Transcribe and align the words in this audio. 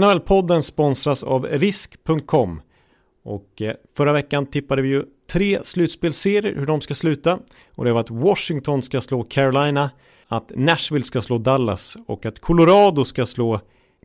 NHL-podden 0.00 0.62
sponsras 0.62 1.22
av 1.22 1.46
risk.com. 1.46 2.62
Och 3.22 3.62
eh, 3.62 3.74
förra 3.96 4.12
veckan 4.12 4.46
tippade 4.46 4.82
vi 4.82 4.88
ju 4.88 5.04
tre 5.30 5.58
slutspelsserier 5.62 6.54
hur 6.54 6.66
de 6.66 6.80
ska 6.80 6.94
sluta. 6.94 7.38
Och 7.74 7.84
det 7.84 7.92
var 7.92 8.00
att 8.00 8.10
Washington 8.10 8.82
ska 8.82 9.00
slå 9.00 9.22
Carolina, 9.22 9.90
att 10.26 10.52
Nashville 10.54 11.04
ska 11.04 11.22
slå 11.22 11.38
Dallas 11.38 11.96
och 12.06 12.26
att 12.26 12.40
Colorado 12.40 13.04
ska 13.04 13.26
slå 13.26 13.60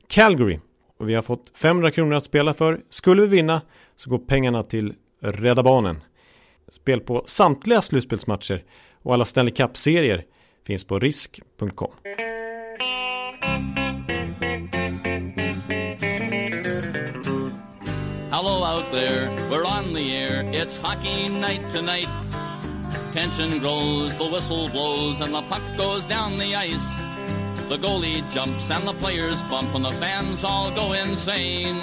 Calgary. 0.08 0.60
Och 0.98 1.10
vi 1.10 1.15
har 1.15 1.21
fått 1.21 1.51
500 1.58 1.92
kronor 1.92 2.13
att 2.13 2.23
spela 2.23 2.53
för. 2.53 2.81
Skulle 2.89 3.21
vi 3.21 3.28
vinna 3.28 3.62
så 3.96 4.10
går 4.10 4.17
pengarna 4.17 4.63
till 4.63 4.94
Rädda 5.21 5.63
Barnen. 5.63 6.03
Spel 6.67 6.99
på 6.99 7.23
samtliga 7.25 7.81
slutspelsmatcher 7.81 8.63
och 9.01 9.13
alla 9.13 9.25
Stanley 9.25 9.53
Cup-serier 9.53 10.25
finns 10.65 10.83
på 10.83 10.99
risk.com. 10.99 11.91
It's 20.63 20.77
hockey 20.77 21.27
night 21.27 21.70
tonight. 21.70 22.08
Tension 23.12 23.59
grows, 23.59 24.16
the 24.16 24.23
whistle 24.23 24.70
blows, 24.70 25.20
and 25.20 25.34
the 25.34 25.41
puck 25.41 25.62
goes 25.76 26.05
down 26.05 26.38
the 26.38 26.55
ice. 26.55 26.88
The 27.67 27.76
goalie 27.76 28.23
jumps 28.31 28.71
and 28.71 28.88
the 28.88 28.94
players 28.94 29.44
bump, 29.52 29.76
and 29.76 29.84
the 29.84 29.91
fans 30.04 30.45
all 30.45 30.71
go 30.71 30.94
insane. 30.94 31.76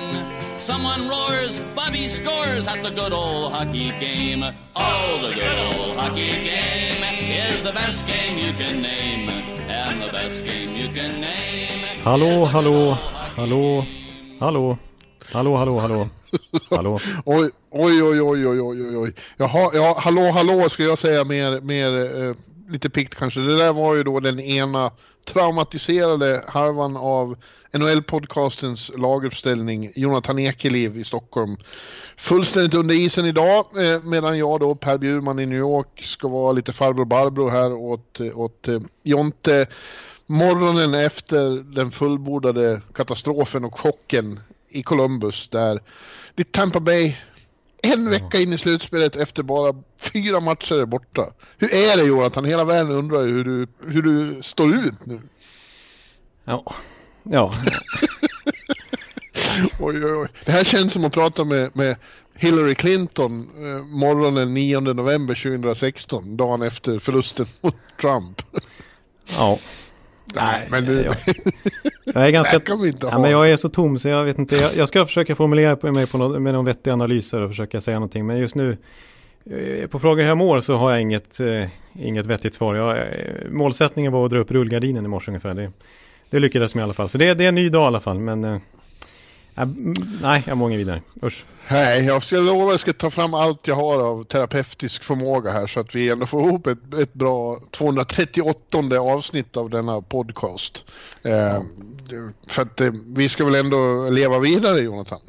Someone 0.59 1.11
roars, 1.11 1.61
Bobby 1.77 2.09
scores 2.09 2.67
at 2.67 2.83
the 2.83 2.89
good 2.89 3.13
old 3.13 3.53
hockey 3.53 3.91
game. 4.01 4.43
Oh, 4.75 5.29
the 5.29 5.35
good 5.35 5.59
old 5.69 5.99
hockey 5.99 6.31
game 6.31 7.03
is 7.53 7.63
the 7.63 7.73
best 7.73 8.07
game 8.07 8.39
you 8.39 8.55
can 8.55 8.81
name, 8.81 9.29
and 9.69 10.01
the 10.01 10.11
best 10.11 10.43
game 10.43 10.75
you 10.75 10.89
can 10.89 11.21
name. 11.21 11.85
Hallå, 12.03 12.47
hallå, 12.47 12.95
hallå, 13.37 13.87
hallå, 14.41 14.79
hallå, 15.33 15.57
hallå, 15.57 15.79
hallå, 15.79 16.09
hallå. 16.71 16.99
Oj, 17.25 17.51
oj, 17.71 18.03
oj, 18.03 18.23
oj, 18.23 18.49
oj, 18.49 18.61
oj, 18.61 18.97
oj. 18.97 19.15
Jaha, 19.37 19.71
ja, 19.75 19.97
hallå, 19.99 20.31
hallå 20.31 20.69
ska 20.69 20.83
jag 20.83 20.99
säga 20.99 21.25
mer, 21.25 21.61
mer 21.61 22.23
eh, 22.29 22.35
lite 22.69 22.91
pikt 22.91 23.15
kanske. 23.15 23.41
Det 23.41 23.57
där 23.57 23.73
var 23.73 23.95
ju 23.95 24.03
då 24.03 24.21
den 24.21 24.41
ena 24.41 24.91
traumatiserade 25.27 26.45
halvan 26.47 26.97
av 26.97 27.37
NHL-podcastens 27.73 28.99
laguppställning, 28.99 29.93
Jonathan 29.95 30.39
Ekeliv 30.39 30.97
i 30.97 31.05
Stockholm. 31.05 31.57
Fullständigt 32.17 32.75
under 32.75 32.95
isen 32.95 33.27
idag, 33.27 33.67
eh, 33.77 34.03
medan 34.03 34.39
jag 34.39 34.61
då, 34.61 34.75
Per 34.75 34.99
Bjurman 34.99 35.39
i 35.39 35.47
New 35.47 35.59
York, 35.59 36.03
ska 36.03 36.29
vara 36.29 36.53
lite 36.53 36.73
farbror 36.73 37.05
Barbro 37.05 37.49
här 37.49 37.73
åt, 37.73 38.21
åt 38.35 38.69
eh, 38.69 38.81
Jonte. 39.03 39.67
Morgonen 40.27 40.95
efter 40.95 41.75
den 41.75 41.91
fullbordade 41.91 42.81
katastrofen 42.95 43.65
och 43.65 43.81
chocken 43.81 44.41
i 44.71 44.83
Columbus 44.83 45.49
där 45.49 45.83
det 46.35 46.53
Tampa 46.53 46.81
Bay 46.81 47.17
en 47.83 48.11
vecka 48.11 48.41
in 48.41 48.53
i 48.53 48.59
slutspelet 48.59 49.17
efter 49.17 49.43
bara 49.43 49.75
fyra 49.99 50.41
matcher 50.41 50.81
är 50.81 50.87
borta. 50.87 51.33
Hur 51.59 51.75
är 51.75 51.97
det 51.97 52.03
Jonathan? 52.03 52.45
Hela 52.45 52.65
världen 52.65 52.93
undrar 52.93 53.23
hur 53.23 53.45
du, 53.45 53.67
hur 53.87 54.03
du 54.03 54.43
står 54.43 54.75
ut 54.75 55.07
nu. 55.07 55.21
Ja, 56.45 56.75
ja. 57.23 57.53
oj, 59.79 60.05
oj, 60.05 60.15
oj. 60.15 60.29
Det 60.45 60.53
här 60.53 60.65
känns 60.65 60.93
som 60.93 61.05
att 61.05 61.13
prata 61.13 61.45
med, 61.45 61.77
med 61.77 61.97
Hillary 62.35 62.75
Clinton 62.75 63.41
eh, 63.41 63.85
morgonen 63.85 64.55
9 64.55 64.81
november 64.81 65.35
2016, 65.35 66.37
dagen 66.37 66.63
efter 66.63 66.99
förlusten 66.99 67.47
mot 67.61 67.77
Trump. 68.01 68.43
ja. 69.37 69.59
Nej, 70.35 70.69
men 70.71 70.85
du... 70.85 71.03
Jag, 71.03 71.17
jag 72.05 72.27
är 72.27 72.31
ganska... 72.31 72.61
ja, 73.01 73.19
men 73.19 73.31
jag 73.31 73.51
är 73.51 73.57
så 73.57 73.69
tom 73.69 73.99
så 73.99 74.09
jag 74.09 74.25
vet 74.25 74.39
inte. 74.39 74.57
Jag, 74.57 74.77
jag 74.77 74.89
ska 74.89 75.07
försöka 75.07 75.35
formulera 75.35 75.77
på 75.77 75.93
mig 75.93 76.07
på 76.07 76.19
något, 76.19 76.43
med 76.43 76.55
någon 76.55 76.65
vettig 76.65 76.91
analyser 76.91 77.41
och 77.41 77.51
försöka 77.51 77.81
säga 77.81 77.97
någonting. 77.97 78.27
Men 78.27 78.39
just 78.39 78.55
nu, 78.55 78.77
eh, 79.51 79.87
på 79.87 79.99
frågan 79.99 80.19
hur 80.19 80.29
jag 80.29 80.39
mår 80.39 80.61
så 80.61 80.75
har 80.75 80.91
jag 80.91 81.01
inget, 81.01 81.41
eh, 81.41 81.65
inget 81.93 82.27
vettigt 82.27 82.55
svar. 82.55 82.75
Jag, 82.75 82.99
eh, 82.99 83.05
målsättningen 83.51 84.13
var 84.13 84.25
att 84.25 84.31
dra 84.31 84.39
upp 84.39 84.51
rullgardinen 84.51 85.05
i 85.05 85.09
morse 85.09 85.31
ungefär. 85.31 85.55
Det, 85.55 85.73
det 86.31 86.39
lyckades 86.39 86.75
med 86.75 86.83
i 86.83 86.85
alla 86.85 86.95
fall. 86.95 87.09
Så 87.09 87.19
det, 87.19 87.35
det 87.35 87.45
är 87.45 87.49
en 87.49 87.55
ny 87.55 87.69
dag 87.69 87.83
i 87.83 87.87
alla 87.87 88.01
fall. 88.01 88.21
Men 88.21 88.45
eh, 88.45 88.57
nej, 90.23 90.43
jag 90.47 90.57
mår 90.57 90.69
inget 90.71 90.81
vidare. 90.81 91.03
Usch. 91.23 91.45
Nej, 91.69 92.05
jag 92.05 92.23
ska 92.23 92.37
lova 92.37 92.65
att 92.65 92.71
jag 92.71 92.81
ska 92.81 92.93
ta 92.93 93.11
fram 93.11 93.35
allt 93.35 93.67
jag 93.67 93.75
har 93.75 93.99
av 93.99 94.25
terapeutisk 94.25 95.05
förmåga 95.05 95.51
här 95.51 95.67
så 95.67 95.81
att 95.81 95.95
vi 95.95 96.11
ändå 96.11 96.27
får 96.27 96.47
ihop 96.49 96.67
ett, 96.67 96.95
ett 97.01 97.13
bra 97.15 97.61
238 97.71 99.01
avsnitt 99.01 99.57
av 99.57 99.71
denna 99.71 100.03
podcast. 100.03 100.85
Eh, 101.23 101.63
För 102.49 102.63
att 102.63 102.81
eh, 102.81 102.93
vi 103.07 103.29
ska 103.29 103.45
väl 103.45 103.55
ändå 103.55 104.11
leva 104.11 104.39
vidare 104.39 104.79
Jonathan? 104.79 105.21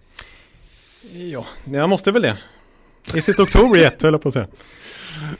Ja, 1.11 1.45
jag 1.63 1.89
måste 1.89 2.11
väl 2.11 2.21
det. 2.21 2.37
Is 3.13 3.29
it 3.29 3.39
October 3.39 3.77
yet, 3.79 4.01
höll 4.01 4.13
jag 4.13 4.21
på 4.21 4.27
att 4.27 4.33
säga. 4.33 4.47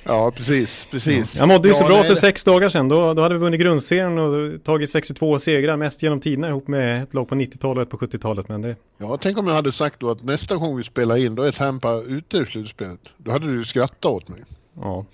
Ja, 0.04 0.32
precis, 0.32 0.88
precis. 0.92 1.36
Jag 1.36 1.48
mådde 1.48 1.68
ju 1.68 1.74
så 1.74 1.84
ja, 1.84 1.88
bra 1.88 1.98
nej, 1.98 2.08
för 2.08 2.16
sex 2.16 2.44
dagar 2.44 2.70
sedan. 2.70 2.90
Då, 2.90 3.14
då 3.14 3.22
hade 3.22 3.36
vi 3.36 3.40
vunnit 3.40 3.62
grundserien 3.62 4.18
och 4.18 4.64
tagit 4.64 4.90
62 4.90 5.40
segrar, 5.40 5.76
mest 5.78 6.04
genom 6.04 6.20
tiderna 6.20 6.48
ihop 6.48 6.68
med 6.68 7.04
ett 7.04 7.14
lag 7.14 7.30
på 7.30 7.36
90-talet 7.36 7.94
och 7.94 8.04
ett 8.04 8.12
på 8.12 8.18
70-talet. 8.18 8.50
Men 8.50 8.62
det, 8.62 8.76
Ja, 8.98 9.18
tänk 9.22 9.38
om 9.38 9.48
jag 9.48 9.54
hade 9.54 9.72
sagt 9.72 10.00
då 10.00 10.10
att 10.12 10.24
nästa 10.24 10.56
gång 10.56 10.78
vi 10.78 10.84
spelar 10.84 11.18
in 11.18 11.36
då 11.36 11.44
är 11.44 11.52
Tampa 11.52 11.94
ute 11.96 12.38
i 12.38 12.46
slutspelet. 12.46 13.00
Då 13.18 13.32
hade 13.32 13.56
du 13.56 13.64
skrattat 13.66 14.06
åt 14.06 14.28
mig. 14.28 14.44
ja. 14.82 15.06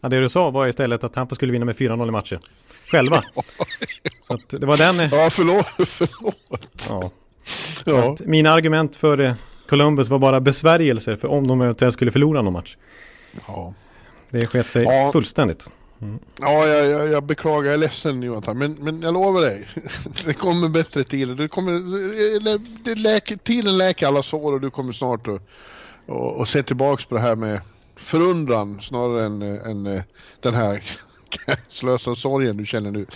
ja, 0.00 0.08
det 0.08 0.20
du 0.20 0.28
sa 0.28 0.50
var 0.50 0.66
istället 0.66 1.04
att 1.04 1.12
Tampa 1.12 1.34
skulle 1.34 1.52
vinna 1.52 1.64
med 1.64 1.76
4-0 1.76 2.08
i 2.08 2.10
matcher. 2.10 2.40
Själva. 2.90 3.22
så 4.22 4.34
att 4.34 4.48
det 4.48 4.66
var 4.66 4.76
den... 4.76 5.00
eh, 5.00 5.08
Ja, 5.14 5.30
förlåt. 5.30 5.66
förlåt. 5.88 6.68
Ja. 6.88 7.10
Ja. 7.86 8.16
Mina 8.24 8.50
argument 8.50 8.96
för 8.96 9.20
eh, 9.20 9.34
Columbus 9.68 10.08
var 10.08 10.18
bara 10.18 10.40
besvärjelser 10.40 11.16
för 11.16 11.28
om 11.28 11.46
de 11.46 11.60
eventuellt 11.60 11.94
skulle 11.94 12.10
förlora 12.10 12.42
någon 12.42 12.52
match. 12.52 12.76
Ja. 13.46 13.74
Det 14.30 14.46
sket 14.46 14.70
sig 14.70 14.82
Ja. 14.84 15.10
fullständigt. 15.12 15.68
Ja, 16.40 16.66
jag, 16.66 16.86
jag, 16.86 17.08
jag 17.08 17.22
beklagar, 17.24 17.64
jag 17.66 17.74
är 17.74 17.78
ledsen 17.78 18.22
Jonathan, 18.22 18.58
men, 18.58 18.72
men 18.80 19.02
jag 19.02 19.14
lovar 19.14 19.40
dig. 19.40 19.68
Det 20.24 20.32
kommer 20.34 20.68
bättre 20.68 21.04
tider. 21.04 21.34
Det 21.34 21.48
kommer, 21.48 21.72
det, 22.44 22.58
det 22.84 22.94
läker, 22.94 23.36
tiden 23.36 23.78
läker 23.78 24.06
alla 24.06 24.22
sår 24.22 24.52
och 24.52 24.60
du 24.60 24.70
kommer 24.70 24.92
snart 24.92 25.28
att 25.28 25.40
och, 26.06 26.36
och 26.36 26.48
se 26.48 26.62
tillbaks 26.62 27.04
på 27.04 27.14
det 27.14 27.20
här 27.20 27.36
med 27.36 27.60
förundran 27.96 28.80
snarare 28.82 29.26
än, 29.26 29.42
än 29.42 29.86
eh, 29.86 30.02
den 30.40 30.54
här 30.54 30.82
slösa 31.68 32.14
sorgen 32.14 32.56
du 32.56 32.66
känner 32.66 32.90
nu. 32.90 33.06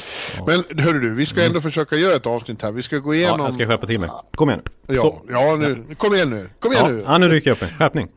Men 0.47 0.65
hörru 0.84 1.01
du, 1.01 1.15
vi 1.15 1.27
ska 1.27 1.45
ändå 1.45 1.61
försöka 1.61 1.97
göra 1.97 2.17
ett 2.17 2.27
avsnitt 2.27 2.62
här. 2.62 2.72
Vi 2.72 2.83
ska 2.83 2.99
gå 2.99 3.15
Ja, 3.15 3.19
igenom... 3.19 3.41
jag 3.41 3.55
ska 3.55 3.67
skärpa 3.67 3.87
till 3.87 4.01
mig. 4.01 4.11
Kom 4.34 4.49
igen. 4.51 4.62
Ja, 4.87 5.22
ja, 5.28 5.56
nu. 5.56 5.84
Kom 5.99 6.15
igen 6.15 6.31
nu. 6.31 6.51
Kom 6.59 6.72
igen 6.72 6.84
Ja, 6.87 6.93
nu. 6.93 7.03
ja, 7.06 7.19
nu 7.19 7.28
rycker 7.28 7.51
jag 7.51 7.55
upp 7.55 7.61
mig. 7.61 7.75
Skärpning. 7.78 8.09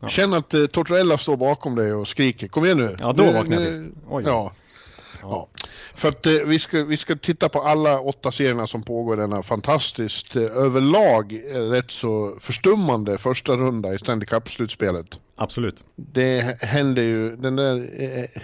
Ja. 0.00 0.08
Känn 0.08 0.34
att 0.34 0.54
eh, 0.54 0.66
Tortorella 0.66 1.18
står 1.18 1.36
bakom 1.36 1.74
dig 1.74 1.92
och 1.92 2.08
skriker. 2.08 2.48
Kom 2.48 2.64
igen 2.64 2.78
nu. 2.78 2.96
Ja, 3.00 3.12
då 3.12 3.30
vaknar 3.30 3.56
jag 3.56 3.66
till. 3.66 3.92
Oj. 4.08 4.24
Ja. 4.26 4.52
ja. 5.22 5.48
För 5.94 6.08
att 6.08 6.26
eh, 6.26 6.32
vi, 6.32 6.58
ska, 6.58 6.84
vi 6.84 6.96
ska 6.96 7.16
titta 7.16 7.48
på 7.48 7.60
alla 7.62 8.00
åtta 8.00 8.32
serierna 8.32 8.66
som 8.66 8.82
pågår 8.82 9.18
i 9.18 9.20
denna 9.20 9.42
fantastiskt 9.42 10.36
eh, 10.36 10.42
överlag 10.42 11.32
eh, 11.32 11.58
rätt 11.58 11.90
så 11.90 12.36
förstummande 12.40 13.18
första 13.18 13.52
runda 13.56 13.94
i 13.94 13.98
Stanley 13.98 14.26
Cup-slutspelet. 14.26 15.18
Absolut. 15.36 15.84
Det 15.96 16.62
händer 16.62 17.02
ju, 17.02 17.36
den 17.36 17.56
där, 17.56 17.76
eh, 17.76 18.42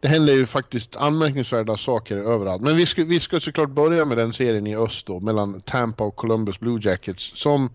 det 0.00 0.08
händer 0.08 0.32
ju 0.32 0.46
faktiskt 0.46 0.96
anmärkningsvärda 0.96 1.76
saker 1.76 2.16
överallt. 2.16 2.62
Men 2.62 2.76
vi 2.76 2.86
ska, 2.86 3.04
vi 3.04 3.20
ska 3.20 3.40
såklart 3.40 3.70
börja 3.70 4.04
med 4.04 4.16
den 4.16 4.32
serien 4.32 4.66
i 4.66 4.76
öst 4.76 5.06
då, 5.06 5.20
mellan 5.20 5.60
Tampa 5.60 6.04
och 6.04 6.16
Columbus 6.16 6.60
Blue 6.60 6.78
Jackets 6.82 7.32
som 7.34 7.70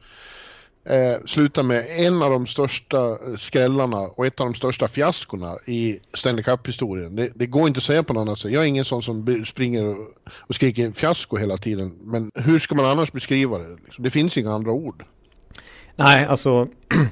eh, 0.90 1.26
slutar 1.26 1.64
med 1.64 1.86
en 1.90 2.22
av 2.22 2.32
de 2.32 2.48
största 2.48 3.10
eh, 3.10 3.38
skrällarna 3.38 3.98
och 3.98 4.26
ett 4.26 4.40
av 4.40 4.46
de 4.46 4.54
största 4.54 4.88
fiaskorna 4.88 5.58
i 5.66 6.00
Stanley 6.14 6.44
Cup-historien. 6.44 7.16
Det, 7.16 7.32
det 7.36 7.46
går 7.46 7.68
inte 7.68 7.78
att 7.78 7.84
säga 7.84 8.04
på 8.04 8.14
något 8.14 8.22
annat 8.22 8.40
sätt. 8.40 8.52
Jag 8.52 8.64
är 8.64 8.68
ingen 8.68 8.86
sån 8.86 9.04
som 9.04 9.46
springer 9.46 9.86
och, 9.86 9.98
och 10.38 10.56
skriker 10.56 10.92
fiasko 10.92 11.38
hela 11.38 11.58
tiden. 11.58 11.96
Men 12.02 12.32
hur 12.36 12.60
ska 12.60 12.76
man 12.76 12.86
annars 12.86 13.12
beskriva 13.12 13.58
det? 13.58 13.78
Liksom? 13.86 14.04
Det 14.04 14.10
finns 14.10 14.38
inga 14.38 14.54
andra 14.54 14.72
ord. 14.72 15.06
Nej, 15.96 16.26
alltså. 16.26 16.68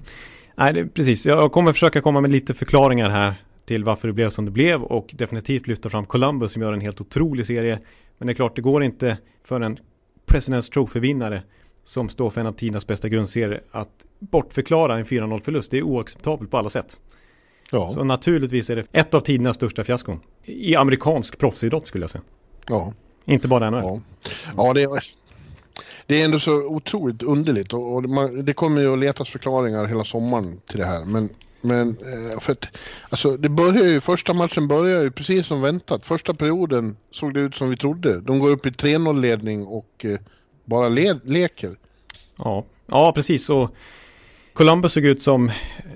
nej, 0.55 0.73
det, 0.73 0.85
precis. 0.85 1.25
Jag 1.25 1.51
kommer 1.51 1.73
försöka 1.73 2.01
komma 2.01 2.21
med 2.21 2.31
lite 2.31 2.53
förklaringar 2.53 3.09
här 3.09 3.33
till 3.65 3.83
varför 3.83 4.07
det 4.07 4.13
blev 4.13 4.29
som 4.29 4.45
det 4.45 4.51
blev 4.51 4.83
och 4.83 5.09
definitivt 5.13 5.67
lyfta 5.67 5.89
fram 5.89 6.05
Columbus 6.05 6.51
som 6.51 6.61
gör 6.61 6.73
en 6.73 6.81
helt 6.81 7.01
otrolig 7.01 7.45
serie. 7.45 7.79
Men 8.17 8.27
det 8.27 8.31
är 8.31 8.35
klart, 8.35 8.55
det 8.55 8.61
går 8.61 8.83
inte 8.83 9.17
för 9.43 9.61
en 9.61 9.79
President's 10.27 10.71
Trophy-vinnare 10.71 11.41
som 11.85 12.09
står 12.09 12.29
för 12.29 12.41
en 12.41 12.47
av 12.47 12.51
tidernas 12.53 12.87
bästa 12.87 13.09
grundserier 13.09 13.61
att 13.71 14.05
bortförklara 14.19 14.97
en 14.97 15.05
4-0 15.05 15.41
förlust. 15.43 15.71
Det 15.71 15.77
är 15.77 15.83
oacceptabelt 15.83 16.51
på 16.51 16.57
alla 16.57 16.69
sätt. 16.69 16.99
Ja, 17.71 17.89
Så 17.89 18.03
naturligtvis 18.03 18.69
är 18.69 18.75
det 18.75 18.85
ett 18.91 19.13
av 19.13 19.19
tidernas 19.19 19.55
största 19.55 19.83
fiaskon. 19.83 20.19
I 20.43 20.75
amerikansk 20.75 21.37
proffsidrott 21.37 21.87
skulle 21.87 22.03
jag 22.03 22.09
säga. 22.09 22.23
ja. 22.67 22.93
Inte 23.27 23.47
bara 23.47 23.69
NHL. 23.69 23.83
Ja, 23.83 24.01
ja 24.57 24.73
det, 24.73 24.83
är, 24.83 25.03
det 26.05 26.21
är 26.21 26.25
ändå 26.25 26.39
så 26.39 26.51
otroligt 26.63 27.23
underligt 27.23 27.73
och, 27.73 27.95
och 27.95 28.03
man, 28.09 28.45
det 28.45 28.53
kommer 28.53 28.81
ju 28.81 28.93
att 28.93 28.99
letas 28.99 29.29
förklaringar 29.29 29.85
hela 29.85 30.03
sommaren 30.03 30.59
till 30.67 30.79
det 30.79 30.85
här. 30.85 31.05
Men, 31.05 31.29
men 31.61 31.89
eh, 31.89 32.39
för 32.39 32.51
att, 32.51 32.65
alltså 33.09 33.37
det 33.37 33.49
börjar 33.49 33.85
ju, 33.85 34.01
första 34.01 34.33
matchen 34.33 34.67
börjar 34.67 35.01
ju 35.03 35.11
precis 35.11 35.47
som 35.47 35.61
väntat. 35.61 36.05
Första 36.05 36.33
perioden 36.33 36.97
såg 37.11 37.33
det 37.33 37.39
ut 37.39 37.55
som 37.55 37.69
vi 37.69 37.77
trodde. 37.77 38.21
De 38.21 38.39
går 38.39 38.49
upp 38.49 38.65
i 38.65 38.69
3-0 38.69 39.19
ledning 39.21 39.65
och 39.65 40.05
eh, 40.05 40.19
bara 40.65 40.89
le, 40.89 41.19
leker. 41.23 41.75
Ja, 42.37 42.65
ja 42.87 43.11
precis. 43.15 43.49
Och 43.49 43.75
Columbus 44.53 44.93
såg 44.93 45.05
ut 45.05 45.21
som 45.21 45.51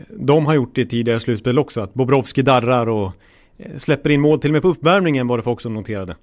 de 0.10 0.46
har 0.46 0.54
gjort 0.54 0.78
i 0.78 0.86
tidigare 0.86 1.20
slutspel 1.20 1.60
också. 1.60 1.82
Att 1.82 1.94
Bobrovski 1.94 2.42
darrar 2.42 2.90
och 2.90 3.12
eh, 3.58 3.78
släpper 3.78 4.10
in 4.10 4.22
mål 4.22 4.40
till 4.40 4.50
och 4.50 4.54
med 4.54 4.62
på 4.62 4.68
uppvärmningen 4.68 5.28
var 5.28 5.38
det 5.38 5.44
folk 5.44 5.62
som 5.62 5.74
noterade. 5.74 6.16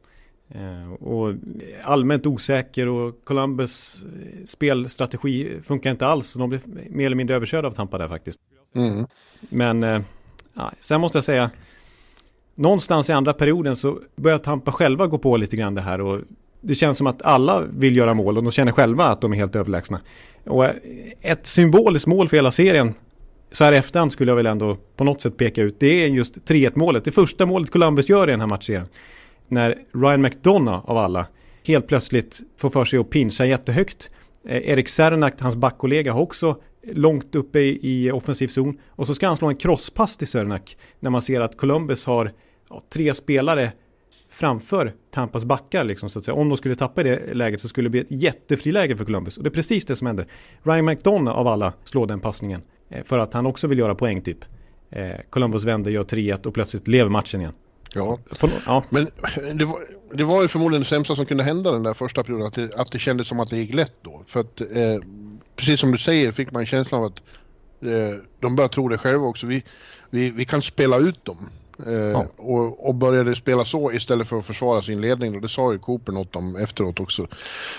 Eh, 0.49 0.93
och 0.93 1.35
allmänt 1.83 2.27
osäker 2.27 2.89
och 2.89 3.25
Columbus 3.25 4.05
eh, 4.05 4.47
spelstrategi 4.47 5.61
funkar 5.65 5.91
inte 5.91 6.07
alls. 6.07 6.35
De 6.35 6.49
blev 6.49 6.63
mer 6.91 7.07
eller 7.07 7.17
mindre 7.17 7.37
överkörda 7.37 7.69
av 7.69 7.73
Tampa 7.73 7.99
där 7.99 8.09
faktiskt. 8.09 8.41
Mm. 8.75 9.07
Men 9.41 10.05
ja, 10.55 10.73
sen 10.81 11.01
måste 11.01 11.19
jag 11.19 11.25
säga 11.25 11.51
någonstans 12.55 13.11
i 13.11 13.13
andra 13.13 13.33
perioden 13.33 13.77
så 13.77 14.01
börjar 14.17 14.39
Tampa 14.39 14.73
själva 14.73 15.07
gå 15.07 15.19
på 15.19 15.37
lite 15.37 15.57
grann 15.57 15.75
det 15.75 15.81
här 15.81 16.01
och 16.01 16.21
det 16.67 16.75
känns 16.75 16.99
som 16.99 17.07
att 17.07 17.23
alla 17.23 17.63
vill 17.71 17.97
göra 17.97 18.15
mål 18.15 18.37
och 18.37 18.43
de 18.43 18.51
känner 18.51 18.73
själva 18.73 19.05
att 19.05 19.21
de 19.21 19.33
är 19.33 19.37
helt 19.37 19.57
överlägsna. 19.57 20.01
Och 20.45 20.65
eh, 20.65 20.73
ett 21.21 21.47
symboliskt 21.47 22.07
mål 22.07 22.29
för 22.29 22.37
hela 22.37 22.51
serien 22.51 22.95
så 23.53 23.65
här 23.65 23.73
i 23.73 23.77
efterhand 23.77 24.13
skulle 24.13 24.31
jag 24.31 24.37
väl 24.37 24.47
ändå 24.47 24.77
på 24.97 25.05
något 25.05 25.21
sätt 25.21 25.37
peka 25.37 25.63
ut. 25.63 25.81
Det 25.81 26.05
är 26.05 26.09
just 26.09 26.37
3-1 26.37 26.73
målet. 26.75 27.05
Det 27.05 27.13
första 27.13 27.47
målet 27.47 27.71
Columbus 27.71 28.09
gör 28.09 28.29
i 28.29 28.31
den 28.31 28.41
här 28.41 28.47
matchen. 28.47 28.87
När 29.49 29.79
Ryan 29.95 30.23
McDonough 30.23 30.91
av 30.91 30.97
alla 30.97 31.27
helt 31.67 31.87
plötsligt 31.87 32.41
får 32.57 32.71
för 32.71 32.85
sig 32.85 32.99
att 32.99 33.11
pincha 33.11 33.45
jättehögt. 33.45 34.11
Eh, 34.49 34.69
Erik 34.69 34.89
Sernak, 34.89 35.41
hans 35.41 35.57
backkollega, 35.57 36.13
har 36.13 36.21
också 36.21 36.57
långt 36.93 37.35
uppe 37.35 37.61
i, 37.61 37.79
i 37.83 38.11
offensiv 38.11 38.49
zon. 38.49 38.79
Och 38.89 39.07
så 39.07 39.15
ska 39.15 39.27
han 39.27 39.37
slå 39.37 39.49
en 39.49 39.57
crosspass 39.57 40.17
till 40.17 40.27
Sernak 40.27 40.77
när 41.01 41.11
man 41.11 41.23
ser 41.23 41.41
att 41.41 41.57
Columbus 41.57 42.07
har 42.07 42.33
ja, 42.71 42.83
tre 42.93 43.15
spelare 43.15 43.73
framför 44.37 44.95
Tampas 45.11 45.45
backar 45.45 45.85
liksom 45.85 46.11
så 46.11 46.19
att 46.19 46.25
säga. 46.25 46.35
Om 46.35 46.49
de 46.49 46.57
skulle 46.57 46.77
tappa 46.77 47.01
i 47.01 47.05
det 47.05 47.35
läget 47.35 47.61
så 47.61 47.69
skulle 47.69 47.87
det 47.87 47.91
bli 47.91 48.01
ett 48.01 48.11
jättefriläge 48.11 48.97
för 48.97 49.05
Columbus. 49.05 49.37
Och 49.37 49.43
det 49.45 49.49
är 49.49 49.53
precis 49.53 49.85
det 49.85 49.97
som 49.97 50.07
händer. 50.07 50.27
Ryan 50.63 50.85
McDonough 50.85 51.39
av 51.39 51.49
alla 51.49 51.73
slår 51.85 52.07
den 52.07 52.21
passningen. 52.21 52.63
Eh, 52.89 53.05
för 53.05 53.19
att 53.19 53.35
han 53.35 53.47
också 53.47 53.67
vill 53.67 53.79
göra 53.79 53.95
poäng 53.95 54.23
typ. 54.23 54.39
Eh, 54.91 55.11
Columbus 55.31 55.65
vänder, 55.65 55.91
gör 55.91 56.05
3-1 56.05 56.47
och 56.47 56.55
plötsligt 56.55 56.89
lever 56.89 57.11
matchen 57.11 57.41
igen. 57.41 57.53
Ja, 57.95 58.19
På, 58.41 58.49
ja. 58.67 58.85
men 58.91 59.09
det 59.55 59.65
var, 59.65 59.81
det 60.13 60.25
var 60.25 60.43
ju 60.43 60.49
förmodligen 60.49 60.83
det 60.83 60.89
sämsta 60.89 61.17
som 61.17 61.27
kunde 61.27 61.45
hända 61.45 61.73
den 61.73 61.83
där 61.83 61.95
första 61.95 62.25
perioden. 62.25 62.47
Att 62.47 62.55
det, 62.55 62.75
att 62.75 62.93
det 62.93 62.99
kändes 62.99 63.29
som 63.29 63.41
att 63.41 63.51
det 63.51 63.57
gick 63.57 63.75
lätt 63.75 63.97
då. 64.03 64.23
För 64.27 64.41
att 64.41 64.61
eh, 64.61 64.67
precis 65.57 65.81
som 65.81 65.93
du 65.93 65.99
säger 65.99 66.33
fick 66.33 66.53
man 66.53 66.67
känslan 66.67 67.01
av 67.01 67.07
att 67.07 67.19
eh, 67.83 68.19
de 68.41 68.57
började 68.57 68.75
tro 68.75 68.89
det 68.89 68.99
själva 68.99 69.27
också. 69.27 69.47
Vi, 69.47 69.65
vi, 70.11 70.31
vi 70.31 70.45
kan 70.45 70.63
spela 70.63 70.99
ut 70.99 71.25
dem. 71.25 71.49
Eh, 71.87 71.93
ja. 71.93 72.27
och, 72.37 72.89
och, 72.89 72.95
började 72.95 73.37
spela 73.37 73.65
så 73.65 73.93
istället 73.93 74.29
för 74.29 74.39
att 74.39 74.47
försvara 74.47 74.83
sin 74.83 75.01
ledning. 75.01 75.33
Då. 75.33 75.41
Det 75.41 75.49
sa 75.49 75.73
ju 75.73 75.79
Cooper 75.79 76.13
något 76.13 76.37
om 76.37 76.57
efteråt 76.57 77.01
också. 77.01 77.23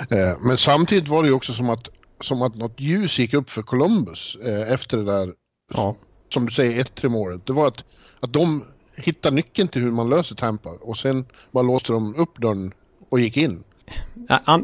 Eh, 0.10 0.38
men 0.42 0.58
samtidigt 0.58 1.08
var 1.08 1.24
det 1.24 1.30
ju 1.30 1.36
också 1.36 1.54
som 1.54 1.70
att, 1.70 1.88
som 2.22 2.42
att 2.42 2.56
något 2.56 2.80
ljus 2.80 3.20
gick 3.20 3.34
upp 3.34 3.50
för 3.50 3.62
Columbus 3.62 4.38
eh, 4.46 4.72
efter 4.74 4.98
det 4.98 5.04
där, 5.04 5.34
ja. 5.74 5.96
som 6.30 6.46
du 6.46 6.52
säger, 6.52 6.84
1-3 6.84 7.10
målet. 7.10 7.46
Det 7.46 7.54
var 7.54 7.68
att, 7.68 7.84
att 8.20 8.34
de 8.34 8.64
hittade 8.96 9.36
nyckeln 9.36 9.68
till 9.68 9.82
hur 9.82 9.92
man 9.92 10.10
löser 10.10 10.36
Tampa 10.36 10.70
och 10.70 10.98
sen 10.98 11.26
bara 11.52 11.64
låste 11.64 11.94
de 11.94 12.16
upp 12.16 12.38
dörren 12.38 12.74
och 13.10 13.20
gick 13.20 13.38
in. 13.38 13.64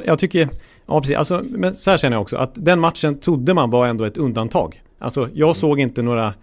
Jag 0.05 0.19
tycker, 0.19 0.49
ja 0.85 1.01
precis, 1.01 1.17
alltså, 1.17 1.43
men 1.49 1.73
så 1.73 1.91
här 1.91 1.97
känner 1.97 2.15
jag 2.15 2.21
också 2.21 2.37
att 2.37 2.51
den 2.53 2.79
matchen 2.79 3.19
trodde 3.19 3.53
man 3.53 3.69
var 3.69 3.87
ändå 3.87 4.03
ett 4.03 4.17
undantag. 4.17 4.81
Alltså 4.99 5.29
jag 5.33 5.55
såg 5.55 5.79
inte 5.79 6.01
några 6.01 6.33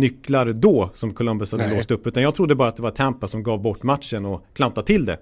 nycklar 0.00 0.52
då 0.52 0.90
som 0.94 1.14
Columbus 1.14 1.52
hade 1.52 1.66
Nej. 1.66 1.76
låst 1.76 1.90
upp. 1.90 2.06
Utan 2.06 2.22
jag 2.22 2.34
trodde 2.34 2.54
bara 2.54 2.68
att 2.68 2.76
det 2.76 2.82
var 2.82 2.90
Tampa 2.90 3.28
som 3.28 3.42
gav 3.42 3.62
bort 3.62 3.82
matchen 3.82 4.24
och 4.24 4.44
klantade 4.52 4.86
till 4.86 5.04
det. 5.04 5.18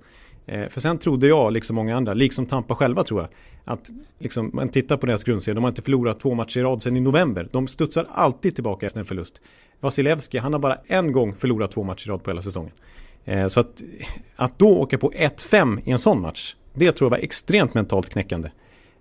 Eh, 0.46 0.68
för 0.68 0.80
sen 0.80 0.98
trodde 0.98 1.26
jag, 1.26 1.52
liksom 1.52 1.76
många 1.76 1.96
andra, 1.96 2.14
liksom 2.14 2.46
Tampa 2.46 2.74
själva 2.74 3.04
tror 3.04 3.20
jag, 3.20 3.28
att 3.64 3.90
liksom, 4.18 4.50
man 4.52 4.68
tittar 4.68 4.96
på 4.96 5.06
deras 5.06 5.24
grundserie, 5.24 5.54
de 5.54 5.64
har 5.64 5.68
inte 5.68 5.82
förlorat 5.82 6.20
två 6.20 6.34
matcher 6.34 6.58
i 6.58 6.62
rad 6.62 6.82
sedan 6.82 6.96
i 6.96 7.00
november. 7.00 7.48
De 7.52 7.68
studsar 7.68 8.06
alltid 8.10 8.54
tillbaka 8.54 8.86
efter 8.86 9.00
en 9.00 9.06
förlust. 9.06 9.40
Vasilevski, 9.80 10.38
han 10.38 10.52
har 10.52 10.60
bara 10.60 10.78
en 10.86 11.12
gång 11.12 11.34
förlorat 11.34 11.70
två 11.70 11.82
matcher 11.82 12.08
i 12.08 12.10
rad 12.10 12.22
på 12.22 12.30
hela 12.30 12.42
säsongen. 12.42 12.72
Eh, 13.24 13.48
så 13.48 13.60
att, 13.60 13.82
att 14.36 14.58
då 14.58 14.68
åka 14.68 14.98
på 14.98 15.10
1-5 15.10 15.80
i 15.84 15.90
en 15.90 15.98
sån 15.98 16.20
match, 16.20 16.54
det 16.74 16.92
tror 16.92 17.06
jag 17.06 17.10
var 17.10 17.24
extremt 17.24 17.74
mentalt 17.74 18.08
knäckande. 18.08 18.48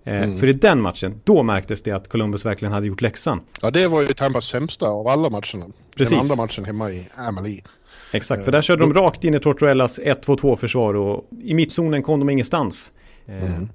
Eh, 0.06 0.24
mm. 0.24 0.40
För 0.40 0.48
i 0.48 0.54
den 0.54 0.82
matchen, 0.82 1.22
då 1.24 1.44
märktes 1.44 1.82
det 1.82 1.92
att 1.92 2.10
Columbus 2.10 2.46
verkligen 2.46 2.72
hade 2.72 2.88
gjort 2.88 3.02
läxan. 3.02 3.42
Ja, 3.62 3.72
det 3.72 3.88
var 3.88 4.02
ju 4.02 4.08
Tampas 4.08 4.46
sämsta 4.46 4.88
av 4.88 5.08
alla 5.08 5.30
matcherna. 5.30 5.66
Precis. 5.96 6.10
Den 6.10 6.20
andra 6.20 6.36
matchen 6.36 6.66
hemma 6.66 6.92
i 6.92 7.08
Amalie. 7.16 7.64
Exakt, 8.12 8.46
för 8.46 8.52
där 8.52 8.62
körde 8.62 8.84
de 8.84 8.94
rakt 8.94 9.24
in 9.24 9.34
i 9.34 9.40
Tortorellas 9.40 10.00
1-2-2 10.00 10.56
försvar 10.56 10.94
och 10.94 11.30
i 11.42 11.54
mittzonen 11.54 12.04
kom 12.04 12.20
de 12.20 12.30
ingenstans. 12.30 12.92
Eh, 13.26 13.56
mm. 13.56 13.68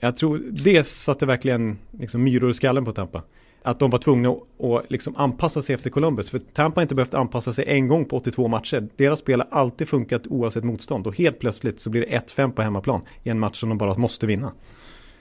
Jag 0.00 0.16
tror 0.16 0.38
det 0.38 0.86
satte 0.86 1.26
verkligen 1.26 1.78
liksom 1.98 2.24
myror 2.24 2.50
i 2.50 2.54
skallen 2.54 2.84
på 2.84 2.92
Tampa. 2.92 3.22
Att 3.62 3.78
de 3.78 3.90
var 3.90 3.98
tvungna 3.98 4.30
att 4.30 4.90
liksom 4.90 5.16
anpassa 5.16 5.62
sig 5.62 5.74
efter 5.74 5.90
Columbus. 5.90 6.30
För 6.30 6.38
Tampa 6.38 6.78
har 6.78 6.82
inte 6.82 6.94
behövt 6.94 7.14
anpassa 7.14 7.52
sig 7.52 7.64
en 7.68 7.88
gång 7.88 8.04
på 8.04 8.16
82 8.16 8.48
matcher. 8.48 8.88
Deras 8.96 9.18
spel 9.18 9.40
har 9.40 9.60
alltid 9.60 9.88
funkat 9.88 10.26
oavsett 10.26 10.64
motstånd. 10.64 11.06
Och 11.06 11.16
helt 11.16 11.38
plötsligt 11.38 11.80
så 11.80 11.90
blir 11.90 12.00
det 12.00 12.18
1-5 12.36 12.52
på 12.52 12.62
hemmaplan 12.62 13.00
i 13.22 13.30
en 13.30 13.38
match 13.38 13.56
som 13.56 13.68
de 13.68 13.78
bara 13.78 13.98
måste 13.98 14.26
vinna. 14.26 14.52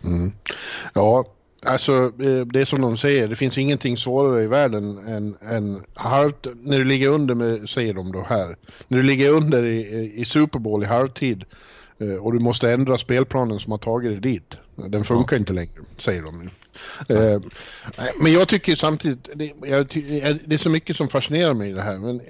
Mm. 0.03 0.31
Ja, 0.93 1.25
alltså 1.63 1.93
eh, 2.05 2.45
det 2.45 2.61
är 2.61 2.65
som 2.65 2.81
de 2.81 2.97
säger, 2.97 3.27
det 3.27 3.35
finns 3.35 3.57
ingenting 3.57 3.97
svårare 3.97 4.43
i 4.43 4.47
världen 4.47 4.97
än, 4.97 5.35
än 5.41 5.83
halvt, 5.93 6.47
när 6.61 6.77
du 6.77 6.83
ligger 6.83 7.09
under 7.09 7.35
med, 7.35 7.69
säger 7.69 7.93
de 7.93 8.11
då 8.11 8.25
här, 8.29 8.57
när 8.87 8.97
du 8.97 9.03
ligger 9.03 9.29
under 9.29 9.63
i, 9.63 10.13
i 10.15 10.25
Super 10.25 10.59
Bowl 10.59 10.83
i 10.83 10.85
halvtid 10.85 11.43
eh, 11.99 12.15
och 12.15 12.33
du 12.33 12.39
måste 12.39 12.71
ändra 12.71 12.97
spelplanen 12.97 13.59
som 13.59 13.71
har 13.71 13.79
tagit 13.79 14.11
dig 14.11 14.33
dit. 14.33 14.55
Den 14.75 15.03
funkar 15.03 15.35
ja. 15.35 15.39
inte 15.39 15.53
längre, 15.53 15.81
säger 15.97 16.21
de. 16.21 16.49
Ja. 17.07 17.39
Men 18.21 18.33
jag 18.33 18.47
tycker 18.47 18.75
samtidigt, 18.75 19.29
det, 19.35 19.53
jag, 19.61 19.87
det 20.45 20.55
är 20.55 20.57
så 20.57 20.69
mycket 20.69 20.97
som 20.97 21.07
fascinerar 21.07 21.53
mig 21.53 21.69
i 21.69 21.73
det 21.73 21.81
här. 21.81 21.97
Men 21.97 22.21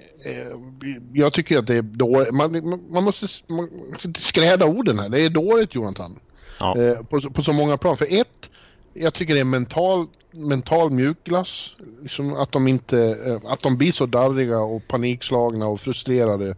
jag 1.13 1.33
tycker 1.33 1.59
att 1.59 1.67
det 1.67 1.75
är 1.75 1.81
dåligt. 1.81 2.33
Man, 2.33 2.81
man 2.89 3.03
måste 3.03 3.27
man, 3.47 3.69
skräda 4.17 4.65
orden 4.65 4.99
här. 4.99 5.09
Det 5.09 5.21
är 5.21 5.29
dåligt 5.29 5.75
Jonathan. 5.75 6.19
Ja. 6.59 6.77
Eh, 6.77 7.03
på, 7.03 7.21
på, 7.21 7.43
så 7.43 7.53
många 7.53 7.77
plan. 7.77 7.97
För 7.97 8.07
ett, 8.09 8.49
jag 8.93 9.13
tycker 9.13 9.33
det 9.33 9.39
är 9.39 9.43
mental, 9.43 10.07
mental 10.31 10.91
mjukglass. 10.91 11.71
Liksom 12.01 12.33
att, 12.33 12.51
de 12.51 12.67
inte, 12.67 12.99
eh, 13.25 13.51
att 13.51 13.61
de 13.61 13.77
blir 13.77 13.91
så 13.91 14.05
darriga 14.05 14.59
och 14.59 14.87
panikslagna 14.87 15.67
och 15.67 15.81
frustrerade 15.81 16.49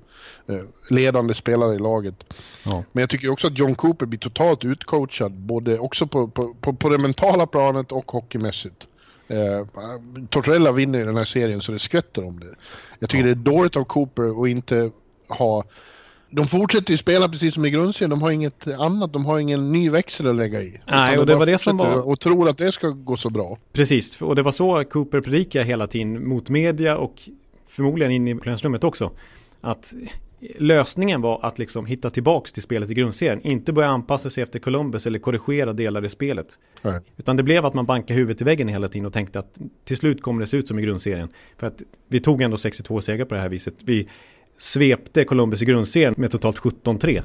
eh, 0.48 0.62
ledande 0.90 1.34
spelare 1.34 1.76
i 1.76 1.80
laget. 1.80 2.16
Ja. 2.64 2.84
Men 2.92 3.02
jag 3.02 3.10
tycker 3.10 3.32
också 3.32 3.48
att 3.48 3.58
John 3.58 3.76
Cooper 3.76 4.06
blir 4.06 4.20
totalt 4.20 4.66
utcoachad 4.66 5.32
både 5.32 5.80
också 5.80 6.08
på, 6.08 6.28
på, 6.28 6.54
på, 6.54 6.74
på 6.74 6.90
det 6.90 6.98
mentala 6.98 7.48
planet 7.48 7.92
och 7.92 8.12
hockeymässigt. 8.12 8.88
Eh, 9.28 9.68
Tortorella 10.30 10.72
vinner 10.72 11.00
i 11.00 11.04
den 11.04 11.18
här 11.18 11.26
serien 11.26 11.62
så 11.62 11.72
det 11.72 11.80
skvätter 11.80 12.28
om 12.28 12.40
det. 12.40 12.56
Jag 13.00 13.10
tycker 13.10 13.28
ja. 13.28 13.36
det 13.36 13.52
är 13.52 13.54
dåligt 13.54 13.76
av 13.76 13.84
Cooper 13.84 14.44
att 14.44 14.50
inte 14.50 14.92
ha 15.30 15.64
de 16.30 16.48
fortsätter 16.48 16.92
ju 16.92 16.98
spela 16.98 17.30
precis 17.30 17.54
som 17.54 17.66
i 17.66 17.70
grundserien. 17.70 18.10
De 18.10 18.22
har 18.22 18.32
inget 18.32 18.68
annat. 18.68 19.14
De 19.14 19.26
har 19.26 19.40
ingen 19.40 19.72
ny 19.72 19.90
växel 19.90 20.28
att 20.28 20.36
lägga 20.36 20.62
i. 20.62 20.82
Nej, 20.88 21.18
och 21.18 21.26
det 21.26 21.36
var 21.36 21.46
det 21.46 21.58
som 21.58 21.78
var... 21.78 22.08
Och 22.10 22.20
tror 22.20 22.50
att 22.50 22.58
det 22.58 22.72
ska 22.72 22.90
gå 22.90 23.18
så 23.18 23.30
bra. 23.30 23.58
Precis, 23.74 24.22
och 24.22 24.36
det 24.36 24.42
var 24.42 24.52
så 24.52 24.84
Cooper 24.84 25.22
predikade 25.22 25.66
hela 25.66 25.88
tiden 25.88 26.28
mot 26.28 26.50
media 26.50 26.98
och 26.98 27.22
förmodligen 27.68 28.12
in 28.12 28.28
i 28.28 28.36
pressrummet 28.36 28.84
också. 28.84 29.12
Att 29.62 29.94
lösningen 30.58 31.22
var 31.22 31.40
att 31.46 31.60
liksom 31.60 31.86
hitta 31.86 32.10
tillbaks 32.10 32.52
till 32.52 32.64
spelet 32.64 32.90
i 32.90 32.94
grundserien. 32.94 33.42
Inte 33.48 33.74
börja 33.74 33.90
anpassa 33.90 34.30
sig 34.30 34.44
efter 34.44 34.60
Columbus 34.60 35.06
eller 35.06 35.20
korrigera 35.20 35.74
delar 35.74 36.06
i 36.06 36.10
spelet. 36.10 36.48
Nej. 36.82 37.02
Utan 37.18 37.38
det 37.38 37.44
blev 37.44 37.66
att 37.66 37.74
man 37.74 37.86
bankade 37.86 38.14
huvudet 38.20 38.42
i 38.42 38.44
väggen 38.44 38.68
hela 38.68 38.88
tiden 38.88 39.06
och 39.06 39.14
tänkte 39.14 39.40
att 39.40 39.60
till 39.86 39.98
slut 39.98 40.22
kommer 40.22 40.42
det 40.42 40.48
se 40.48 40.58
ut 40.58 40.68
som 40.68 40.80
i 40.80 40.82
grundserien. 40.82 41.30
För 41.58 41.68
att 41.68 41.82
vi 42.08 42.20
tog 42.20 42.42
ändå 42.42 42.58
62 42.58 43.02
segrar 43.02 43.26
på 43.26 43.36
det 43.36 43.42
här 43.42 43.50
viset. 43.50 43.74
Vi 43.84 44.08
svepte 44.60 45.26
Columbus 45.26 45.62
i 45.62 45.66
grundserien 45.66 46.14
med 46.18 46.32
totalt 46.32 46.58
17-3. 46.58 47.22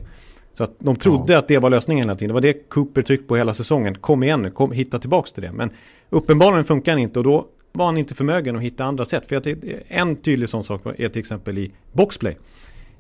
Så 0.53 0.65
att 0.65 0.75
de 0.79 0.97
trodde 0.97 1.33
ja. 1.33 1.39
att 1.39 1.49
det 1.49 1.59
var 1.59 1.71
lösningen 1.71 2.05
hela 2.05 2.17
tiden. 2.17 2.29
Det 2.29 2.35
var 2.35 2.41
det 2.41 2.69
Cooper 2.69 3.03
tryckte 3.03 3.29
på 3.29 3.37
hela 3.37 3.55
säsongen. 3.55 3.95
Kom 3.95 4.23
igen 4.23 4.43
nu, 4.43 4.51
kom, 4.51 4.73
hitta 4.73 4.99
tillbaks 4.99 5.33
till 5.33 5.43
det. 5.43 5.53
Men 5.53 5.71
uppenbarligen 6.11 6.65
funkar 6.65 6.93
han 6.93 6.99
inte 6.99 7.19
och 7.19 7.25
då 7.25 7.47
var 7.73 7.87
han 7.87 7.99
inte 7.99 8.15
förmögen 8.15 8.57
att 8.57 8.63
hitta 8.63 8.85
andra 8.85 9.05
sätt. 9.05 9.29
För 9.29 9.37
att 9.37 9.47
en 9.89 10.17
tydlig 10.17 10.49
sån 10.49 10.65
sak 10.65 10.83
är 10.99 11.09
till 11.09 11.21
exempel 11.21 11.59
i 11.59 11.73
boxplay. 11.93 12.37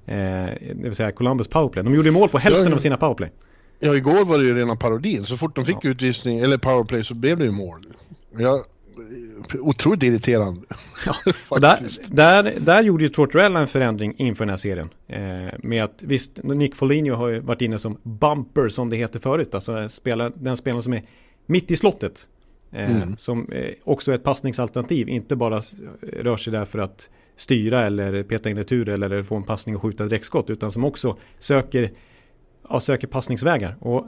Eh, 0.06 0.14
det 0.14 0.74
vill 0.74 0.94
säga 0.94 1.12
Columbus 1.12 1.48
powerplay. 1.48 1.84
De 1.84 1.94
gjorde 1.94 2.10
mål 2.10 2.28
på 2.28 2.38
hälften 2.38 2.68
ja, 2.68 2.74
av 2.74 2.78
sina 2.78 2.96
powerplay. 2.96 3.30
Ja, 3.80 3.94
igår 3.94 4.24
var 4.24 4.38
det 4.38 4.44
ju 4.44 4.54
rena 4.54 4.76
parodin. 4.76 5.24
Så 5.24 5.36
fort 5.36 5.54
de 5.54 5.64
fick 5.64 5.76
ja. 5.82 5.90
utvisning 5.90 6.38
eller 6.38 6.58
powerplay 6.58 7.04
så 7.04 7.14
blev 7.14 7.38
det 7.38 7.44
ju 7.44 7.50
mål. 7.50 7.86
Jag 8.38 8.64
otroligt 9.60 10.02
irriterande. 10.02 10.60
Ja, 11.06 11.14
där, 11.60 11.78
där, 12.14 12.54
där 12.60 12.82
gjorde 12.82 13.04
ju 13.04 13.08
Tortorella 13.08 13.60
en 13.60 13.68
förändring 13.68 14.14
inför 14.16 14.44
den 14.44 14.50
här 14.50 14.56
serien. 14.56 14.90
Eh, 15.06 15.54
med 15.58 15.84
att 15.84 16.02
visst, 16.02 16.42
Nick 16.42 16.74
Foligno 16.74 17.14
har 17.14 17.28
ju 17.28 17.40
varit 17.40 17.62
inne 17.62 17.78
som 17.78 17.98
bumper 18.02 18.68
som 18.68 18.90
det 18.90 18.96
heter 18.96 19.20
förut. 19.20 19.54
Alltså 19.54 19.88
spela, 19.88 20.30
den 20.30 20.56
spelaren 20.56 20.82
som 20.82 20.92
är 20.92 21.02
mitt 21.46 21.70
i 21.70 21.76
slottet. 21.76 22.26
Eh, 22.72 22.96
mm. 22.96 23.16
Som 23.16 23.52
eh, 23.52 23.74
också 23.84 24.10
är 24.10 24.14
ett 24.14 24.24
passningsalternativ. 24.24 25.08
Inte 25.08 25.36
bara 25.36 25.62
rör 26.00 26.36
sig 26.36 26.52
där 26.52 26.64
för 26.64 26.78
att 26.78 27.10
styra 27.36 27.82
eller 27.82 28.22
peta 28.22 28.50
in 28.50 28.56
retur 28.56 28.88
eller 28.88 29.22
få 29.22 29.36
en 29.36 29.42
passning 29.42 29.76
och 29.76 29.82
skjuta 29.82 30.04
direktskott. 30.04 30.50
Utan 30.50 30.72
som 30.72 30.84
också 30.84 31.16
söker, 31.38 31.90
ja, 32.68 32.80
söker 32.80 33.06
passningsvägar. 33.06 33.76
Och 33.80 34.06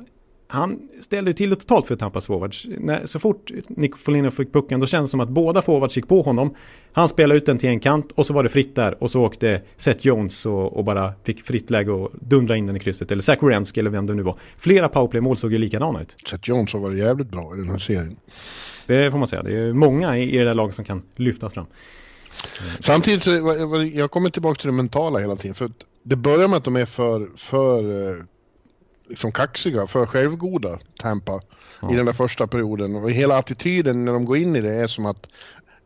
han 0.49 0.89
ställde 1.01 1.33
till 1.33 1.51
det 1.51 1.57
totalt 1.57 1.87
för 1.87 1.97
Tampas 1.97 2.27
forwards. 2.27 2.67
Så 3.05 3.19
fort 3.19 3.51
Nick 3.69 3.97
Folino 3.97 4.31
fick 4.31 4.53
pucken 4.53 4.81
då 4.81 4.87
kändes 4.87 5.11
det 5.11 5.11
som 5.11 5.21
att 5.21 5.29
båda 5.29 5.63
forwards 5.63 5.97
gick 5.97 6.09
på 6.09 6.23
honom. 6.23 6.55
Han 6.93 7.09
spelade 7.09 7.39
ut 7.39 7.47
den 7.47 7.59
till 7.59 7.69
en 7.69 7.81
kant 7.81 8.13
och 8.15 8.27
så 8.27 8.33
var 8.33 8.43
det 8.43 8.49
fritt 8.49 8.75
där 8.75 9.03
och 9.03 9.11
så 9.11 9.23
åkte 9.23 9.63
Seth 9.77 10.07
Jones 10.07 10.47
och, 10.47 10.77
och 10.77 10.85
bara 10.85 11.13
fick 11.25 11.43
fritt 11.43 11.71
läge 11.71 11.93
och 11.93 12.11
dundra 12.21 12.57
in 12.57 12.67
den 12.67 12.77
i 12.77 12.81
krysset. 12.81 13.11
Eller 13.11 13.23
Zach 13.23 13.39
Wierenski 13.43 13.81
eller 13.81 13.91
vem 13.91 14.07
det 14.07 14.15
nu 14.15 14.23
var. 14.23 14.39
Flera 14.59 14.89
powerplay-mål 14.89 15.37
såg 15.37 15.53
ju 15.53 15.59
likadana 15.59 16.01
ut. 16.01 16.15
Seth 16.31 16.49
Jones 16.49 16.73
har 16.73 16.81
varit 16.81 16.99
jävligt 16.99 17.31
bra 17.31 17.55
i 17.57 17.59
den 17.59 17.71
här 17.71 17.79
serien. 17.79 18.17
Det 18.87 19.11
får 19.11 19.19
man 19.19 19.29
säga. 19.29 19.43
Det 19.43 19.59
är 19.59 19.73
många 19.73 20.19
i, 20.19 20.35
i 20.35 20.39
det 20.39 20.45
där 20.45 20.55
laget 20.55 20.75
som 20.75 20.85
kan 20.85 21.03
lyftas 21.17 21.55
fram. 21.55 21.67
Samtidigt, 22.81 23.27
jag 23.95 24.11
kommer 24.11 24.31
tillbaka 24.31 24.61
till 24.61 24.67
det 24.67 24.73
mentala 24.73 25.19
hela 25.19 25.37
tiden. 25.37 25.55
För 25.55 25.71
det 26.03 26.17
börjar 26.17 26.49
med 26.49 26.57
att 26.57 26.65
de 26.65 26.77
är 26.77 26.87
för, 26.87 27.29
för 27.37 28.09
eh, 28.09 28.17
liksom 29.09 29.33
kaxiga, 29.33 29.87
för 29.87 30.07
självgoda, 30.07 30.79
Tampa, 30.99 31.41
ja. 31.81 31.93
i 31.93 31.97
den 31.97 32.07
där 32.07 32.13
första 32.13 32.47
perioden. 32.47 32.97
Och 32.97 33.11
hela 33.11 33.39
attityden 33.39 34.05
när 34.05 34.13
de 34.13 34.25
går 34.25 34.37
in 34.37 34.57
i 34.57 34.61
det 34.61 34.75
är 34.75 34.87
som 34.87 35.07
att 35.07 35.29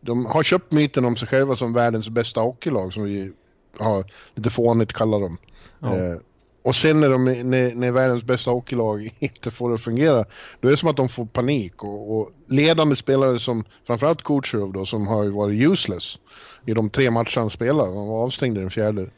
de 0.01 0.27
har 0.27 0.43
köpt 0.43 0.73
myten 0.73 1.05
om 1.05 1.17
sig 1.17 1.29
själva 1.29 1.57
som 1.57 1.73
världens 1.73 2.09
bästa 2.09 2.41
hockeylag, 2.41 2.93
som 2.93 3.05
vi 3.05 3.33
har 3.79 4.05
lite 4.35 4.51
fånigt 4.51 4.93
kallar 4.93 5.21
dem. 5.21 5.39
Ja. 5.79 5.97
Eh, 5.97 6.17
och 6.63 6.77
sen 6.77 7.01
när, 7.01 7.11
de, 7.11 7.25
när, 7.25 7.75
när 7.75 7.91
världens 7.91 8.25
bästa 8.25 8.51
hockeylag 8.51 9.15
inte 9.19 9.51
får 9.51 9.69
det 9.69 9.75
att 9.75 9.81
fungera, 9.81 10.25
då 10.61 10.69
är 10.69 10.73
det 10.73 10.77
som 10.77 10.89
att 10.89 10.97
de 10.97 11.09
får 11.09 11.27
panik. 11.27 11.85
Och, 11.85 12.19
och 12.19 12.31
ledande 12.47 12.97
spelare 12.97 13.39
som, 13.39 13.65
framförallt 13.87 14.23
Kucherov 14.23 14.73
då, 14.73 14.87
som 14.87 15.07
har 15.07 15.27
varit 15.27 15.61
useless 15.61 16.19
i 16.67 16.73
de 16.73 16.91
tre 16.91 17.11
matcher 17.11 17.41
han 17.41 17.51
spelade, 17.51 17.89
han 17.89 18.07
var 18.07 18.25
avstängd 18.25 18.59
i 18.59 18.61
den 18.61 18.71
fjärde. 18.71 19.11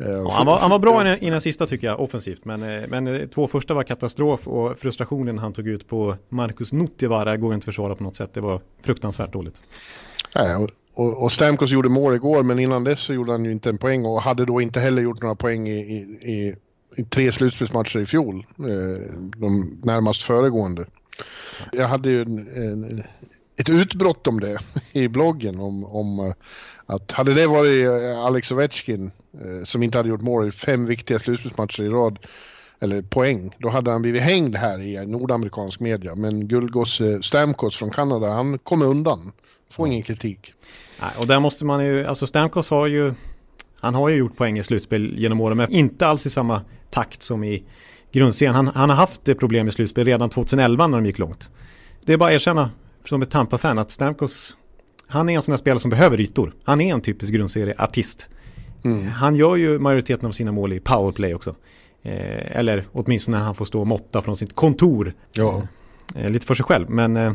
Eh, 0.00 0.10
ja, 0.10 0.30
han, 0.32 0.46
var, 0.46 0.58
han 0.58 0.70
var 0.70 0.78
bra 0.78 1.16
i 1.16 1.30
den 1.30 1.40
sista 1.40 1.66
tycker 1.66 1.86
jag, 1.86 2.00
offensivt. 2.00 2.44
Men, 2.44 2.62
eh, 2.62 2.88
men 2.88 3.06
eh, 3.06 3.28
två 3.28 3.48
första 3.48 3.74
var 3.74 3.82
katastrof 3.82 4.48
och 4.48 4.78
frustrationen 4.78 5.38
han 5.38 5.52
tog 5.52 5.68
ut 5.68 5.88
på 5.88 6.16
Marcus 6.28 6.72
Nuttivaara 6.72 7.36
går 7.36 7.54
inte 7.54 7.64
att 7.64 7.64
försvara 7.64 7.94
på 7.94 8.02
något 8.02 8.16
sätt. 8.16 8.34
Det 8.34 8.40
var 8.40 8.60
fruktansvärt 8.82 9.32
dåligt. 9.32 9.60
Ja, 10.34 10.58
och, 10.58 10.68
och, 10.94 11.22
och 11.24 11.32
Stamkos 11.32 11.70
gjorde 11.70 11.88
mål 11.88 12.14
igår, 12.14 12.42
men 12.42 12.58
innan 12.58 12.84
dess 12.84 13.00
så 13.00 13.14
gjorde 13.14 13.32
han 13.32 13.44
ju 13.44 13.52
inte 13.52 13.68
en 13.68 13.78
poäng 13.78 14.04
och 14.04 14.22
hade 14.22 14.44
då 14.44 14.60
inte 14.60 14.80
heller 14.80 15.02
gjort 15.02 15.22
några 15.22 15.34
poäng 15.34 15.68
i, 15.68 15.78
i, 15.78 15.96
i, 16.32 16.54
i 16.96 17.04
tre 17.04 17.32
slutspelsmatcher 17.32 17.98
i 17.98 18.06
fjol. 18.06 18.46
de 19.36 19.80
närmast 19.82 20.22
föregående. 20.22 20.86
Jag 21.72 21.88
hade 21.88 22.10
ju 22.10 22.22
en, 22.22 22.38
en, 22.38 23.02
ett 23.56 23.68
utbrott 23.68 24.26
om 24.26 24.40
det 24.40 24.58
i 24.92 25.08
bloggen 25.08 25.60
om, 25.60 25.84
om 25.84 26.34
att 26.90 27.12
hade 27.12 27.34
det 27.34 27.46
varit 27.46 27.86
eh, 27.86 28.18
Alex 28.18 28.52
Ovechkin 28.52 29.10
eh, 29.34 29.64
som 29.64 29.82
inte 29.82 29.98
hade 29.98 30.08
gjort 30.08 30.20
mål 30.20 30.48
i 30.48 30.50
fem 30.50 30.86
viktiga 30.86 31.18
slutspelsmatcher 31.18 31.82
i 31.82 31.88
rad, 31.88 32.18
eller 32.80 33.02
poäng, 33.02 33.54
då 33.58 33.68
hade 33.68 33.90
han 33.90 34.02
blivit 34.02 34.22
hängd 34.22 34.56
här 34.56 34.82
i 34.82 35.06
nordamerikansk 35.06 35.80
media. 35.80 36.14
Men 36.14 36.48
guldgosse 36.48 37.12
eh, 37.12 37.20
Stamkos 37.20 37.76
från 37.76 37.90
Kanada, 37.90 38.26
han 38.26 38.58
kommer 38.58 38.86
undan. 38.86 39.32
Får 39.70 39.86
ingen 39.86 40.02
kritik. 40.02 40.52
Nej, 41.00 41.10
och 41.18 41.26
där 41.26 41.40
måste 41.40 41.64
man 41.64 41.84
ju, 41.84 42.06
alltså 42.06 42.26
Stamkos 42.26 42.70
har 42.70 42.86
ju, 42.86 43.14
han 43.80 43.94
har 43.94 44.08
ju 44.08 44.16
gjort 44.16 44.36
poäng 44.36 44.58
i 44.58 44.62
slutspel 44.62 45.18
genom 45.18 45.40
åren, 45.40 45.56
men 45.56 45.72
inte 45.72 46.06
alls 46.06 46.26
i 46.26 46.30
samma 46.30 46.62
takt 46.90 47.22
som 47.22 47.44
i 47.44 47.64
grundserien. 48.12 48.54
Han, 48.54 48.66
han 48.66 48.90
har 48.90 48.96
haft 48.96 49.24
problem 49.24 49.68
i 49.68 49.72
slutspel 49.72 50.04
redan 50.04 50.30
2011 50.30 50.86
när 50.86 50.98
de 50.98 51.06
gick 51.06 51.18
långt. 51.18 51.50
Det 52.04 52.12
är 52.12 52.16
bara 52.16 52.28
att 52.28 52.34
erkänna 52.34 52.70
som 53.08 53.22
ett 53.22 53.30
Tampa-fan 53.30 53.78
att 53.78 53.90
Stamkos, 53.90 54.56
han 55.10 55.28
är 55.28 55.36
en 55.36 55.42
sån 55.42 55.52
här 55.52 55.58
spelare 55.58 55.80
som 55.80 55.90
behöver 55.90 56.20
ytor. 56.20 56.54
Han 56.64 56.80
är 56.80 56.94
en 56.94 57.00
typisk 57.00 57.32
grundserieartist. 57.32 58.28
Mm. 58.84 59.06
Han 59.06 59.36
gör 59.36 59.56
ju 59.56 59.78
majoriteten 59.78 60.26
av 60.28 60.32
sina 60.32 60.52
mål 60.52 60.72
i 60.72 60.80
powerplay 60.80 61.34
också. 61.34 61.54
Eh, 62.02 62.58
eller 62.58 62.86
åtminstone 62.92 63.38
när 63.38 63.44
han 63.44 63.54
får 63.54 63.64
stå 63.64 63.80
och 63.80 63.86
måtta 63.86 64.22
från 64.22 64.36
sitt 64.36 64.54
kontor. 64.54 65.14
Ja. 65.32 65.62
Eh, 66.14 66.30
lite 66.30 66.46
för 66.46 66.54
sig 66.54 66.64
själv. 66.64 66.90
Men 66.90 67.16
eh, 67.16 67.32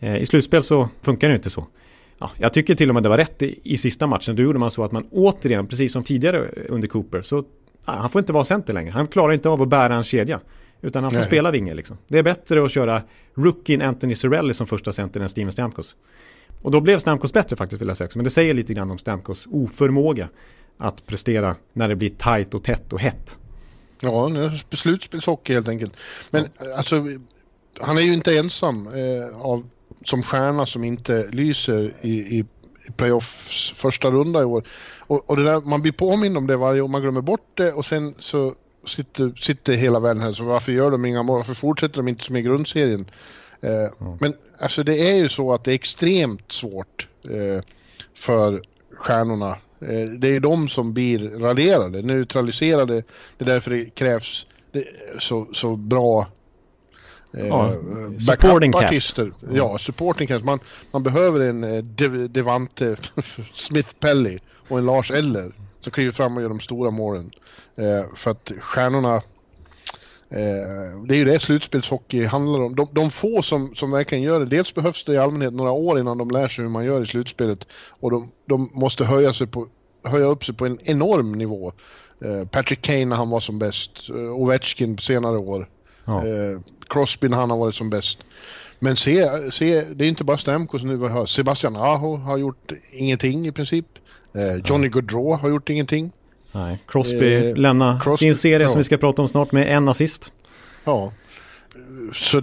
eh 0.00 0.16
i 0.16 0.26
slutspel 0.26 0.62
så 0.62 0.88
funkar 1.02 1.28
det 1.28 1.34
inte 1.34 1.50
så. 1.50 1.66
Ja, 2.18 2.30
jag 2.38 2.52
tycker 2.52 2.74
till 2.74 2.88
och 2.88 2.94
med 2.94 3.02
det 3.02 3.08
var 3.08 3.18
rätt 3.18 3.42
i, 3.42 3.60
i 3.62 3.78
sista 3.78 4.06
matchen. 4.06 4.36
Då 4.36 4.42
gjorde 4.42 4.58
man 4.58 4.70
så 4.70 4.84
att 4.84 4.92
man 4.92 5.06
återigen, 5.10 5.66
precis 5.66 5.92
som 5.92 6.02
tidigare 6.02 6.48
under 6.68 6.88
Cooper, 6.88 7.22
så 7.22 7.44
ja, 7.86 7.92
han 7.92 8.10
får 8.10 8.18
inte 8.18 8.32
vara 8.32 8.44
center 8.44 8.74
längre. 8.74 8.90
Han 8.90 9.06
klarar 9.06 9.32
inte 9.32 9.48
av 9.48 9.62
att 9.62 9.68
bära 9.68 9.94
en 9.94 10.04
kedja. 10.04 10.40
Utan 10.82 11.02
han 11.02 11.10
får 11.10 11.18
Nej. 11.18 11.26
spela 11.26 11.50
vinge 11.50 11.74
liksom. 11.74 11.98
Det 12.08 12.18
är 12.18 12.22
bättre 12.22 12.64
att 12.64 12.70
köra 12.70 13.02
rookien 13.34 13.82
Anthony 13.82 14.14
Cirelli 14.14 14.54
som 14.54 14.66
första 14.66 14.92
center 14.92 15.20
än 15.20 15.28
Steven 15.28 15.52
Stamkos. 15.52 15.96
Och 16.62 16.70
då 16.70 16.80
blev 16.80 16.98
Stamkos 16.98 17.32
bättre 17.32 17.56
faktiskt 17.56 17.80
vill 17.80 17.88
jag 17.88 17.96
säga 17.96 18.06
också. 18.06 18.18
Men 18.18 18.24
det 18.24 18.30
säger 18.30 18.54
lite 18.54 18.74
grann 18.74 18.90
om 18.90 18.98
Stamkos 18.98 19.48
oförmåga 19.50 20.28
att 20.78 21.06
prestera 21.06 21.56
när 21.72 21.88
det 21.88 21.96
blir 21.96 22.10
tajt 22.10 22.54
och 22.54 22.64
tätt 22.64 22.92
och 22.92 23.00
hett. 23.00 23.38
Ja, 24.00 24.30
slutspelshockey 24.70 25.52
helt 25.52 25.68
enkelt. 25.68 25.94
Men 26.30 26.48
ja. 26.58 26.76
alltså, 26.76 27.04
han 27.80 27.98
är 27.98 28.02
ju 28.02 28.14
inte 28.14 28.38
ensam 28.38 28.86
eh, 28.86 29.40
av, 29.40 29.68
som 30.04 30.22
stjärna 30.22 30.66
som 30.66 30.84
inte 30.84 31.28
lyser 31.32 31.92
i, 32.00 32.38
i, 32.38 32.44
playoffs 32.96 33.72
första 33.76 34.10
runda 34.10 34.40
i 34.40 34.44
år. 34.44 34.64
Och, 34.98 35.30
och 35.30 35.36
där, 35.36 35.60
man 35.60 35.82
blir 35.82 35.92
påmind 35.92 36.36
om 36.36 36.46
det 36.46 36.56
varje 36.56 36.80
år, 36.80 36.88
man 36.88 37.02
glömmer 37.02 37.20
bort 37.20 37.50
det 37.54 37.72
och 37.72 37.86
sen 37.86 38.14
så 38.18 38.54
sitter, 38.86 39.32
sitter 39.36 39.72
hela 39.72 40.00
världen 40.00 40.22
här, 40.22 40.32
så 40.32 40.44
varför 40.44 40.72
gör 40.72 40.90
de 40.90 41.04
inga 41.04 41.22
mål? 41.22 41.36
Varför 41.36 41.54
fortsätter 41.54 41.96
de 41.96 42.08
inte 42.08 42.24
som 42.24 42.36
i 42.36 42.42
grundserien? 42.42 43.10
Eh, 43.60 43.70
ja. 43.70 44.18
Men 44.20 44.34
alltså 44.58 44.82
det 44.82 45.10
är 45.10 45.16
ju 45.16 45.28
så 45.28 45.54
att 45.54 45.64
det 45.64 45.72
är 45.72 45.74
extremt 45.74 46.52
svårt 46.52 47.08
eh, 47.24 47.62
för 48.14 48.62
stjärnorna 48.94 49.56
Eh, 49.80 50.08
det 50.18 50.36
är 50.36 50.40
de 50.40 50.68
som 50.68 50.92
blir 50.92 51.30
raderade, 51.30 52.02
neutraliserade. 52.02 52.94
Det 53.38 53.44
är 53.44 53.46
därför 53.46 53.70
det 53.70 53.84
krävs 53.84 54.46
så, 55.18 55.46
så 55.52 55.76
bra 55.76 56.26
eh, 57.32 57.46
ja, 57.46 57.72
supporting 58.18 58.72
cast. 58.72 59.18
Ja, 59.52 59.78
supporting 59.78 60.28
cast. 60.28 60.44
Man, 60.44 60.58
man 60.90 61.02
behöver 61.02 61.40
en 61.40 61.64
eh, 61.64 61.84
Devante 62.28 62.96
Smith 63.54 63.94
Pelly 64.00 64.38
och 64.68 64.78
en 64.78 64.86
Lars 64.86 65.10
Eller 65.10 65.52
som 65.80 65.92
kliver 65.92 66.12
fram 66.12 66.36
och 66.36 66.42
gör 66.42 66.48
de 66.48 66.60
stora 66.60 66.90
målen. 66.90 67.30
Eh, 67.76 68.14
för 68.14 68.30
att 68.30 68.52
stjärnorna 68.60 69.22
det 70.28 71.14
är 71.14 71.16
ju 71.16 71.24
det 71.24 71.40
slutspelshockey 71.40 72.24
handlar 72.24 72.60
om. 72.60 72.76
De, 72.76 72.88
de 72.92 73.10
få 73.10 73.42
som, 73.42 73.74
som 73.74 73.90
verkligen 73.90 74.24
gör 74.24 74.40
det, 74.40 74.46
dels 74.46 74.74
behövs 74.74 75.04
det 75.04 75.12
i 75.12 75.18
allmänhet 75.18 75.54
några 75.54 75.70
år 75.70 76.00
innan 76.00 76.18
de 76.18 76.30
lär 76.30 76.48
sig 76.48 76.64
hur 76.64 76.70
man 76.70 76.84
gör 76.84 77.02
i 77.02 77.06
slutspelet 77.06 77.66
och 77.88 78.10
de, 78.10 78.32
de 78.46 78.70
måste 78.72 79.04
höja, 79.04 79.32
sig 79.32 79.46
på, 79.46 79.68
höja 80.04 80.26
upp 80.26 80.44
sig 80.44 80.54
på 80.54 80.66
en 80.66 80.78
enorm 80.84 81.32
nivå. 81.32 81.72
Eh, 82.24 82.48
Patrick 82.48 82.82
Kane 82.82 83.04
när 83.04 83.16
han 83.16 83.30
var 83.30 83.40
som 83.40 83.58
bäst, 83.58 84.08
eh, 84.08 84.14
Ovechkin 84.14 84.96
på 84.96 85.02
senare 85.02 85.36
år, 85.36 85.68
ja. 86.04 86.22
Crosby 86.88 87.28
när 87.28 87.36
han 87.36 87.50
har 87.50 87.56
varit 87.56 87.74
som 87.74 87.90
bäst. 87.90 88.18
Men 88.78 88.96
se, 88.96 89.50
se 89.50 89.84
det 89.84 90.04
är 90.04 90.08
inte 90.08 90.24
bara 90.24 90.38
Stamkos 90.38 90.82
nu 90.82 90.96
vi 90.96 91.08
har. 91.08 91.26
Sebastian 91.26 91.76
Aho 91.76 92.16
har 92.16 92.38
gjort 92.38 92.72
ingenting 92.92 93.46
i 93.46 93.52
princip. 93.52 93.86
Johnny 94.64 94.88
Gaudreau 94.88 95.36
har 95.36 95.48
gjort 95.48 95.70
ingenting. 95.70 96.12
Nej, 96.56 96.78
Crosby 96.88 97.34
eh, 97.34 97.56
lämnar 97.56 98.00
Crosby, 98.00 98.26
sin 98.26 98.34
serie 98.34 98.64
ja. 98.64 98.68
som 98.68 98.78
vi 98.78 98.84
ska 98.84 98.96
prata 98.96 99.22
om 99.22 99.28
snart 99.28 99.52
med 99.52 99.76
en 99.76 99.88
assist. 99.88 100.32
Ja, 100.84 101.12
så 102.12 102.42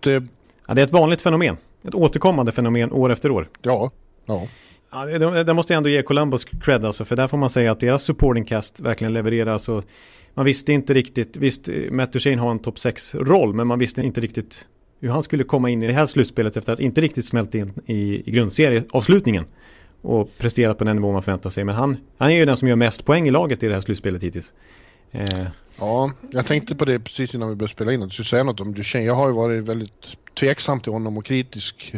det... 0.00 0.24
Ja, 0.66 0.74
det 0.74 0.82
är 0.82 0.86
ett 0.86 0.92
vanligt 0.92 1.22
fenomen. 1.22 1.56
Ett 1.84 1.94
återkommande 1.94 2.52
fenomen 2.52 2.92
år 2.92 3.12
efter 3.12 3.30
år. 3.30 3.48
Ja, 3.62 3.90
ja. 4.26 4.46
Ja, 4.92 5.04
det, 5.04 5.44
det 5.44 5.54
måste 5.54 5.72
jag 5.72 5.76
ändå 5.76 5.88
ge 5.88 6.02
Columbus 6.02 6.44
cred 6.44 6.84
alltså, 6.84 7.04
för 7.04 7.16
där 7.16 7.28
får 7.28 7.38
man 7.38 7.50
säga 7.50 7.72
att 7.72 7.80
deras 7.80 8.02
supporting 8.02 8.44
cast 8.44 8.80
verkligen 8.80 9.12
levererar. 9.12 9.58
Så 9.58 9.82
man 10.34 10.44
visste 10.44 10.72
inte 10.72 10.94
riktigt, 10.94 11.36
visst 11.36 11.68
Matt 11.90 12.12
Duchene 12.12 12.40
har 12.40 12.50
en 12.50 12.58
topp 12.58 12.76
6-roll, 12.76 13.54
men 13.54 13.66
man 13.66 13.78
visste 13.78 14.02
inte 14.02 14.20
riktigt 14.20 14.66
hur 15.00 15.08
han 15.08 15.22
skulle 15.22 15.44
komma 15.44 15.70
in 15.70 15.82
i 15.82 15.86
det 15.86 15.92
här 15.92 16.06
slutspelet 16.06 16.56
efter 16.56 16.72
att 16.72 16.80
inte 16.80 17.00
riktigt 17.00 17.26
smält 17.26 17.54
in 17.54 17.72
i, 17.86 18.22
i 18.28 18.30
grundserieavslutningen 18.30 19.44
och 20.02 20.38
presterat 20.38 20.78
på 20.78 20.84
den 20.84 20.96
nivå 20.96 21.12
man 21.12 21.22
förväntar 21.22 21.50
sig. 21.50 21.64
Men 21.64 21.74
han, 21.74 21.96
han 22.18 22.30
är 22.30 22.34
ju 22.34 22.44
den 22.44 22.56
som 22.56 22.68
gör 22.68 22.76
mest 22.76 23.04
poäng 23.04 23.28
i 23.28 23.30
laget 23.30 23.62
i 23.62 23.68
det 23.68 23.74
här 23.74 23.80
slutspelet 23.80 24.22
hittills. 24.22 24.52
Eh. 25.12 25.46
Ja, 25.78 26.12
jag 26.30 26.46
tänkte 26.46 26.74
på 26.74 26.84
det 26.84 27.00
precis 27.00 27.34
innan 27.34 27.48
vi 27.48 27.54
började 27.54 27.74
spela 27.74 27.92
in. 27.92 28.02
Att 28.02 28.08
du 28.08 28.12
skulle 28.12 28.26
säga 28.26 28.42
något 28.42 28.60
om 28.60 28.74
Duchene. 28.74 29.04
Jag 29.04 29.14
har 29.14 29.28
ju 29.28 29.34
varit 29.34 29.64
väldigt 29.64 30.06
tveksam 30.34 30.80
till 30.80 30.92
honom 30.92 31.16
och 31.16 31.24
kritisk 31.24 31.94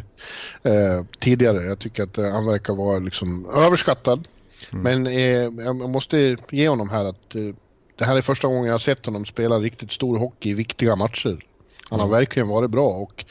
eh, 0.62 1.04
tidigare. 1.18 1.62
Jag 1.62 1.78
tycker 1.78 2.02
att 2.02 2.18
eh, 2.18 2.30
han 2.30 2.46
verkar 2.46 2.74
vara 2.74 2.98
liksom 2.98 3.46
överskattad. 3.56 4.28
Mm. 4.72 4.82
Men 4.82 5.06
eh, 5.06 5.64
jag 5.64 5.90
måste 5.90 6.36
ge 6.50 6.68
honom 6.68 6.90
här 6.90 7.04
att 7.04 7.34
eh, 7.34 7.54
det 7.96 8.04
här 8.04 8.16
är 8.16 8.20
första 8.20 8.48
gången 8.48 8.64
jag 8.64 8.74
har 8.74 8.78
sett 8.78 9.06
honom 9.06 9.26
spela 9.26 9.58
riktigt 9.58 9.92
stor 9.92 10.18
hockey 10.18 10.50
i 10.50 10.54
viktiga 10.54 10.96
matcher. 10.96 11.44
Han 11.90 12.00
har 12.00 12.06
mm. 12.06 12.18
verkligen 12.18 12.48
varit 12.48 12.70
bra 12.70 12.88
och 12.88 13.24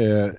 eh, 0.00 0.32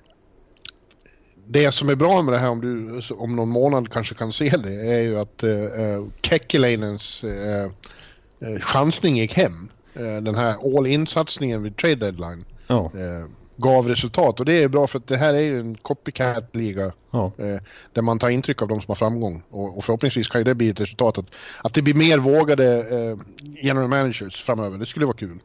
det 1.48 1.72
som 1.72 1.88
är 1.88 1.94
bra 1.94 2.22
med 2.22 2.34
det 2.34 2.38
här 2.38 2.50
om 2.50 2.60
du 2.60 3.00
om 3.14 3.36
någon 3.36 3.48
månad 3.48 3.92
kanske 3.92 4.14
kan 4.14 4.32
se 4.32 4.48
det 4.56 4.92
är 4.92 5.02
ju 5.02 5.18
att 5.18 5.42
eh, 5.42 5.50
eh 5.50 6.04
Kekkilainens 6.22 7.24
eh, 7.24 7.64
eh, 8.40 8.60
chansning 8.60 9.16
gick 9.16 9.34
hem. 9.34 9.68
Eh, 9.94 10.16
den 10.16 10.34
här 10.34 10.76
all 10.76 10.86
in-satsningen 10.86 11.62
vid 11.62 11.76
trade 11.76 11.94
deadline 11.94 12.44
oh. 12.68 13.00
eh, 13.00 13.26
gav 13.56 13.88
resultat 13.88 14.40
och 14.40 14.46
det 14.46 14.62
är 14.62 14.68
bra 14.68 14.86
för 14.86 14.98
att 14.98 15.06
det 15.06 15.16
här 15.16 15.34
är 15.34 15.40
ju 15.40 15.60
en 15.60 15.74
copycat-liga 15.74 16.92
oh. 17.10 17.30
eh, 17.38 17.60
där 17.92 18.02
man 18.02 18.18
tar 18.18 18.28
intryck 18.28 18.62
av 18.62 18.68
de 18.68 18.80
som 18.80 18.90
har 18.90 18.94
framgång 18.94 19.42
och, 19.50 19.78
och 19.78 19.84
förhoppningsvis 19.84 20.28
kan 20.28 20.40
ju 20.40 20.44
det 20.44 20.54
bli 20.54 20.68
ett 20.68 20.80
resultat 20.80 21.18
att, 21.18 21.26
att 21.64 21.74
det 21.74 21.82
blir 21.82 21.94
mer 21.94 22.18
vågade 22.18 22.76
eh, 22.78 23.18
general 23.62 23.88
managers 23.88 24.42
framöver. 24.42 24.78
Det 24.78 24.86
skulle 24.86 25.06
vara 25.06 25.16
kul. 25.16 25.38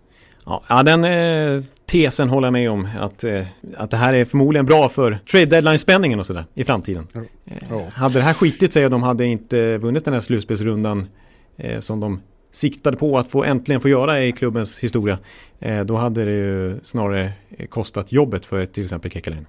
Ja, 0.46 0.64
ja 0.68 0.84
den 0.84 1.04
eh, 1.04 1.64
tesen 1.86 2.30
håller 2.30 2.48
jag 2.48 2.54
med 2.54 2.72
om. 2.72 2.88
Att, 3.00 3.24
eh, 3.24 3.46
att 3.78 3.92
det 3.92 3.98
här 3.98 4.14
är 4.14 4.26
förmodligen 4.26 4.66
bra 4.66 4.90
för 4.90 5.20
trade 5.32 5.46
deadline-spänningen 5.46 6.20
och 6.20 6.26
sådär 6.26 6.46
i 6.54 6.64
framtiden. 6.64 7.08
Ja. 7.14 7.22
Eh, 7.46 7.88
hade 7.94 8.20
det 8.20 8.24
här 8.24 8.34
skitit 8.34 8.74
sig 8.74 8.86
och 8.86 8.92
de 8.92 9.04
hade 9.04 9.26
inte 9.26 9.78
vunnit 9.78 10.06
den 10.06 10.14
här 10.14 10.22
slutspelsrundan 10.22 11.08
eh, 11.58 11.80
som 11.80 12.00
de 12.00 12.22
siktade 12.52 12.98
på 12.98 13.18
att 13.18 13.28
få 13.28 13.44
äntligen 13.44 13.82
få 13.82 13.90
göra 13.90 14.24
i 14.24 14.32
klubbens 14.32 14.80
historia. 14.80 15.18
Då 15.86 15.98
hade 15.98 16.26
det 16.26 16.32
ju 16.32 16.80
snarare 16.84 17.32
kostat 17.70 18.12
jobbet 18.12 18.46
för 18.46 18.66
till 18.66 18.84
exempel 18.84 19.12
Kekalainen. 19.12 19.46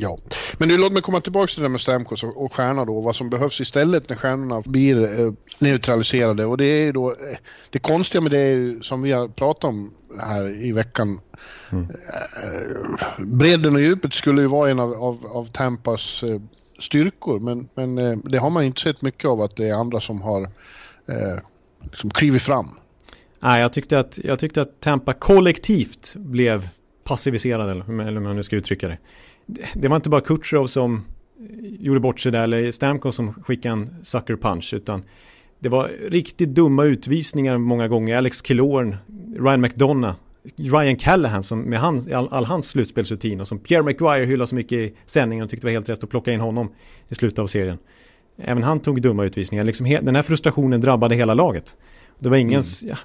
Ja, 0.00 0.18
men 0.58 0.68
nu 0.68 0.78
låt 0.78 0.92
mig 0.92 1.02
komma 1.02 1.20
tillbaka 1.20 1.46
till 1.46 1.62
det 1.62 1.68
med 1.68 1.80
Stamkos 1.80 2.22
och, 2.22 2.44
och 2.44 2.54
stjärna 2.54 2.84
då. 2.84 3.00
Vad 3.00 3.16
som 3.16 3.30
behövs 3.30 3.60
istället 3.60 4.08
när 4.08 4.16
stjärnorna 4.16 4.62
blir 4.66 5.20
eh, 5.20 5.32
neutraliserade. 5.58 6.44
Och 6.44 6.56
det 6.56 6.64
är 6.64 6.84
ju 6.84 6.92
då, 6.92 7.10
eh, 7.10 7.36
det 7.70 7.78
konstiga 7.78 8.20
med 8.20 8.30
det 8.30 8.38
är 8.38 8.54
ju, 8.54 8.82
som 8.82 9.02
vi 9.02 9.12
har 9.12 9.28
pratat 9.28 9.64
om 9.64 9.94
här 10.20 10.64
i 10.64 10.72
veckan. 10.72 11.20
Mm. 11.70 11.84
Eh, 11.84 13.24
bredden 13.36 13.74
och 13.74 13.80
djupet 13.80 14.14
skulle 14.14 14.40
ju 14.40 14.46
vara 14.46 14.70
en 14.70 14.80
av, 14.80 14.92
av, 14.92 15.26
av 15.26 15.44
Tampas 15.44 16.22
eh, 16.22 16.40
styrkor. 16.78 17.38
Men, 17.38 17.68
men 17.74 17.98
eh, 17.98 18.18
det 18.24 18.38
har 18.38 18.50
man 18.50 18.64
inte 18.64 18.80
sett 18.80 19.02
mycket 19.02 19.24
av 19.24 19.40
att 19.40 19.56
det 19.56 19.68
är 19.68 19.74
andra 19.74 20.00
som 20.00 20.22
har 20.22 20.42
eh, 21.06 21.38
liksom 21.82 22.10
klivit 22.10 22.42
fram. 22.42 22.68
Nej, 23.40 23.60
jag 23.60 23.72
tyckte, 23.72 23.98
att, 23.98 24.18
jag 24.24 24.38
tyckte 24.38 24.62
att 24.62 24.80
Tampa 24.80 25.12
kollektivt 25.12 26.14
blev 26.14 26.68
passiviserade, 27.04 27.70
eller 27.70 27.84
hur 27.84 28.20
man 28.20 28.36
nu 28.36 28.42
ska 28.42 28.56
uttrycka 28.56 28.88
det 28.88 28.98
det 29.74 29.88
var 29.88 29.96
inte 29.96 30.10
bara 30.10 30.20
Kutjerov 30.20 30.66
som 30.66 31.04
gjorde 31.62 32.00
bort 32.00 32.20
sig 32.20 32.32
där 32.32 32.42
eller 32.42 32.72
Stamkos 32.72 33.16
som 33.16 33.34
skickade 33.34 33.72
en 33.72 33.90
sucker 34.02 34.36
punch 34.36 34.74
utan 34.74 35.02
det 35.58 35.68
var 35.68 35.90
riktigt 36.08 36.48
dumma 36.48 36.84
utvisningar 36.84 37.58
många 37.58 37.88
gånger. 37.88 38.16
Alex 38.16 38.42
Killorn, 38.42 38.96
Ryan 39.38 39.60
McDonough, 39.60 40.14
Ryan 40.56 40.96
Callahan 40.96 41.42
som 41.42 41.60
med 41.60 41.80
hans, 41.80 42.08
all, 42.08 42.28
all 42.30 42.44
hans 42.44 42.68
slutspelsrutin 42.68 43.40
och 43.40 43.48
som 43.48 43.58
Pierre 43.58 43.82
McGuire 43.82 44.24
hyllade 44.24 44.48
så 44.48 44.54
mycket 44.54 44.78
i 44.78 44.94
sändningen 45.06 45.44
och 45.44 45.50
tyckte 45.50 45.66
det 45.66 45.70
var 45.70 45.72
helt 45.72 45.88
rätt 45.88 46.04
att 46.04 46.10
plocka 46.10 46.32
in 46.32 46.40
honom 46.40 46.72
i 47.08 47.14
slutet 47.14 47.38
av 47.38 47.46
serien. 47.46 47.78
Även 48.36 48.62
han 48.62 48.80
tog 48.80 49.02
dumma 49.02 49.24
utvisningar. 49.24 49.64
Liksom 49.64 49.86
den 49.86 50.16
här 50.16 50.22
frustrationen 50.22 50.80
drabbade 50.80 51.14
hela 51.14 51.34
laget. 51.34 51.76
Det 52.18 52.28
var 52.28 52.36
ingen, 52.36 52.62
mm. 52.82 52.90
ja, 52.90 52.96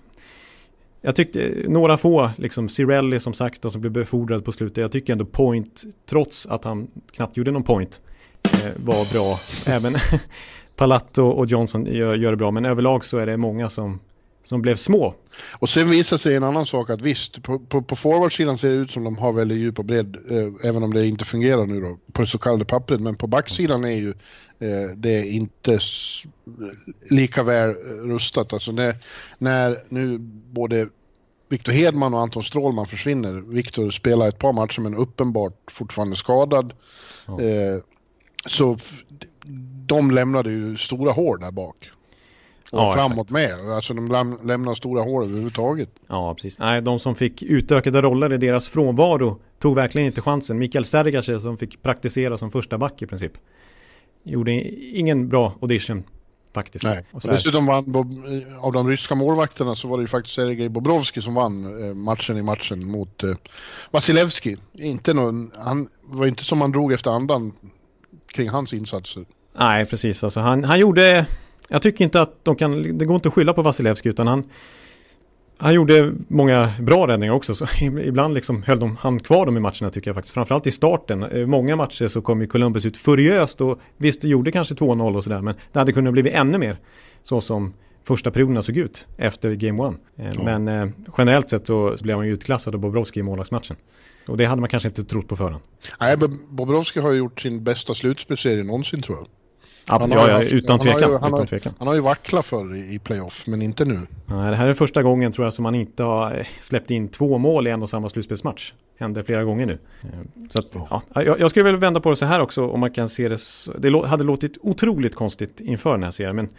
jag 1.06 1.16
tyckte 1.16 1.54
några 1.68 1.98
få, 1.98 2.30
liksom 2.38 2.70
Cirelli 2.70 3.20
som 3.20 3.34
sagt, 3.34 3.62
då, 3.62 3.70
som 3.70 3.82
blev 3.82 3.94
befordrad 3.94 4.46
på 4.46 4.52
slutet. 4.52 4.78
Jag 4.78 4.92
tycker 4.92 5.14
ändå 5.14 5.26
Point, 5.26 5.84
trots 6.10 6.46
att 6.46 6.64
han 6.64 6.88
knappt 7.12 7.38
gjorde 7.38 7.52
någon 7.52 7.64
point, 7.64 8.02
eh, 8.44 8.72
var 8.76 9.14
bra. 9.14 9.38
Även 9.76 9.96
Palatto 10.76 11.24
och 11.24 11.46
Johnson 11.46 11.86
gör, 11.86 12.16
gör 12.16 12.32
det 12.32 12.38
bra, 12.38 12.52
men 12.52 12.66
överlag 12.66 13.06
så 13.06 13.18
är 13.18 13.26
det 13.26 13.38
många 13.38 13.70
som, 13.70 14.00
som 14.44 14.62
blev 14.62 14.76
små. 14.76 15.16
Och 15.52 15.70
sen 15.70 15.90
visar 15.90 16.18
sig 16.18 16.36
en 16.36 16.44
annan 16.44 16.66
sak 16.66 16.90
att 16.90 17.02
visst, 17.02 17.44
på, 17.44 17.60
på, 17.60 17.82
på 17.82 17.96
forwardsidan 17.96 18.58
ser 18.58 18.70
det 18.70 18.76
ut 18.76 18.92
som 18.92 19.04
de 19.04 19.18
har 19.18 19.34
väldigt 19.34 19.58
djup 19.58 19.80
och 19.80 19.86
bredd, 19.86 20.18
eh, 20.30 20.70
även 20.70 20.84
om 20.84 20.94
det 20.94 21.08
inte 21.08 21.26
fungerar 21.26 21.66
nu 21.66 21.82
då, 21.82 21.98
på 22.12 22.22
det 22.22 22.28
så 22.28 22.38
kallade 22.38 22.66
pappret. 22.66 23.02
Men 23.02 23.16
på 23.16 23.28
backsidan 23.28 23.86
är 23.86 23.96
ju 23.96 24.14
det 24.96 25.20
är 25.20 25.24
inte 25.24 25.80
lika 27.10 27.44
väl 27.44 27.70
eh, 27.70 27.74
rustat. 28.08 28.54
Alltså 28.54 28.72
när, 28.72 28.96
när 29.38 29.84
nu 29.90 30.18
både 30.52 30.88
Victor 31.50 31.72
Hedman 31.72 32.14
och 32.14 32.20
Anton 32.20 32.44
Strålman 32.44 32.86
försvinner. 32.86 33.54
Victor 33.54 33.92
spelar 33.92 34.28
ett 34.28 34.40
par 34.40 34.54
matcher 34.54 34.82
men 34.82 34.96
uppenbart 34.96 35.72
fortfarande 35.72 36.16
skadad. 36.16 36.74
Ja. 37.26 37.42
Eh, 37.42 37.78
så 38.46 38.78
de 39.86 40.12
lämnade 40.12 40.50
ju 40.50 40.78
stora 40.78 41.12
hål 41.12 41.40
där 41.40 41.52
bak. 41.52 41.90
Och 42.72 42.80
ja, 42.80 42.94
framåt 42.94 43.32
exakt. 43.32 43.32
med. 43.32 43.74
Alltså 43.76 43.94
de 43.94 44.12
läm 44.12 44.38
lämnar 44.44 44.76
stora 44.76 45.02
hål 45.02 45.24
överhuvudtaget. 45.24 45.90
Ja, 46.08 46.34
precis. 46.34 46.60
Nej, 46.60 46.82
de 46.82 47.00
som 47.00 47.16
fick 47.16 47.44
utökade 47.44 48.02
roller 48.02 48.34
i 48.34 48.38
deras 48.38 48.70
frånvaro 48.70 49.40
tog 49.60 49.76
verkligen 49.76 50.08
inte 50.08 50.22
chansen. 50.22 50.58
Mikael 50.58 50.86
Sergac 50.86 51.42
som 51.42 51.58
fick 51.58 51.82
praktisera 51.82 52.38
som 52.38 52.52
första 52.52 52.78
back 52.78 53.02
i 53.02 53.06
princip. 53.06 53.32
Gjorde 54.24 54.52
ingen 54.98 55.30
bra 55.30 55.54
audition 55.62 56.04
faktiskt. 56.54 56.86
Nej. 56.86 57.06
Och, 57.12 57.26
och 57.26 57.32
dessutom 57.32 57.66
vann, 57.66 57.96
av 58.60 58.72
de 58.72 58.90
ryska 58.90 59.16
målvakterna 59.16 59.76
så 59.76 59.88
var 59.88 59.98
det 59.98 60.02
ju 60.02 60.08
faktiskt 60.08 60.36
Sergej 60.36 60.70
Bobrovski 60.70 61.22
som 61.22 61.34
vann 61.34 61.88
eh, 61.88 61.94
matchen 61.94 62.38
i 62.38 62.42
matchen 62.42 62.88
mot 62.92 63.24
eh, 63.24 63.36
Vasilevski. 63.92 64.58
Inte 64.74 65.14
någon, 65.14 65.52
han 65.58 65.88
var 66.04 66.28
inte 66.28 66.44
som 66.44 66.58
man 66.58 66.72
drog 66.72 66.94
efter 66.94 67.12
andan 67.12 67.52
kring 68.28 68.50
hans 68.50 68.74
insatser. 68.74 69.26
Nej, 69.58 69.86
precis. 69.86 70.24
Alltså, 70.24 70.40
han, 70.40 70.64
han 70.64 70.80
gjorde... 70.80 71.26
Jag 71.68 71.82
tycker 71.82 72.04
inte 72.04 72.22
att 72.22 72.46
de 72.46 72.56
kan... 72.56 72.98
Det 72.98 73.06
går 73.06 73.16
inte 73.16 73.28
att 73.28 73.34
skylla 73.34 73.54
på 73.54 73.62
Vasilevski 73.62 74.10
utan 74.10 74.28
han... 74.28 74.44
Han 75.64 75.74
gjorde 75.74 76.14
många 76.28 76.72
bra 76.80 77.08
räddningar 77.08 77.34
också, 77.34 77.56
så 77.56 77.66
ibland 77.82 78.34
liksom 78.34 78.64
höll 78.64 78.80
de, 78.80 78.98
han 79.00 79.20
kvar 79.20 79.46
dem 79.46 79.58
i 79.58 79.60
matcherna 79.60 79.90
tycker 79.90 80.10
jag 80.10 80.16
faktiskt. 80.16 80.34
Framförallt 80.34 80.68
i 80.68 80.72
starten. 80.72 81.24
Eh, 81.24 81.46
många 81.46 81.76
matcher 81.76 82.08
så 82.08 82.22
kom 82.22 82.42
ju 82.42 82.48
Columbus 82.48 82.86
ut 82.86 82.98
furiöst 82.98 83.62
och 83.62 83.80
visst, 83.98 84.22
det 84.22 84.28
gjorde 84.28 84.52
kanske 84.52 84.74
2-0 84.74 85.16
och 85.16 85.24
sådär, 85.24 85.42
men 85.42 85.56
det 85.72 85.80
hade 85.80 85.94
kunnat 85.94 86.14
blivit 86.14 86.34
ännu 86.34 86.58
mer. 86.58 86.78
Så 87.24 87.42
som 87.42 87.74
första 88.04 88.32
perioderna 88.32 88.62
såg 88.62 88.78
ut 88.78 89.08
efter 89.18 89.54
Game 89.54 89.88
1. 89.88 89.96
Eh, 90.18 90.30
ja. 90.36 90.44
Men 90.44 90.68
eh, 90.68 90.90
generellt 91.18 91.50
sett 91.50 91.68
så 91.68 91.96
blev 92.02 92.18
man 92.18 92.28
ju 92.28 92.34
utklassad 92.34 92.76
av 92.76 92.82
Bobrovski 92.82 93.20
i 93.20 93.24
målvaktsmatchen. 93.24 93.76
Och 94.28 94.38
det 94.38 94.46
hade 94.46 94.60
man 94.60 94.70
kanske 94.70 94.90
inte 94.90 95.04
trott 95.04 95.28
på 95.28 95.36
förhand. 95.36 95.64
Nej, 96.00 96.18
Bobrovski 96.50 97.00
har 97.00 97.12
ju 97.12 97.18
gjort 97.18 97.42
sin 97.42 97.64
bästa 97.64 97.94
slutspelserie 97.94 98.64
någonsin 98.64 99.02
tror 99.02 99.18
jag. 99.18 99.28
Ja, 99.88 100.08
ja, 100.10 100.30
ja, 100.30 100.42
utan 100.42 100.80
tvekan. 100.80 101.02
Han 101.02 101.04
har, 101.04 101.10
ju, 101.10 101.18
han, 101.18 101.34
utan 101.34 101.48
tvekan. 101.48 101.74
han 101.80 101.88
har 101.88 101.96
ju 101.96 102.02
vacklat 102.02 102.46
förr 102.46 102.76
i, 102.76 102.96
i 102.96 103.00
playoff, 103.00 103.44
men 103.48 103.62
inte 103.62 103.86
nu. 103.86 104.00
Nej, 104.26 104.50
det 104.50 104.56
här 104.56 104.68
är 104.68 104.74
första 104.74 105.04
gången 105.04 105.32
tror 105.32 105.46
jag 105.46 105.54
som 105.54 105.64
man 105.64 105.76
inte 105.76 106.04
har 106.04 106.38
eh, 106.38 106.46
släppt 106.62 106.92
in 106.92 107.08
två 107.08 107.38
mål 107.38 107.68
i 107.68 107.70
en 107.70 107.82
och 107.82 107.90
samma 107.90 108.10
slutspelsmatch. 108.10 108.74
Händer 109.00 109.24
flera 109.24 109.44
gånger 109.44 109.66
nu. 109.66 109.78
Eh, 110.04 110.10
så 110.50 110.60
att, 110.60 110.76
ja. 110.90 111.02
jag, 111.14 111.40
jag 111.40 111.50
skulle 111.50 111.66
väl 111.66 111.78
vända 111.78 112.00
på 112.00 112.10
det 112.10 112.16
så 112.16 112.26
här 112.26 112.40
också 112.40 112.68
om 112.68 112.80
man 112.80 112.92
kan 112.92 113.10
se 113.10 113.30
det. 113.30 113.38
Så, 113.38 113.74
det 113.78 114.08
hade 114.08 114.24
låtit 114.24 114.58
otroligt 114.62 115.16
konstigt 115.16 115.62
inför 115.62 115.92
den 115.92 116.04
här 116.04 116.12
serien, 116.12 116.36
men 116.36 116.50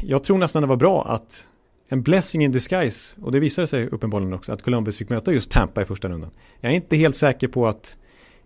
jag 0.00 0.24
tror 0.24 0.38
nästan 0.38 0.62
det 0.62 0.68
var 0.68 0.76
bra 0.76 1.04
att 1.08 1.46
en 1.88 2.02
blessing 2.02 2.44
in 2.44 2.52
disguise, 2.52 3.14
och 3.22 3.32
det 3.32 3.40
visade 3.40 3.66
sig 3.66 3.88
uppenbarligen 3.88 4.34
också, 4.34 4.52
att 4.52 4.62
Columbus 4.62 4.98
fick 4.98 5.08
möta 5.08 5.32
just 5.32 5.50
Tampa 5.50 5.82
i 5.82 5.84
första 5.84 6.08
rundan. 6.08 6.30
Jag 6.60 6.72
är 6.72 6.76
inte 6.76 6.96
helt 6.96 7.16
säker 7.16 7.48
på 7.48 7.66
att 7.66 7.96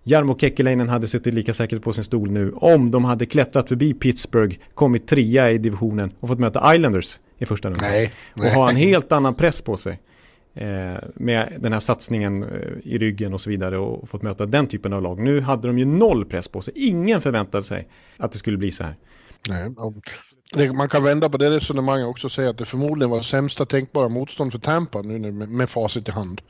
Jarmo 0.03 0.39
Kekkeläinen 0.39 0.89
hade 0.89 1.09
suttit 1.09 1.35
lika 1.35 1.55
säkert 1.55 1.83
på 1.83 1.93
sin 1.93 2.05
stol 2.05 2.31
nu 2.31 2.53
om 2.53 2.91
de 2.91 3.05
hade 3.05 3.27
klättrat 3.27 3.69
förbi 3.69 3.95
Pittsburgh, 3.95 4.57
kommit 4.75 5.07
trea 5.07 5.51
i 5.51 5.59
divisionen 5.59 6.13
och 6.21 6.29
fått 6.29 6.39
möta 6.39 6.75
Islanders 6.75 7.19
i 7.39 7.47
första 7.47 7.71
rundan. 7.71 8.07
Och 8.37 8.45
ha 8.45 8.71
en 8.71 8.77
helt 8.77 9.13
annan 9.13 9.35
press 9.35 9.63
på 9.63 9.77
sig. 9.77 10.01
Eh, 10.55 10.97
med 11.15 11.57
den 11.61 11.73
här 11.73 11.81
satsningen 11.81 12.43
eh, 12.43 12.49
i 12.83 12.99
ryggen 12.99 13.35
och 13.35 13.41
så 13.41 13.51
vidare 13.51 13.79
och 13.79 14.09
fått 14.09 14.23
möta 14.23 14.47
den 14.47 14.67
typen 14.67 14.93
av 14.93 15.03
lag. 15.03 15.19
Nu 15.21 15.41
hade 15.41 15.69
de 15.69 15.79
ju 15.79 15.85
noll 15.85 16.25
press 16.25 16.49
på 16.49 16.63
sig. 16.63 16.75
Ingen 16.77 17.21
förväntade 17.21 17.65
sig 17.65 17.89
att 18.17 18.33
det 18.33 18.39
skulle 18.39 18.57
bli 18.57 18.71
så 18.71 18.85
här. 18.85 18.95
Nej, 20.57 20.73
man 20.73 20.89
kan 20.89 21.05
vända 21.05 21.29
på 21.29 21.37
det 21.37 21.51
resonemanget 21.51 22.07
också 22.07 22.27
och 22.27 22.33
säga 22.33 22.51
att 22.51 22.59
det 22.59 22.65
förmodligen 22.65 23.11
var 23.11 23.21
sämsta 23.21 23.67
tänkbara 23.67 24.09
motstånd 24.09 24.53
för 24.53 24.59
Tampa 24.59 25.03
nu 25.03 25.33
med, 25.33 25.49
med 25.49 25.71
facit 25.71 26.09
i 26.09 26.11
hand. 26.11 26.41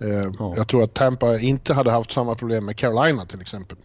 Eh, 0.00 0.32
ja. 0.38 0.54
Jag 0.56 0.68
tror 0.68 0.82
att 0.82 0.94
Tampa 0.94 1.38
inte 1.38 1.74
hade 1.74 1.90
haft 1.90 2.12
samma 2.12 2.34
problem 2.34 2.64
med 2.64 2.76
Carolina 2.76 3.26
till 3.26 3.40
exempel. 3.40 3.76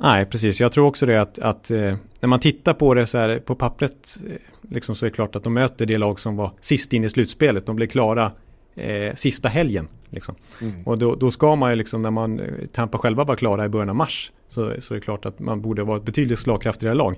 Nej, 0.00 0.24
precis. 0.24 0.60
Jag 0.60 0.72
tror 0.72 0.86
också 0.86 1.06
det 1.06 1.20
att, 1.20 1.38
att 1.38 1.70
eh, 1.70 1.94
när 2.20 2.26
man 2.26 2.40
tittar 2.40 2.74
på 2.74 2.94
det 2.94 3.06
så 3.06 3.18
här 3.18 3.38
på 3.38 3.54
pappret 3.54 4.18
eh, 4.26 4.32
liksom 4.70 4.96
så 4.96 5.06
är 5.06 5.10
det 5.10 5.14
klart 5.14 5.36
att 5.36 5.44
de 5.44 5.54
möter 5.54 5.86
det 5.86 5.98
lag 5.98 6.20
som 6.20 6.36
var 6.36 6.52
sist 6.60 6.92
in 6.92 7.04
i 7.04 7.08
slutspelet. 7.08 7.66
De 7.66 7.76
blev 7.76 7.86
klara 7.86 8.32
eh, 8.74 9.14
sista 9.14 9.48
helgen. 9.48 9.88
Liksom. 10.10 10.34
Mm. 10.60 10.82
Och 10.86 10.98
då, 10.98 11.14
då, 11.14 11.30
ska 11.30 11.56
man 11.56 11.70
ju 11.70 11.76
liksom 11.76 12.02
när 12.02 12.10
man 12.10 12.40
Tampa 12.72 12.98
själva 12.98 13.24
var 13.24 13.36
klara 13.36 13.64
i 13.64 13.68
början 13.68 13.88
av 13.88 13.96
mars 13.96 14.32
så, 14.48 14.74
så 14.80 14.94
är 14.94 14.98
det 14.98 15.04
klart 15.04 15.26
att 15.26 15.38
man 15.38 15.62
borde 15.62 15.84
vara 15.84 15.96
ett 15.96 16.04
betydligt 16.04 16.38
slagkraftigare 16.38 16.94
lag. 16.94 17.16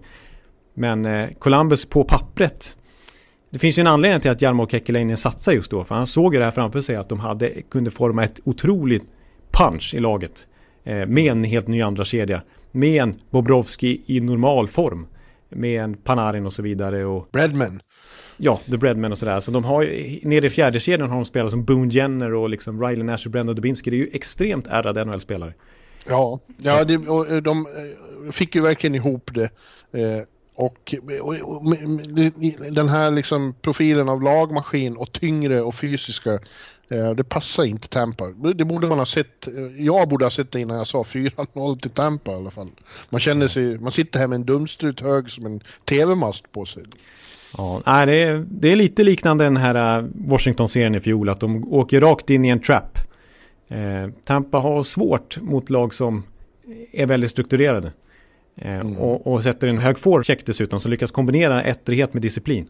Men 0.75 1.27
Columbus 1.35 1.85
på 1.85 2.05
pappret 2.05 2.77
det 3.51 3.59
finns 3.59 3.79
ju 3.79 3.81
en 3.81 3.87
anledning 3.87 4.21
till 4.21 4.31
att 4.31 4.43
Jarmo 4.43 4.69
Kekkeläinen 4.69 5.17
satsade 5.17 5.57
just 5.57 5.71
då. 5.71 5.85
För 5.85 5.95
han 5.95 6.07
såg 6.07 6.35
ju 6.35 6.39
det 6.39 6.45
här 6.45 6.53
framför 6.53 6.81
sig 6.81 6.97
att 6.97 7.09
de 7.09 7.21
hade, 7.21 7.63
kunde 7.63 7.91
forma 7.91 8.25
ett 8.25 8.41
otroligt 8.45 9.05
punch 9.51 9.95
i 9.95 10.01
laget. 10.01 10.47
Eh, 10.85 11.07
med 11.07 11.33
en 11.33 11.45
helt 11.45 11.67
ny 11.67 11.83
andra 11.83 12.05
kedja 12.05 12.43
Med 12.71 13.03
en 13.03 13.21
Bobrovski 13.31 14.03
i 14.07 14.21
normal 14.21 14.69
form. 14.69 15.07
Med 15.49 15.83
en 15.85 15.95
Panarin 15.95 16.47
och 16.47 16.53
så 16.53 16.63
vidare. 16.63 17.05
Och, 17.05 17.29
Breadman. 17.33 17.83
Ja, 18.37 18.61
The 18.71 18.77
Breadman 18.77 19.13
och 19.13 19.19
sådär. 19.19 19.41
Så 19.41 19.51
de 19.51 19.65
har 19.65 19.83
ju, 19.83 20.21
nere 20.23 20.47
i 20.47 20.51
fjärde 20.51 20.81
kedjan 20.81 21.09
har 21.09 21.17
de 21.17 21.25
spelat 21.25 21.51
som 21.51 21.65
Boone 21.65 21.93
Jenner 21.93 22.35
och 22.35 22.51
liksom 22.51 22.83
Riley 22.83 23.05
Nash 23.05 23.27
och 23.27 23.31
Brendan 23.31 23.57
Dubinsky. 23.57 23.91
Det 23.91 23.97
är 23.97 23.99
ju 23.99 24.11
extremt 24.13 24.67
ärrade 24.67 25.05
NHL-spelare. 25.05 25.55
Ja, 26.09 26.41
ja 26.57 26.85
det, 26.85 27.09
och 27.09 27.43
de 27.43 27.67
eh, 27.67 28.33
fick 28.33 28.55
ju 28.55 28.61
verkligen 28.61 28.95
ihop 28.95 29.31
det. 29.35 29.45
Eh, 30.01 30.25
och, 30.61 30.94
och, 31.20 31.35
och, 31.35 31.77
den 32.73 32.88
här 32.88 33.11
liksom 33.11 33.55
profilen 33.62 34.09
av 34.09 34.23
lagmaskin 34.23 34.96
och 34.96 35.12
tyngre 35.12 35.61
och 35.61 35.75
fysiska, 35.75 36.33
eh, 36.90 37.11
det 37.11 37.25
passar 37.25 37.64
inte 37.64 37.88
Tampa. 37.88 38.25
Det 38.55 38.64
borde 38.64 38.87
man 38.87 38.99
ha 38.99 39.07
sett, 39.07 39.46
eh, 39.46 39.85
jag 39.85 40.09
borde 40.09 40.25
ha 40.25 40.31
sett 40.31 40.53
det 40.53 40.61
innan 40.61 40.77
jag 40.77 40.87
sa 40.87 41.05
4-0 41.05 41.81
till 41.81 41.90
Tampa 41.90 42.31
i 42.31 42.35
alla 42.35 42.51
fall. 42.51 42.68
Man 43.11 43.20
känner 43.20 43.49
sig, 43.49 43.79
man 43.79 43.92
sitter 43.92 44.18
här 44.18 44.29
med 44.29 44.37
en 44.37 44.44
dumstrut 44.44 45.01
hög 45.01 45.31
som 45.31 45.46
en 45.46 45.61
tv-mast 45.85 46.53
på 46.53 46.64
sig. 46.64 46.83
Ja, 47.57 47.83
det, 47.85 48.23
är, 48.23 48.46
det 48.51 48.73
är 48.73 48.77
lite 48.77 49.03
liknande 49.03 49.44
den 49.44 49.57
här 49.57 49.99
eh, 49.99 50.05
Washington-serien 50.14 50.94
i 50.94 51.01
fjol, 51.01 51.29
att 51.29 51.40
de 51.40 51.73
åker 51.73 52.01
rakt 52.01 52.31
in 52.31 52.44
i 52.44 52.49
en 52.49 52.61
trap. 52.61 52.99
Eh, 53.68 54.11
Tampa 54.25 54.59
har 54.59 54.83
svårt 54.83 55.40
mot 55.40 55.70
lag 55.70 55.94
som 55.94 56.23
är 56.92 57.07
väldigt 57.07 57.31
strukturerade. 57.31 57.92
Eh, 58.61 58.75
mm. 58.75 58.99
och, 58.99 59.27
och, 59.27 59.42
sätter 59.42 59.68
en 59.68 59.79
hög 59.79 59.99
forecheck 59.99 60.46
dessutom, 60.46 60.81
som 60.81 60.90
lyckas 60.90 61.11
kombinera 61.11 61.62
ettrighet 61.62 62.14
med 62.14 62.23
disciplin. 62.23 62.68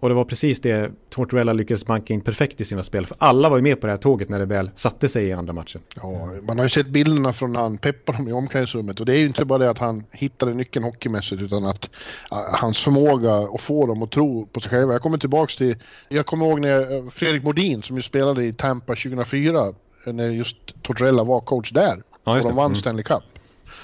Och 0.00 0.08
det 0.08 0.14
var 0.14 0.24
precis 0.24 0.60
det 0.60 0.90
Tortorella 1.10 1.52
lyckades 1.52 1.86
banka 1.86 2.14
in 2.14 2.20
perfekt 2.20 2.60
i 2.60 2.64
sina 2.64 2.82
spel. 2.82 3.06
För 3.06 3.16
alla 3.20 3.48
var 3.48 3.56
ju 3.56 3.62
med 3.62 3.80
på 3.80 3.86
det 3.86 3.92
här 3.92 3.98
tåget 3.98 4.28
när 4.28 4.38
det 4.38 4.44
väl 4.44 4.70
satte 4.74 5.08
sig 5.08 5.24
i 5.24 5.32
andra 5.32 5.52
matchen. 5.52 5.80
Ja, 5.96 6.30
man 6.42 6.58
har 6.58 6.64
ju 6.64 6.68
sett 6.68 6.86
bilderna 6.86 7.32
från 7.32 7.52
när 7.52 7.60
han 7.60 7.78
peppar 7.78 8.12
dem 8.12 8.28
i 8.28 8.32
omklädningsrummet. 8.32 9.00
Och 9.00 9.06
det 9.06 9.14
är 9.14 9.18
ju 9.18 9.26
inte 9.26 9.44
bara 9.44 9.58
det 9.58 9.70
att 9.70 9.78
han 9.78 10.04
hittade 10.12 10.54
nyckeln 10.54 10.84
hockeymässigt 10.84 11.42
utan 11.42 11.66
att 11.66 11.90
hans 12.30 12.82
förmåga 12.82 13.34
att 13.34 13.60
få 13.60 13.86
dem 13.86 14.02
att 14.02 14.10
tro 14.10 14.46
på 14.46 14.60
sig 14.60 14.70
själva. 14.70 14.92
Jag 14.92 15.02
kommer 15.02 15.18
tillbaks 15.18 15.56
till, 15.56 15.76
jag 16.08 16.26
kommer 16.26 16.46
ihåg 16.46 16.60
när 16.60 17.10
Fredrik 17.10 17.42
Modin 17.42 17.82
som 17.82 17.96
ju 17.96 18.02
spelade 18.02 18.44
i 18.44 18.52
Tampa 18.52 18.94
2004 18.94 19.72
när 20.06 20.28
just 20.28 20.56
Tortorella 20.82 21.24
var 21.24 21.40
coach 21.40 21.72
där. 21.72 22.02
Ja, 22.24 22.36
och 22.36 22.42
de 22.42 22.56
vann 22.56 22.66
mm. 22.66 22.76
Stanley 22.76 23.02
Cup. 23.02 23.22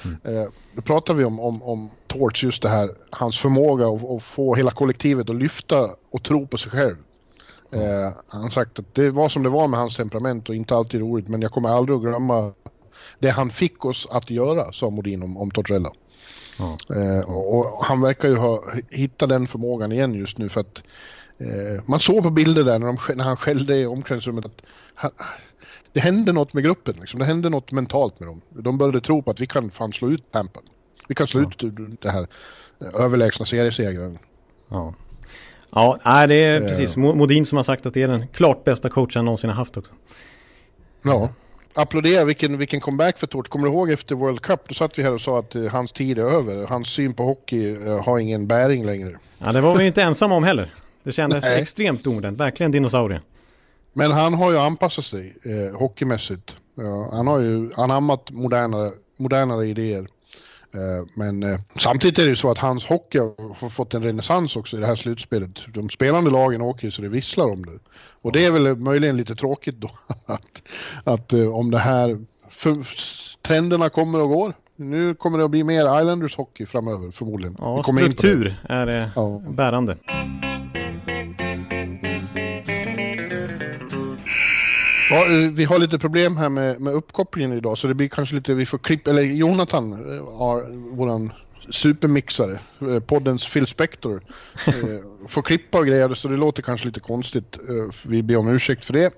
Mm. 0.04 0.16
Eh, 0.24 0.48
då 0.74 0.82
pratar 0.82 1.14
vi 1.14 1.24
om, 1.24 1.40
om, 1.40 1.62
om 1.62 1.90
Torch, 2.06 2.44
just 2.44 2.62
det 2.62 2.68
här, 2.68 2.90
hans 3.10 3.38
förmåga 3.38 3.86
att, 3.86 4.10
att, 4.10 4.22
få 4.22 4.54
hela 4.54 4.70
kollektivet 4.70 5.30
att 5.30 5.36
lyfta 5.36 5.90
och 6.10 6.22
tro 6.22 6.46
på 6.46 6.58
sig 6.58 6.70
själv. 6.70 6.96
Eh, 7.72 8.12
han 8.28 8.42
har 8.42 8.50
sagt 8.50 8.78
att 8.78 8.94
det 8.94 9.10
var 9.10 9.28
som 9.28 9.42
det 9.42 9.48
var 9.48 9.68
med 9.68 9.80
hans 9.80 9.96
temperament 9.96 10.48
och 10.48 10.54
inte 10.54 10.76
alltid 10.76 11.00
roligt 11.00 11.28
men 11.28 11.42
jag 11.42 11.52
kommer 11.52 11.68
aldrig 11.68 11.96
att 11.96 12.02
glömma 12.02 12.52
det 13.18 13.30
han 13.30 13.50
fick 13.50 13.84
oss 13.84 14.06
att 14.10 14.30
göra, 14.30 14.72
sa 14.72 14.90
Modin 14.90 15.22
om, 15.22 15.36
om 15.36 15.50
Tortorella. 15.50 15.92
Ja. 16.58 16.76
Eh, 16.96 17.20
och, 17.20 17.58
och, 17.58 17.84
han 17.84 18.00
verkar 18.00 18.28
ju 18.28 18.36
ha 18.36 18.64
hittat 18.90 19.28
den 19.28 19.46
förmågan 19.46 19.92
igen 19.92 20.14
just 20.14 20.38
nu 20.38 20.48
för 20.48 20.60
att 20.60 20.78
eh, 21.38 21.82
man 21.86 22.00
såg 22.00 22.22
på 22.22 22.30
bilder 22.30 22.64
där 22.64 22.78
när, 22.78 22.86
de, 22.86 22.98
när 23.14 23.24
han 23.24 23.36
skällde 23.36 23.76
i 23.76 23.86
omklädningsrummet 23.86 24.44
att 24.44 24.62
han, 24.94 25.10
det 25.92 26.00
hände 26.00 26.32
något 26.32 26.52
med 26.52 26.64
gruppen. 26.64 26.94
Liksom. 27.00 27.20
Det 27.20 27.26
hände 27.26 27.48
något 27.48 27.72
mentalt 27.72 28.20
med 28.20 28.28
dem. 28.28 28.40
De 28.48 28.78
började 28.78 29.00
tro 29.00 29.22
på 29.22 29.30
att 29.30 29.40
vi 29.40 29.46
kan 29.46 29.70
fan 29.70 29.92
slå 29.92 30.10
ut 30.10 30.32
Tampa. 30.32 30.60
Vi 31.08 31.14
kan 31.14 31.26
slå 31.26 31.40
ja. 31.40 31.68
ut 31.68 32.02
det 32.02 32.10
här 32.10 32.26
överlägsna 32.94 33.46
seriesegraren. 33.46 34.18
Ja. 34.68 34.94
Ja, 35.72 35.98
nej, 36.04 36.28
det 36.28 36.34
är 36.34 36.60
precis 36.60 36.96
Modin 36.96 37.46
som 37.46 37.56
har 37.56 37.62
sagt 37.62 37.86
att 37.86 37.94
det 37.94 38.02
är 38.02 38.08
den 38.08 38.26
klart 38.26 38.64
bästa 38.64 38.88
coach 38.88 39.16
han 39.16 39.24
någonsin 39.24 39.50
har 39.50 39.56
haft 39.56 39.76
också. 39.76 39.92
Ja. 41.02 41.28
Applådera 41.74 42.24
vilken, 42.24 42.58
vilken 42.58 42.80
comeback 42.80 43.18
för 43.18 43.26
Tort. 43.26 43.48
Kommer 43.48 43.68
du 43.68 43.72
ihåg 43.72 43.90
efter 43.90 44.14
World 44.14 44.40
Cup? 44.40 44.68
Då 44.68 44.74
satt 44.74 44.98
vi 44.98 45.02
här 45.02 45.14
och 45.14 45.20
sa 45.20 45.38
att 45.38 45.56
uh, 45.56 45.68
hans 45.68 45.92
tid 45.92 46.18
är 46.18 46.22
över. 46.22 46.66
Hans 46.66 46.88
syn 46.88 47.14
på 47.14 47.22
hockey 47.22 47.76
har 48.04 48.18
ingen 48.18 48.46
bäring 48.46 48.84
längre. 48.84 49.18
Ja, 49.38 49.52
det 49.52 49.60
var 49.60 49.76
vi 49.76 49.86
inte 49.86 50.02
ensamma 50.02 50.34
om 50.34 50.44
heller. 50.44 50.74
Det 51.02 51.12
kändes 51.12 51.44
extremt 51.44 52.06
omodernt. 52.06 52.38
Verkligen 52.38 52.72
dinosaurie. 52.72 53.20
Men 54.00 54.12
han 54.12 54.34
har 54.34 54.50
ju 54.50 54.58
anpassat 54.58 55.04
sig 55.04 55.36
eh, 55.42 55.78
hockeymässigt. 55.78 56.56
Ja, 56.74 57.08
han 57.12 57.26
har 57.26 57.40
ju 57.40 57.70
anammat 57.76 58.30
modernare, 58.30 58.92
modernare 59.18 59.66
idéer. 59.66 60.08
Eh, 60.74 61.06
men 61.14 61.42
eh, 61.42 61.60
samtidigt 61.78 62.18
är 62.18 62.22
det 62.22 62.28
ju 62.28 62.36
så 62.36 62.50
att 62.50 62.58
hans 62.58 62.86
hockey 62.86 63.18
har 63.18 63.68
fått 63.68 63.94
en 63.94 64.02
renässans 64.02 64.56
också 64.56 64.76
i 64.76 64.80
det 64.80 64.86
här 64.86 64.94
slutspelet. 64.94 65.50
De 65.74 65.90
spelande 65.90 66.30
lagen 66.30 66.60
åker 66.60 66.84
ju 66.84 66.90
så 66.90 67.02
det 67.02 67.08
visslar 67.08 67.44
om 67.44 67.66
det. 67.66 67.78
Och 68.22 68.32
det 68.32 68.44
är 68.44 68.50
väl 68.50 68.76
möjligen 68.76 69.16
lite 69.16 69.34
tråkigt 69.34 69.76
då 69.76 69.90
att, 70.26 70.62
att 71.04 71.32
eh, 71.32 71.54
om 71.54 71.70
det 71.70 71.78
här 71.78 72.24
för, 72.48 72.86
trenderna 73.42 73.88
kommer 73.88 74.20
och 74.20 74.28
går. 74.28 74.52
Nu 74.76 75.14
kommer 75.14 75.38
det 75.38 75.44
att 75.44 75.50
bli 75.50 75.64
mer 75.64 76.00
Islanders 76.00 76.36
hockey 76.36 76.66
framöver 76.66 77.10
förmodligen. 77.10 77.56
Ja, 77.58 77.82
struktur 77.82 78.56
är 78.68 78.86
det 78.86 79.10
ja. 79.16 79.42
bärande. 79.48 79.96
Ja, 85.10 85.26
eh, 85.26 85.50
vi 85.52 85.64
har 85.64 85.78
lite 85.78 85.98
problem 85.98 86.36
här 86.36 86.48
med, 86.48 86.80
med 86.80 86.94
uppkopplingen 86.94 87.52
idag 87.52 87.78
så 87.78 87.86
det 87.86 87.94
blir 87.94 88.08
kanske 88.08 88.34
lite, 88.34 88.54
vi 88.54 88.66
får 88.66 88.78
klippa, 88.78 89.10
eller 89.10 89.22
Jonathan 89.22 89.92
eh, 89.92 90.38
har 90.38 90.62
våran 90.96 91.32
supermixare, 91.70 92.58
eh, 92.80 93.00
poddens 93.00 93.52
Phil 93.52 93.66
Spector, 93.66 94.22
får 95.28 95.42
klippa 95.42 95.78
och 95.78 95.86
grejer 95.86 96.14
så 96.14 96.28
det 96.28 96.36
låter 96.36 96.62
kanske 96.62 96.86
lite 96.86 97.00
konstigt. 97.00 97.58
Vi 98.02 98.22
ber 98.22 98.36
om 98.36 98.48
ursäkt 98.48 98.84
för 98.84 98.92
det. 98.92 99.12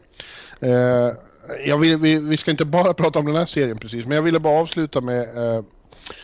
Jag 1.67 1.79
vill, 1.79 1.97
vi, 1.97 2.17
vi 2.17 2.37
ska 2.37 2.51
inte 2.51 2.65
bara 2.65 2.95
prata 3.03 3.19
om 3.19 3.27
den 3.27 3.37
här 3.37 3.47
serien 3.47 3.79
precis, 3.79 4.07
men 4.07 4.17
jag 4.17 4.23
ville 4.23 4.41
bara 4.41 4.61
avsluta 4.61 5.01
med 5.01 5.27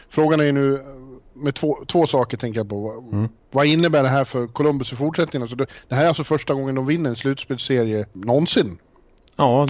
Frågan 0.09 0.41
är 0.41 0.45
ju 0.45 0.53
nu 0.53 0.83
med 1.35 1.55
två, 1.55 1.79
två 1.87 2.07
saker 2.07 2.37
tänker 2.37 2.61
jag 2.61 2.69
på. 2.69 3.09
Mm. 3.13 3.29
Vad 3.51 3.67
innebär 3.67 4.03
det 4.03 4.09
här 4.09 4.25
för 4.25 4.47
Columbus 4.47 4.93
i 4.93 4.97
fortsättningen? 4.97 5.43
Alltså 5.43 5.57
det, 5.57 5.67
det 5.89 5.95
här 5.95 6.05
är 6.05 6.09
alltså 6.09 6.25
första 6.25 6.55
gången 6.55 6.75
de 6.75 6.87
vinner 6.87 7.11
en 7.11 7.17
slutspelsserie 7.17 8.07
någonsin. 8.13 8.79
Ja, 9.39 9.67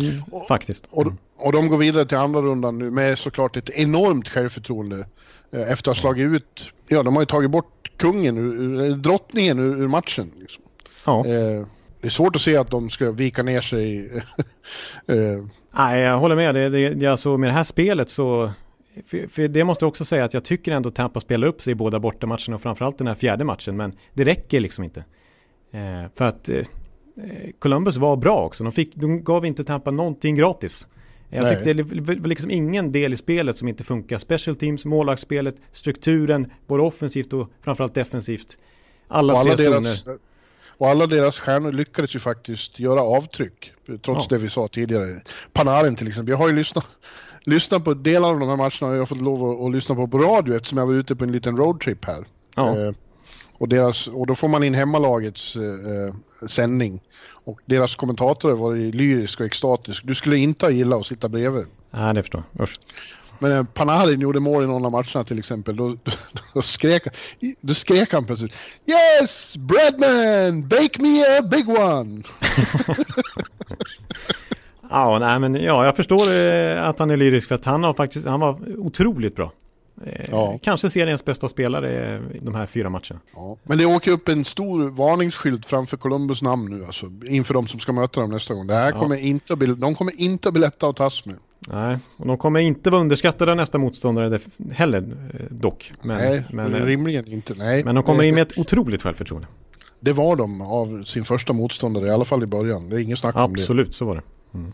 faktiskt. 0.49 0.89
Och, 0.91 1.07
och 1.37 1.53
de 1.53 1.69
går 1.69 1.77
vidare 1.77 2.07
till 2.07 2.17
andra 2.17 2.41
rundan 2.41 2.79
nu 2.79 2.91
med 2.91 3.19
såklart 3.19 3.57
ett 3.57 3.71
enormt 3.71 4.29
självförtroende. 4.29 5.07
Eh, 5.53 5.73
efter 5.73 5.91
att 5.91 5.97
ha 5.97 6.01
slagit 6.01 6.27
ut, 6.27 6.73
ja 6.89 7.03
de 7.03 7.15
har 7.17 7.23
ju 7.23 7.27
tagit 7.27 7.51
bort 7.51 7.91
kungen, 7.97 8.39
ur, 8.39 8.97
drottningen 8.97 9.59
ur, 9.59 9.83
ur 9.83 9.89
matchen. 9.89 10.33
Liksom. 10.41 10.63
Ja. 11.05 11.27
Eh, 11.27 11.67
det 12.01 12.07
är 12.07 12.11
svårt 12.11 12.37
att 12.37 12.43
se 12.43 12.57
att 12.57 12.71
de 12.71 12.91
ska 12.91 13.13
vika 13.13 13.43
ner 13.43 13.61
sig. 13.61 14.07
eh. 15.07 15.45
Nej, 15.71 16.01
jag 16.01 16.19
håller 16.19 16.37
med. 16.37 16.55
Det, 16.55 16.95
det, 16.95 17.07
alltså, 17.07 17.37
med 17.37 17.49
det 17.49 17.55
här 17.55 17.65
spelet 17.65 18.09
så... 18.09 18.51
För, 19.07 19.27
för, 19.27 19.49
det 19.49 19.65
måste 19.65 19.85
jag 19.85 19.89
också 19.89 20.05
säga 20.05 20.25
att 20.25 20.35
jag 20.35 20.45
tycker 20.45 20.73
ändå 20.73 20.91
Tampa 20.91 21.21
spelar 21.21 21.47
upp 21.47 21.63
sig 21.63 21.71
i 21.71 21.75
båda 21.75 22.01
bortamatcherna 22.01 22.55
och 22.55 22.63
framförallt 22.63 22.99
den 22.99 23.07
här 23.07 23.15
fjärde 23.15 23.45
matchen. 23.45 23.77
Men 23.77 23.93
det 24.15 24.25
räcker 24.25 24.61
liksom 24.61 24.85
inte. 24.85 25.05
Eh, 25.73 26.11
för 26.15 26.25
att 26.25 26.49
Eh, 26.49 26.65
Columbus 27.59 27.97
var 27.97 28.17
bra 28.17 28.45
också. 28.45 28.65
De, 28.65 28.73
fick, 28.73 28.95
de 28.95 29.25
gav 29.25 29.47
inte 29.47 29.65
Tampa 29.65 29.91
någonting 29.91 30.35
gratis. 30.35 30.87
Jag 31.31 31.43
Nej. 31.43 31.55
tyckte 31.55 31.73
det 31.73 31.83
var 32.01 32.29
liksom 32.29 32.51
ingen 32.51 32.93
del 32.93 33.13
i 33.13 33.17
spelet 33.17 33.57
som 33.57 33.69
inte 33.69 33.85
funkar. 33.85 34.19
Special 34.19 34.57
teams, 34.57 34.85
målvaktsspelet, 34.85 35.57
strukturen, 35.73 36.53
både 36.67 36.83
offensivt 36.83 37.33
och 37.33 37.51
framförallt 37.63 37.95
defensivt. 37.95 38.59
Alla, 39.09 39.33
och 39.33 39.39
alla 39.39 39.57
tre 39.57 39.69
deras, 39.69 40.03
zoner. 40.03 40.19
Och 40.79 40.89
alla 40.89 41.07
deras 41.07 41.41
stjärnor 41.41 41.73
lyckades 41.73 42.15
ju 42.15 42.19
faktiskt 42.19 42.81
göra 42.81 43.01
avtryck. 43.01 43.73
Trots 43.87 44.27
ja. 44.31 44.37
det 44.37 44.39
vi 44.39 44.49
sa 44.49 44.69
tidigare. 44.69 45.23
Panarin 45.53 45.97
till 45.97 46.09
exempel. 46.09 46.31
Jag 46.31 46.39
har 46.39 46.49
ju 46.49 46.55
lyssnat, 46.55 46.87
lyssnat 47.45 47.85
på 47.85 47.95
delar 47.95 48.29
av 48.29 48.41
de 48.41 48.49
här 48.49 48.57
matcherna 48.57 48.87
och 48.87 48.95
jag 48.95 48.99
har 48.99 49.07
fått 49.07 49.21
lov 49.21 49.51
att, 49.51 49.67
att 49.67 49.73
lyssna 49.73 49.95
på 49.95 50.09
på 50.09 50.19
radio 50.19 50.57
eftersom 50.57 50.79
jag 50.79 50.87
var 50.87 50.95
ute 50.95 51.17
på 51.17 51.25
en 51.25 51.33
liten 51.33 51.57
roadtrip 51.57 52.05
här. 52.05 52.25
Ja. 52.57 52.79
Eh, 52.79 52.93
och, 53.59 53.69
deras, 53.69 54.07
och 54.07 54.27
då 54.27 54.35
får 54.35 54.49
man 54.49 54.65
in 54.65 54.75
hemmalagets 54.75 55.57
eh, 55.57 55.63
eh 55.63 56.15
sändning. 56.49 57.01
Och 57.45 57.61
deras 57.65 57.97
kommentatorer 57.97 58.55
var 58.55 58.75
lyrisk 58.75 59.41
och 59.41 59.47
extatisk. 59.47 60.03
Du 60.07 60.15
skulle 60.15 60.37
inte 60.37 60.67
ha 60.67 60.71
gillat 60.71 61.01
att 61.01 61.07
sitta 61.07 61.29
bredvid. 61.29 61.67
Nej, 61.91 62.15
det 62.15 62.23
förstår 62.23 62.43
jag. 62.53 62.69
Men 63.39 63.53
eh, 63.53 63.65
Panarin 63.65 64.21
gjorde 64.21 64.41
mål 64.41 64.65
i 64.65 64.67
någon 64.67 64.85
av 64.85 64.93
matcherna 64.93 65.25
till 65.25 65.39
exempel. 65.39 65.77
Då, 65.77 65.89
då, 65.89 66.13
då, 66.55 66.63
skrek, 66.63 67.03
då 67.61 67.75
skrek 67.75 68.13
han 68.13 68.27
plötsligt 68.27 68.53
Yes! 68.87 69.57
Breadman! 69.57 70.69
Bake 70.69 71.03
me 71.03 71.39
a 71.39 71.43
big 71.43 71.69
one! 71.69 72.23
ja, 74.91 75.19
nej, 75.19 75.39
men 75.39 75.55
ja, 75.55 75.85
jag 75.85 75.97
förstår 75.97 76.33
eh, 76.33 76.89
att 76.89 76.99
han 76.99 77.11
är 77.11 77.17
lyrisk 77.17 77.49
för 77.49 77.55
att 77.55 77.65
han, 77.65 77.85
har 77.85 77.95
faktiskt, 77.95 78.27
han 78.27 78.41
var 78.41 78.79
otroligt 78.79 79.37
bra. 79.37 79.53
Eh, 80.07 80.27
ja. 80.31 80.59
Kanske 80.63 80.91
seriens 80.91 81.25
bästa 81.25 81.49
spelare 81.49 82.21
i 82.35 82.39
de 82.39 82.55
här 82.55 82.67
fyra 82.67 82.91
matcherna. 82.91 83.21
Ja. 83.35 83.57
Men 83.65 83.79
det 83.79 83.87
åker 83.87 84.11
upp 84.11 84.29
en 84.29 84.45
stor 84.45 84.91
varningsskylt 84.91 85.67
framför 85.67 85.97
Columbus 85.97 86.43
namn 86.43 86.79
nu 86.79 86.85
alltså, 86.85 87.07
inför 87.27 87.55
de 87.55 87.67
som 87.67 87.81
ska 87.81 87.93
möta 87.93 88.21
dem 88.21 88.31
nästa 88.31 88.55
gång. 88.55 88.67
Det 88.67 88.75
här 88.75 88.93
ja. 88.93 89.01
kommer 89.01 89.17
inte 89.17 89.53
att 89.53 89.59
bli, 89.59 89.75
de 89.75 89.95
kommer 89.95 90.21
inte 90.21 90.49
att 90.49 90.55
bli 90.55 90.61
lätta 90.61 90.89
att 90.89 90.97
tas 90.97 91.27
med. 91.27 91.37
Nej, 91.69 91.99
och 92.17 92.27
de 92.27 92.39
kommer 92.39 92.61
inte 92.61 92.91
vara 92.91 93.01
underskattade 93.01 93.55
nästa 93.55 93.79
motståndare 93.79 94.39
heller 94.73 94.99
eh, 94.99 95.41
dock. 95.51 95.93
Men, 96.03 96.17
Nej, 96.17 96.45
men, 96.53 96.75
eh, 96.75 96.85
rimligen 96.85 97.27
inte. 97.27 97.55
Nej. 97.55 97.85
Men 97.85 97.95
de 97.95 98.05
kommer 98.05 98.25
in 98.25 98.35
med 98.35 98.43
ett 98.43 98.59
otroligt 98.59 99.03
självförtroende. 99.03 99.49
Det 100.01 100.13
var 100.13 100.37
de 100.37 100.61
av 100.61 101.05
sin 101.05 101.25
första 101.25 101.53
motståndare, 101.53 102.07
i 102.07 102.11
alla 102.11 102.25
fall 102.25 102.43
i 102.43 102.47
början. 102.47 102.89
Det 102.89 102.97
är 102.97 103.01
inget 103.01 103.19
snack 103.19 103.37
Absolut, 103.37 103.49
om 103.49 103.55
det. 103.55 103.63
Absolut, 103.63 103.95
så 103.95 104.05
var 104.05 104.15
det. 104.15 104.23
Mm. 104.55 104.73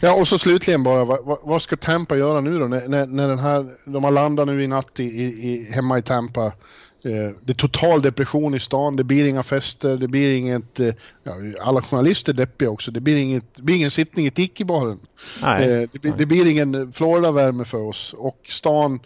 Ja, 0.00 0.14
och 0.14 0.28
så 0.28 0.38
slutligen 0.38 0.82
bara, 0.82 1.04
vad, 1.04 1.38
vad, 1.42 1.62
ska 1.62 1.76
Tampa 1.76 2.16
göra 2.16 2.40
nu 2.40 2.58
då? 2.58 2.66
När, 2.66 3.06
när 3.06 3.28
den 3.28 3.38
här, 3.38 3.66
de 3.84 4.04
har 4.04 4.10
landat 4.10 4.46
nu 4.46 4.64
i 4.64 4.66
natt 4.66 5.00
i, 5.00 5.04
i, 5.04 5.68
hemma 5.72 5.98
i 5.98 6.02
Tampa. 6.02 6.52
Eh, 7.04 7.34
det 7.40 7.52
är 7.52 7.54
total 7.54 8.02
depression 8.02 8.54
i 8.54 8.60
stan, 8.60 8.96
det 8.96 9.04
blir 9.04 9.24
inga 9.24 9.42
fester, 9.42 9.96
det 9.96 10.08
blir 10.08 10.34
inget... 10.34 10.80
Eh, 10.80 10.94
ja, 11.22 11.34
alla 11.60 11.82
journalister 11.82 12.32
är 12.32 12.36
deppiga 12.36 12.70
också, 12.70 12.90
det 12.90 13.00
blir, 13.00 13.16
inget, 13.16 13.44
det 13.54 13.62
blir 13.62 13.76
ingen 13.76 13.90
sittning 13.90 14.26
i 14.26 14.30
Tiki-baren. 14.30 14.98
Eh, 15.42 15.88
det, 16.02 16.18
det, 16.18 16.26
blir 16.26 16.46
ingen 16.46 16.92
Florida-värme 16.92 17.64
för 17.64 17.78
oss 17.78 18.14
och 18.18 18.38
stan 18.48 19.00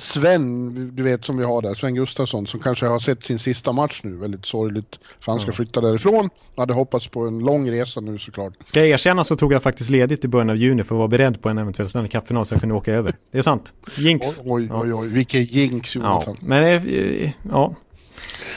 Sven, 0.00 0.74
du 0.96 1.02
vet 1.02 1.24
som 1.24 1.36
vi 1.36 1.44
har 1.44 1.62
där, 1.62 1.74
Sven 1.74 1.94
Gustafsson, 1.94 2.46
som 2.46 2.60
kanske 2.60 2.86
har 2.86 2.98
sett 2.98 3.24
sin 3.24 3.38
sista 3.38 3.72
match 3.72 4.00
nu, 4.04 4.16
väldigt 4.16 4.46
sorgligt, 4.46 4.98
för 5.20 5.32
han 5.32 5.40
ska 5.40 5.52
flytta 5.52 5.80
därifrån. 5.80 6.30
Hade 6.56 6.74
hoppats 6.74 7.08
på 7.08 7.26
en 7.26 7.38
lång 7.38 7.70
resa 7.70 8.00
nu 8.00 8.18
såklart. 8.18 8.52
Ska 8.64 8.80
jag 8.80 8.88
erkänna 8.88 9.24
så 9.24 9.36
tog 9.36 9.52
jag 9.52 9.62
faktiskt 9.62 9.90
ledigt 9.90 10.24
i 10.24 10.28
början 10.28 10.50
av 10.50 10.56
juni 10.56 10.84
för 10.84 10.94
att 10.94 10.98
vara 10.98 11.08
beredd 11.08 11.42
på 11.42 11.48
en 11.48 11.58
eventuell 11.58 11.88
Stanley 11.88 12.10
Cup-final 12.10 12.46
så 12.46 12.54
jag 12.54 12.60
kunde 12.60 12.74
åka 12.74 12.92
över. 12.92 13.12
Det 13.30 13.38
är 13.38 13.42
sant. 13.42 13.72
Jinx. 13.96 14.38
Oj, 14.38 14.44
oj, 14.44 14.68
oj, 14.72 14.94
oj. 14.94 15.08
vilken 15.08 15.44
jinx 15.44 15.96
Jonathan. 15.96 16.36
Ja, 16.40 16.46
men 16.46 16.64
eh, 16.64 17.30
ja. 17.50 17.74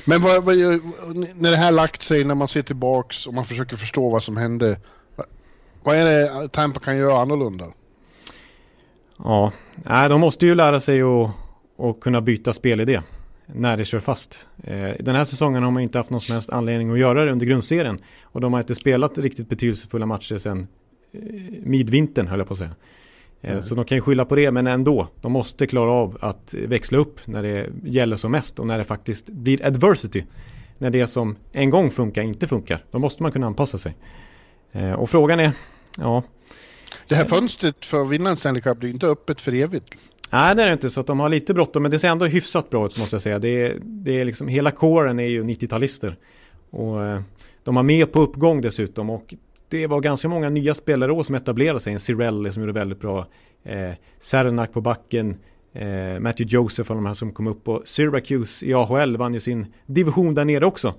Men 0.05 0.21
vad, 0.21 0.43
vad, 0.43 0.55
när 0.55 1.51
det 1.51 1.57
här 1.57 1.71
lagt 1.71 2.01
sig, 2.01 2.23
när 2.23 2.35
man 2.35 2.47
ser 2.47 2.61
tillbaks 2.61 3.27
och 3.27 3.33
man 3.33 3.45
försöker 3.45 3.77
förstå 3.77 4.09
vad 4.09 4.23
som 4.23 4.37
hände. 4.37 4.79
Vad 5.83 5.95
är 5.95 6.05
det 6.05 6.47
Tampa 6.47 6.79
kan 6.79 6.97
göra 6.97 7.21
annorlunda? 7.21 7.65
Ja, 9.23 9.51
nej, 9.75 10.09
de 10.09 10.21
måste 10.21 10.45
ju 10.45 10.55
lära 10.55 10.79
sig 10.79 11.01
att, 11.01 11.29
att 11.77 11.99
kunna 11.99 12.21
byta 12.21 12.53
spelidé 12.53 13.01
när 13.45 13.77
det 13.77 13.85
kör 13.85 13.99
fast. 13.99 14.47
Eh, 14.63 14.91
den 14.99 15.15
här 15.15 15.23
säsongen 15.23 15.63
har 15.63 15.71
man 15.71 15.83
inte 15.83 15.97
haft 15.97 16.09
någon 16.09 16.21
som 16.21 16.33
helst 16.33 16.49
anledning 16.49 16.91
att 16.91 16.99
göra 16.99 17.25
det 17.25 17.31
under 17.31 17.45
grundserien. 17.45 17.99
Och 18.23 18.41
de 18.41 18.53
har 18.53 18.59
inte 18.59 18.75
spelat 18.75 19.17
riktigt 19.17 19.49
betydelsefulla 19.49 20.05
matcher 20.05 20.37
sedan 20.37 20.67
eh, 21.13 21.19
midvintern 21.63 22.27
höll 22.27 22.39
jag 22.39 22.47
på 22.47 22.53
att 22.53 22.57
säga. 22.57 22.75
Mm. 23.41 23.61
Så 23.61 23.75
de 23.75 23.85
kan 23.85 23.97
ju 23.97 24.01
skylla 24.01 24.25
på 24.25 24.35
det, 24.35 24.51
men 24.51 24.67
ändå. 24.67 25.07
De 25.21 25.31
måste 25.31 25.67
klara 25.67 25.91
av 25.91 26.17
att 26.21 26.53
växla 26.53 26.97
upp 26.97 27.27
när 27.27 27.43
det 27.43 27.69
gäller 27.83 28.15
som 28.15 28.31
mest 28.31 28.59
och 28.59 28.67
när 28.67 28.77
det 28.77 28.83
faktiskt 28.83 29.29
blir 29.29 29.65
adversity. 29.65 30.23
När 30.77 30.89
det 30.89 31.07
som 31.07 31.35
en 31.51 31.69
gång 31.69 31.91
funkar 31.91 32.21
inte 32.21 32.47
funkar. 32.47 32.83
Då 32.91 32.99
måste 32.99 33.23
man 33.23 33.31
kunna 33.31 33.47
anpassa 33.47 33.77
sig. 33.77 33.95
Och 34.97 35.09
frågan 35.09 35.39
är, 35.39 35.51
ja. 35.97 36.23
Det 37.07 37.15
här 37.15 37.25
fönstret 37.25 37.85
för 37.85 38.01
att 38.01 38.09
vinna 38.09 38.29
en 38.29 38.37
Stanley 38.37 38.61
Cup, 38.61 38.81
det 38.81 38.87
är 38.87 38.89
inte 38.89 39.07
öppet 39.07 39.41
för 39.41 39.53
evigt. 39.53 39.95
Nej, 40.31 40.55
det 40.55 40.63
är 40.63 40.67
det 40.67 40.73
inte. 40.73 40.89
Så 40.89 40.99
att 40.99 41.07
de 41.07 41.19
har 41.19 41.29
lite 41.29 41.53
bråttom. 41.53 41.81
Men 41.81 41.91
det 41.91 41.99
ser 41.99 42.09
ändå 42.09 42.25
hyfsat 42.25 42.69
bra 42.69 42.85
ut 42.85 42.99
måste 42.99 43.15
jag 43.15 43.21
säga. 43.21 43.39
Det 43.39 43.49
är, 43.49 43.77
det 43.81 44.21
är 44.21 44.25
liksom, 44.25 44.47
hela 44.47 44.71
kåren 44.71 45.19
är 45.19 45.27
ju 45.27 45.43
90-talister. 45.43 46.15
Och 46.69 47.03
eh, 47.03 47.21
de 47.63 47.75
har 47.75 47.83
med 47.83 48.11
på 48.11 48.21
uppgång 48.21 48.61
dessutom. 48.61 49.09
Och 49.09 49.35
det 49.69 49.87
var 49.87 50.01
ganska 50.01 50.27
många 50.27 50.49
nya 50.49 50.73
spelare 50.73 51.23
som 51.23 51.35
etablerade 51.35 51.79
sig. 51.79 51.93
En 51.93 51.99
Cirelli 51.99 52.51
som 52.51 52.63
gjorde 52.63 52.73
väldigt 52.73 52.99
bra. 52.99 53.27
Eh, 53.63 53.91
Sernak 54.19 54.73
på 54.73 54.81
backen. 54.81 55.37
Eh, 55.73 56.19
Matthew 56.19 56.55
Joseph 56.55 56.91
och 56.91 56.95
de 56.95 57.05
här 57.05 57.13
som 57.13 57.31
kom 57.31 57.47
upp. 57.47 57.67
Och 57.67 57.81
Syracuse 57.85 58.65
i 58.65 58.73
AHL 58.73 59.17
vann 59.17 59.33
ju 59.33 59.39
sin 59.39 59.65
division 59.85 60.33
där 60.33 60.45
nere 60.45 60.65
också. 60.65 60.93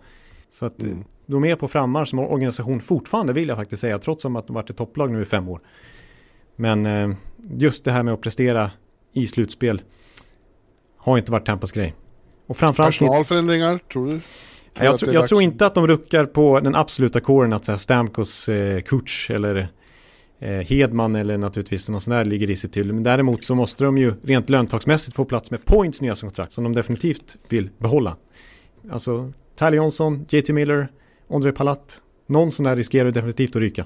Så 0.51 0.67
att 0.67 0.83
mm. 0.83 1.05
de 1.27 1.45
är 1.45 1.57
på 1.57 1.69
frammarsch 1.69 2.09
som 2.09 2.19
organisation 2.19 2.81
fortfarande 2.81 3.33
vill 3.33 3.49
jag 3.49 3.59
faktiskt 3.59 3.81
säga. 3.81 3.99
Trots 3.99 4.25
att 4.25 4.47
de 4.47 4.55
varit 4.55 4.71
ett 4.71 4.77
topplag 4.77 5.11
nu 5.11 5.23
i 5.23 5.25
fem 5.25 5.49
år. 5.49 5.61
Men 6.57 6.87
eh, 6.87 7.17
just 7.51 7.85
det 7.85 7.93
här 7.93 8.03
med 8.03 8.15
att 8.15 8.21
prestera 8.21 8.71
i 9.13 9.27
slutspel 9.27 9.83
har 10.97 11.19
inte 11.19 11.33
varit 11.33 11.47
Tampas 11.47 11.73
grej. 11.73 11.95
Och 12.47 12.57
framförallt 12.57 12.99
Personalförändringar, 12.99 13.79
tror 13.79 14.07
du? 14.07 14.11
Tror 14.11 14.23
jag, 14.75 14.99
tro, 14.99 15.13
jag 15.13 15.29
tror 15.29 15.43
inte 15.43 15.67
att 15.67 15.75
de 15.75 15.87
ruckar 15.87 16.27
på 16.27 16.61
den 16.61 16.75
absoluta 16.75 17.21
kåren 17.21 17.53
att 17.53 17.65
säga 17.65 17.79
Stamkos 17.79 18.49
eh, 18.49 18.81
Kutch 18.81 19.31
eller 19.31 19.69
eh, 20.39 20.51
Hedman 20.51 21.17
eller 21.17 21.39
naturligtvis 21.39 21.89
någon 21.89 22.01
sån 22.01 22.15
där 22.15 22.25
ligger 22.25 22.51
i 22.51 22.57
sig 22.57 22.71
till. 22.71 22.93
Men 22.93 23.03
däremot 23.03 23.45
så 23.45 23.55
måste 23.55 23.85
de 23.85 23.99
ju 23.99 24.15
rent 24.23 24.51
löntagsmässigt 24.51 25.17
få 25.17 25.25
plats 25.25 25.51
med 25.51 25.65
Points 25.65 26.01
nya 26.01 26.15
kontrakt 26.15 26.53
som 26.53 26.65
de 26.65 26.75
definitivt 26.75 27.37
vill 27.49 27.71
behålla. 27.79 28.17
Alltså 28.91 29.33
Tyler 29.59 29.77
Johnson, 29.77 30.27
JT 30.29 30.49
Miller, 30.49 30.89
André 31.31 31.53
Palat. 31.53 32.03
Någon 32.27 32.53
sån 32.53 32.65
där 32.65 32.77
riskerar 32.77 33.11
definitivt 33.11 33.57
att 33.57 33.63
ryka. 33.63 33.85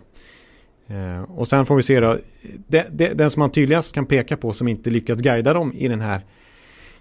Eh, 0.89 1.23
och 1.23 1.49
sen 1.49 1.67
får 1.67 1.77
vi 1.77 1.83
se 1.83 2.01
då, 2.01 2.19
det, 2.67 2.87
det, 2.93 3.09
den 3.09 3.31
som 3.31 3.41
man 3.41 3.51
tydligast 3.51 3.95
kan 3.95 4.07
peka 4.07 4.37
på 4.37 4.53
som 4.53 4.69
inte 4.69 4.91
lyckats 4.91 5.23
guida 5.23 5.53
dem 5.53 5.73
i 5.73 5.89
den 5.89 6.01
här 6.01 6.21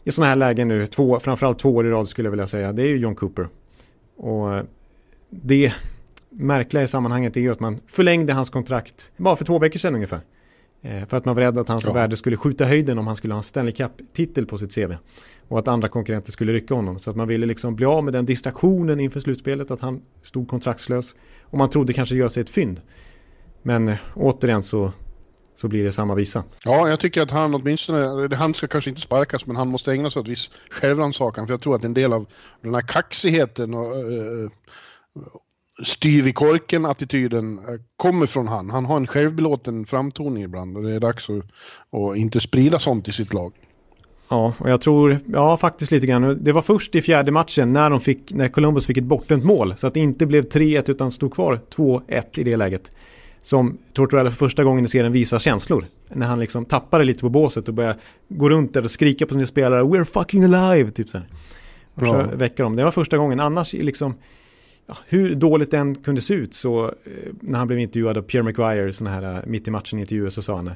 i 0.03 0.11
sådana 0.11 0.29
här 0.29 0.35
lägen 0.35 0.67
nu, 0.67 0.87
två, 0.87 1.19
framförallt 1.19 1.59
två 1.59 1.75
år 1.75 1.87
i 1.87 1.89
rad 1.89 2.09
skulle 2.09 2.25
jag 2.25 2.31
vilja 2.31 2.47
säga, 2.47 2.73
det 2.73 2.81
är 2.81 2.87
ju 2.87 2.97
John 2.97 3.15
Cooper. 3.15 3.47
Och 4.17 4.65
det 5.29 5.73
märkliga 6.29 6.83
i 6.83 6.87
sammanhanget 6.87 7.37
är 7.37 7.41
ju 7.41 7.51
att 7.51 7.59
man 7.59 7.79
förlängde 7.87 8.33
hans 8.33 8.49
kontrakt 8.49 9.11
bara 9.17 9.35
för 9.35 9.45
två 9.45 9.59
veckor 9.59 9.79
sedan 9.79 9.95
ungefär. 9.95 10.21
Eh, 10.81 11.05
för 11.05 11.17
att 11.17 11.25
man 11.25 11.35
var 11.35 11.41
rädd 11.41 11.57
att 11.57 11.67
hans 11.67 11.85
ja. 11.85 11.93
värde 11.93 12.17
skulle 12.17 12.37
skjuta 12.37 12.65
höjden 12.65 12.97
om 12.97 13.07
han 13.07 13.15
skulle 13.15 13.33
ha 13.33 13.39
en 13.39 13.43
Stanley 13.43 13.71
Cup-titel 13.71 14.45
på 14.45 14.57
sitt 14.57 14.75
CV. 14.75 14.93
Och 15.47 15.59
att 15.59 15.67
andra 15.67 15.87
konkurrenter 15.87 16.31
skulle 16.31 16.53
rycka 16.53 16.73
honom. 16.73 16.99
Så 16.99 17.09
att 17.09 17.15
man 17.15 17.27
ville 17.27 17.45
liksom 17.45 17.75
bli 17.75 17.85
av 17.85 18.03
med 18.03 18.13
den 18.13 18.25
distraktionen 18.25 18.99
inför 18.99 19.19
slutspelet, 19.19 19.71
att 19.71 19.81
han 19.81 20.01
stod 20.21 20.47
kontraktslös. 20.47 21.15
Och 21.41 21.57
man 21.57 21.69
trodde 21.69 21.93
kanske 21.93 22.15
göra 22.15 22.29
sig 22.29 22.41
ett 22.41 22.49
fynd. 22.49 22.81
Men 23.65 23.87
eh, 23.87 23.97
återigen 24.15 24.63
så, 24.63 24.91
så 25.55 25.67
blir 25.67 25.83
det 25.83 25.91
samma 25.91 26.15
visa. 26.15 26.43
Ja, 26.63 26.89
jag 26.89 26.99
tycker 26.99 27.21
att 27.21 27.31
han 27.31 27.55
åtminstone, 27.55 28.35
han 28.35 28.53
ska 28.53 28.67
kanske 28.67 28.89
inte 28.89 29.01
sparkas, 29.01 29.45
men 29.45 29.55
han 29.55 29.67
måste 29.67 29.91
ägna 29.91 30.09
sig 30.09 30.19
åt 30.19 30.27
viss 30.27 30.51
självrannsakan. 30.69 31.47
För 31.47 31.53
jag 31.53 31.61
tror 31.61 31.75
att 31.75 31.83
en 31.83 31.93
del 31.93 32.13
av 32.13 32.25
den 32.61 32.73
här 32.73 32.81
kaxigheten 32.81 33.73
och 33.73 33.95
uh, 33.95 34.49
styv 35.85 36.27
i 36.27 36.33
korken-attityden 36.33 37.59
kommer 37.97 38.25
från 38.25 38.47
han. 38.47 38.69
Han 38.69 38.85
har 38.85 38.97
en 38.97 39.07
självbelåten 39.07 39.85
framtoning 39.85 40.43
ibland 40.43 40.77
och 40.77 40.83
det 40.83 40.91
är 40.91 40.99
dags 40.99 41.29
att, 41.29 41.35
att 41.35 42.17
inte 42.17 42.39
sprida 42.39 42.79
sånt 42.79 43.07
i 43.07 43.11
sitt 43.11 43.33
lag. 43.33 43.53
Ja, 44.29 44.53
och 44.57 44.69
jag 44.69 44.81
tror, 44.81 45.19
ja 45.27 45.57
faktiskt 45.57 45.91
lite 45.91 46.07
grann. 46.07 46.43
Det 46.43 46.51
var 46.51 46.61
först 46.61 46.95
i 46.95 47.01
fjärde 47.01 47.31
matchen 47.31 47.73
när, 47.73 47.89
de 47.89 48.01
fick, 48.01 48.33
när 48.33 48.47
Columbus 48.47 48.87
fick 48.87 48.97
ett 48.97 49.03
bortdömt 49.03 49.43
mål. 49.43 49.73
Så 49.77 49.87
att 49.87 49.93
det 49.93 49.99
inte 49.99 50.25
blev 50.25 50.47
3-1 50.47 50.91
utan 50.91 51.11
stod 51.11 51.33
kvar 51.33 51.59
2-1 51.75 52.39
i 52.39 52.43
det 52.43 52.57
läget 52.57 52.91
som 53.45 53.77
Tortorella 53.93 54.29
för 54.29 54.37
första 54.37 54.63
gången 54.63 54.85
i 54.85 54.87
serien 54.87 55.11
visar 55.11 55.39
känslor. 55.39 55.85
När 56.09 56.27
han 56.27 56.39
liksom 56.39 56.65
tappar 56.65 56.99
det 56.99 57.05
lite 57.05 57.21
på 57.21 57.29
båset 57.29 57.67
och 57.67 57.73
börjar 57.73 57.95
gå 58.27 58.49
runt 58.49 58.73
där 58.73 58.83
och 58.83 58.91
skrika 58.91 59.25
på 59.25 59.33
sina 59.33 59.45
spelare 59.45 59.83
We're 59.83 60.03
fucking 60.03 60.43
alive! 60.43 60.91
Typ 60.91 61.09
så 61.09 61.17
här. 61.17 61.27
Och 61.93 62.01
så 62.01 62.07
ja. 62.07 62.27
väcker 62.33 62.63
dem. 62.63 62.75
Det 62.75 62.83
var 62.83 62.91
första 62.91 63.17
gången. 63.17 63.39
Annars 63.39 63.73
liksom 63.73 64.15
ja, 64.87 64.97
hur 65.07 65.35
dåligt 65.35 65.71
den 65.71 65.95
kunde 65.95 66.21
se 66.21 66.33
ut 66.33 66.53
så 66.53 66.85
eh, 66.85 66.91
när 67.41 67.57
han 67.57 67.67
blev 67.67 67.79
intervjuad 67.79 68.17
av 68.17 68.21
Pierre 68.21 68.43
McGuire 68.43 68.93
sån 68.93 69.07
här 69.07 69.37
uh, 69.37 69.39
mitt 69.45 69.67
i 69.67 69.71
matchen 69.71 69.99
intervjuer 69.99 70.29
så 70.29 70.41
sa 70.41 70.55
han 70.55 70.71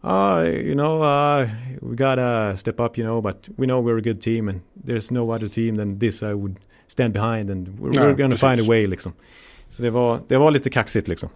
Ah, 0.00 0.44
you 0.44 0.74
know, 0.74 1.02
uh, 1.02 1.48
we 1.80 1.96
gotta 1.96 2.56
step 2.56 2.80
up, 2.80 2.98
you 2.98 3.06
know, 3.06 3.22
but 3.22 3.48
we 3.56 3.66
know 3.66 3.88
we're 3.88 3.98
a 3.98 4.02
good 4.04 4.20
team 4.20 4.48
and 4.48 4.60
there's 4.86 5.14
no 5.14 5.34
other 5.34 5.48
team 5.48 5.76
than 5.76 5.98
this 5.98 6.22
I 6.22 6.32
would 6.32 6.56
stand 6.86 7.12
behind 7.12 7.50
and 7.50 7.68
we're, 7.68 7.90
Nej, 7.90 7.98
we're 7.98 8.16
gonna 8.16 8.36
precis. 8.36 8.40
find 8.40 8.60
a 8.60 8.64
way 8.68 8.86
liksom. 8.86 9.12
Så 9.68 9.82
det 9.82 9.90
var, 9.90 10.20
det 10.28 10.36
var 10.36 10.50
lite 10.50 10.70
kaxigt 10.70 11.08
liksom. 11.08 11.28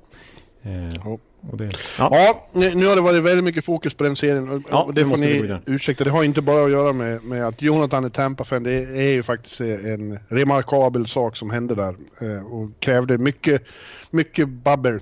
Eh, 0.62 1.16
det, 1.52 1.72
ja. 1.98 2.08
ja. 2.12 2.48
nu 2.52 2.86
har 2.86 2.96
det 2.96 3.02
varit 3.02 3.22
väldigt 3.22 3.44
mycket 3.44 3.64
fokus 3.64 3.94
på 3.94 4.04
den 4.04 4.16
serien. 4.16 4.64
Ja, 4.70 4.82
och 4.82 4.94
det, 4.94 5.00
det 5.00 5.10
får 5.10 5.16
ni 5.16 5.58
ursäkta. 5.66 6.04
Det 6.04 6.10
har 6.10 6.24
inte 6.24 6.42
bara 6.42 6.64
att 6.64 6.70
göra 6.70 6.92
med, 6.92 7.24
med 7.24 7.46
att 7.46 7.62
Jonathan 7.62 8.04
är 8.04 8.08
Tampa-fan. 8.08 8.62
Det 8.62 8.72
är 8.72 9.12
ju 9.12 9.22
faktiskt 9.22 9.60
en 9.60 10.18
remarkabel 10.28 11.06
sak 11.06 11.36
som 11.36 11.50
hände 11.50 11.74
där. 11.74 11.94
Eh, 12.20 12.46
och 12.46 12.70
krävde 12.80 13.18
mycket, 13.18 13.62
mycket 14.10 14.48
babbel. 14.48 15.00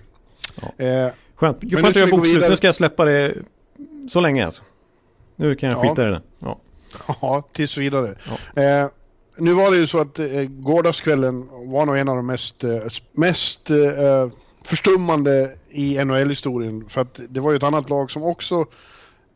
Ja. 0.62 0.84
Eh, 0.84 1.12
Skönt. 1.34 1.72
Skönt 1.72 1.86
att 1.86 1.96
göra 1.96 2.10
bokslut. 2.10 2.48
Nu 2.48 2.56
ska 2.56 2.68
jag 2.68 2.74
släppa 2.74 3.04
det 3.04 3.34
så 4.08 4.20
länge 4.20 4.44
alltså. 4.44 4.62
Nu 5.36 5.54
kan 5.54 5.70
jag 5.70 5.80
skita 5.80 6.02
ja. 6.02 6.08
i 6.08 6.10
det. 6.10 6.22
Ja. 6.38 6.60
ja, 7.20 7.42
tills 7.52 7.76
vidare. 7.76 8.14
Ja. 8.54 8.62
Eh, 8.62 8.88
nu 9.38 9.52
var 9.52 9.70
det 9.70 9.76
ju 9.76 9.86
så 9.86 10.00
att 10.00 10.18
eh, 10.18 10.42
gårdagskvällen 10.42 11.48
var 11.50 11.86
nog 11.86 11.98
en 11.98 12.08
av 12.08 12.16
de 12.16 12.26
mest, 12.26 12.64
eh, 12.64 12.70
mest 13.12 13.70
eh, 13.70 13.76
förstummande 14.64 15.56
i 15.70 16.04
NHL-historien. 16.04 16.88
För 16.88 17.00
att 17.00 17.20
det 17.28 17.40
var 17.40 17.50
ju 17.50 17.56
ett 17.56 17.62
annat 17.62 17.90
lag 17.90 18.10
som 18.10 18.22
också 18.22 18.66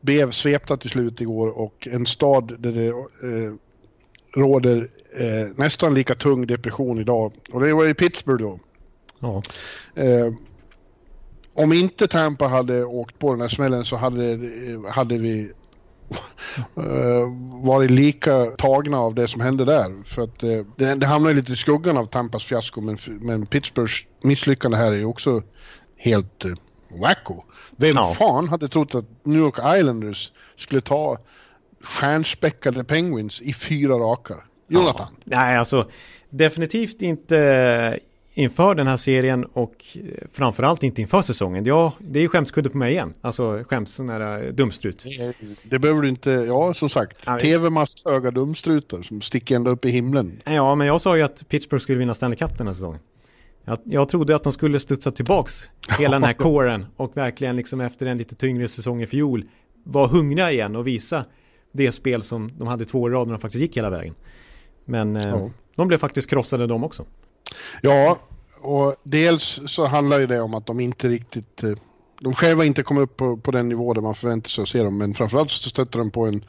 blev 0.00 0.30
svepta 0.30 0.76
till 0.76 0.90
slut 0.90 1.20
igår 1.20 1.58
och 1.58 1.88
en 1.90 2.06
stad 2.06 2.56
där 2.58 2.72
det 2.72 2.88
eh, 2.88 3.54
råder 4.36 4.88
eh, 5.16 5.48
nästan 5.56 5.94
lika 5.94 6.14
tung 6.14 6.46
depression 6.46 7.00
idag. 7.00 7.32
Och 7.52 7.60
det 7.60 7.74
var 7.74 7.88
i 7.88 7.94
Pittsburgh 7.94 8.44
då. 8.44 8.58
Ja. 9.18 9.42
Eh, 10.02 10.32
om 11.54 11.72
inte 11.72 12.06
Tampa 12.06 12.48
hade 12.48 12.84
åkt 12.84 13.18
på 13.18 13.32
den 13.32 13.40
här 13.40 13.48
smällen 13.48 13.84
så 13.84 13.96
hade, 13.96 14.38
hade 14.90 15.18
vi 15.18 15.52
Eh, 15.63 15.63
varit 17.62 17.90
lika 17.90 18.44
tagna 18.44 18.98
av 18.98 19.14
det 19.14 19.28
som 19.28 19.40
hände 19.40 19.64
där. 19.64 20.02
För 20.04 20.22
att 20.22 20.42
eh, 20.42 20.60
det, 20.76 20.94
det 20.94 21.06
hamnar 21.06 21.34
lite 21.34 21.52
i 21.52 21.56
skuggan 21.56 21.96
av 21.96 22.06
Tampas 22.06 22.44
fiasko 22.44 22.80
men, 22.80 22.98
men 23.06 23.46
Pittsburghs 23.46 24.02
misslyckande 24.22 24.76
här 24.76 24.92
är 24.92 24.96
ju 24.96 25.04
också 25.04 25.42
helt 25.96 26.44
uh, 26.44 26.54
wacko. 27.00 27.44
Vem 27.76 27.96
ja. 27.96 28.14
fan 28.14 28.48
hade 28.48 28.68
trott 28.68 28.94
att 28.94 29.04
New 29.22 29.38
York 29.38 29.78
Islanders 29.78 30.32
skulle 30.56 30.80
ta 30.80 31.18
stjärnspäckade 31.80 32.84
Penguins 32.84 33.40
i 33.40 33.52
fyra 33.52 33.94
raka? 33.94 34.34
Jonathan? 34.68 35.08
Ja. 35.10 35.22
Nej, 35.24 35.56
alltså 35.56 35.88
definitivt 36.30 37.02
inte 37.02 37.98
inför 38.34 38.74
den 38.74 38.86
här 38.86 38.96
serien 38.96 39.44
och 39.44 39.84
framförallt 40.32 40.82
inte 40.82 41.00
inför 41.00 41.22
säsongen. 41.22 41.64
Ja, 41.64 41.92
det 41.98 42.20
är 42.20 42.28
skämskudde 42.28 42.70
på 42.70 42.78
mig 42.78 42.92
igen. 42.92 43.14
Alltså 43.20 43.64
skäms 43.68 43.94
sån 43.94 44.08
här 44.08 44.52
dumstrut. 44.52 45.04
Det, 45.18 45.34
det 45.62 45.78
behöver 45.78 46.02
du 46.02 46.08
inte, 46.08 46.30
ja 46.30 46.74
som 46.74 46.88
sagt, 46.88 47.40
tv-mast 47.40 48.08
höga 48.08 48.30
dumstrutar 48.30 49.02
som 49.02 49.20
sticker 49.20 49.56
ända 49.56 49.70
upp 49.70 49.84
i 49.84 49.90
himlen. 49.90 50.40
Ja, 50.44 50.74
men 50.74 50.86
jag 50.86 51.00
sa 51.00 51.16
ju 51.16 51.22
att 51.22 51.48
Pittsburgh 51.48 51.82
skulle 51.82 51.98
vinna 51.98 52.14
Stanley 52.14 52.36
Cup 52.36 52.58
den 52.58 52.66
här 52.66 52.74
säsongen. 52.74 53.00
Jag, 53.64 53.78
jag 53.84 54.08
trodde 54.08 54.36
att 54.36 54.44
de 54.44 54.52
skulle 54.52 54.80
studsa 54.80 55.10
tillbaks 55.10 55.68
hela 55.98 56.12
den 56.12 56.24
här 56.24 56.32
kåren 56.38 56.86
och 56.96 57.16
verkligen 57.16 57.56
liksom 57.56 57.80
efter 57.80 58.06
en 58.06 58.18
lite 58.18 58.34
tyngre 58.34 58.68
säsong 58.68 59.02
i 59.02 59.06
fjol 59.06 59.44
vara 59.84 60.06
hungriga 60.06 60.52
igen 60.52 60.76
och 60.76 60.86
visa 60.86 61.24
det 61.72 61.92
spel 61.92 62.22
som 62.22 62.52
de 62.58 62.68
hade 62.68 62.84
två 62.84 63.00
år 63.00 63.10
i 63.10 63.14
rad 63.14 63.26
när 63.26 63.34
de 63.34 63.40
faktiskt 63.40 63.62
gick 63.62 63.76
hela 63.76 63.90
vägen. 63.90 64.14
Men 64.84 65.16
eh, 65.16 65.28
ja. 65.28 65.50
de 65.76 65.88
blev 65.88 65.98
faktiskt 65.98 66.30
krossade 66.30 66.66
de 66.66 66.84
också. 66.84 67.04
Ja, 67.82 68.18
och 68.60 68.96
dels 69.02 69.60
så 69.66 69.86
handlar 69.86 70.18
ju 70.18 70.26
det 70.26 70.40
om 70.40 70.54
att 70.54 70.66
de 70.66 70.80
inte 70.80 71.08
riktigt, 71.08 71.62
eh, 71.62 71.72
de 72.20 72.34
själva 72.34 72.64
inte 72.64 72.82
kom 72.82 72.98
upp 72.98 73.16
på, 73.16 73.36
på 73.36 73.50
den 73.50 73.68
nivå 73.68 73.94
där 73.94 74.02
man 74.02 74.14
förväntar 74.14 74.48
sig 74.48 74.62
att 74.62 74.68
se 74.68 74.82
dem, 74.82 74.98
men 74.98 75.14
framförallt 75.14 75.50
så 75.50 75.68
stöter 75.68 75.98
de 75.98 76.10
på 76.10 76.26
en 76.26 76.44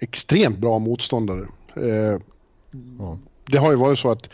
extremt 0.00 0.58
bra 0.58 0.78
motståndare. 0.78 1.46
Eh, 1.76 2.20
ja. 2.98 3.18
det 3.46 3.58
har 3.58 3.70
ju 3.70 3.76
varit 3.76 3.98
så 3.98 4.10
att 4.10 4.28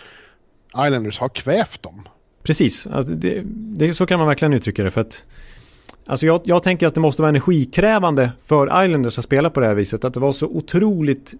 Islanders 0.86 1.18
har 1.18 1.28
kvävt 1.28 1.82
dem. 1.82 2.08
Precis, 2.42 2.86
alltså 2.86 3.12
det, 3.12 3.42
det, 3.46 3.94
så 3.94 4.06
kan 4.06 4.18
man 4.18 4.28
verkligen 4.28 4.52
uttrycka 4.52 4.84
det. 4.84 4.90
För 4.90 5.00
att, 5.00 5.24
alltså 6.06 6.26
jag, 6.26 6.40
jag 6.44 6.62
tänker 6.62 6.86
att 6.86 6.94
det 6.94 7.00
måste 7.00 7.22
vara 7.22 7.28
energikrävande 7.28 8.32
för 8.44 8.84
Islanders 8.84 9.18
att 9.18 9.24
spela 9.24 9.50
på 9.50 9.60
det 9.60 9.66
här 9.66 9.74
viset. 9.74 10.04
Att 10.04 10.14
det 10.14 10.20
var 10.20 10.32
så 10.32 10.46
otroligt 10.46 11.34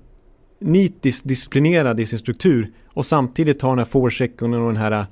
nitiskt 0.59 1.29
disciplinerad 1.29 2.01
i 2.01 2.07
sin 2.07 2.19
struktur 2.19 2.73
och 2.89 3.07
samtidigt 3.07 3.63
ha 3.63 3.69
den 3.69 3.79
här 3.79 3.85
forechecken 3.85 4.55
och 4.55 4.67
den 4.67 4.77
här 4.77 5.07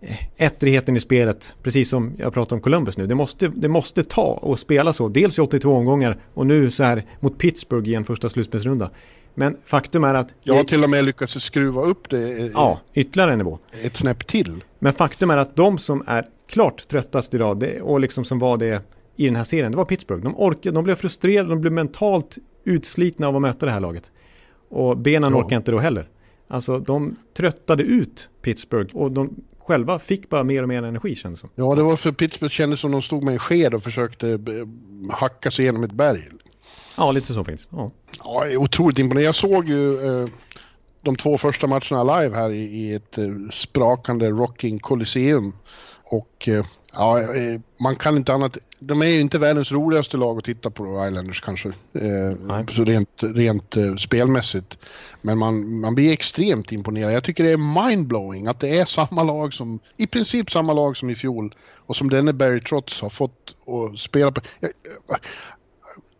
eh, 0.00 0.16
ettrigheten 0.36 0.96
i 0.96 1.00
spelet, 1.00 1.54
precis 1.62 1.88
som 1.88 2.12
jag 2.18 2.34
pratar 2.34 2.56
om 2.56 2.62
Columbus 2.62 2.98
nu. 2.98 3.06
Det 3.06 3.14
måste, 3.14 3.48
det 3.48 3.68
måste 3.68 4.04
ta 4.04 4.22
och 4.22 4.58
spela 4.58 4.92
så, 4.92 5.08
dels 5.08 5.38
i 5.38 5.40
82 5.40 5.72
omgångar 5.72 6.18
och 6.34 6.46
nu 6.46 6.70
så 6.70 6.84
här 6.84 7.02
mot 7.20 7.38
Pittsburgh 7.38 7.90
i 7.90 7.94
en 7.94 8.04
första 8.04 8.28
slutspelsrunda. 8.28 8.90
Men 9.34 9.56
faktum 9.64 10.04
är 10.04 10.14
att... 10.14 10.34
Jag 10.42 10.54
har 10.54 10.64
till 10.64 10.84
och 10.84 10.90
med 10.90 11.04
lyckats 11.04 11.44
skruva 11.44 11.82
upp 11.82 12.10
det 12.10 12.50
ja, 12.54 12.80
ytterligare 12.94 13.32
en 13.32 13.38
nivå. 13.38 13.58
ett 13.82 13.96
snäpp 13.96 14.26
till. 14.26 14.64
Men 14.78 14.92
faktum 14.92 15.30
är 15.30 15.36
att 15.36 15.56
de 15.56 15.78
som 15.78 16.02
är 16.06 16.26
klart 16.48 16.88
tröttast 16.88 17.34
idag 17.34 17.60
det, 17.60 17.80
och 17.80 18.00
liksom 18.00 18.24
som 18.24 18.38
var 18.38 18.56
det 18.56 18.82
i 19.16 19.26
den 19.26 19.36
här 19.36 19.44
serien, 19.44 19.70
det 19.70 19.76
var 19.78 19.84
Pittsburgh. 19.84 20.22
De 20.22 20.36
orkade, 20.36 20.74
de 20.74 20.84
blev 20.84 20.94
frustrerade, 20.94 21.48
de 21.48 21.60
blev 21.60 21.72
mentalt 21.72 22.38
utslitna 22.64 23.28
av 23.28 23.36
att 23.36 23.42
möta 23.42 23.66
det 23.66 23.72
här 23.72 23.80
laget. 23.80 24.12
Och 24.68 24.96
benen 24.96 25.32
ja. 25.32 25.38
orkar 25.38 25.56
inte 25.56 25.70
då 25.70 25.78
heller. 25.78 26.08
Alltså 26.48 26.78
de 26.78 27.16
tröttade 27.36 27.82
ut 27.82 28.28
Pittsburgh 28.42 28.96
och 28.96 29.12
de 29.12 29.34
själva 29.58 29.98
fick 29.98 30.28
bara 30.28 30.44
mer 30.44 30.62
och 30.62 30.68
mer 30.68 30.82
energi 30.82 31.14
kändes 31.14 31.40
som. 31.40 31.50
Ja, 31.54 31.74
det 31.74 31.82
var 31.82 31.96
för 31.96 32.12
Pittsburgh 32.12 32.52
kändes 32.52 32.80
som 32.80 32.90
de 32.90 33.02
stod 33.02 33.24
med 33.24 33.32
en 33.32 33.38
sked 33.38 33.74
och 33.74 33.82
försökte 33.82 34.30
eh, 34.30 35.12
hacka 35.12 35.50
sig 35.50 35.64
igenom 35.64 35.84
ett 35.84 35.92
berg. 35.92 36.28
Ja, 36.96 37.12
lite 37.12 37.34
så 37.34 37.44
faktiskt. 37.44 37.70
Ja, 37.72 37.90
ja 38.24 38.58
otroligt 38.58 38.98
imponerande. 38.98 39.22
Jag 39.22 39.34
såg 39.34 39.68
ju 39.68 40.06
eh, 40.06 40.28
de 41.02 41.16
två 41.16 41.38
första 41.38 41.66
matcherna 41.66 42.20
live 42.20 42.36
här 42.36 42.50
i, 42.50 42.62
i 42.62 42.94
ett 42.94 43.18
eh, 43.18 43.24
sprakande 43.52 44.30
rocking 44.30 44.78
Colosseum. 44.78 45.52
Och 46.04 46.48
eh, 46.48 46.64
ja, 46.92 47.20
eh, 47.20 47.60
man 47.80 47.96
kan 47.96 48.16
inte 48.16 48.32
annat. 48.32 48.56
De 48.80 49.02
är 49.02 49.06
ju 49.06 49.20
inte 49.20 49.38
världens 49.38 49.72
roligaste 49.72 50.16
lag 50.16 50.38
att 50.38 50.44
titta 50.44 50.70
på, 50.70 51.06
Islanders 51.08 51.40
kanske. 51.40 51.68
Eh, 51.68 52.66
så 52.76 52.84
rent, 52.84 53.22
rent 53.22 53.76
eh, 53.76 53.96
spelmässigt. 53.96 54.78
Men 55.22 55.38
man, 55.38 55.80
man 55.80 55.94
blir 55.94 56.12
extremt 56.12 56.72
imponerad. 56.72 57.12
Jag 57.12 57.24
tycker 57.24 57.44
det 57.44 57.50
är 57.50 57.86
mindblowing 57.88 58.46
att 58.46 58.60
det 58.60 58.78
är 58.78 58.84
samma 58.84 59.22
lag 59.22 59.54
som, 59.54 59.80
i 59.96 60.06
princip 60.06 60.50
samma 60.50 60.72
lag 60.72 60.96
som 60.96 61.10
i 61.10 61.14
fjol. 61.14 61.54
Och 61.74 61.96
som 61.96 62.10
denne 62.10 62.32
Barry 62.32 62.60
Trotz 62.60 63.00
har 63.00 63.10
fått 63.10 63.54
att 63.66 63.98
spela 63.98 64.32
på. 64.32 64.40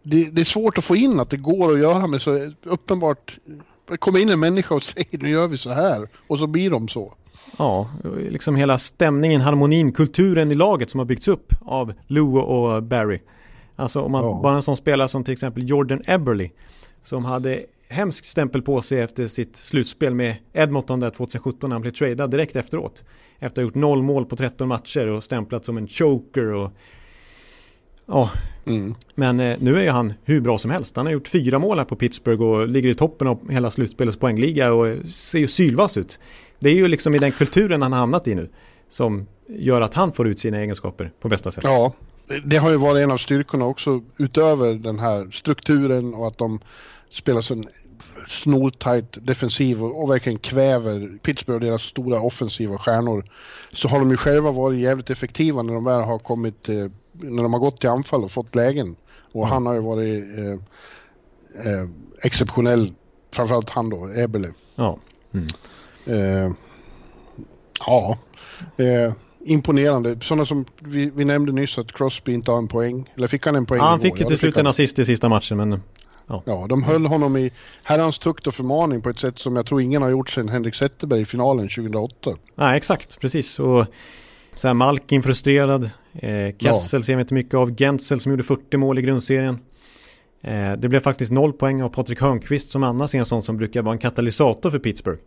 Det, 0.02 0.30
det, 0.30 0.40
är 0.40 0.44
svårt 0.44 0.78
att 0.78 0.84
få 0.84 0.96
in 0.96 1.20
att 1.20 1.30
det 1.30 1.36
går 1.36 1.72
att 1.72 1.78
göra 1.78 2.06
med 2.06 2.22
så 2.22 2.52
uppenbart. 2.62 3.38
Det 3.88 3.96
kommer 3.96 4.18
in 4.18 4.28
en 4.28 4.40
människa 4.40 4.74
och 4.74 4.82
säger 4.84 5.18
nu 5.18 5.28
gör 5.28 5.46
vi 5.46 5.58
så 5.58 5.70
här. 5.70 6.08
Och 6.26 6.38
så 6.38 6.46
blir 6.46 6.70
de 6.70 6.88
så. 6.88 7.14
Ja, 7.58 7.90
liksom 8.30 8.56
hela 8.56 8.78
stämningen, 8.78 9.40
harmonin, 9.40 9.92
kulturen 9.92 10.52
i 10.52 10.54
laget 10.54 10.90
som 10.90 10.98
har 10.98 11.04
byggts 11.04 11.28
upp 11.28 11.54
av 11.60 11.92
Lou 12.06 12.38
och 12.38 12.82
Barry. 12.82 13.20
Alltså 13.76 14.02
om 14.02 14.12
man, 14.12 14.24
ja. 14.24 14.40
bara 14.42 14.56
en 14.56 14.62
sån 14.62 14.76
spelare 14.76 15.08
som 15.08 15.24
till 15.24 15.32
exempel 15.32 15.68
Jordan 15.68 16.02
Eberly. 16.06 16.50
Som 17.02 17.24
hade 17.24 17.64
hemsk 17.88 18.24
stämpel 18.24 18.62
på 18.62 18.82
sig 18.82 19.00
efter 19.00 19.26
sitt 19.26 19.56
slutspel 19.56 20.14
med 20.14 20.36
Edmonton 20.52 21.00
där 21.00 21.10
2017 21.10 21.70
när 21.70 21.74
han 21.74 21.82
blev 21.82 21.92
tradad 21.92 22.30
direkt 22.30 22.56
efteråt. 22.56 23.04
Efter 23.38 23.46
att 23.46 23.56
ha 23.56 23.62
gjort 23.62 23.74
noll 23.74 24.02
mål 24.02 24.26
på 24.26 24.36
13 24.36 24.68
matcher 24.68 25.06
och 25.06 25.24
stämplat 25.24 25.64
som 25.64 25.76
en 25.76 25.88
choker 25.88 26.52
och 26.52 26.70
Ja, 28.10 28.30
mm. 28.66 28.94
men 29.14 29.40
eh, 29.40 29.56
nu 29.60 29.76
är 29.76 29.82
ju 29.82 29.90
han 29.90 30.12
hur 30.24 30.40
bra 30.40 30.58
som 30.58 30.70
helst. 30.70 30.96
Han 30.96 31.06
har 31.06 31.12
gjort 31.12 31.28
fyra 31.28 31.58
mål 31.58 31.78
här 31.78 31.84
på 31.84 31.96
Pittsburgh 31.96 32.42
och 32.42 32.68
ligger 32.68 32.88
i 32.88 32.94
toppen 32.94 33.28
av 33.28 33.50
hela 33.50 33.70
slutspelets 33.70 34.18
poängliga 34.18 34.72
och 34.72 35.06
ser 35.06 35.38
ju 35.38 35.46
sylvass 35.46 35.96
ut. 35.96 36.18
Det 36.58 36.68
är 36.68 36.74
ju 36.74 36.88
liksom 36.88 37.14
i 37.14 37.18
den 37.18 37.32
kulturen 37.32 37.82
han 37.82 37.92
har 37.92 37.98
hamnat 37.98 38.28
i 38.28 38.34
nu 38.34 38.48
som 38.88 39.26
gör 39.48 39.80
att 39.80 39.94
han 39.94 40.12
får 40.12 40.28
ut 40.28 40.40
sina 40.40 40.58
egenskaper 40.58 41.12
på 41.20 41.28
bästa 41.28 41.50
sätt. 41.50 41.64
Ja, 41.64 41.92
det 42.44 42.56
har 42.56 42.70
ju 42.70 42.76
varit 42.76 43.02
en 43.02 43.10
av 43.10 43.18
styrkorna 43.18 43.64
också 43.64 44.02
utöver 44.16 44.74
den 44.74 44.98
här 44.98 45.30
strukturen 45.30 46.14
och 46.14 46.26
att 46.26 46.38
de 46.38 46.60
spelar 47.08 47.40
så 47.40 47.64
snortajt 48.28 49.26
defensiv 49.26 49.82
och, 49.82 50.02
och 50.02 50.10
verkligen 50.10 50.38
kväver 50.38 51.18
Pittsburgh 51.22 51.54
och 51.54 51.60
deras 51.60 51.82
stora 51.82 52.20
offensiva 52.20 52.78
stjärnor. 52.78 53.24
Så 53.72 53.88
har 53.88 53.98
de 53.98 54.10
ju 54.10 54.16
själva 54.16 54.52
varit 54.52 54.80
jävligt 54.80 55.10
effektiva 55.10 55.62
när 55.62 55.74
de 55.74 55.84
väl 55.84 56.00
har 56.00 56.18
kommit 56.18 56.68
eh, 56.68 56.86
när 57.12 57.42
de 57.42 57.52
har 57.52 57.60
gått 57.60 57.80
till 57.80 57.90
anfall 57.90 58.24
och 58.24 58.32
fått 58.32 58.54
lägen. 58.54 58.96
Och 59.32 59.42
mm. 59.42 59.52
han 59.52 59.66
har 59.66 59.74
ju 59.74 59.80
varit 59.80 60.24
eh, 60.38 60.52
eh, 61.72 61.88
exceptionell, 62.22 62.92
framförallt 63.32 63.70
han 63.70 63.90
då, 63.90 64.10
Ebele. 64.16 64.52
Ja. 64.74 64.98
Mm. 65.34 65.46
Eh, 66.08 66.50
ja, 67.86 68.18
eh, 68.76 69.12
imponerande. 69.44 70.18
Sådana 70.20 70.46
som 70.46 70.64
vi, 70.78 71.10
vi, 71.14 71.24
nämnde 71.24 71.52
nyss 71.52 71.78
att 71.78 71.92
Crosby 71.92 72.32
inte 72.32 72.50
har 72.50 72.58
en 72.58 72.68
poäng. 72.68 73.10
Eller 73.16 73.28
fick 73.28 73.46
han 73.46 73.56
en 73.56 73.66
poäng? 73.66 73.80
Ja, 73.80 73.84
han 73.84 74.00
fick 74.00 74.20
ju 74.20 74.26
till 74.26 74.38
slut 74.38 74.56
en 74.56 74.66
assist 74.66 74.98
i 74.98 75.04
sista 75.04 75.28
matchen, 75.28 75.56
men 75.56 75.80
Ja. 76.28 76.42
ja, 76.46 76.66
de 76.68 76.82
höll 76.82 77.06
honom 77.06 77.36
i 77.36 77.52
herrans 77.82 78.18
tukt 78.18 78.46
och 78.46 78.54
förmaning 78.54 79.02
på 79.02 79.10
ett 79.10 79.18
sätt 79.18 79.38
som 79.38 79.56
jag 79.56 79.66
tror 79.66 79.80
ingen 79.80 80.02
har 80.02 80.10
gjort 80.10 80.30
sedan 80.30 80.48
Henrik 80.48 80.74
Zetterberg 80.74 81.20
i 81.20 81.24
finalen 81.24 81.68
2008. 81.68 82.30
Nej, 82.54 82.76
exakt, 82.76 83.20
precis. 83.20 83.58
Och 83.58 83.86
så 84.54 84.68
här 84.68 84.74
Malkin 84.74 85.22
frustrerad. 85.22 85.90
Eh, 86.12 86.56
Kessel 86.58 86.98
ja. 86.98 87.02
ser 87.02 87.14
vi 87.14 87.20
inte 87.20 87.34
mycket 87.34 87.54
av. 87.54 87.76
Gentzel 87.76 88.20
som 88.20 88.32
gjorde 88.32 88.42
40 88.42 88.76
mål 88.76 88.98
i 88.98 89.02
grundserien. 89.02 89.58
Eh, 90.42 90.72
det 90.72 90.88
blev 90.88 91.00
faktiskt 91.00 91.32
noll 91.32 91.52
poäng 91.52 91.82
av 91.82 91.88
Patrik 91.88 92.20
Hörnqvist 92.20 92.70
som 92.70 92.82
annars 92.82 93.14
är 93.14 93.18
en 93.18 93.26
sån 93.26 93.42
som 93.42 93.56
brukar 93.56 93.82
vara 93.82 93.92
en 93.92 93.98
katalysator 93.98 94.70
för 94.70 94.78
Pittsburgh. 94.78 95.20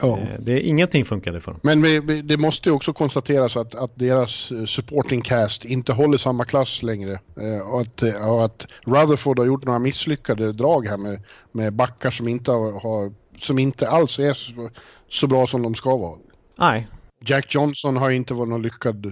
Ja. 0.00 0.18
Eh, 0.18 0.40
det, 0.40 0.60
ingenting 0.60 1.04
funkade 1.04 1.40
för 1.40 1.52
dem. 1.52 1.60
Men 1.62 1.82
vi, 1.82 2.00
vi, 2.00 2.22
det 2.22 2.36
måste 2.36 2.68
ju 2.68 2.74
också 2.74 2.92
konstateras 2.92 3.56
att, 3.56 3.74
att 3.74 3.92
deras 3.94 4.50
eh, 4.50 4.64
supporting 4.64 5.20
cast 5.20 5.64
inte 5.64 5.92
håller 5.92 6.18
samma 6.18 6.44
klass 6.44 6.82
längre. 6.82 7.12
Eh, 7.40 7.68
och, 7.72 7.80
att, 7.80 8.02
och 8.02 8.44
att 8.44 8.66
Rutherford 8.84 9.38
har 9.38 9.46
gjort 9.46 9.64
några 9.64 9.78
misslyckade 9.78 10.52
drag 10.52 10.86
här 10.86 10.96
med, 10.96 11.22
med 11.52 11.72
backar 11.72 12.10
som 12.10 12.28
inte, 12.28 12.50
har, 12.50 13.12
som 13.38 13.58
inte 13.58 13.88
alls 13.88 14.18
är 14.18 14.34
så, 14.34 14.70
så 15.08 15.26
bra 15.26 15.46
som 15.46 15.62
de 15.62 15.74
ska 15.74 15.96
vara. 15.96 16.18
Nej, 16.58 16.88
Jack 17.24 17.54
Johnson 17.54 17.96
har 17.96 18.10
inte 18.10 18.34
varit 18.34 18.48
någon 18.48 18.62
lyckad. 18.62 19.06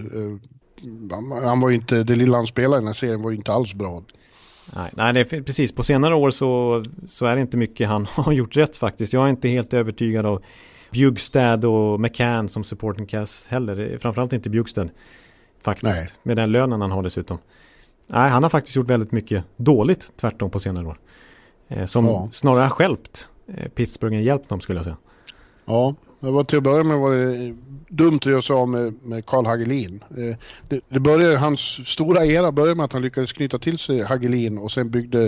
Han 1.42 1.60
var 1.60 1.70
inte, 1.70 2.02
det 2.02 2.16
lilla 2.16 2.36
han 2.36 2.46
spelade 2.46 2.76
i 2.76 2.80
den 2.80 2.86
här 2.86 2.94
serien 2.94 3.22
var 3.22 3.32
inte 3.32 3.52
alls 3.52 3.74
bra. 3.74 4.02
Nej, 4.76 4.90
nej 4.96 5.12
det 5.12 5.32
är, 5.32 5.42
precis. 5.42 5.72
På 5.72 5.82
senare 5.82 6.14
år 6.14 6.30
så, 6.30 6.82
så 7.06 7.26
är 7.26 7.34
det 7.34 7.40
inte 7.40 7.56
mycket 7.56 7.88
han 7.88 8.06
har 8.10 8.32
gjort 8.32 8.56
rätt 8.56 8.76
faktiskt. 8.76 9.12
Jag 9.12 9.24
är 9.24 9.28
inte 9.28 9.48
helt 9.48 9.74
övertygad 9.74 10.26
av 10.26 10.42
Bjugstad 10.90 11.64
och 11.68 12.00
McCann 12.00 12.48
som 12.48 12.64
supporting 12.64 13.06
cast 13.06 13.46
heller. 13.46 13.98
Framförallt 13.98 14.32
inte 14.32 14.50
Bjugstad. 14.50 14.88
Faktiskt. 15.62 15.94
Nej. 15.94 16.08
Med 16.22 16.36
den 16.36 16.52
lönen 16.52 16.80
han 16.80 16.90
har 16.90 17.02
dessutom. 17.02 17.38
Nej, 18.06 18.30
han 18.30 18.42
har 18.42 18.50
faktiskt 18.50 18.76
gjort 18.76 18.90
väldigt 18.90 19.12
mycket 19.12 19.44
dåligt 19.56 20.12
tvärtom 20.16 20.50
på 20.50 20.58
senare 20.58 20.86
år. 20.86 20.98
Eh, 21.68 21.86
som 21.86 22.06
ja. 22.06 22.28
snarare 22.32 22.62
har 22.62 22.70
skälpt 22.70 23.28
eh, 23.46 23.68
Pittsburgh 23.68 24.16
än 24.16 24.22
hjälpt 24.22 24.48
dem 24.48 24.60
skulle 24.60 24.78
jag 24.78 24.84
säga. 24.84 24.96
Ja, 25.64 25.94
det 26.20 26.30
var 26.30 26.44
till 26.44 26.58
att 26.58 26.64
börja 26.64 26.84
med 26.84 26.98
var 26.98 27.14
det 27.14 27.56
dumt 27.88 28.16
att 28.16 28.26
göra 28.26 28.42
sig 28.42 28.56
av 28.56 28.68
med, 28.68 28.94
med 29.02 29.26
Carl 29.26 29.46
Hagelin. 29.46 30.04
Eh, 30.10 30.36
det, 30.68 30.80
det 30.88 31.00
började, 31.00 31.38
hans 31.38 31.60
stora 31.88 32.26
era 32.26 32.52
började 32.52 32.74
med 32.74 32.84
att 32.84 32.92
han 32.92 33.02
lyckades 33.02 33.32
knyta 33.32 33.58
till 33.58 33.78
sig 33.78 34.02
Hagelin 34.02 34.58
och 34.58 34.72
sen 34.72 34.90
byggde 34.90 35.24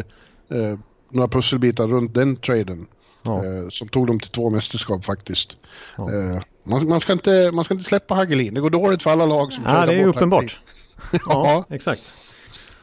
eh, 0.48 0.78
några 1.10 1.28
pusselbitar 1.28 1.86
runt 1.86 2.14
den 2.14 2.36
traden. 2.36 2.86
Ja. 3.22 3.44
Eh, 3.44 3.68
som 3.68 3.88
tog 3.88 4.06
dem 4.06 4.20
till 4.20 4.30
två 4.30 4.50
mästerskap 4.50 5.04
faktiskt. 5.04 5.56
Ja. 5.96 6.12
Eh, 6.12 6.42
man, 6.64 6.88
man, 6.88 7.00
ska 7.00 7.12
inte, 7.12 7.50
man 7.52 7.64
ska 7.64 7.74
inte 7.74 7.86
släppa 7.86 8.14
Hagelin, 8.14 8.54
det 8.54 8.60
går 8.60 8.70
dåligt 8.70 9.02
för 9.02 9.10
alla 9.10 9.26
lag 9.26 9.52
som 9.52 9.64
Ja, 9.66 9.86
det 9.86 9.94
är 9.94 10.06
uppenbart. 10.06 10.58
ja, 11.12 11.18
ja, 11.26 11.64
exakt. 11.74 12.12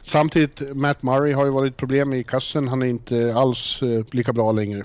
Samtidigt, 0.02 0.76
Matt 0.76 1.02
Murray 1.02 1.32
har 1.32 1.44
ju 1.44 1.50
varit 1.50 1.76
problem 1.76 2.12
i 2.12 2.24
kassen. 2.24 2.68
Han 2.68 2.82
är 2.82 2.86
inte 2.86 3.34
alls 3.34 3.82
eh, 3.82 4.04
lika 4.12 4.32
bra 4.32 4.52
längre. 4.52 4.84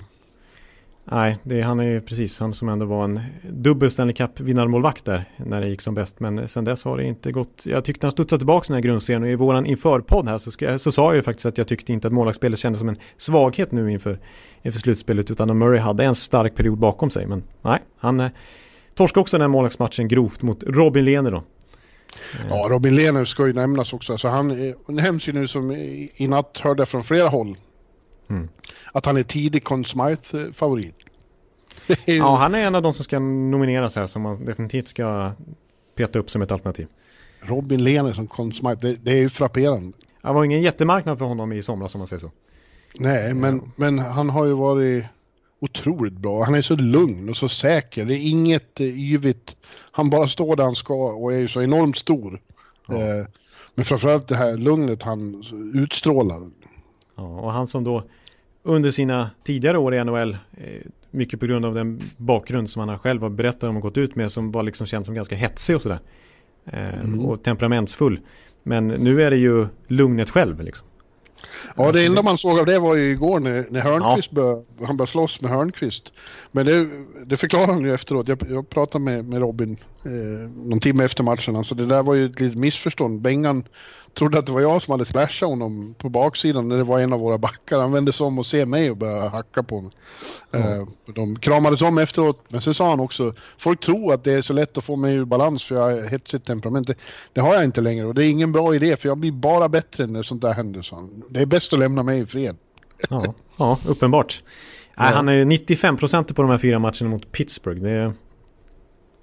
Nej, 1.06 1.38
det, 1.42 1.60
han 1.60 1.80
är 1.80 1.84
ju 1.84 2.00
precis 2.00 2.40
han 2.40 2.54
som 2.54 2.68
ändå 2.68 2.86
var 2.86 3.04
en 3.04 3.20
dubbel 3.42 3.90
Stanley 3.90 4.14
Cup-vinnarmålvakt 4.14 5.04
där 5.04 5.24
när 5.36 5.60
det 5.60 5.68
gick 5.68 5.80
som 5.80 5.94
bäst. 5.94 6.20
Men 6.20 6.48
sen 6.48 6.64
dess 6.64 6.84
har 6.84 6.96
det 6.96 7.04
inte 7.04 7.32
gått. 7.32 7.62
Jag 7.66 7.84
tyckte 7.84 8.06
han 8.06 8.12
studsade 8.12 8.40
tillbaka 8.40 8.64
den 8.68 8.74
här 8.74 8.82
grundserien 8.82 9.22
och 9.22 9.28
i 9.28 9.34
våran 9.34 9.66
införpodd 9.66 10.28
här 10.28 10.38
så, 10.38 10.50
ska, 10.50 10.78
så 10.78 10.92
sa 10.92 11.06
jag 11.06 11.16
ju 11.16 11.22
faktiskt 11.22 11.46
att 11.46 11.58
jag 11.58 11.68
tyckte 11.68 11.92
inte 11.92 12.06
att 12.06 12.12
målvaktsspelet 12.12 12.58
kändes 12.58 12.78
som 12.78 12.88
en 12.88 12.96
svaghet 13.16 13.72
nu 13.72 13.92
inför, 13.92 14.18
inför 14.62 14.80
slutspelet 14.80 15.30
utan 15.30 15.58
Murray 15.58 15.80
hade 15.80 16.04
en 16.04 16.14
stark 16.14 16.54
period 16.54 16.78
bakom 16.78 17.10
sig. 17.10 17.26
Men 17.26 17.42
nej, 17.62 17.78
han 17.96 18.20
eh, 18.20 18.30
torskade 18.94 19.20
också 19.20 19.36
den 19.36 19.42
här 19.42 19.48
målvaktsmatchen 19.48 20.08
grovt 20.08 20.42
mot 20.42 20.62
Robin 20.66 21.04
Lehner 21.04 21.30
då. 21.30 21.42
Ja, 22.50 22.66
Robin 22.70 22.94
Lehner 22.94 23.24
ska 23.24 23.46
ju 23.46 23.52
nämnas 23.52 23.92
också. 23.92 24.12
Alltså 24.12 24.28
han 24.28 24.74
nämns 24.88 25.28
ju 25.28 25.32
nu 25.32 25.46
som 25.46 25.72
i, 25.72 26.12
i 26.16 26.28
natt 26.28 26.60
hörde 26.62 26.86
från 26.86 27.04
flera 27.04 27.28
håll 27.28 27.56
Mm. 28.30 28.48
Att 28.94 29.06
han 29.06 29.16
är 29.16 29.22
tidig 29.22 29.64
Conn 29.64 29.84
Smythe-favorit. 29.84 30.94
Ja, 32.04 32.36
han 32.36 32.54
är 32.54 32.58
en 32.58 32.74
av 32.74 32.82
de 32.82 32.92
som 32.92 33.04
ska 33.04 33.18
nomineras 33.18 33.96
här 33.96 34.06
som 34.06 34.22
man 34.22 34.44
definitivt 34.44 34.88
ska 34.88 35.32
peta 35.94 36.18
upp 36.18 36.30
som 36.30 36.42
ett 36.42 36.52
alternativ. 36.52 36.86
Robin 37.40 37.84
Lehner 37.84 38.12
som 38.12 38.26
Conn 38.26 38.52
Smythe, 38.52 38.80
det, 38.80 38.96
det, 39.02 39.12
är 39.12 39.16
ju 39.16 39.28
frapperande. 39.28 39.96
Det 40.22 40.32
var 40.32 40.44
ingen 40.44 40.62
jättemarknad 40.62 41.18
för 41.18 41.24
honom 41.24 41.52
i 41.52 41.62
somras 41.62 41.94
om 41.94 41.98
man 41.98 42.08
säger 42.08 42.20
så. 42.20 42.30
Nej, 42.94 43.34
men, 43.34 43.72
men 43.76 43.98
han 43.98 44.30
har 44.30 44.46
ju 44.46 44.52
varit 44.52 45.04
otroligt 45.60 46.12
bra. 46.12 46.44
Han 46.44 46.54
är 46.54 46.62
så 46.62 46.76
lugn 46.76 47.30
och 47.30 47.36
så 47.36 47.48
säker. 47.48 48.04
Det 48.04 48.14
är 48.14 48.30
inget 48.30 48.80
eh, 48.80 48.86
yvigt. 48.86 49.56
Han 49.90 50.10
bara 50.10 50.28
står 50.28 50.56
där 50.56 50.64
han 50.64 50.74
ska 50.74 50.94
och 50.94 51.32
är 51.32 51.38
ju 51.38 51.48
så 51.48 51.62
enormt 51.62 51.96
stor. 51.96 52.40
Ja. 52.88 52.94
Eh, 52.94 53.26
men 53.74 53.84
framförallt 53.84 54.28
det 54.28 54.36
här 54.36 54.56
lugnet 54.56 55.02
han 55.02 55.44
utstrålar. 55.74 56.50
Ja, 57.16 57.22
och 57.22 57.52
han 57.52 57.66
som 57.66 57.84
då 57.84 58.04
under 58.64 58.90
sina 58.90 59.30
tidigare 59.44 59.78
år 59.78 59.94
i 59.94 60.04
NHL, 60.04 60.32
eh, 60.32 60.80
mycket 61.10 61.40
på 61.40 61.46
grund 61.46 61.64
av 61.64 61.74
den 61.74 62.00
bakgrund 62.16 62.70
som 62.70 62.88
han 62.88 62.98
själv 62.98 63.22
har 63.22 63.30
berättat 63.30 63.64
om 63.64 63.76
och 63.76 63.82
gått 63.82 63.98
ut 63.98 64.16
med, 64.16 64.32
som 64.32 64.52
var 64.52 64.62
liksom 64.62 64.86
känd 64.86 65.06
som 65.06 65.14
ganska 65.14 65.36
hetsig 65.36 65.76
och 65.76 65.82
sådär. 65.82 65.98
Eh, 66.66 67.04
Mm. 67.04 67.26
Och 67.26 67.42
temperamentsfull. 67.42 68.20
Men 68.62 68.88
nu 68.88 69.22
är 69.22 69.30
det 69.30 69.36
ju 69.36 69.66
lugnet 69.88 70.30
själv 70.30 70.60
liksom. 70.60 70.86
Ja, 71.76 71.92
det 71.92 72.06
enda 72.06 72.22
man 72.22 72.38
såg 72.38 72.58
av 72.58 72.66
det 72.66 72.78
var 72.78 72.94
ju 72.94 73.10
igår 73.10 73.40
när, 73.40 73.66
när 73.70 73.80
Hörnqvist 73.80 74.30
bör, 74.30 74.62
han 74.86 74.96
började 74.96 75.10
slåss 75.10 75.40
med 75.40 75.50
Hörnqvist. 75.50 76.12
Men 76.52 76.66
det, 76.66 76.88
det 77.26 77.36
förklarar 77.36 77.66
han 77.66 77.84
ju 77.84 77.94
efteråt. 77.94 78.28
Jag, 78.28 78.42
jag 78.50 78.68
pratade 78.68 79.04
med, 79.04 79.24
med 79.24 79.40
Robin 79.40 79.76
eh, 80.04 80.50
någon 80.68 80.80
timme 80.80 81.04
efter 81.04 81.24
matchen. 81.24 81.56
Alltså 81.56 81.74
det 81.74 81.86
där 81.86 82.02
var 82.02 82.14
ju 82.14 82.26
ett 82.26 82.40
litet 82.40 82.58
missförstånd. 82.58 83.20
Bengan 83.20 83.64
trodde 84.14 84.38
att 84.38 84.46
det 84.46 84.52
var 84.52 84.60
jag 84.60 84.82
som 84.82 84.92
hade 84.92 85.04
slashat 85.04 85.48
honom 85.48 85.94
på 85.98 86.08
baksidan 86.08 86.68
när 86.68 86.76
det 86.76 86.84
var 86.84 87.00
en 87.00 87.12
av 87.12 87.20
våra 87.20 87.38
backar. 87.38 87.80
Han 87.80 87.92
vände 87.92 88.12
sig 88.12 88.26
om 88.26 88.38
och 88.38 88.46
ser 88.46 88.66
mig 88.66 88.90
och 88.90 88.96
började 88.96 89.28
hacka 89.28 89.62
på 89.62 89.80
mig. 89.80 89.92
Eh, 90.52 90.88
de 91.14 91.36
kramades 91.36 91.82
om 91.82 91.98
efteråt, 91.98 92.44
men 92.48 92.60
sen 92.60 92.74
sa 92.74 92.90
han 92.90 93.00
också, 93.00 93.34
folk 93.58 93.80
tror 93.80 94.14
att 94.14 94.24
det 94.24 94.32
är 94.32 94.42
så 94.42 94.52
lätt 94.52 94.78
att 94.78 94.84
få 94.84 94.96
mig 94.96 95.14
ur 95.14 95.24
balans 95.24 95.64
för 95.64 95.74
jag 95.74 95.82
har 95.82 96.08
hetsigt 96.08 96.46
temperament. 96.46 96.86
Det, 96.86 96.94
det 97.32 97.40
har 97.40 97.54
jag 97.54 97.64
inte 97.64 97.80
längre 97.80 98.06
och 98.06 98.14
det 98.14 98.24
är 98.24 98.30
ingen 98.30 98.52
bra 98.52 98.74
idé 98.74 98.96
för 98.96 99.08
jag 99.08 99.18
blir 99.18 99.32
bara 99.32 99.68
bättre 99.68 100.06
när 100.06 100.22
sånt 100.22 100.42
där 100.42 100.52
händer. 100.52 100.82
Så 100.82 100.94
han. 100.94 101.22
Det 101.30 101.40
är 101.40 101.46
bäst 101.46 101.72
att 101.72 101.78
lämna 101.78 102.02
mig 102.02 102.20
i 102.20 102.26
fred. 102.26 102.56
Ja, 103.10 103.34
ja 103.58 103.78
uppenbart. 103.86 104.42
Nej, 104.96 105.12
han 105.12 105.28
är 105.28 105.32
ju 105.32 105.44
95% 105.44 106.34
på 106.34 106.42
de 106.42 106.50
här 106.50 106.58
fyra 106.58 106.78
matcherna 106.78 107.08
mot 107.08 107.32
Pittsburgh. 107.32 107.82
Det 107.82 107.90
är, 107.90 108.12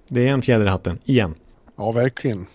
det 0.07 0.27
är 0.27 0.31
en 0.31 0.41
fjäder 0.41 0.65
i 0.65 0.69
hatten, 0.69 0.99
igen. 1.05 1.35
Ja, 1.77 1.91
verkligen. 1.91 2.45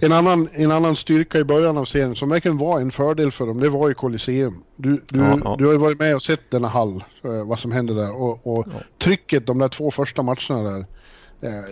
En 0.00 0.12
annan, 0.12 0.48
en 0.52 0.72
annan 0.72 0.96
styrka 0.96 1.38
i 1.38 1.44
början 1.44 1.76
av 1.76 1.84
serien 1.84 2.16
som 2.16 2.28
verkligen 2.28 2.58
var 2.58 2.80
en 2.80 2.90
fördel 2.90 3.32
för 3.32 3.46
dem, 3.46 3.60
det 3.60 3.68
var 3.68 3.88
ju 3.88 3.94
Colosseum. 3.94 4.64
Du, 4.76 5.02
du, 5.08 5.18
Ja, 5.18 5.38
ja. 5.44 5.56
du 5.58 5.66
har 5.66 5.72
ju 5.72 5.78
varit 5.78 5.98
med 5.98 6.14
och 6.14 6.22
sett 6.22 6.50
denna 6.50 6.68
hall, 6.68 7.04
eh, 7.24 7.46
vad 7.46 7.58
som 7.58 7.72
hände 7.72 7.94
där. 7.94 8.12
Och, 8.22 8.46
och 8.46 8.66
Ja. 8.68 8.80
trycket 8.98 9.46
de 9.46 9.58
där 9.58 9.68
två 9.68 9.90
första 9.90 10.22
matcherna 10.22 10.62
där, 10.62 10.86
eh, 11.40 11.64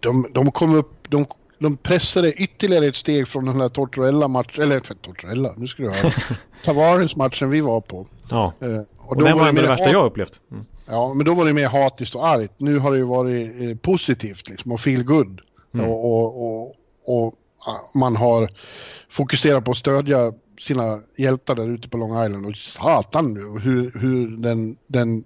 de, 0.00 0.26
de 0.32 0.52
kom 0.52 0.74
upp, 0.74 0.92
de, 1.08 1.26
de 1.58 1.76
pressade 1.76 2.32
ytterligare 2.32 2.86
ett 2.86 2.96
steg 2.96 3.28
från 3.28 3.44
den 3.44 3.60
här 3.60 3.68
Tortorella-matchen, 3.68 4.62
eller 4.62 4.80
för 4.80 4.94
Tortorella, 4.94 5.54
nu 5.56 5.66
ska 5.66 5.82
du 5.82 5.90
höra. 5.90 6.12
Tavares-matchen 6.64 7.50
vi 7.50 7.60
var 7.60 7.80
på. 7.80 8.06
Ja, 8.30 8.52
Eh, 8.60 8.68
och, 8.98 9.22
den 9.22 9.38
var 9.38 9.48
ändå 9.48 9.62
det 9.62 9.68
värsta 9.68 9.90
jag 9.90 10.06
upplevt. 10.06 10.40
Mm. 10.52 10.64
Ja, 10.86 11.14
men 11.14 11.26
då 11.26 11.34
var 11.34 11.44
det 11.44 11.52
mer 11.52 11.68
hatiskt 11.68 12.14
och 12.14 12.28
argt. 12.28 12.52
Nu 12.56 12.78
har 12.78 12.90
det 12.92 12.96
ju 12.96 13.04
varit 13.04 13.62
eh, 13.62 13.76
positivt 13.76 14.48
liksom 14.48 14.72
och 14.72 14.80
feel 14.80 15.04
good. 15.04 15.40
Mm. 15.74 15.86
Och, 15.88 16.04
och, 16.04 16.44
och, 16.62 16.74
och 17.04 17.34
man 17.94 18.16
har 18.16 18.48
fokuserat 19.08 19.64
på 19.64 19.70
att 19.70 19.76
stödja 19.76 20.32
sina 20.58 21.00
hjältar 21.16 21.54
där 21.54 21.70
ute 21.70 21.88
på 21.88 21.98
Long 21.98 22.24
Island. 22.24 22.46
Och 22.46 22.56
satan 22.56 23.34
nu 23.34 23.60
hur, 23.60 24.00
hur 24.00 24.42
den, 24.42 24.76
den 24.86 25.24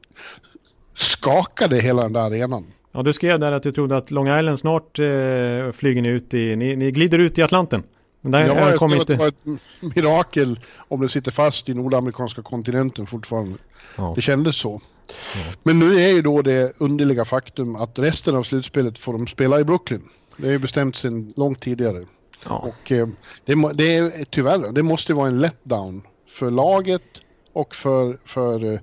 skakade 0.95 1.81
hela 1.81 2.03
den 2.03 2.13
där 2.13 2.21
arenan. 2.21 2.67
Ja, 2.93 3.03
du 3.03 3.13
skrev 3.13 3.41
där 3.41 3.53
att 3.53 3.63
du 3.63 3.73
trodde 3.73 3.97
att 3.97 4.11
Long 4.11 4.39
Island 4.39 4.59
snart 4.59 4.99
eh, 4.99 5.73
flyger 5.73 6.03
ni 6.03 6.09
ut 6.09 6.35
i, 6.35 6.57
ni, 6.57 6.77
ni 6.77 6.91
glider 6.91 7.19
ut 7.19 7.39
i 7.39 7.43
Atlanten. 7.43 7.83
Där 8.21 8.47
Ja, 8.47 8.47
ja, 8.47 8.71
jag 8.71 8.79
kom 8.79 8.91
skrev 8.91 9.01
att 9.01 9.07
det 9.07 9.13
inte... 9.13 9.25
var 9.25 9.29
ett 9.29 9.97
mirakel 9.97 10.61
om 10.89 11.01
det 11.01 11.09
sitter 11.09 11.31
fast 11.31 11.69
i 11.69 11.75
nordamerikanska 11.75 12.43
kontinenten 12.43 13.07
fortfarande. 13.07 13.59
Ja. 13.97 14.13
Det 14.17 14.23
kändes 14.23 14.57
så. 14.57 14.81
Men 15.63 15.79
nu 15.79 16.01
är 16.01 16.09
ju 16.09 16.23
då 16.23 16.43
det 16.43 16.73
underliga 16.79 17.25
faktum 17.25 17.77
att 17.77 17.99
resten 17.99 18.37
av 18.37 18.43
slutspelet 18.43 18.99
får 18.99 19.13
de 19.13 19.27
spela 19.27 19.61
i 19.61 19.65
Brooklyn. 19.65 20.03
Det 20.39 20.47
är 20.47 20.53
ju 20.53 20.59
bestämt 20.59 20.97
sedan 20.97 21.33
långt 21.37 21.61
tidigare. 21.61 22.05
Ja. 22.45 22.57
Och 22.59 22.93
eh, 22.93 23.09
det, 23.45 23.73
det 23.75 23.97
är 23.97 24.25
tyvärr, 24.31 24.73
det 24.73 24.83
måste 24.83 25.15
vara 25.15 25.29
en 25.29 25.41
letdown 25.41 26.03
för 26.29 26.51
laget 26.51 27.03
och 27.53 27.75
för, 27.75 28.19
för, 28.25 28.73
eh, 28.73 28.81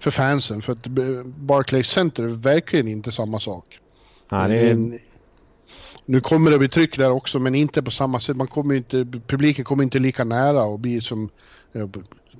för 0.00 0.10
fansen. 0.10 0.62
För 0.62 0.72
att 0.72 0.86
Barclays 1.26 1.88
Center 1.88 2.22
är 2.22 2.28
verkligen 2.28 2.88
inte 2.88 3.12
samma 3.12 3.40
sak. 3.40 3.78
Nej, 4.30 4.48
Det 4.48 4.70
en- 4.70 4.98
Nu 6.06 6.20
kommer 6.20 6.50
det 6.50 6.58
bli 6.58 6.68
tryck 6.68 6.96
där 6.98 7.10
också 7.10 7.38
men 7.38 7.54
inte 7.54 7.82
på 7.82 7.90
samma 7.90 8.20
sätt. 8.20 8.36
Man 8.36 8.46
kommer 8.46 8.74
inte, 8.74 9.06
publiken 9.26 9.64
kommer 9.64 9.82
inte 9.82 9.98
lika 9.98 10.24
nära 10.24 10.62
och 10.62 10.80
bli 10.80 11.00
som 11.00 11.28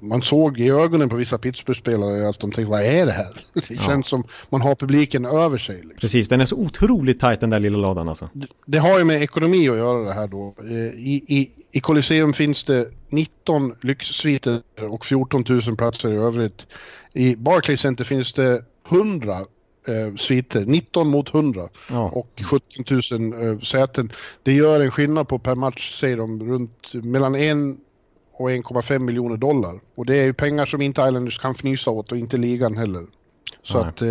man 0.01 0.23
såg 0.23 0.61
i 0.61 0.71
ögonen 0.71 1.09
på 1.09 1.17
vissa 1.17 1.39
Pittsburgh-spelare 1.39 2.29
att 2.29 2.39
de 2.39 2.53
tänkte 2.53 2.71
vad 2.71 2.83
är 2.85 3.07
det 3.07 3.13
här? 3.13 3.37
Det 3.69 3.81
känns 3.81 4.09
som 4.09 4.25
man 4.51 4.61
har 4.61 4.75
publiken 4.75 5.25
över 5.25 5.59
sig. 5.59 5.77
Liksom. 5.77 5.97
precis, 6.01 6.29
den 6.29 6.41
är 6.41 6.45
så 6.45 6.57
otroligt 6.57 7.21
tajt 7.21 7.41
den 7.41 7.51
där 7.51 7.61
lilla 7.61 7.79
ladan 7.79 8.09
alltså. 8.09 8.29
Det 8.67 8.79
har 8.79 8.99
ju 8.99 9.05
med 9.05 9.23
ekonomi 9.23 9.69
att 9.69 9.77
göra 9.77 10.05
det 10.05 10.13
här 10.13 10.27
då. 10.29 10.55
Eh, 10.61 10.75
I, 10.77 11.25
i, 11.29 11.51
i 11.73 11.81
Colosseum 11.81 12.33
finns 12.33 12.65
det 12.65 12.89
19 13.09 13.75
lyxsviter 13.83 14.63
och 14.89 15.07
14 15.07 15.45
000 15.49 15.77
platser 15.77 16.13
i 16.13 16.17
övrigt. 16.17 16.67
I 17.13 17.37
Barclays 17.37 17.81
Center 17.81 18.05
finns 18.05 18.33
det 18.33 18.63
100 18.91 19.33
eh, 19.89 20.17
sviter, 20.17 20.65
19 20.67 21.09
mot 21.09 21.35
100 21.35 21.69
Ja. 21.91 22.11
och 22.15 22.43
17 22.45 22.85
000 23.11 23.49
eh, 23.53 23.59
säten. 23.59 24.13
Det 24.43 24.53
gör 24.53 24.81
en 24.81 24.91
skillnad 24.91 25.29
på 25.29 25.39
per 25.39 25.55
match 25.55 26.01
säger 26.01 26.17
de 26.17 26.43
runt 26.51 26.95
mellan 26.95 27.35
1 27.35 27.57
och 28.37 28.51
1,5 28.51 28.99
miljoner 28.99 29.37
dollar. 29.37 29.81
Och 29.95 30.07
det 30.07 30.17
är 30.17 30.25
ju 30.25 30.33
pengar 30.33 30.67
som 30.67 30.83
inte 30.83 31.01
Islanders 31.03 31.39
kan 31.39 31.51
fnysa 31.55 31.91
åt 31.91 32.13
och 32.13 32.19
inte 32.19 32.37
ligan 32.37 32.77
heller. 32.77 33.07
Så 33.63 33.79
Nej. 33.81 33.89
att 33.89 34.03
eh, 34.03 34.09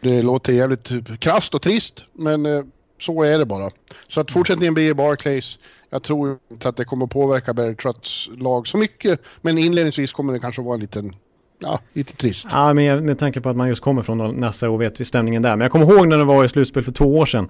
det 0.00 0.22
låter 0.22 0.52
jävligt 0.52 0.90
krasst 1.20 1.54
och 1.54 1.62
trist 1.62 2.04
men 2.12 2.46
eh, 2.46 2.62
så 3.00 3.22
är 3.22 3.38
det 3.38 3.46
bara. 3.46 3.70
Så 4.08 4.20
att 4.20 4.30
fortsättningen 4.30 4.74
blir 4.74 4.94
Barclays. 4.94 5.58
Jag 5.90 6.02
tror 6.02 6.38
inte 6.50 6.68
att 6.68 6.76
det 6.76 6.84
kommer 6.84 7.06
påverka 7.06 7.54
Barry 7.54 7.74
Trotts 7.76 8.30
lag 8.36 8.66
så 8.66 8.76
mycket 8.78 9.20
men 9.40 9.58
inledningsvis 9.58 10.12
kommer 10.12 10.32
det 10.32 10.38
kanske 10.40 10.62
vara 10.62 10.74
en 10.74 10.80
liten, 10.80 11.14
ja, 11.58 11.80
lite 11.92 12.16
trist. 12.16 12.46
Ja, 12.50 12.74
men 12.74 12.84
jag- 12.84 13.02
med 13.02 13.18
tanke 13.18 13.40
på 13.40 13.48
att 13.48 13.56
man 13.56 13.68
just 13.68 13.82
kommer 13.82 14.02
från 14.02 14.18
Nassa 14.40 14.70
och 14.70 14.80
vet 14.80 15.06
stämningen 15.06 15.42
där. 15.42 15.56
Men 15.56 15.60
jag 15.60 15.72
kommer 15.72 15.92
ihåg 15.92 16.08
när 16.08 16.18
det 16.18 16.24
var 16.24 16.44
i 16.44 16.48
slutspel 16.48 16.82
för 16.84 16.92
två 16.92 17.18
år 17.18 17.26
sedan. 17.26 17.48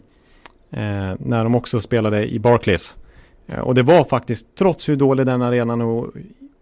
Eh, 0.72 0.78
när 1.18 1.45
de 1.45 1.55
också 1.55 1.81
spelade 1.81 2.26
i 2.28 2.39
Barclays. 2.39 2.97
Eh, 3.47 3.59
och 3.61 3.74
det 3.74 3.82
var 3.82 4.05
faktiskt, 4.05 4.47
trots 4.59 4.88
hur 4.88 4.97
dålig 4.97 5.26
den 5.26 5.43
arenan 5.43 5.80
och 5.80 6.07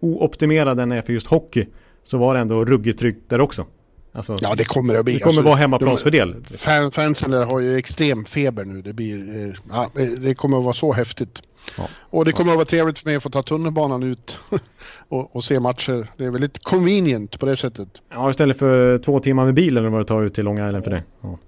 ooptimerad 0.01 0.77
den 0.77 0.93
är 0.93 1.03
för 1.03 1.13
just 1.13 1.27
hockey. 1.27 1.67
Så 2.05 2.19
var 2.19 2.35
det 2.35 2.41
ändå 2.41 2.65
ruggigt 2.65 2.99
tryggt 2.99 3.31
där 3.31 3.41
också. 3.41 3.67
Alltså, 4.13 4.39
Ja 4.41 4.55
det 4.55 4.65
kommer 4.65 4.93
det 4.95 4.99
att 4.99 5.05
bli. 5.05 5.15
det 5.15 5.21
kommer 5.21 5.31
Alltså, 5.31 5.43
vara 5.43 5.57
hemmaplansfördel. 5.57 6.37
Fan, 6.57 6.91
fansen 6.91 7.33
har 7.33 7.61
ju 7.61 7.77
extrem 7.77 8.25
feber 8.25 8.65
nu. 8.65 8.83
Det, 8.83 8.93
blir, 8.93 9.47
eh, 9.49 9.55
ja, 9.71 9.91
det- 9.95 10.17
det 10.17 10.35
kommer 10.35 10.59
att 10.59 10.65
vara 10.65 10.75
så 10.75 10.93
häftigt. 10.93 11.43
Ja. 11.79 11.89
Och 12.11 12.25
det 12.25 12.33
kommer 12.33 12.51
att 12.53 12.57
vara 12.57 12.65
trevligt 12.67 12.99
för 12.99 13.07
mig 13.07 13.17
att 13.17 13.23
få 13.23 13.31
ta 13.31 13.43
tunnelbanan 13.43 14.03
ut 14.03 14.39
och, 15.09 15.37
och 15.37 15.45
se 15.45 15.61
matcher. 15.61 16.07
Det 16.17 16.25
är 16.25 16.31
väldigt 16.31 16.63
convenient 16.63 17.39
på 17.41 17.47
det 17.47 17.57
sättet. 17.57 17.89
Ja, 18.11 18.31
istället 18.31 18.59
för 18.59 18.99
två 18.99 19.21
timmar 19.21 19.45
med 19.45 19.55
bil 19.55 19.77
eller 19.77 19.89
vad 19.89 20.01
det 20.01 20.05
tar 20.05 20.23
ut 20.23 20.35
till 20.35 20.45
Long 20.45 20.59
Island 20.67 20.85
för 20.85 20.91
dig. 20.91 21.03
Ja. 21.23 21.39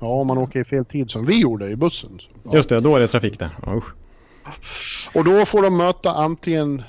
Ja, 0.00 0.06
om 0.06 0.26
man 0.26 0.38
åker 0.38 0.60
i 0.60 0.64
fel 0.64 0.84
tid 0.84 1.10
som 1.10 1.26
vi 1.26 1.40
gjorde 1.40 1.68
i 1.68 1.76
bussen. 1.76 2.10
Ja. 2.44 2.54
Just 2.56 2.68
det, 2.68 2.80
då 2.80 2.96
är 2.96 3.00
det 3.00 3.06
trafik 3.08 3.38
där. 3.38 3.50
Ja, 3.66 3.76
usch. 3.76 3.84
Och 5.14 5.24
då 5.24 5.46
får 5.46 5.62
de 5.62 5.76
möta 5.76 6.10
antingen 6.12 6.82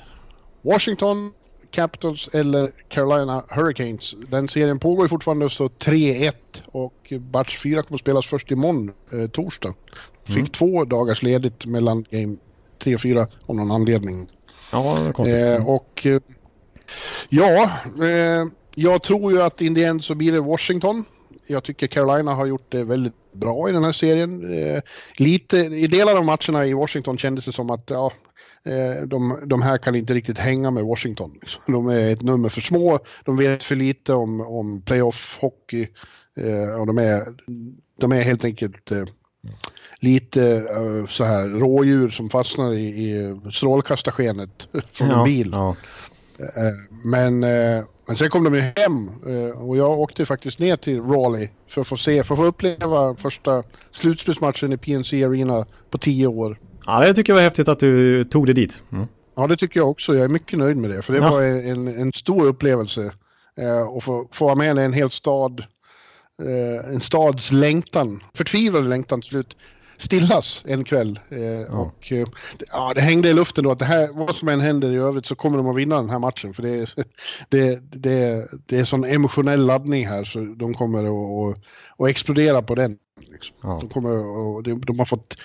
Washington 0.62 1.32
Capitals 1.70 2.28
eller 2.32 2.70
Carolina 2.88 3.44
Hurricanes. 3.48 4.14
Den 4.28 4.48
serien 4.48 4.78
pågår 4.78 5.08
fortfarande 5.08 5.50
så 5.50 5.68
3-1 5.68 6.32
och 6.66 7.12
match 7.32 7.58
4 7.58 7.82
kommer 7.82 7.96
att 7.96 8.00
spelas 8.00 8.26
först 8.26 8.50
imorgon, 8.50 8.92
eh, 9.12 9.30
torsdag. 9.30 9.74
Fick 10.24 10.36
Mm. 10.36 10.46
två 10.46 10.84
dagars 10.84 11.22
ledigt 11.22 11.66
mellan 11.66 12.04
game 12.10 12.36
3 12.78 12.94
och 12.94 13.00
4 13.00 13.26
av 13.46 13.56
någon 13.56 13.70
anledning. 13.70 14.28
Ja, 14.72 14.96
det 15.00 15.08
är 15.08 15.12
konstigt. 15.12 15.42
Eh, 15.42 15.68
och 15.68 16.06
eh, 16.06 16.20
ja, 17.28 17.70
eh, 18.04 18.46
jag 18.74 19.02
tror 19.02 19.32
ju 19.32 19.42
att 19.42 19.60
in 19.60 19.74
the 19.74 19.84
end 19.84 20.04
så 20.04 20.14
blir 20.14 20.32
det 20.32 20.40
Washington. 20.40 21.04
Jag 21.46 21.64
tycker 21.64 21.86
Carolina 21.86 22.34
har 22.34 22.46
gjort 22.46 22.66
det 22.68 22.84
väldigt 22.84 23.14
bra 23.34 23.68
i 23.68 23.72
den 23.72 23.84
här 23.84 23.92
serien. 23.92 24.58
Eh, 24.58 24.82
lite, 25.16 25.56
I 25.56 25.86
delar 25.86 26.16
av 26.16 26.24
matcherna 26.24 26.66
i 26.66 26.74
Washington 26.74 27.18
kändes 27.18 27.44
det 27.44 27.52
som 27.52 27.70
att 27.70 27.90
ja, 27.90 28.12
eh, 28.64 29.02
de, 29.02 29.38
de 29.46 29.62
här 29.62 29.78
kan 29.78 29.94
inte 29.94 30.14
riktigt 30.14 30.38
hänga 30.38 30.70
med 30.70 30.84
Washington. 30.84 31.32
De 31.66 31.88
är 31.88 32.12
ett 32.12 32.22
nummer 32.22 32.48
för 32.48 32.60
små, 32.60 32.98
de 33.24 33.36
vet 33.36 33.62
för 33.62 33.76
lite 33.76 34.14
om, 34.14 34.40
om 34.40 34.82
playoff-hockey 34.82 35.88
eh, 36.36 36.80
och 36.80 36.86
de 36.86 36.98
är, 36.98 37.22
de 38.00 38.12
är 38.12 38.22
helt 38.22 38.44
enkelt 38.44 38.92
lite 40.00 40.66
så 41.08 41.24
här 41.24 41.48
rådjur 41.48 42.10
som 42.10 42.30
fastnar 42.30 42.72
i, 42.72 42.86
i 42.86 43.40
strålkastarskenet 43.52 44.68
från 44.92 45.10
en 45.10 45.18
ja, 45.18 45.24
bil. 45.24 45.48
Ja. 45.52 45.76
Eh, 46.38 46.72
Men, 47.04 47.44
eh, 47.44 47.84
men 48.06 48.16
sen 48.16 48.30
kom 48.30 48.44
de 48.44 48.54
ju 48.54 48.60
hem 48.60 49.08
eh, 49.26 49.62
och 49.68 49.76
jag 49.76 49.98
åkte 49.98 50.26
faktiskt 50.26 50.58
ner 50.58 50.76
till 50.76 51.02
Raleigh 51.02 51.50
för 51.68 51.80
att 51.80 51.86
få 51.86 51.96
se, 51.96 52.24
för 52.24 52.34
att 52.34 52.38
få 52.38 52.44
uppleva 52.44 53.14
första 53.14 53.62
slutspelsmatchen 53.90 54.72
i 54.72 54.76
PNC 54.76 55.24
Arena 55.24 55.66
på 55.90 55.98
tio 55.98 56.26
år. 56.26 56.58
ja, 56.86 57.00
det 57.00 57.14
tycker 57.14 57.32
jag 57.32 57.36
var 57.36 57.42
häftigt 57.42 57.68
att 57.68 57.78
du 57.78 58.24
tog 58.24 58.46
dig 58.46 58.54
dit. 58.54 58.82
Mm. 58.92 59.06
Ja, 59.36 59.46
det 59.46 59.56
tycker 59.56 59.80
jag 59.80 59.90
också. 59.90 60.14
Jag 60.14 60.24
är 60.24 60.28
mycket 60.28 60.58
nöjd 60.58 60.76
med 60.76 60.90
det, 60.90 61.02
för 61.02 61.12
det 61.12 61.18
Ja. 61.18 61.30
var 61.30 61.42
en, 61.42 61.88
en 61.88 62.12
stor 62.12 62.44
upplevelse. 62.46 63.12
och 63.90 64.04
få, 64.04 64.28
få 64.32 64.44
vara 64.44 64.54
med 64.54 64.76
i 64.76 64.80
en 64.80 64.92
hel 64.92 65.10
stad, 65.10 65.64
en 66.92 67.00
stads 67.00 67.52
längtan, 67.52 68.22
förtvivlade 68.34 68.88
längtan 68.88 69.20
till 69.20 69.28
slut 69.30 69.56
stillas 70.04 70.62
en 70.66 70.84
kväll. 70.84 71.20
Eh, 71.28 71.42
ja. 71.42 71.66
Och 71.66 72.12
eh, 72.12 72.26
ja, 72.72 72.92
det 72.94 73.00
hängde 73.00 73.28
i 73.28 73.34
luften 73.34 73.64
då 73.64 73.70
att 73.70 73.78
det 73.78 73.84
här, 73.84 74.08
vad 74.12 74.36
som 74.36 74.48
än 74.48 74.60
händer 74.60 74.92
i 74.92 74.96
övrigt 74.96 75.26
så 75.26 75.34
kommer 75.34 75.56
de 75.56 75.68
att 75.68 75.76
vinna 75.76 75.96
den 75.96 76.10
här 76.10 76.18
matchen. 76.18 76.54
För 76.54 76.62
det 76.62 76.70
är, 76.70 76.90
det, 77.48 77.80
det, 77.92 78.48
det 78.66 78.78
är 78.78 78.84
sån 78.84 79.04
emotionell 79.04 79.66
laddning 79.66 80.06
här 80.06 80.24
så 80.24 80.38
de 80.38 80.74
kommer 80.74 81.04
att, 81.04 81.58
att, 81.98 82.08
explodera 82.08 82.62
på 82.62 82.74
den. 82.74 82.98
Liksom. 83.20 83.56
Ja. 83.62 83.78
De, 83.80 83.88
kommer, 83.88 84.10
att, 84.58 84.86
de 84.86 84.98
har 84.98 85.06
fått 85.06 85.36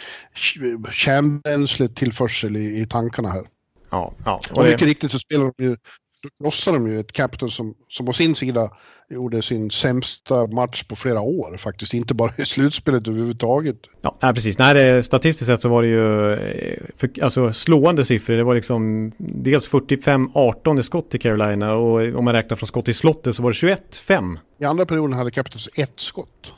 kärnbränsletillförsel 0.91 2.57
i, 2.57 2.81
i 2.81 2.85
tankarna 2.85 3.29
här. 3.29 3.45
Ja, 3.89 4.13
ja. 4.25 4.41
Och, 4.51 4.57
och 4.57 4.65
mycket 4.65 4.81
riktigt 4.81 5.11
så 5.11 5.19
spelar 5.19 5.53
de 5.57 5.63
ju 5.63 5.75
då 6.23 6.29
krossade 6.43 6.77
de 6.77 6.87
ju 6.87 6.99
ett 6.99 7.11
Capitals 7.11 7.55
som, 7.55 7.75
som 7.89 8.09
å 8.09 8.13
sin 8.13 8.35
sida 8.35 8.71
gjorde 9.09 9.41
sin 9.41 9.71
sämsta 9.71 10.47
match 10.47 10.83
på 10.83 10.95
flera 10.95 11.21
år 11.21 11.57
faktiskt, 11.57 11.93
inte 11.93 12.13
bara 12.13 12.33
i 12.37 12.45
slutspelet 12.45 13.07
överhuvudtaget. 13.07 13.77
Ja, 14.01 14.15
nej, 14.21 14.33
precis. 14.33 14.57
Nej, 14.59 14.73
det, 14.73 15.03
statistiskt 15.03 15.47
sett 15.47 15.61
så 15.61 15.69
var 15.69 15.81
det 15.81 15.87
ju 15.87 16.33
eh, 16.33 16.79
för, 16.97 17.23
alltså, 17.23 17.53
slående 17.53 18.05
siffror. 18.05 18.35
Det 18.35 18.43
var 18.43 18.55
liksom 18.55 19.11
dels 19.17 19.69
45-18 19.69 20.79
i 20.79 20.83
skott 20.83 21.09
till 21.11 21.19
Carolina 21.19 21.73
och 21.73 22.15
om 22.15 22.25
man 22.25 22.33
räknar 22.33 22.57
från 22.57 22.67
skott 22.67 22.87
i 22.87 22.93
slottet 22.93 23.35
så 23.35 23.43
var 23.43 23.51
det 23.51 23.77
21-5. 23.91 24.37
I 24.59 24.65
andra 24.65 24.85
perioden 24.85 25.13
hade 25.13 25.31
Capitals 25.31 25.69
ett 25.75 25.99
skott 25.99 26.53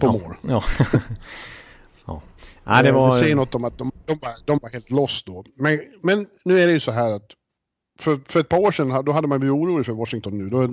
på 0.00 0.06
ja, 0.06 0.12
mål. 0.12 0.34
Ja. 0.48 0.64
ja. 2.06 2.22
Nej, 2.64 2.84
det, 2.84 2.92
var... 2.92 3.14
det 3.14 3.20
säger 3.20 3.36
något 3.36 3.54
om 3.54 3.64
att 3.64 3.78
de, 3.78 3.92
de, 4.06 4.18
var, 4.22 4.32
de 4.44 4.58
var 4.62 4.70
helt 4.70 4.90
loss 4.90 5.22
då. 5.26 5.44
Men, 5.54 5.80
men 6.02 6.26
nu 6.44 6.60
är 6.60 6.66
det 6.66 6.72
ju 6.72 6.80
så 6.80 6.92
här 6.92 7.12
att 7.12 7.30
för, 8.02 8.18
för 8.28 8.40
ett 8.40 8.48
par 8.48 8.58
år 8.58 8.72
sedan 8.72 9.04
då 9.04 9.12
hade 9.12 9.26
man 9.26 9.40
blivit 9.40 9.54
orolig 9.54 9.86
för 9.86 9.92
Washington 9.92 10.38
nu. 10.38 10.48
Då, 10.48 10.68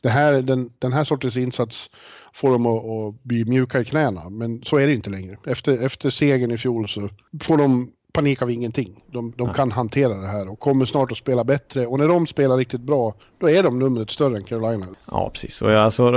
det 0.00 0.08
här, 0.08 0.42
den, 0.42 0.70
den 0.78 0.92
här 0.92 1.04
sortens 1.04 1.36
insats 1.36 1.90
får 2.32 2.50
dem 2.50 2.66
att, 2.66 2.84
att 2.84 3.22
bli 3.22 3.44
mjuka 3.44 3.80
i 3.80 3.84
knäna. 3.84 4.30
Men 4.30 4.62
så 4.62 4.76
är 4.76 4.86
det 4.86 4.94
inte 4.94 5.10
längre. 5.10 5.36
Efter, 5.46 5.84
efter 5.84 6.10
segern 6.10 6.50
i 6.50 6.58
fjol 6.58 6.88
så 6.88 7.08
får 7.40 7.58
de 7.58 7.90
panik 8.12 8.42
av 8.42 8.50
ingenting. 8.50 9.02
De, 9.06 9.32
de 9.36 9.54
kan 9.54 9.72
hantera 9.72 10.14
det 10.14 10.26
här 10.26 10.48
och 10.48 10.58
kommer 10.58 10.84
snart 10.84 11.12
att 11.12 11.18
spela 11.18 11.44
bättre. 11.44 11.86
Och 11.86 11.98
när 11.98 12.08
de 12.08 12.26
spelar 12.26 12.56
riktigt 12.56 12.80
bra, 12.80 13.14
då 13.40 13.50
är 13.50 13.62
de 13.62 13.78
numret 13.78 14.10
större 14.10 14.36
än 14.36 14.44
Carolina. 14.44 14.86
Ja, 15.10 15.30
precis. 15.32 15.62
Och 15.62 15.70
alltså, 15.70 16.10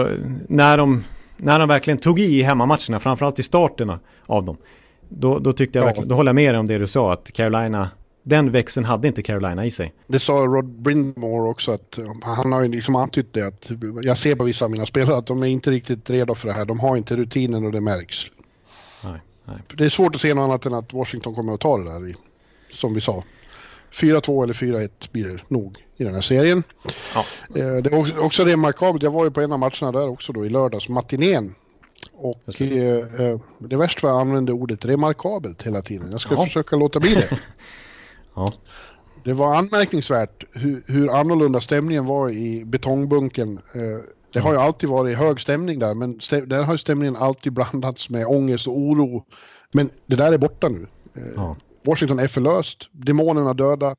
när, 0.48 0.78
de, 0.78 1.04
när 1.38 1.60
de 1.60 1.70
verkligen 1.70 1.98
tog 1.98 2.20
i 2.20 2.42
hemmamatcherna, 2.42 3.00
framförallt 3.00 3.40
i 3.40 3.44
starterna 3.44 4.00
av 4.26 4.46
dem, 4.46 4.58
då, 5.10 5.40
då 5.40 5.54
tyckte 5.54 5.80
jag 5.80 5.98
ja. 5.98 6.04
då 6.06 6.16
håller 6.16 6.30
jag 6.30 6.36
med 6.36 6.54
dig 6.54 6.60
om 6.60 6.68
det 6.68 6.78
du 6.78 6.88
sa, 6.88 7.14
att 7.14 7.32
Carolina 7.32 7.90
den 8.28 8.52
växeln 8.52 8.86
hade 8.86 9.08
inte 9.08 9.24
Carolina 9.24 9.66
i 9.66 9.72
sig. 9.72 9.94
Det 10.08 10.20
sa 10.20 10.34
Rod 10.34 10.66
Brindmore 10.66 11.50
också 11.50 11.72
att 11.72 12.00
han 12.22 12.52
har 12.52 12.62
ju 12.62 12.68
liksom 12.68 12.96
antytt 12.96 13.34
det 13.34 13.42
att 13.42 13.72
jag 14.04 14.18
ser 14.18 14.36
på 14.36 14.44
vissa 14.44 14.66
av 14.66 14.72
mina 14.72 14.86
spelare 14.86 15.18
att 15.18 15.28
de 15.28 15.44
är 15.44 15.48
inte 15.48 15.72
riktigt 15.72 16.10
redo 16.10 16.36
för 16.36 16.48
det 16.48 16.54
här. 16.54 16.66
De 16.66 16.80
har 16.80 16.98
inte 16.98 17.16
rutinen 17.16 17.66
och 17.66 17.72
det 17.72 17.82
märks. 17.82 18.26
Nej, 19.04 19.20
nej. 19.46 19.58
Det 19.78 19.86
är 19.86 19.90
svårt 19.90 20.16
att 20.16 20.22
se 20.22 20.34
något 20.34 20.44
annat 20.44 20.66
än 20.66 20.74
att 20.74 20.94
Washington 20.94 21.36
kommer 21.36 21.54
att 21.54 21.60
ta 21.60 21.78
det 21.78 21.84
där 21.84 22.08
i, 22.08 22.16
som 22.72 22.94
vi 22.94 23.02
sa. 23.02 23.24
4-2 23.94 24.44
eller 24.44 24.54
4-1 24.54 24.90
blir 25.12 25.28
det 25.28 25.40
nog 25.48 25.78
i 25.98 26.04
den 26.04 26.14
här 26.14 26.22
serien. 26.22 26.64
Ja. 27.16 27.26
Eh, 27.56 27.76
det 27.76 27.94
är 27.94 28.20
också, 28.20 28.46
remarkabelt, 28.46 29.04
jag 29.04 29.12
var 29.12 29.24
ju 29.24 29.32
på 29.32 29.42
en 29.42 29.52
av 29.52 29.60
matcherna 29.60 29.92
där 29.92 30.08
också 30.08 30.34
då 30.34 30.46
i 30.46 30.50
lördags, 30.50 30.90
matinén. 30.90 31.56
Och 32.14 32.42
det. 32.58 32.88
Eh, 32.88 33.26
eh, 33.28 33.40
det 33.60 33.78
värsta 33.78 34.08
var 34.08 34.14
att 34.14 34.16
jag 34.16 34.22
använde 34.22 34.52
ordet 34.52 34.86
remarkabelt 34.86 35.64
hela 35.64 35.82
tiden. 35.82 36.12
Jag 36.12 36.22
ska 36.22 36.36
ja. 36.36 36.46
försöka 36.46 36.76
låta 36.76 37.00
bli 37.00 37.14
det. 37.16 37.30
Ja. 38.38 38.54
Det 39.24 39.34
var 39.34 39.56
anmärkningsvärt 39.56 40.44
hur, 40.52 40.84
hur 40.88 41.20
annorlunda 41.20 41.62
stämningen 41.62 42.06
var 42.06 42.30
i 42.30 42.66
betongbunken. 42.66 43.60
Eh, 43.74 44.04
det 44.34 44.40
har 44.40 44.52
ju 44.52 44.60
alltid 44.60 44.90
varit 44.90 45.18
hög 45.18 45.42
stämning 45.42 45.80
där, 45.80 45.94
men 45.94 46.20
där 46.48 46.64
har 46.64 46.78
stämningen 46.78 47.16
alltid 47.16 47.54
blandats 47.72 48.10
med 48.10 48.26
ångest 48.28 48.68
och 48.68 48.78
oro. 48.78 49.26
Men 49.74 49.90
det 50.06 50.16
där 50.16 50.32
är 50.32 50.38
borta 50.38 50.70
nu. 50.70 50.88
Eh, 51.16 51.22
ja. 51.36 51.56
Washington 51.86 52.20
är 52.20 52.28
förlöst, 52.28 52.90
demonerna 52.92 53.54
döda. 53.54 53.96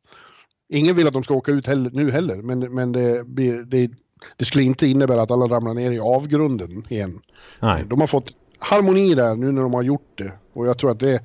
Ingen 0.68 0.96
vill 0.96 1.06
att 1.06 1.12
de 1.12 1.22
ska 1.22 1.34
åka 1.34 1.52
ut 1.52 1.66
heller, 1.66 1.90
nu 1.90 2.10
heller, 2.10 2.36
men, 2.36 2.74
men 2.74 2.92
det, 2.92 3.22
det, 3.64 3.90
det, 4.36 4.44
skulle 4.44 4.64
inte 4.64 4.86
innebära 4.86 5.22
att 5.22 5.30
alla 5.30 5.46
ramlar 5.46 5.74
ner 5.74 5.92
i 5.92 5.98
avgrunden 5.98 6.84
igen. 6.88 7.20
Nej. 7.60 7.84
De 7.86 8.00
har 8.00 8.06
fått 8.06 8.36
harmoni 8.58 9.14
där 9.14 9.36
nu 9.36 9.52
när 9.52 9.62
de 9.62 9.74
har 9.74 9.82
gjort 9.82 10.12
det 10.14 10.32
och 10.52 10.66
jag 10.66 10.78
tror 10.78 10.90
att 10.90 11.00
det, 11.00 11.24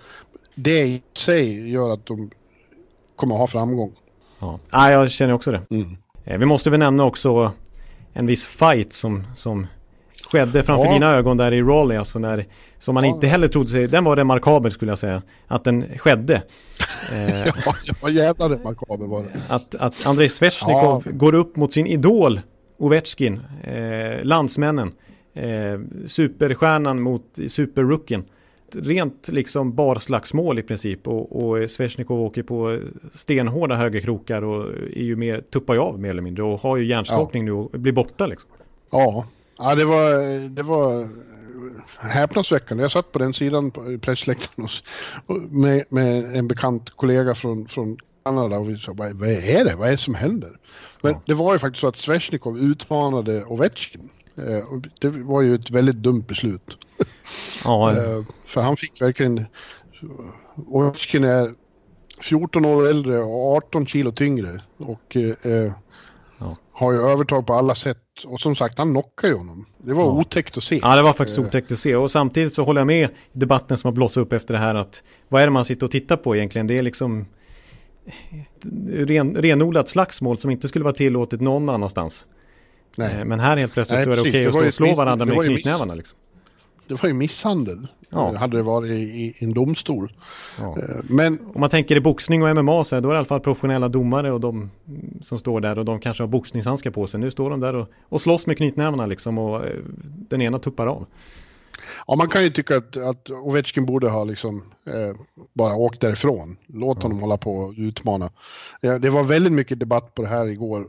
det 0.55 0.83
i 0.83 1.01
sig 1.17 1.69
gör 1.71 1.93
att 1.93 2.05
de 2.05 2.31
kommer 3.15 3.35
ha 3.35 3.47
framgång. 3.47 3.91
Ja, 4.39 4.59
ja 4.71 4.91
jag 4.91 5.11
känner 5.11 5.33
också 5.33 5.51
det. 5.51 5.61
Mm. 5.71 5.87
Eh, 6.25 6.37
vi 6.37 6.45
måste 6.45 6.69
väl 6.69 6.79
nämna 6.79 7.03
också 7.03 7.51
en 8.13 8.25
viss 8.25 8.45
fight 8.45 8.93
som, 8.93 9.23
som 9.35 9.67
skedde 10.31 10.63
framför 10.63 10.85
ja. 10.85 10.93
dina 10.93 11.11
ögon 11.11 11.37
där 11.37 11.51
i 11.51 11.61
Raleigh. 11.61 11.99
Alltså 11.99 12.19
när, 12.19 12.45
som 12.79 12.95
man 12.95 13.03
ja. 13.03 13.09
inte 13.15 13.27
heller 13.27 13.47
trodde 13.47 13.69
sig, 13.69 13.87
den 13.87 14.03
var 14.03 14.15
remarkabel 14.15 14.71
skulle 14.71 14.91
jag 14.91 14.99
säga. 14.99 15.21
Att 15.47 15.63
den 15.63 15.97
skedde. 15.97 16.35
eh, 17.13 17.53
ja, 18.01 18.09
jävla 18.09 18.49
remarkabel 18.49 19.07
var 19.07 19.23
det. 19.23 19.29
Att, 19.47 19.75
att 19.75 20.05
Andrei 20.05 20.29
Svesjnikov 20.29 21.03
ja. 21.05 21.11
går 21.11 21.35
upp 21.35 21.55
mot 21.55 21.73
sin 21.73 21.87
idol 21.87 22.41
Ovechkin, 22.77 23.41
eh, 23.63 24.23
landsmännen. 24.23 24.91
Eh, 25.35 25.79
superstjärnan 26.05 27.01
mot 27.01 27.39
superrookien 27.47 28.23
rent 28.75 29.27
liksom 29.27 29.75
barslagsmål 29.75 30.59
i 30.59 30.63
princip 30.63 31.07
och, 31.07 31.43
och 31.43 31.69
Svesjnikov 31.69 32.21
åker 32.21 32.43
på 32.43 32.79
stenhårda 33.11 33.75
högerkrokar 33.75 34.41
och 34.41 34.73
är 34.73 35.03
ju 35.03 35.15
mer, 35.15 35.41
tuppar 35.41 35.73
ju 35.73 35.79
av 35.79 35.99
mer 35.99 36.09
eller 36.09 36.21
mindre 36.21 36.43
och 36.43 36.59
har 36.59 36.77
ju 36.77 36.85
hjärnskakning 36.85 37.47
ja. 37.47 37.53
nu 37.53 37.59
och 37.59 37.79
blir 37.79 37.93
borta 37.93 38.27
liksom. 38.27 38.49
Ja, 38.91 39.27
ja 39.57 39.75
det 39.75 39.85
var, 39.85 40.39
det 40.49 40.63
var 40.63 41.09
häpnadsväckande. 41.99 42.83
Jag 42.83 42.91
satt 42.91 43.11
på 43.11 43.19
den 43.19 43.33
sidan 43.33 43.71
på 43.71 43.97
pressläktaren 44.01 44.69
med, 45.49 45.83
med 45.89 46.35
en 46.35 46.47
bekant 46.47 46.89
kollega 46.89 47.35
från, 47.35 47.67
från 47.67 47.97
Kanada 48.25 48.57
och 48.57 48.69
vi 48.69 48.77
sa 48.77 48.93
vad, 48.93 49.13
vad 49.13 49.29
är 49.29 49.65
det, 49.65 49.75
vad 49.75 49.87
är 49.87 49.91
det 49.91 49.97
som 49.97 50.15
händer? 50.15 50.51
Men 51.01 51.11
ja. 51.11 51.21
det 51.25 51.33
var 51.33 51.53
ju 51.53 51.59
faktiskt 51.59 51.81
så 51.81 51.87
att 51.87 51.97
Svesjnikov 51.97 52.59
utmanade 52.59 53.43
Ovechkin. 53.43 54.09
Eh, 54.37 54.81
det 54.99 55.09
var 55.09 55.41
ju 55.41 55.55
ett 55.55 55.69
väldigt 55.69 55.95
dumt 55.95 56.23
beslut. 56.27 56.77
Ja. 57.63 57.91
Eh, 57.91 58.23
för 58.45 58.61
han 58.61 58.77
fick 58.77 59.01
verkligen... 59.01 59.45
Ovechkin 60.67 61.23
är 61.23 61.53
14 62.21 62.65
år 62.65 62.87
äldre 62.87 63.19
och 63.19 63.55
18 63.55 63.87
kilo 63.87 64.11
tyngre. 64.11 64.61
Och 64.77 65.15
eh, 65.15 65.71
ja. 66.39 66.57
har 66.71 66.93
ju 66.93 66.99
övertag 66.99 67.47
på 67.47 67.53
alla 67.53 67.75
sätt. 67.75 67.97
Och 68.25 68.39
som 68.39 68.55
sagt, 68.55 68.77
han 68.77 68.91
knockar 68.91 69.27
ju 69.27 69.33
honom. 69.33 69.65
Det 69.77 69.93
var 69.93 70.03
ja. 70.03 70.09
otäckt 70.09 70.57
att 70.57 70.63
se. 70.63 70.79
Ja, 70.81 70.95
det 70.95 71.01
var 71.01 71.13
faktiskt 71.13 71.39
eh. 71.39 71.45
otäckt 71.45 71.71
att 71.71 71.79
se. 71.79 71.95
Och 71.95 72.11
samtidigt 72.11 72.53
så 72.53 72.63
håller 72.63 72.81
jag 72.81 72.87
med 72.87 73.09
debatten 73.31 73.77
som 73.77 73.87
har 73.87 73.93
blossat 73.93 74.21
upp 74.21 74.33
efter 74.33 74.53
det 74.53 74.59
här 74.59 74.75
att 74.75 75.03
vad 75.29 75.41
är 75.41 75.47
det 75.47 75.51
man 75.51 75.65
sitter 75.65 75.85
och 75.85 75.91
tittar 75.91 76.17
på 76.17 76.35
egentligen? 76.35 76.67
Det 76.67 76.77
är 76.77 76.83
liksom 76.83 77.25
ren, 78.91 79.35
renodlat 79.35 79.89
slagsmål 79.89 80.37
som 80.37 80.51
inte 80.51 80.67
skulle 80.67 80.83
vara 80.83 80.93
tillåtet 80.93 81.41
någon 81.41 81.69
annanstans. 81.69 82.25
Nej. 82.95 83.19
Eh, 83.19 83.25
men 83.25 83.39
här 83.39 83.57
helt 83.57 83.73
plötsligt 83.73 83.97
Nej, 83.97 84.05
så 84.05 84.11
är 84.11 84.15
det 84.15 84.21
okej 84.21 84.31
okay 84.31 84.45
att 84.47 84.53
stå 84.53 84.67
och 84.67 84.73
slå 84.89 84.95
varandra 84.95 85.25
med 85.25 85.45
knytnävarna. 85.45 85.95
Liksom 85.95 86.17
det 86.93 87.03
var 87.03 87.09
ju 87.09 87.13
misshandel. 87.13 87.87
Ja. 88.09 88.37
Hade 88.37 88.57
det 88.57 88.63
varit 88.63 88.91
i, 88.91 89.35
en 89.39 89.53
domstol. 89.53 90.13
Ja. 90.59 90.77
Eh, 90.77 90.95
men... 91.09 91.39
Om 91.53 91.61
man 91.61 91.69
tänker 91.69 91.95
i 91.95 92.01
boxning 92.01 92.43
och 92.43 92.55
MMA 92.55 92.83
så 92.83 92.95
är 92.95 93.01
det 93.01 93.07
i 93.07 93.11
alla 93.11 93.25
fall 93.25 93.39
professionella 93.39 93.89
domare 93.89 94.31
och 94.31 94.39
de 94.39 94.71
som 95.21 95.39
står 95.39 95.61
där 95.61 95.79
och 95.79 95.85
de 95.85 95.99
kanske 95.99 96.23
har 96.23 96.27
boxningshandskar 96.27 96.91
på 96.91 97.07
sig. 97.07 97.19
Nu 97.19 97.31
står 97.31 97.49
de 97.49 97.59
där 97.59 97.75
och, 97.75 97.87
och 98.09 98.21
slåss 98.21 98.47
med 98.47 98.57
knytnävarna 98.57 99.05
liksom 99.05 99.37
och 99.37 99.65
eh, 99.65 99.77
den 100.05 100.41
ena 100.41 100.59
tuppar 100.59 100.87
av. 100.87 101.05
Ja, 102.07 102.15
man 102.15 102.29
kan 102.29 102.43
ju 102.43 102.49
tycka 102.49 102.77
att, 102.77 102.97
att 102.97 103.29
Ovechkin 103.29 103.85
borde 103.85 104.09
ha 104.09 104.23
liksom 104.23 104.63
eh, 104.87 105.15
bara 105.53 105.75
åkt 105.75 106.01
därifrån. 106.01 106.57
Låt 106.67 107.03
honom 107.03 107.19
hålla 107.19 107.37
på 107.37 107.51
och 107.51 107.73
utmana. 107.77 108.29
Ja, 108.81 108.99
det 108.99 109.09
var 109.09 109.23
väldigt 109.23 109.53
mycket 109.53 109.79
debatt 109.79 110.15
på 110.15 110.21
det 110.21 110.27
här 110.27 110.47
igår 110.47 110.87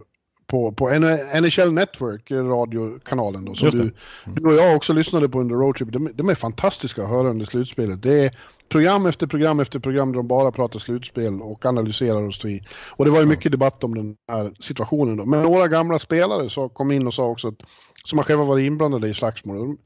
på, 0.54 0.72
på 0.72 0.88
NHL 0.88 1.72
Network, 1.72 2.30
radiokanalen 2.30 3.44
då, 3.44 3.54
som 3.54 3.70
du, 3.70 3.92
du 4.24 4.48
och 4.48 4.54
jag 4.54 4.76
också 4.76 4.92
lyssnade 4.92 5.28
på 5.28 5.40
under 5.40 5.54
roadtrip. 5.54 5.92
De, 5.92 6.10
de 6.14 6.28
är 6.28 6.34
fantastiska 6.34 7.02
att 7.02 7.08
höra 7.08 7.30
under 7.30 7.46
slutspelet. 7.46 8.02
Det 8.02 8.24
är 8.24 8.36
program 8.68 9.06
efter 9.06 9.26
program 9.26 9.60
efter 9.60 9.78
program 9.78 10.12
där 10.12 10.16
de 10.16 10.28
bara 10.28 10.52
pratar 10.52 10.78
slutspel 10.78 11.42
och 11.42 11.66
analyserar 11.66 12.22
och 12.22 12.34
så 12.34 12.48
i. 12.48 12.62
Och 12.96 13.04
det 13.04 13.10
var 13.10 13.20
ju 13.20 13.26
mycket 13.26 13.52
debatt 13.52 13.84
om 13.84 13.94
den 13.94 14.16
här 14.28 14.52
situationen 14.60 15.16
då. 15.16 15.24
Men 15.26 15.42
några 15.42 15.68
gamla 15.68 15.98
spelare 15.98 16.50
så 16.50 16.68
kom 16.68 16.92
in 16.92 17.06
och 17.06 17.14
sa 17.14 17.24
också 17.24 17.48
att, 17.48 17.62
som 18.04 18.18
har 18.18 18.24
själva 18.24 18.44
varit 18.44 18.66
inblandade 18.66 19.08
i 19.08 19.14
slagsmål, 19.14 19.56
de 19.56 19.78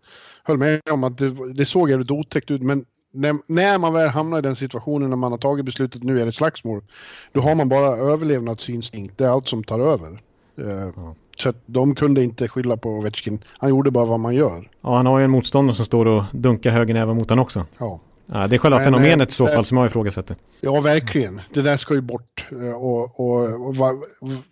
höll 0.44 0.58
med 0.58 0.80
om 0.90 1.04
att 1.04 1.18
det, 1.18 1.54
det 1.54 1.66
såg 1.66 1.90
jävligt 1.90 2.10
otäckt 2.10 2.50
ut, 2.50 2.62
men 2.62 2.84
när, 3.12 3.36
när, 3.46 3.78
man 3.78 3.92
väl 3.92 4.08
hamnar 4.08 4.38
i 4.38 4.42
den 4.42 4.56
situationen 4.56 5.10
när 5.10 5.16
man 5.16 5.32
har 5.32 5.38
tagit 5.38 5.64
beslutet 5.64 6.02
nu 6.02 6.20
är 6.20 6.26
det 6.26 6.32
slagsmål, 6.32 6.84
då 7.32 7.40
har 7.40 7.54
man 7.54 7.68
bara 7.68 7.96
överlevnadsinstinkt, 7.96 9.18
det 9.18 9.24
är 9.24 9.28
allt 9.28 9.48
som 9.48 9.64
tar 9.64 9.80
över. 9.80 10.28
Eh, 10.59 10.92
ja. 10.96 11.14
Så 11.36 11.52
de 11.66 11.94
kunde 11.94 12.22
inte 12.22 12.48
skylla 12.48 12.76
på 12.76 12.90
Ovechkin. 12.90 13.44
Han 13.59 13.70
gjorde 13.70 13.90
bara 13.90 14.04
vad 14.04 14.20
man 14.20 14.34
gör. 14.34 14.70
Ja, 14.80 14.96
han 14.96 15.06
har 15.06 15.18
ju 15.18 15.24
en 15.24 15.30
motståndare 15.30 15.76
som 15.76 15.84
står 15.84 16.06
och 16.06 16.24
dunkar 16.32 16.70
högernäven 16.70 17.16
mot 17.16 17.30
honom 17.30 17.42
också. 17.42 17.66
Ja. 17.78 18.00
ja. 18.26 18.46
Det 18.46 18.56
är 18.56 18.59
själva 18.59 18.76
Men, 18.78 18.84
fenomenet 18.84 19.28
i 19.28 19.32
så 19.32 19.46
fall 19.46 19.64
som 19.64 19.76
jag 19.78 19.86
ifrågasätter. 19.86 20.36
Ja, 20.61 20.80
verkligen. 20.80 21.40
Det 21.54 21.62
där 21.62 21.76
ska 21.76 21.94
ju 21.94 22.00
bort. 22.00 22.46
Eh, 22.50 22.76
och, 22.76 23.20
och, 23.20 23.66
och 23.66 23.76
vad, 23.76 23.96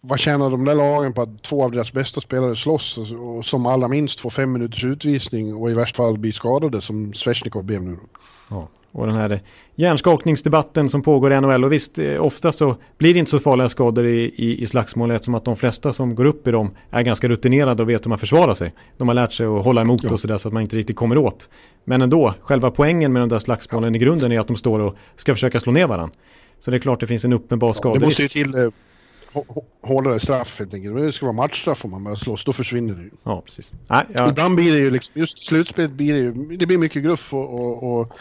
vad 0.01 0.19
tjänar 0.19 0.51
de 0.51 0.65
där 0.65 0.75
lagen 0.75 1.13
på 1.13 1.23
att 1.23 1.43
två 1.43 1.65
av 1.65 1.71
deras 1.73 1.93
bästa 1.93 2.21
spelare 2.21 2.57
slåss 2.57 2.99
och, 2.99 3.37
och 3.37 3.47
som 3.47 3.67
allra 3.67 3.89
minst 3.89 4.21
får 4.21 4.31
fem 4.31 4.53
minuters 4.53 4.85
utvisning 4.85 5.55
och 5.55 5.71
i 5.71 5.75
värsta 5.75 5.97
fall 5.97 6.19
blir 6.19 6.33
skadade 6.33 6.81
som 6.81 7.15
Svesjnikov 7.15 7.65
blev 7.65 7.83
nu? 7.83 7.97
Ja. 8.49 8.69
Och 8.97 9.07
den 9.07 9.17
här 9.17 9.41
hjärnskakningsdebatten 9.75 10.91
som 10.91 11.03
pågår 11.03 11.33
i 11.33 11.41
NHL. 11.41 11.65
Och 11.65 11.73
visst, 11.73 11.99
eh, 11.99 12.27
ofta 12.27 12.53
så 12.53 12.77
blir 12.99 13.15
det 13.15 13.19
inte 13.19 13.31
så 13.31 13.39
farliga 13.39 13.69
skador 13.69 14.07
i, 14.07 14.35
i, 14.37 14.63
i 14.63 14.67
slagsmål 14.67 15.11
eftersom 15.11 15.35
att 15.35 15.45
de 15.45 15.57
flesta 15.57 15.93
som 15.93 16.15
går 16.15 16.25
upp 16.25 16.49
i 16.49 16.51
dem 16.51 16.71
är 16.91 17.03
ganska 17.03 17.29
rutinerade 17.29 17.83
och 17.83 17.89
vet 17.89 18.05
hur 18.05 18.09
man 18.09 18.19
försvarar 18.19 18.55
sig. 18.55 18.75
De 18.97 19.09
har 19.09 19.15
lärt 19.15 19.33
sig 19.33 19.47
att 19.47 19.65
hålla 19.65 19.81
emot 19.81 20.03
ja. 20.03 20.13
och 20.13 20.21
sådär 20.21 20.39
så 20.39 20.49
att 20.49 20.55
man 20.55 20.63
inte 20.63 20.77
riktigt 20.77 20.97
kommer 20.97 21.19
åt. 21.19 21.49
Men 21.85 22.03
ändå, 22.03 22.35
själva 22.41 22.71
poängen 22.71 23.13
med 23.13 23.23
de 23.23 23.29
där 23.29 23.39
slagsmålen 23.39 23.95
ja. 23.95 23.97
i 23.97 24.01
grunden 24.01 24.33
är 24.33 24.41
att 24.41 24.47
de 24.47 24.57
står 24.57 24.81
och 24.81 24.97
ska 25.17 25.35
försöka 25.35 25.61
slå 25.61 25.73
ner 25.73 25.87
varandra. 25.87 26.17
Så 26.59 26.71
det 26.71 26.77
är 26.77 26.79
klart 26.79 27.01
det 27.01 27.07
finns 27.07 27.25
en 27.25 27.33
uppenbar 27.33 27.73
skaderisk. 27.73 28.01
det 28.01 28.07
måste 28.07 28.23
ju 28.23 28.29
till 28.29 28.55
eh, 28.55 28.71
hårdare 29.83 30.21
straff 30.21 30.59
helt 30.59 30.75
enkelt. 30.75 30.97
Det 30.97 31.13
ska 31.13 31.27
vara 31.27 31.37
matchstraff 31.37 31.85
om 31.85 31.91
man 31.91 32.05
börjar 32.05 32.17
slåss, 32.17 32.45
då 32.45 32.53
försvinner 32.53 32.95
det 32.95 33.03
ju. 33.03 33.11
Ja, 33.23 33.43
precis. 33.47 33.73
Nej, 33.89 34.05
ja. 34.15 34.29
Ibland 34.29 34.57
blir 34.57 34.73
det 34.73 34.79
ju 34.79 34.91
liksom, 34.91 35.21
just 35.21 35.47
slutspelet 35.47 35.91
blir 35.91 36.15
det 36.15 36.21
ju, 36.21 36.33
det 36.33 36.67
blir 36.67 36.79
mycket 36.79 37.03
gruff 37.03 37.35
och, 37.35 37.55
och, 37.55 38.01
och 38.01 38.13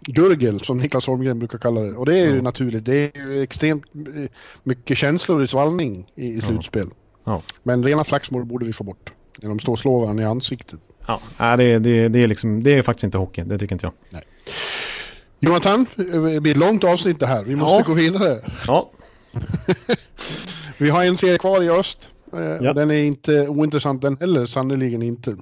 gurgel 0.00 0.60
som 0.60 0.78
Niklas 0.78 1.06
Holmgren 1.06 1.38
brukar 1.38 1.58
kalla 1.58 1.80
det. 1.80 1.92
Och 1.92 2.06
det 2.06 2.18
är 2.18 2.28
ju 2.28 2.36
ja. 2.36 2.42
naturligt. 2.42 2.84
Det 2.84 3.16
är 3.16 3.26
ju 3.26 3.42
extremt 3.42 3.84
eh, 3.94 4.30
mycket 4.62 4.98
känslor 4.98 5.44
i 5.44 5.48
svallning 5.48 6.06
i, 6.14 6.26
i 6.26 6.40
slutspel. 6.40 6.88
Ja. 7.24 7.42
Men 7.62 7.84
rena 7.84 8.04
slagsmål 8.04 8.44
borde 8.44 8.66
vi 8.66 8.72
få 8.72 8.84
bort. 8.84 9.12
När 9.42 9.48
de 9.48 9.58
står 9.58 9.72
och 9.72 9.78
slår 9.78 10.00
varandra 10.00 10.24
i 10.24 10.26
ansiktet. 10.26 10.80
Ja, 11.38 11.56
det, 11.56 11.78
det, 11.78 12.08
det, 12.08 12.22
är 12.22 12.28
liksom, 12.28 12.62
det 12.62 12.78
är 12.78 12.82
faktiskt 12.82 13.04
inte 13.04 13.18
hockey. 13.18 13.42
Det 13.42 13.58
tycker 13.58 13.74
inte 13.74 13.86
jag. 13.86 13.92
Nej. 14.12 14.22
Jonathan, 15.40 15.86
det 15.96 16.40
blir 16.40 16.50
ett 16.50 16.56
långt 16.56 16.84
avsnitt 16.84 17.20
det 17.20 17.26
här. 17.26 17.44
Vi 17.44 17.56
måste 17.56 17.76
ja. 17.76 17.84
gå 17.86 17.92
vidare. 17.92 18.40
Ja. 18.66 18.90
vi 20.78 20.90
har 20.90 21.04
en 21.04 21.16
serie 21.16 21.38
kvar 21.38 21.62
i 21.62 21.70
öst. 21.70 22.08
Eh, 22.32 22.40
ja. 22.40 22.72
Den 22.72 22.90
är 22.90 23.02
inte 23.02 23.48
ointressant 23.48 24.02
den 24.02 24.16
heller, 24.16 24.46
sannerligen 24.46 25.02
inte. 25.02 25.36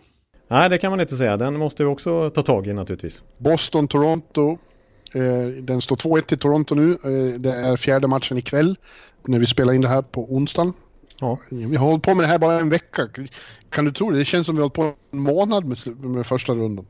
Nej, 0.49 0.68
det 0.68 0.78
kan 0.78 0.90
man 0.90 1.01
inte 1.01 1.16
säga. 1.16 1.36
Den 1.36 1.59
måste 1.59 1.82
vi 1.82 1.88
också 1.88 2.30
ta 2.30 2.42
tag 2.42 2.66
i 2.66 2.72
naturligtvis. 2.72 3.22
Boston-Toronto. 3.38 4.59
Eh, 5.14 5.49
den 5.62 5.80
står 5.80 5.97
2-1 5.97 6.22
till 6.22 6.38
Toronto 6.38 6.74
nu. 6.74 6.90
Eh, 6.90 7.40
det 7.40 7.53
är 7.53 7.76
fjärde 7.76 8.09
matchen 8.09 8.38
ikväll 8.38 8.76
när 9.26 9.38
vi 9.38 9.47
spelar 9.47 9.72
in 9.72 9.80
det 9.80 9.88
här 9.88 10.03
på 10.03 10.34
onsdagen. 10.34 10.72
Ja. 11.20 11.38
Vi 11.51 11.76
har 11.76 11.86
hållit 11.86 12.03
på 12.03 12.14
med 12.14 12.24
det 12.24 12.28
här 12.28 12.38
bara 12.38 12.61
en 12.61 12.68
vecka. 12.68 13.09
Kan 13.70 13.84
du 13.84 13.92
tro 13.92 14.11
det? 14.11 14.18
Det 14.18 14.24
känns 14.24 14.47
som 14.47 14.57
vi 14.57 14.62
har 14.62 14.64
hållit 14.64 14.74
på 14.74 14.94
en 15.11 15.20
månad 15.20 15.64
med, 15.64 15.78
med 16.05 16.26
första 16.26 16.53
rundan. 16.53 16.86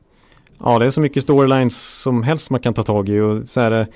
Ja, 0.59 0.79
det 0.79 0.85
är 0.85 0.91
så 0.91 1.01
mycket 1.01 1.23
storylines 1.23 2.01
som 2.01 2.23
helst 2.23 2.49
man 2.49 2.59
kan 2.59 2.73
ta 2.73 2.83
tag 2.83 3.09
i. 3.09 3.19
Och 3.19 3.47
så 3.47 3.61
här, 3.61 3.87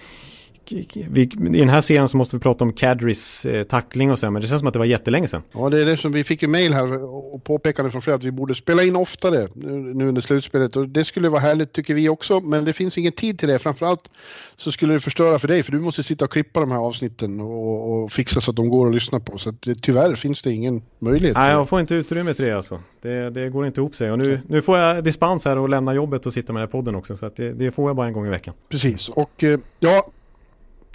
vi, 1.09 1.21
I 1.21 1.59
den 1.59 1.69
här 1.69 1.81
serien 1.81 2.07
så 2.07 2.17
måste 2.17 2.35
vi 2.35 2.39
prata 2.39 2.63
om 2.63 2.73
Kadris 2.73 3.45
eh, 3.45 3.63
tackling 3.63 4.11
och 4.11 4.19
så, 4.19 4.31
men 4.31 4.41
det 4.41 4.47
känns 4.47 4.59
som 4.59 4.67
att 4.67 4.73
det 4.73 4.79
var 4.79 4.85
jättelänge 4.85 5.27
sedan. 5.27 5.41
Ja, 5.51 5.69
det 5.69 5.81
är 5.81 5.85
det 5.85 5.97
som 5.97 6.11
vi 6.11 6.23
fick 6.23 6.43
en 6.43 6.51
mail 6.51 6.73
här 6.73 7.03
och 7.03 7.43
påpekande 7.43 7.91
från 7.91 8.01
flera 8.01 8.15
att 8.15 8.23
vi 8.23 8.31
borde 8.31 8.55
spela 8.55 8.83
in 8.83 8.95
oftare 8.95 9.47
nu 9.93 10.07
under 10.07 10.21
slutspelet 10.21 10.75
och 10.75 10.89
det 10.89 11.05
skulle 11.05 11.29
vara 11.29 11.41
härligt 11.41 11.73
tycker 11.73 11.93
vi 11.93 12.09
också, 12.09 12.39
men 12.39 12.65
det 12.65 12.73
finns 12.73 12.97
ingen 12.97 13.11
tid 13.11 13.39
till 13.39 13.47
det. 13.49 13.59
Framförallt 13.59 14.09
så 14.57 14.71
skulle 14.71 14.93
det 14.93 14.99
förstöra 14.99 15.39
för 15.39 15.47
dig, 15.47 15.63
för 15.63 15.71
du 15.71 15.79
måste 15.79 16.03
sitta 16.03 16.25
och 16.25 16.31
klippa 16.31 16.59
de 16.59 16.71
här 16.71 16.79
avsnitten 16.79 17.41
och, 17.41 18.03
och 18.03 18.11
fixa 18.11 18.41
så 18.41 18.51
att 18.51 18.57
de 18.57 18.69
går 18.69 18.87
att 18.87 18.93
lyssna 18.93 19.19
på. 19.19 19.37
Så 19.37 19.49
att 19.49 19.67
tyvärr 19.81 20.15
finns 20.15 20.41
det 20.41 20.51
ingen 20.51 20.81
möjlighet. 20.99 21.37
Nej, 21.37 21.51
jag 21.51 21.69
får 21.69 21.79
inte 21.79 21.95
utrymme 21.95 22.33
till 22.33 22.45
det 22.45 22.51
alltså. 22.51 22.79
Det, 23.01 23.29
det 23.29 23.49
går 23.49 23.67
inte 23.67 23.81
ihop 23.81 23.95
sig 23.95 24.11
och 24.11 24.17
nu, 24.19 24.39
nu 24.47 24.61
får 24.61 24.77
jag 24.77 25.03
dispens 25.03 25.45
här 25.45 25.57
och 25.57 25.69
lämna 25.69 25.93
jobbet 25.93 26.25
och 26.25 26.33
sitta 26.33 26.53
med 26.53 26.61
den 26.61 26.67
här 26.67 26.71
podden 26.71 26.95
också, 26.95 27.15
så 27.15 27.25
att 27.25 27.35
det, 27.35 27.53
det 27.53 27.71
får 27.71 27.89
jag 27.89 27.95
bara 27.95 28.07
en 28.07 28.13
gång 28.13 28.27
i 28.27 28.29
veckan. 28.29 28.53
Precis, 28.69 29.09
och 29.09 29.43
eh, 29.43 29.59
ja, 29.79 30.05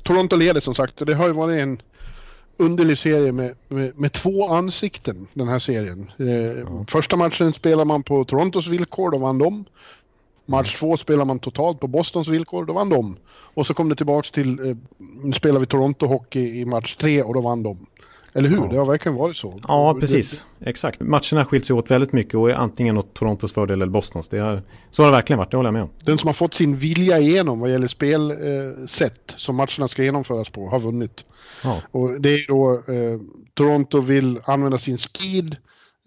Toronto 0.07 0.37
leder 0.37 0.61
som 0.61 0.75
sagt 0.75 1.01
och 1.01 1.07
det 1.07 1.15
har 1.15 1.27
ju 1.27 1.33
varit 1.33 1.63
en 1.63 1.83
underlig 2.57 2.99
serie 2.99 3.33
med, 3.33 3.55
med, 3.69 3.99
med 3.99 4.13
två 4.13 4.49
ansikten 4.49 5.27
den 5.35 5.49
här 5.49 5.59
serien. 5.59 6.11
Eh, 6.19 6.27
ja. 6.29 6.85
Första 6.89 7.17
matchen 7.17 7.53
spelar 7.53 7.85
man 7.85 8.03
på 8.03 8.25
Torontos 8.25 8.67
villkor, 8.67 9.11
då 9.11 9.19
vann 9.19 9.39
de. 9.39 9.65
Match 10.47 10.75
mm. 10.75 10.79
två 10.79 10.97
spelar 10.97 11.25
man 11.25 11.39
totalt 11.39 11.81
på 11.81 11.87
Bostons 11.87 12.29
villkor, 12.29 12.65
då 12.65 12.73
vann 12.73 12.89
de. 12.89 13.17
Och 13.29 13.67
så 13.67 13.75
kom 13.75 13.89
det 13.89 13.97
tillbaks 13.97 14.31
till, 14.31 14.69
eh, 14.69 14.77
spelar 15.35 15.61
vi 15.61 15.67
Toronto-hockey 15.67 16.61
i 16.61 16.65
match 16.65 16.97
tre 16.97 17.23
och 17.23 17.35
då 17.35 17.41
vann 17.41 17.63
de. 17.63 17.87
Eller 18.37 18.49
hur? 18.49 18.57
Ja. 18.57 18.69
Det 18.71 18.79
har 18.79 18.87
verkligen 18.87 19.17
varit 19.17 19.37
så. 19.37 19.61
Ja, 19.69 19.97
precis. 20.01 20.47
Exakt. 20.61 21.01
Matcherna 21.01 21.45
skilt 21.45 21.67
sig 21.67 21.77
åt 21.77 21.91
väldigt 21.91 22.13
mycket 22.13 22.35
och 22.35 22.51
är 22.51 22.55
antingen 22.55 22.99
åt 22.99 23.15
Torontos 23.15 23.53
fördel 23.53 23.83
eller 23.83 23.93
Bostons. 23.93 24.29
Det 24.29 24.39
har, 24.39 24.63
så 24.91 25.03
har 25.03 25.11
det 25.11 25.17
verkligen 25.17 25.39
varit, 25.39 25.51
det 25.51 25.57
håller 25.57 25.69
jag 25.69 25.75
med 25.75 25.83
om. 25.83 25.91
Den 26.05 26.19
som 26.19 26.27
har 26.27 26.35
fått 26.35 26.55
sin 26.55 26.77
vilja 26.77 27.19
igenom 27.19 27.61
vad 27.61 27.71
gäller 27.71 27.89
spelsätt 27.89 29.31
eh, 29.31 29.37
som 29.37 29.57
matcherna 29.57 29.89
ska 29.89 30.03
genomföras 30.03 30.51
på 30.51 30.69
har 30.69 30.81
vunnit. 30.81 31.25
Ja. 31.65 31.83
Och 31.91 32.21
det 32.21 32.35
är 32.35 32.47
då 32.49 32.73
eh, 32.93 33.21
Toronto 33.55 34.01
vill 34.01 34.41
använda 34.45 34.79
sin 34.79 34.99
skid 34.99 35.57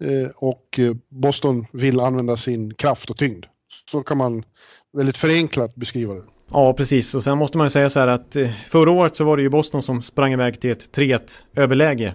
eh, 0.04 0.30
och 0.36 0.78
eh, 0.78 0.94
Boston 1.08 1.66
vill 1.72 2.00
använda 2.00 2.36
sin 2.36 2.74
kraft 2.74 3.10
och 3.10 3.18
tyngd. 3.18 3.46
Så 3.90 4.02
kan 4.02 4.18
man 4.18 4.44
väldigt 4.92 5.18
förenklat 5.18 5.74
beskriva 5.74 6.14
det. 6.14 6.22
Ja, 6.52 6.72
precis. 6.72 7.14
Och 7.14 7.24
sen 7.24 7.38
måste 7.38 7.58
man 7.58 7.66
ju 7.66 7.70
säga 7.70 7.90
så 7.90 8.00
här 8.00 8.06
att 8.06 8.36
eh, 8.36 8.50
förra 8.68 8.90
året 8.90 9.16
så 9.16 9.24
var 9.24 9.36
det 9.36 9.42
ju 9.42 9.48
Boston 9.48 9.82
som 9.82 10.02
sprang 10.02 10.32
iväg 10.32 10.60
till 10.60 10.70
ett 10.70 10.96
3-1 10.96 11.20
överläge. 11.54 12.14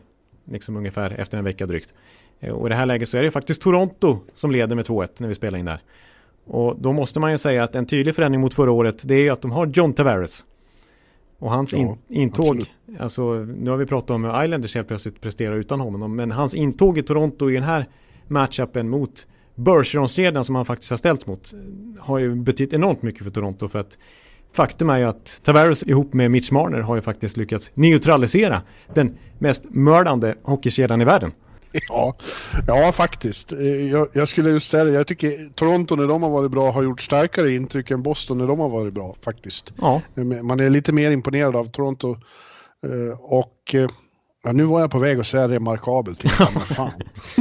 Liksom 0.51 0.77
ungefär 0.77 1.19
efter 1.19 1.37
en 1.37 1.43
vecka 1.43 1.65
drygt. 1.65 1.93
Eh, 2.39 2.53
och 2.53 2.67
i 2.67 2.69
det 2.69 2.75
här 2.75 2.85
läget 2.85 3.09
så 3.09 3.17
är 3.17 3.23
det 3.23 3.31
faktiskt 3.31 3.61
Toronto 3.61 4.19
som 4.33 4.51
leder 4.51 4.75
med 4.75 4.85
2-1 4.85 5.09
när 5.17 5.27
vi 5.27 5.35
spelar 5.35 5.59
in 5.59 5.65
där. 5.65 5.79
Och 6.45 6.75
då 6.79 6.93
måste 6.93 7.19
man 7.19 7.31
ju 7.31 7.37
säga 7.37 7.63
att 7.63 7.75
en 7.75 7.85
tydlig 7.85 8.15
förändring 8.15 8.41
mot 8.41 8.53
förra 8.53 8.71
året 8.71 9.01
det 9.03 9.15
är 9.15 9.19
ju 9.19 9.29
att 9.29 9.41
de 9.41 9.51
har 9.51 9.67
John 9.67 9.93
Tavares. 9.93 10.45
Och 11.39 11.51
hans 11.51 11.73
in, 11.73 11.87
ja, 11.87 11.97
intåg, 12.07 12.45
absolut. 12.45 12.69
alltså 12.99 13.33
nu 13.33 13.69
har 13.69 13.77
vi 13.77 13.85
pratat 13.85 14.09
om 14.09 14.23
hur 14.23 14.43
Islanders 14.43 14.75
helt 14.75 14.87
plötsligt 14.87 15.21
presterar 15.21 15.55
utan 15.55 15.79
honom. 15.79 16.15
Men 16.15 16.31
hans 16.31 16.55
intåg 16.55 16.97
i 16.97 17.03
Toronto 17.03 17.49
i 17.49 17.53
den 17.53 17.63
här 17.63 17.85
matchupen 18.27 18.89
mot 18.89 19.27
Bergeron-kedjan 19.55 20.43
som 20.43 20.55
han 20.55 20.65
faktiskt 20.65 20.89
har 20.89 20.97
ställts 20.97 21.27
mot 21.27 21.53
har 21.99 22.19
ju 22.19 22.35
betytt 22.35 22.73
enormt 22.73 23.01
mycket 23.01 23.23
för 23.23 23.29
Toronto 23.29 23.67
för 23.67 23.79
att 23.79 23.97
Faktum 24.55 24.89
är 24.89 24.97
ju 24.97 25.03
att 25.03 25.41
Tavares 25.43 25.83
ihop 25.83 26.13
med 26.13 26.31
Mitch 26.31 26.51
Marner 26.51 26.79
har 26.79 26.95
ju 26.95 27.01
faktiskt 27.01 27.37
lyckats 27.37 27.71
neutralisera 27.73 28.61
den 28.93 29.17
mest 29.39 29.63
mördande 29.69 30.35
hockeykedjan 30.43 31.01
i 31.01 31.05
världen. 31.05 31.31
Ja, 31.87 32.15
ja 32.67 32.91
faktiskt. 32.91 33.51
Eh, 33.51 33.91
jag, 33.91 34.07
jag, 34.13 34.27
skulle 34.27 34.49
just 34.49 34.69
säga 34.69 34.83
det. 34.83 34.91
Jag 34.91 35.07
tycker 35.07 35.49
Toronto 35.55 35.95
när 35.95 36.07
de 36.07 36.23
har 36.23 36.29
varit 36.29 36.51
bra 36.51 36.71
har 36.71 36.83
gjort 36.83 37.01
starkare 37.01 37.51
intryck 37.51 37.91
än 37.91 38.03
Boston 38.03 38.37
när 38.37 38.47
de 38.47 38.59
har 38.59 38.69
varit 38.69 38.93
bra 38.93 39.15
faktiskt. 39.21 39.73
Ja. 39.81 40.01
Eh, 40.17 40.23
man 40.23 40.59
är 40.59 40.69
lite 40.69 40.91
mer 40.91 41.11
imponerad 41.11 41.55
av 41.55 41.65
Toronto. 41.65 42.17
Eh, 42.83 43.19
och 43.19 43.75
ja, 44.45 44.51
nu 44.51 44.63
var 44.63 44.81
jag 44.81 44.91
på 44.91 44.99
väg 44.99 45.19
att 45.19 45.27
säga 45.27 45.47
remarkabelt. 45.47 46.31
Fan. 46.31 46.91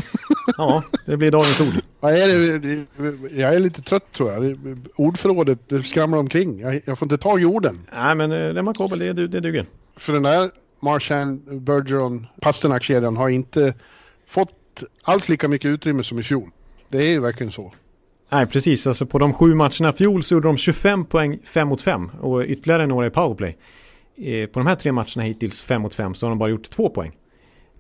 ja, 0.57 0.82
det 1.07 1.16
blir 1.16 1.30
dagens 1.30 1.61
ord. 1.61 1.74
Ja, 2.00 2.11
jag 3.30 3.55
är 3.55 3.59
lite 3.59 3.82
trött 3.82 4.12
tror 4.12 4.32
jag. 4.32 4.57
Ordförrådet 4.96 5.59
det 5.68 5.82
skramlar 5.82 6.18
omkring. 6.18 6.61
Jag, 6.61 6.80
jag 6.84 6.98
får 6.98 7.07
inte 7.07 7.18
tag 7.18 7.42
i 7.42 7.44
orden. 7.44 7.88
Nej, 7.92 8.14
men 8.14 8.55
remarkabel, 8.55 8.98
det, 8.98 9.12
det 9.12 9.40
duger. 9.40 9.66
För 9.96 10.12
den 10.12 10.22
där 10.22 10.50
Marchand, 10.82 11.62
Bergeron, 11.62 12.26
Pasternak-kedjan 12.40 13.16
har 13.16 13.28
inte 13.28 13.74
fått 14.26 14.82
alls 15.02 15.28
lika 15.28 15.48
mycket 15.48 15.68
utrymme 15.68 16.05
som 16.05 16.18
i 16.18 16.22
fjol. 16.22 16.50
Det 16.88 16.98
är 16.98 17.09
ju 17.09 17.20
verkligen 17.20 17.52
så. 17.52 17.72
Nej, 18.28 18.46
precis. 18.46 18.86
Alltså 18.86 19.07
på 19.07 19.18
de 19.18 19.32
sju 19.32 19.55
matcherna 19.55 19.90
i 19.90 19.92
fjol 19.92 20.22
så 20.22 20.34
gjorde 20.34 20.48
de 20.48 20.57
25 20.57 21.05
poäng 21.05 21.38
5 21.44 21.68
mot 21.68 21.82
5 21.82 22.11
och 22.20 22.44
ytterligare 22.44 22.86
några 22.86 23.07
i 23.07 23.11
powerplay. 23.11 23.57
Eh, 24.17 24.47
på 24.47 24.59
de 24.59 24.67
här 24.67 24.75
tre 24.75 24.93
matcherna 24.93 25.23
hittills 25.23 25.62
5 25.62 25.83
mot 25.83 25.95
5 25.95 26.15
så 26.15 26.27
har 26.27 26.31
de 26.31 26.39
bara 26.39 26.51
gjort 26.51 26.71
två 26.71 26.89
poäng. 26.89 27.12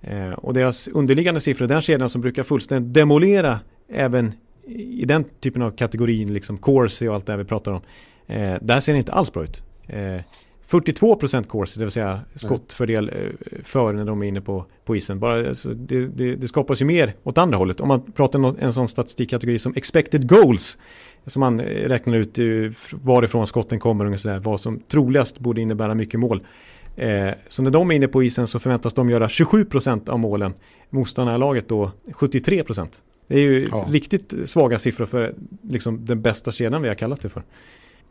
Eh, 0.02 0.30
och 0.30 0.54
deras 0.54 0.88
underliggande 0.88 1.40
siffror, 1.40 1.66
den 1.66 1.80
kedjan 1.80 2.08
som 2.08 2.20
brukar 2.20 2.42
fullständigt 2.42 2.94
demolera 2.94 3.60
även 3.88 4.32
i 4.66 5.04
den 5.04 5.24
typen 5.40 5.62
av 5.62 5.70
kategorin, 5.70 6.34
liksom 6.34 6.58
Corsi 6.58 7.08
och 7.08 7.14
allt 7.14 7.26
det 7.26 7.32
här 7.32 7.38
vi 7.38 7.44
pratar 7.44 7.72
om. 7.72 7.80
Eh, 8.26 8.54
där 8.60 8.80
ser 8.80 8.92
det 8.92 8.98
inte 8.98 9.12
alls 9.12 9.32
bra 9.32 9.44
ut. 9.44 9.62
Eh, 9.86 10.20
42% 10.74 11.44
course, 11.48 11.80
det 11.80 11.84
vill 11.84 11.90
säga 11.92 12.20
skottfördel 12.34 13.08
eh, 13.08 13.48
för 13.64 13.92
när 13.92 14.04
de 14.04 14.22
är 14.22 14.26
inne 14.26 14.40
på, 14.40 14.64
på 14.84 14.96
isen. 14.96 15.18
Bara, 15.18 15.48
alltså, 15.48 15.68
det, 15.68 16.06
det, 16.06 16.36
det, 16.36 16.48
skapas 16.48 16.80
ju 16.80 16.84
mer 16.84 17.14
åt 17.22 17.38
andra 17.38 17.58
hållet. 17.58 17.80
Om 17.80 17.88
man 17.88 18.12
pratar 18.12 18.38
om 18.38 18.56
en 18.60 18.72
sån 18.72 18.88
statistikkategori 18.88 19.58
som 19.58 19.72
expected 19.76 20.28
goals, 20.28 20.78
som 21.26 21.40
man 21.40 21.60
eh, 21.60 21.88
räknar 21.88 22.16
ut 22.16 22.38
eh, 22.38 22.44
varifrån 22.90 23.46
skotten 23.46 23.78
kommer 23.78 24.12
och 24.12 24.20
sådär, 24.20 24.38
vad 24.38 24.60
som 24.60 24.80
troligast 24.80 25.38
borde 25.38 25.60
innebära 25.60 25.94
mycket 25.94 26.20
mål. 26.20 26.46
Eh, 26.96 27.30
så 27.48 27.62
när 27.62 27.70
de 27.70 27.90
är 27.90 27.94
inne 27.94 28.08
på 28.08 28.22
isen 28.22 28.46
så 28.46 28.58
förväntas 28.58 28.94
de 28.94 29.10
göra 29.10 29.26
27% 29.26 30.08
av 30.08 30.18
målen. 30.18 30.54
Motståndarlaget 30.90 31.68
då 31.68 31.90
73%. 32.06 32.88
Det 33.26 33.34
är 33.34 33.40
ju 33.40 33.68
ja. 33.70 33.86
riktigt 33.90 34.34
svaga 34.44 34.78
siffror 34.78 35.06
för 35.06 35.34
liksom, 35.62 36.06
den 36.06 36.22
bästa 36.22 36.52
kedjan 36.52 36.82
vi 36.82 36.88
har 36.88 36.94
kallat 36.94 37.20
det 37.20 37.28
för. 37.28 37.42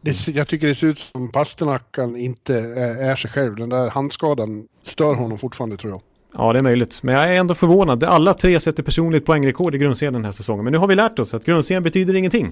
Det, 0.04 0.28
jag 0.28 0.48
tycker 0.48 0.68
det 0.68 0.76
ser 0.76 0.88
ut 0.88 1.00
som 1.00 1.32
Pasternackan 1.32 2.16
inte 2.16 2.56
är, 2.56 3.16
sig 3.16 3.32
själv. 3.32 3.56
Den 3.56 3.70
där 3.70 3.90
handskadan 3.90 4.68
stör 4.84 5.14
honom 5.14 5.38
fortfarande 5.38 5.78
tror 5.78 5.92
jag. 5.92 6.02
Ja, 6.34 6.54
det 6.54 6.60
är 6.60 6.64
möjligt. 6.64 7.04
Men 7.04 7.16
jag 7.16 7.24
är 7.24 7.34
ändå 7.34 7.54
förvånad. 7.56 8.04
Alla 8.04 8.34
tre 8.34 8.60
sätter 8.60 8.84
personligt 8.84 9.26
poängrekord 9.26 9.76
i 9.76 9.78
grundserien 9.78 10.14
den 10.14 10.26
här 10.26 10.32
säsongen. 10.32 10.64
Men 10.64 10.74
nu 10.74 10.80
har 10.80 10.88
vi 10.88 10.96
lärt 10.96 11.20
oss 11.20 11.34
att 11.34 11.46
grundserien 11.46 11.84
betyder 11.84 12.14
ingenting. 12.14 12.52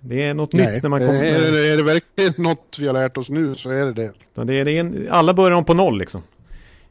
Det 0.00 0.22
är 0.22 0.34
något 0.34 0.52
Nej, 0.52 0.74
nytt 0.74 0.82
när 0.82 0.90
man 0.90 1.00
kommer... 1.00 1.24
Är, 1.24 1.52
det, 1.52 1.68
är 1.68 1.76
det 1.76 1.82
verkligen 1.82 2.34
något 2.36 2.76
vi 2.80 2.86
har 2.86 2.94
lärt 2.94 3.16
oss 3.16 3.28
nu 3.28 3.54
så 3.54 3.70
är 3.70 3.86
det 3.86 3.92
det. 3.92 4.12
det, 4.44 4.60
är, 4.60 4.64
det 4.64 4.72
är 4.72 4.80
en, 4.80 5.08
alla 5.10 5.34
börjar 5.34 5.56
om 5.56 5.64
på 5.64 5.74
noll 5.74 5.98
liksom. 5.98 6.22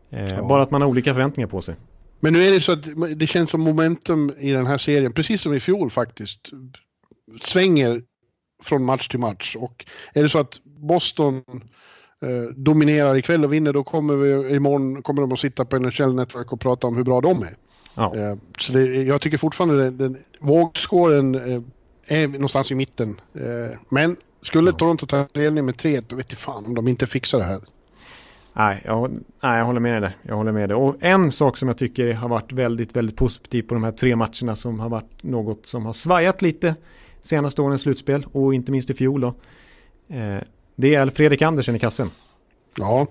Eh, 0.10 0.24
ja. 0.24 0.48
Bara 0.48 0.64
att 0.64 0.72
man 0.72 0.82
har 0.82 0.90
olika 0.90 1.14
förväntningar 1.14 1.48
på 1.48 1.62
sig. 1.62 1.76
Men 2.20 2.34
nu 2.34 2.44
är 2.44 2.52
det 2.52 2.62
så 2.62 2.72
att 2.72 2.86
det 3.16 3.28
känns 3.28 3.50
som 3.50 3.62
momentum 3.62 4.32
i 4.40 4.52
den 4.52 4.66
här 4.66 4.78
serien, 4.78 5.12
precis 5.12 5.42
som 5.42 5.54
i 5.54 5.60
fjol 5.60 5.92
faktiskt, 5.92 6.50
svänger 7.42 8.02
från 8.64 8.86
match 8.86 9.08
till 9.08 9.20
match. 9.20 9.56
Och 9.60 9.86
är 10.14 10.24
det 10.24 10.30
så 10.30 10.40
att 10.40 10.60
Boston 10.64 11.44
eh, 12.22 12.56
dominerar 12.56 13.16
ikväll 13.16 13.46
och 13.46 13.54
vinner, 13.54 13.74
då 13.74 13.84
kommer 13.84 14.16
vi 14.16 14.56
imorgon 14.56 15.02
kommer 15.02 15.22
de 15.22 15.32
att 15.32 15.40
sitta 15.40 15.66
på 15.66 15.80
NHL 15.80 16.16
Network 16.16 16.52
och 16.54 16.60
prata 16.60 16.88
om 16.88 16.98
hur 16.98 17.04
bra 17.04 17.22
de 17.22 17.42
är. 17.42 17.56
Ja. 17.96 18.16
Eh, 18.16 18.38
så 18.58 18.74
det, 18.74 19.04
jag 19.04 19.22
tycker 19.22 19.38
fortfarande 19.38 19.84
den, 19.84 19.98
den 19.98 20.18
vågskåren 20.40 21.36
eh, 21.36 21.62
är 22.08 22.28
någonstans 22.28 22.72
i 22.72 22.76
mitten. 22.76 23.22
Men 23.90 24.16
skulle 24.42 24.72
ja. 24.72 24.78
Toronto 24.78 25.06
ta 25.06 25.28
ledning 25.34 25.66
med 25.66 25.78
tre, 25.78 26.02
då 26.08 26.16
vet 26.16 26.32
jag 26.32 26.40
fan 26.40 26.66
om 26.66 26.76
de 26.76 26.88
inte 26.88 27.08
fixar 27.08 27.40
det 27.40 27.46
här. 27.46 27.62
Nej 28.54 28.82
jag, 28.86 29.12
nej, 29.44 29.58
jag 29.58 29.66
håller 29.66 29.80
med 29.80 29.94
dig 29.94 30.02
där. 30.02 30.18
Jag 30.22 30.36
håller 30.36 30.52
med 30.52 30.70
dig. 30.70 30.76
Och 30.76 30.96
en 31.00 31.32
sak 31.32 31.58
som 31.58 31.68
jag 31.68 31.78
tycker 31.78 32.14
har 32.14 32.30
varit 32.30 32.52
väldigt, 32.52 32.96
väldigt 32.96 33.16
positivt 33.16 33.68
på 33.68 33.74
de 33.74 33.84
här 33.84 33.92
tre 33.92 34.16
matcherna 34.16 34.56
som 34.56 34.80
har 34.80 34.90
varit 34.90 35.24
något 35.24 35.66
som 35.66 35.86
har 35.86 35.94
svajat 35.94 36.42
lite 36.42 36.76
senaste 37.24 37.62
årens 37.62 37.82
slutspel 37.82 38.26
och 38.32 38.54
inte 38.54 38.72
minst 38.72 38.90
i 38.90 38.94
fjol 38.94 39.22
då. 39.22 39.28
Eh, 40.16 40.38
det 40.76 40.96
är 40.96 41.10
Fredrik 41.10 41.42
Andersen 41.42 41.76
i 41.76 41.80
kassen. 41.80 42.10
Ja. 42.78 43.08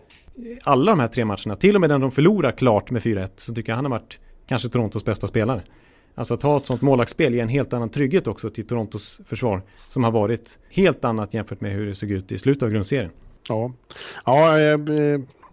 Alla 0.62 0.92
de 0.92 1.00
här 1.00 1.08
tre 1.08 1.24
matcherna, 1.24 1.56
till 1.56 1.74
och 1.74 1.80
med 1.80 1.90
den 1.90 2.00
de 2.00 2.10
förlorar 2.10 2.50
klart 2.50 2.90
med 2.90 3.02
4-1, 3.02 3.30
så 3.36 3.54
tycker 3.54 3.72
jag 3.72 3.76
han 3.76 3.84
har 3.84 3.90
varit 3.90 4.18
kanske 4.46 4.68
Torontos 4.68 5.04
bästa 5.04 5.28
spelare. 5.28 5.62
Alltså 6.14 6.34
att 6.34 6.42
ha 6.42 6.56
ett 6.56 6.66
sånt 6.66 6.82
målvaktsspel 6.82 7.34
ger 7.34 7.42
en 7.42 7.48
helt 7.48 7.72
annan 7.72 7.88
trygghet 7.88 8.26
också 8.26 8.50
till 8.50 8.66
Torontos 8.66 9.20
försvar 9.26 9.62
som 9.88 10.04
har 10.04 10.10
varit 10.10 10.58
helt 10.70 11.04
annat 11.04 11.34
jämfört 11.34 11.60
med 11.60 11.72
hur 11.72 11.86
det 11.86 11.94
såg 11.94 12.10
ut 12.10 12.32
i 12.32 12.38
slutet 12.38 12.62
av 12.62 12.70
grundserien. 12.70 13.10
Ja, 13.48 13.72
ja 14.24 14.58
eh, 14.58 14.78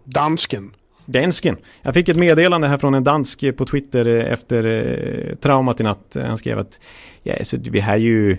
dansken. 0.04 0.74
Dansken. 1.12 1.56
Jag 1.82 1.94
fick 1.94 2.08
ett 2.08 2.16
meddelande 2.16 2.68
här 2.68 2.78
från 2.78 2.94
en 2.94 3.04
dansk 3.04 3.56
på 3.56 3.66
Twitter 3.66 4.06
efter 4.06 4.64
eh, 4.64 5.34
traumat 5.34 5.80
i 5.80 5.82
natt. 5.82 6.16
Han 6.20 6.38
skrev 6.38 6.58
att 6.58 6.80
ja, 7.22 7.34
så 7.42 7.56
vi 7.60 7.80
har 7.80 7.96
ju 7.96 8.36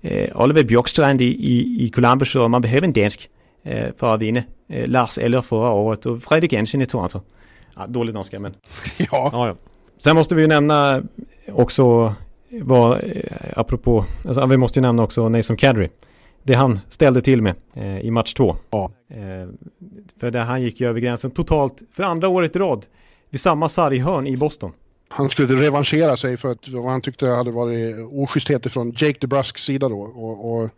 eh, 0.00 0.42
Oliver 0.42 0.64
Björkstrand 0.64 1.22
i, 1.22 1.24
i, 1.24 1.84
i 1.84 1.90
Columbus 1.90 2.36
och 2.36 2.50
man 2.50 2.62
behöver 2.62 2.86
en 2.86 2.92
dansk 2.92 3.28
eh, 3.62 3.86
för 3.96 4.14
att 4.14 4.22
vinna. 4.22 4.42
Eh, 4.68 4.88
Lars 4.88 5.18
Eller 5.18 5.42
förra 5.42 5.70
året 5.70 6.06
och 6.06 6.22
Fredrik 6.22 6.52
Jensen 6.52 6.82
i 6.82 6.86
Toronto. 6.86 7.20
Ja, 7.76 7.86
dålig 7.86 8.14
danska 8.14 8.40
men... 8.40 8.54
ja. 8.98 9.30
ja, 9.32 9.46
ja. 9.46 9.56
Sen 9.98 10.16
måste 10.16 10.34
vi 10.34 10.42
ju 10.42 10.48
nämna 10.48 11.02
också 11.52 12.14
vad, 12.50 12.92
eh, 12.92 13.22
apropå, 13.56 14.04
alltså 14.24 14.46
vi 14.46 14.56
måste 14.56 14.78
ju 14.78 14.82
nämna 14.82 15.02
också 15.02 15.28
Nason 15.28 15.56
Kadri 15.56 15.90
det 16.42 16.54
han 16.54 16.80
ställde 16.88 17.22
till 17.22 17.42
med 17.42 17.54
eh, 17.74 18.00
i 18.00 18.10
match 18.10 18.34
två. 18.34 18.56
Ja. 18.70 18.90
Eh, 19.08 19.48
för 20.20 20.30
där 20.30 20.42
han 20.42 20.62
gick 20.62 20.80
ju 20.80 20.88
över 20.88 21.00
gränsen 21.00 21.30
totalt 21.30 21.82
för 21.92 22.02
andra 22.02 22.28
året 22.28 22.56
i 22.56 22.58
rad 22.58 22.86
vid 23.30 23.40
samma 23.40 23.68
sarghörn 23.68 24.26
i 24.26 24.36
Boston. 24.36 24.72
Han 25.08 25.30
skulle 25.30 25.62
revanschera 25.62 26.16
sig 26.16 26.36
för 26.36 26.52
att 26.52 26.68
vad 26.68 26.90
han 26.90 27.00
tyckte 27.00 27.26
hade 27.26 27.50
varit 27.50 27.96
oschysthet 28.10 28.72
från 28.72 28.92
Jake 28.96 29.18
DeBrusks 29.20 29.62
sida 29.62 29.88
då 29.88 30.00
och, 30.00 30.54
och 30.54 30.70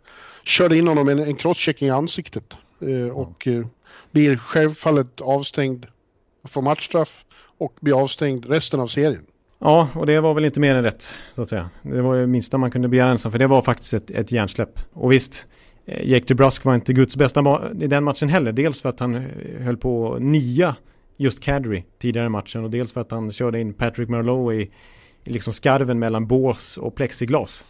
körde 0.43 0.77
in 0.77 0.87
honom 0.87 1.09
en, 1.09 1.19
en 1.19 1.35
crosschecking 1.35 1.87
i 1.87 1.91
ansiktet 1.91 2.53
eh, 2.81 3.17
och 3.17 3.47
eh, 3.47 3.65
blir 4.11 4.37
självfallet 4.37 5.21
avstängd, 5.21 5.85
får 6.47 6.61
matchstraff 6.61 7.25
och 7.57 7.73
blir 7.81 8.01
avstängd 8.01 8.45
resten 8.45 8.79
av 8.79 8.87
serien. 8.87 9.25
Ja, 9.65 9.89
och 9.95 10.05
det 10.05 10.19
var 10.19 10.33
väl 10.33 10.45
inte 10.45 10.59
mer 10.59 10.75
än 10.75 10.83
rätt, 10.83 11.09
så 11.35 11.41
att 11.41 11.49
säga. 11.49 11.69
Det 11.81 12.01
var 12.01 12.17
det 12.17 12.27
minsta 12.27 12.57
man 12.57 12.71
kunde 12.71 12.87
begära 12.87 13.09
ensam, 13.09 13.31
för 13.31 13.39
det 13.39 13.47
var 13.47 13.61
faktiskt 13.61 13.93
ett, 13.93 14.11
ett 14.11 14.31
hjärnsläpp. 14.31 14.79
Och 14.93 15.11
visst, 15.11 15.47
eh, 15.85 16.09
Jake 16.09 16.25
DeBrusk 16.27 16.65
var 16.65 16.75
inte 16.75 16.93
Guds 16.93 17.15
bästa 17.15 17.71
i 17.81 17.87
den 17.87 18.03
matchen 18.03 18.29
heller. 18.29 18.51
Dels 18.51 18.81
för 18.81 18.89
att 18.89 18.99
han 18.99 19.15
eh, 19.15 19.21
höll 19.59 19.77
på 19.77 20.17
nia 20.19 20.75
just 21.17 21.43
Cadry 21.43 21.83
tidigare 21.99 22.25
i 22.25 22.29
matchen 22.29 22.63
och 22.63 22.69
dels 22.69 22.93
för 22.93 23.01
att 23.01 23.11
han 23.11 23.31
körde 23.31 23.59
in 23.59 23.73
Patrick 23.73 24.09
Merlot 24.09 24.53
i, 24.53 24.71
i 25.23 25.33
liksom 25.33 25.53
skarven 25.53 25.99
mellan 25.99 26.27
bås 26.27 26.77
och 26.77 26.95
plexiglas. 26.95 27.65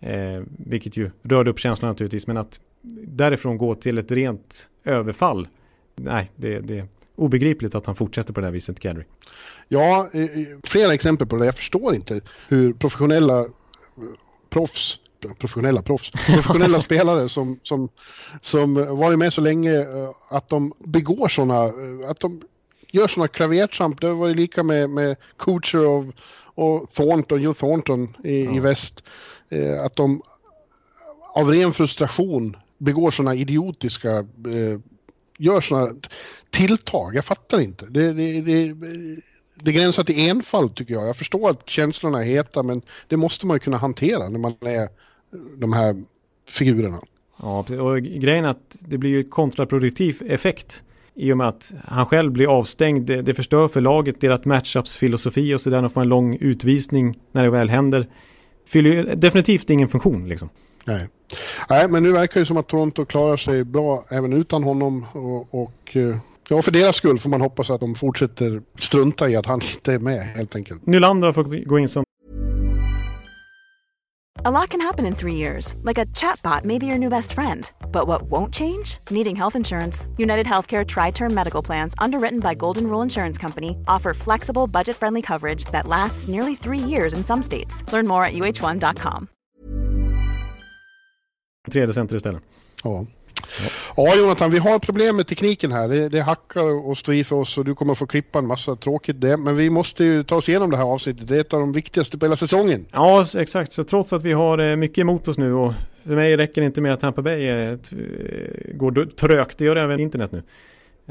Eh, 0.00 0.42
vilket 0.48 0.96
ju 0.96 1.10
rörde 1.22 1.50
upp 1.50 1.58
känslan 1.58 1.88
naturligtvis, 1.88 2.26
men 2.26 2.36
att 2.36 2.60
därifrån 3.06 3.58
gå 3.58 3.74
till 3.74 3.98
ett 3.98 4.10
rent 4.10 4.68
överfall, 4.84 5.48
nej, 5.96 6.30
det, 6.36 6.60
det 6.60 6.86
obegripligt 7.18 7.74
att 7.74 7.86
han 7.86 7.96
fortsätter 7.96 8.32
på 8.32 8.40
det 8.40 8.46
här 8.46 8.52
viset, 8.52 8.80
Kadri. 8.80 9.04
Ja, 9.68 10.10
flera 10.64 10.94
exempel 10.94 11.26
på 11.26 11.36
det. 11.36 11.44
Jag 11.46 11.56
förstår 11.56 11.94
inte 11.94 12.20
hur 12.48 12.72
professionella 12.72 13.44
proffs 14.50 15.00
professionella 15.20 15.82
proffs, 15.82 16.10
professionella 16.26 16.80
spelare 16.80 17.28
som, 17.28 17.60
som, 17.62 17.88
som 18.40 18.74
varit 18.74 19.18
med 19.18 19.32
så 19.32 19.40
länge 19.40 19.80
eh, 19.80 20.10
att 20.30 20.48
de 20.48 20.72
begår 20.78 21.28
sådana, 21.28 21.64
eh, 21.64 22.10
att 22.10 22.20
de 22.20 22.42
gör 22.90 23.08
sådana 23.08 23.28
klavertramp. 23.28 24.00
Det 24.00 24.06
har 24.06 24.14
varit 24.14 24.36
lika 24.36 24.62
med, 24.62 24.90
med 24.90 25.16
Kucher 25.36 25.86
och, 25.86 26.04
och 26.54 26.92
Thornton, 26.92 27.42
Joe 27.42 27.54
Thornton 27.54 28.16
i, 28.24 28.44
ja. 28.44 28.54
i 28.54 28.60
väst. 28.60 29.02
Eh, 29.48 29.84
att 29.84 29.96
de 29.96 30.22
av 31.34 31.50
ren 31.50 31.72
frustration 31.72 32.56
begår 32.78 33.10
sådana 33.10 33.34
idiotiska, 33.34 34.26
gör 35.38 35.60
sådana 35.60 35.94
tilltag. 36.50 37.16
Jag 37.16 37.24
fattar 37.24 37.60
inte. 37.60 37.86
Det, 37.86 38.12
det, 38.12 38.40
det, 38.40 38.74
det 39.54 39.72
gränsar 39.72 40.04
till 40.04 40.28
enfald 40.28 40.74
tycker 40.74 40.94
jag. 40.94 41.08
Jag 41.08 41.16
förstår 41.16 41.50
att 41.50 41.68
känslorna 41.68 42.20
är 42.20 42.26
heta 42.26 42.62
men 42.62 42.82
det 43.08 43.16
måste 43.16 43.46
man 43.46 43.54
ju 43.54 43.58
kunna 43.58 43.76
hantera 43.76 44.28
när 44.28 44.38
man 44.38 44.54
är 44.60 44.88
de 45.56 45.72
här 45.72 46.02
figurerna. 46.48 47.00
Ja, 47.42 47.58
och 47.58 48.02
grejen 48.02 48.44
är 48.44 48.48
att 48.48 48.76
det 48.80 48.98
blir 48.98 49.10
ju 49.10 49.24
kontraproduktiv 49.24 50.22
effekt 50.26 50.82
i 51.14 51.32
och 51.32 51.36
med 51.36 51.48
att 51.48 51.72
han 51.84 52.06
själv 52.06 52.32
blir 52.32 52.58
avstängd. 52.58 53.06
Det, 53.06 53.22
det 53.22 53.34
förstör 53.34 53.68
för 53.68 53.80
laget, 53.80 54.20
deras 54.20 54.44
matchups 54.44 54.96
filosofi 54.96 55.54
och 55.54 55.60
sådär. 55.60 55.82
De 55.82 55.90
får 55.90 56.00
en 56.00 56.08
lång 56.08 56.36
utvisning 56.40 57.18
när 57.32 57.44
det 57.44 57.50
väl 57.50 57.68
händer. 57.68 58.08
Fyller 58.66 58.90
ju 58.90 59.02
definitivt 59.14 59.70
ingen 59.70 59.88
funktion 59.88 60.28
liksom. 60.28 60.48
Nej. 60.84 61.08
Nej, 61.68 61.88
men 61.88 62.02
nu 62.02 62.12
verkar 62.12 62.40
det 62.40 62.46
som 62.46 62.56
att 62.56 62.66
Toronto 62.66 63.04
klarar 63.04 63.36
sig 63.36 63.64
bra 63.64 64.04
även 64.08 64.32
utan 64.32 64.64
honom 64.64 65.06
och, 65.12 65.62
och 65.62 65.96
eh, 65.96 66.16
Ja, 66.48 66.62
för 66.62 66.70
deras 66.70 66.96
skull 66.96 67.18
får 67.18 67.30
man 67.30 67.40
hoppas 67.40 67.70
att 67.70 67.80
de 67.80 67.94
fortsätter 67.94 68.62
strunta 68.78 69.28
i 69.28 69.36
att 69.36 69.46
han 69.46 69.60
inte 69.62 69.92
är 69.92 69.98
med 69.98 70.26
helt 70.26 70.56
enkelt. 70.56 70.86
Nylander 70.86 71.26
har 71.28 71.32
fått 71.32 71.66
gå 71.66 71.78
in 71.78 71.88
som 71.88 72.04
A 74.44 74.50
lot 74.50 74.70
can 74.70 74.80
happen 74.80 75.06
in 75.06 75.14
three 75.16 75.34
years, 75.34 75.74
like 75.82 75.98
a 75.98 76.06
chatbot 76.14 76.64
may 76.64 76.78
be 76.78 76.86
your 76.86 76.98
new 76.98 77.10
best 77.10 77.32
friend. 77.32 77.70
But 77.92 78.06
what 78.06 78.22
won't 78.30 78.54
change? 78.54 78.98
Needing 79.10 79.36
health 79.36 79.56
insurance. 79.56 80.06
United 80.16 80.46
Healthcare 80.46 80.84
Tri 80.86 81.10
Term 81.10 81.34
Medical 81.34 81.64
Plans, 81.64 81.94
underwritten 81.98 82.40
by 82.40 82.54
Golden 82.54 82.84
Rule 82.84 83.02
Insurance 83.02 83.36
Company, 83.42 83.76
offer 83.86 84.14
flexible, 84.14 84.66
budget 84.68 84.96
friendly 84.96 85.22
coverage 85.22 85.64
that 85.72 85.86
lasts 85.86 86.28
nearly 86.28 86.54
three 86.56 86.78
years 86.88 87.12
in 87.14 87.24
some 87.24 87.42
states. 87.42 87.82
Learn 87.92 88.06
more 88.06 88.24
at 88.24 88.32
uh1.com. 88.32 89.28
Tredje 91.70 91.92
center 91.92 92.16
istället. 92.16 92.42
Ja. 92.84 93.06
Ja 93.96 94.16
Jonathan, 94.16 94.50
vi 94.50 94.58
har 94.58 94.78
problem 94.78 95.16
med 95.16 95.26
tekniken 95.26 95.72
här. 95.72 95.88
Det, 95.88 96.08
det 96.08 96.20
hackar 96.20 96.88
och 96.88 96.98
står 96.98 97.14
i 97.14 97.24
för 97.24 97.36
oss 97.36 97.58
och 97.58 97.64
du 97.64 97.74
kommer 97.74 97.94
få 97.94 98.06
klippa 98.06 98.38
en 98.38 98.46
massa 98.46 98.76
tråkigt 98.76 99.20
det. 99.20 99.36
Men 99.36 99.56
vi 99.56 99.70
måste 99.70 100.04
ju 100.04 100.22
ta 100.22 100.36
oss 100.36 100.48
igenom 100.48 100.70
det 100.70 100.76
här 100.76 100.84
avsnittet. 100.84 101.28
Det 101.28 101.36
är 101.36 101.40
ett 101.40 101.52
av 101.52 101.60
de 101.60 101.72
viktigaste 101.72 102.18
på 102.18 102.26
hela 102.26 102.36
säsongen. 102.36 102.86
Ja, 102.92 103.24
exakt. 103.36 103.72
Så 103.72 103.84
trots 103.84 104.12
att 104.12 104.22
vi 104.22 104.32
har 104.32 104.58
eh, 104.58 104.76
mycket 104.76 104.98
emot 104.98 105.28
oss 105.28 105.38
nu 105.38 105.54
och 105.54 105.72
för 106.04 106.14
mig 106.14 106.36
räcker 106.36 106.60
det 106.60 106.66
inte 106.66 106.80
med 106.80 106.92
att 106.92 107.00
Tampa 107.00 107.22
Bay 107.22 107.48
eh, 107.48 107.78
går 108.74 109.06
trögt. 109.06 109.58
Det 109.58 109.64
gör 109.64 109.74
det 109.74 109.80
även 109.80 110.00
internet 110.00 110.32
nu. 110.32 110.42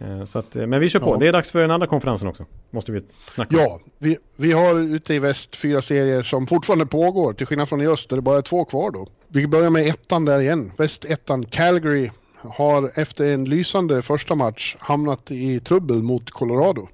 Eh, 0.01 0.25
så 0.25 0.39
att, 0.39 0.55
men 0.55 0.79
vi 0.79 0.89
kör 0.89 0.99
på. 0.99 1.13
Ja. 1.13 1.17
Det 1.17 1.27
är 1.27 1.31
dags 1.31 1.51
för 1.51 1.61
den 1.61 1.71
andra 1.71 1.87
konferensen 1.87 2.27
också. 2.27 2.45
Måste 2.69 2.91
vi 2.91 3.01
snacka 3.35 3.55
om. 3.55 3.61
Ja, 3.61 3.79
vi, 3.99 4.17
vi 4.35 4.51
har 4.51 4.79
ute 4.79 5.13
i 5.13 5.19
väst 5.19 5.55
fyra 5.55 5.81
serier 5.81 6.23
som 6.23 6.47
fortfarande 6.47 6.85
pågår. 6.85 7.33
Till 7.33 7.47
skillnad 7.47 7.69
från 7.69 7.81
i 7.81 7.87
öst 7.87 8.09
där 8.09 8.15
det 8.15 8.21
bara 8.21 8.37
är 8.37 8.41
två 8.41 8.65
kvar 8.65 8.91
då. 8.91 9.07
Vi 9.27 9.47
börjar 9.47 9.69
med 9.69 9.87
ettan 9.87 10.25
där 10.25 10.39
igen. 10.39 10.71
Väst 10.77 11.05
ettan 11.05 11.45
Calgary 11.45 12.09
har 12.41 12.99
efter 12.99 13.33
en 13.33 13.45
lysande 13.45 14.01
första 14.01 14.35
match 14.35 14.75
hamnat 14.79 15.31
i 15.31 15.59
trubbel 15.59 16.01
mot 16.01 16.31
Colorado. 16.31 16.87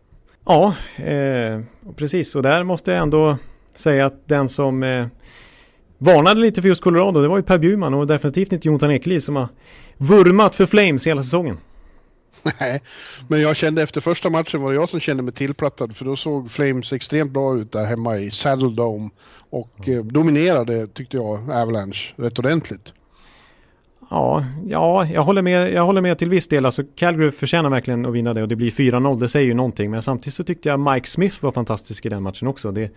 Ja, 0.46 0.76
eh, 0.96 1.62
precis. 1.96 2.36
Och 2.36 2.44
där 2.44 2.64
måste 2.64 2.92
jag 2.92 3.02
ändå 3.02 3.38
säga 3.76 4.06
att 4.06 4.28
den 4.28 4.50
som 4.50 4.84
eh, 4.84 5.08
varnade 5.98 6.42
lite 6.42 6.62
för 6.62 6.70
just 6.70 6.82
Colorado, 6.82 7.22
det 7.22 7.28
var 7.28 7.38
ju 7.38 7.44
Per 7.44 7.58
Bjurman 7.58 7.94
och 7.94 8.08
definitivt 8.08 8.52
inte 8.52 8.68
Jonathan 8.68 8.92
Ekeliv 8.92 9.20
som 9.20 9.36
har 9.36 9.48
vurmat 9.98 10.56
för 10.56 10.66
Flames 10.66 11.08
hela 11.08 11.24
säsongen. 11.24 11.58
Nej, 12.60 12.82
men 13.28 13.42
jag 13.42 13.56
kände 13.56 13.84
efter 13.84 14.02
första 14.02 14.30
matchen 14.30 14.62
var 14.62 14.70
det 14.70 14.76
jag 14.76 14.90
som 14.90 15.00
kände 15.00 15.24
mig 15.24 15.34
tillplattad 15.34 15.96
för 15.96 16.06
då 16.06 16.16
såg 16.16 16.52
Flames 16.52 16.94
extremt 16.94 17.32
bra 17.32 17.58
ut 17.58 17.72
där 17.72 17.86
hemma 17.86 18.18
i 18.18 18.32
Saddle 18.32 18.70
Dome 18.70 19.10
och 19.50 19.90
eh, 19.90 20.04
dominerade 20.04 20.88
tyckte 20.88 21.18
jag 21.18 21.52
Avalanche 21.52 22.14
rätt 22.16 22.40
ordentligt. 22.40 22.94
Ja, 24.14 24.46
ja 24.66 25.06
jag, 25.06 25.24
håller 25.24 25.42
med, 25.42 25.74
jag 25.74 25.86
håller 25.86 26.02
med 26.02 26.18
till 26.18 26.30
viss 26.30 26.48
del. 26.48 26.66
Alltså 26.66 26.84
Calgary 26.96 27.32
förtjänar 27.32 27.70
verkligen 27.70 28.06
att 28.06 28.14
vinna 28.14 28.34
det 28.34 28.42
och 28.42 28.48
det 28.48 28.56
blir 28.56 28.72
4-0. 28.72 29.20
Det 29.20 29.30
säger 29.30 29.48
ju 29.48 29.54
någonting. 29.54 29.92
Men 29.92 30.02
samtidigt 30.02 30.34
så 30.34 30.44
tyckte 30.44 30.70
jag 30.70 30.80
Mike 30.80 31.08
Smith 31.08 31.38
var 31.44 31.52
fantastisk 31.52 32.06
i 32.06 32.10
den 32.10 32.24
matchen 32.24 32.48
också. 32.48 32.72
Det, 32.72 32.92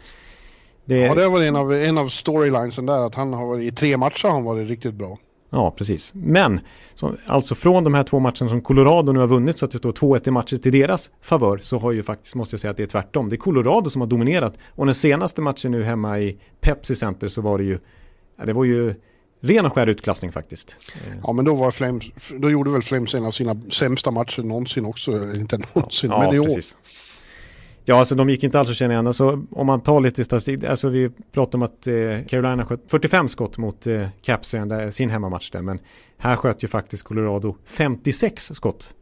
det... 0.85 0.99
Ja, 0.99 1.15
det 1.15 1.29
var 1.29 1.43
en 1.43 1.57
av, 1.57 1.73
en 1.73 1.99
av 1.99 2.09
storylinesen 2.09 2.87
där. 2.87 3.07
Att 3.07 3.15
han 3.15 3.33
har 3.33 3.47
varit, 3.47 3.73
i 3.73 3.77
tre 3.77 3.97
matcher 3.97 4.29
har 4.29 4.35
han 4.35 4.45
varit 4.45 4.69
riktigt 4.69 4.95
bra. 4.95 5.19
Ja, 5.51 5.71
precis. 5.71 6.15
Men 6.15 6.61
så, 6.95 7.15
alltså 7.27 7.55
från 7.55 7.85
de 7.85 7.95
här 7.95 8.03
två 8.03 8.19
matcherna 8.19 8.49
som 8.49 8.61
Colorado 8.61 9.13
nu 9.13 9.21
har 9.21 9.27
vunnit 9.27 9.59
så 9.59 9.65
att 9.65 9.71
det 9.71 9.79
står 9.79 9.93
2-1 9.93 10.29
i 10.29 10.31
matcher 10.31 10.57
till 10.57 10.73
deras 10.73 11.11
favör 11.23 11.59
så 11.59 11.79
har 11.79 11.93
ju 11.93 12.03
faktiskt, 12.03 12.35
måste 12.35 12.55
jag 12.55 12.61
säga 12.61 12.71
att 12.71 12.77
det 12.77 12.83
är 12.83 12.87
tvärtom. 12.87 13.29
Det 13.29 13.37
är 13.37 13.39
Colorado 13.39 13.91
som 13.91 14.01
har 14.01 14.09
dominerat 14.09 14.59
och 14.69 14.87
den 14.87 14.95
senaste 14.95 15.41
matchen 15.41 15.73
nu 15.73 15.85
hemma 15.85 16.19
i 16.19 16.39
Pepsi 16.61 16.97
Center 16.97 17.29
så 17.29 17.41
var 17.41 17.59
det 17.59 17.65
ju, 17.65 17.79
ja, 18.39 18.45
det 18.45 18.53
var 18.53 18.65
ju 18.65 18.95
ren 19.41 19.67
och 19.67 19.73
skär 19.73 19.87
utklassning 19.87 20.33
faktiskt. 20.33 20.77
Ja, 21.23 21.33
men 21.33 21.45
då 21.45 21.55
var 21.55 21.71
Flames, 21.71 22.05
då 22.41 22.51
gjorde 22.51 22.71
väl 22.71 22.83
Flames 22.83 23.15
en 23.15 23.25
av 23.25 23.31
sina 23.31 23.61
sämsta 23.61 24.11
matcher 24.11 24.43
någonsin 24.43 24.85
också, 24.85 25.13
inte 25.35 25.59
någonsin, 25.75 26.11
ja, 26.11 26.19
men 26.19 26.35
i 26.35 26.39
år. 26.39 26.45
precis. 26.45 26.77
Ja, 27.89 27.99
alltså 27.99 28.15
de 28.15 28.31
gick 28.31 28.45
inte 28.45 28.59
alls 28.61 28.71
att 28.71 28.77
känna 28.77 28.93
igen. 28.93 29.07
Alltså, 29.07 29.45
om 29.51 29.67
man 29.67 29.81
tar 29.81 30.01
lite 30.01 30.25
statistik, 30.25 30.65
alltså 30.65 30.89
vi 30.89 31.11
pratade 31.33 31.57
om 31.57 31.63
att 31.63 31.87
eh, 31.87 32.27
Carolina 32.29 32.65
sköt 32.65 32.81
45 32.87 33.29
skott 33.29 33.59
mot 33.59 33.87
eh, 33.87 34.09
Caps 34.23 34.55
i 34.55 34.93
sin 34.93 35.11
hemmamatch 35.11 35.51
där, 35.51 35.63
men 35.63 35.79
här 36.19 36.37
sköt 36.37 36.65
ju 36.65 36.69
faktiskt 36.69 37.03
Colorado 37.03 37.57
56 37.65 38.51
skott 38.55 38.95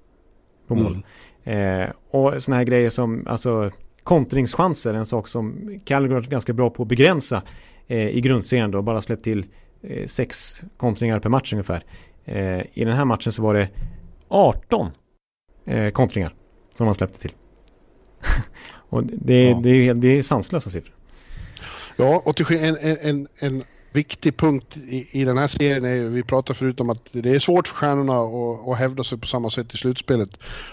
på 0.66 0.74
mål. 0.74 0.97
Mm. 1.45 1.82
Eh, 1.82 1.91
och 2.11 2.43
sådana 2.43 2.57
här 2.57 2.64
grejer 2.64 2.91
som, 2.91 3.26
alltså 3.26 3.70
kontringschanser, 4.03 4.95
en 4.95 5.07
sak 5.07 5.28
som 5.28 5.78
Calgary 5.85 6.18
är 6.18 6.30
ganska 6.30 6.53
bra 6.53 6.70
på 6.70 6.82
att 6.82 6.89
begränsa 6.89 7.43
eh, 7.87 8.09
i 8.09 8.20
grundserien 8.20 8.70
då, 8.70 8.82
bara 8.82 9.03
släppt 9.03 9.24
till 9.24 9.47
sex 10.07 10.62
kontringar 10.76 11.18
per 11.20 11.30
match 11.30 11.53
ungefär. 11.53 11.85
Eh, 12.24 12.61
I 12.72 12.85
den 12.85 12.93
här 12.93 13.05
matchen 13.05 13.32
så 13.32 13.43
var 13.43 13.55
det 13.55 13.68
18 14.28 14.91
eh, 15.66 15.91
kontringar 15.91 16.35
som 16.76 16.87
man 16.87 16.95
släppte 16.95 17.18
till. 17.18 17.32
Och 18.89 19.05
det, 19.05 19.45
ja. 19.45 19.61
det, 19.62 19.93
det 19.93 20.18
är 20.18 20.22
sanslösa 20.22 20.70
siffror. 20.70 20.95
Ja, 21.97 22.22
och 22.24 22.37
till 22.37 22.57
en, 22.57 22.76
en, 23.01 23.28
en 23.39 23.64
viktig 23.93 24.37
punkt 24.37 24.76
i, 24.76 25.20
i 25.20 25.24
den 25.24 25.39
här 25.39 25.47
serien 25.47 25.85
är, 25.85 26.09
vi 26.09 26.22
pratade 26.22 26.59
förut 26.59 26.80
om 26.80 26.91
att 26.91 27.09
det 27.12 27.30
är 27.30 27.39
svårt 27.39 27.68
för 27.68 27.74
stjärnorna 27.74 28.18
att, 28.18 28.68
att 28.68 28.78
hävda 28.78 29.05
sig 29.05 29.18
på 29.18 29.26
samma 29.26 29.51
sätt 29.51 29.74
i 29.74 29.76
slutspelet. 29.76 30.30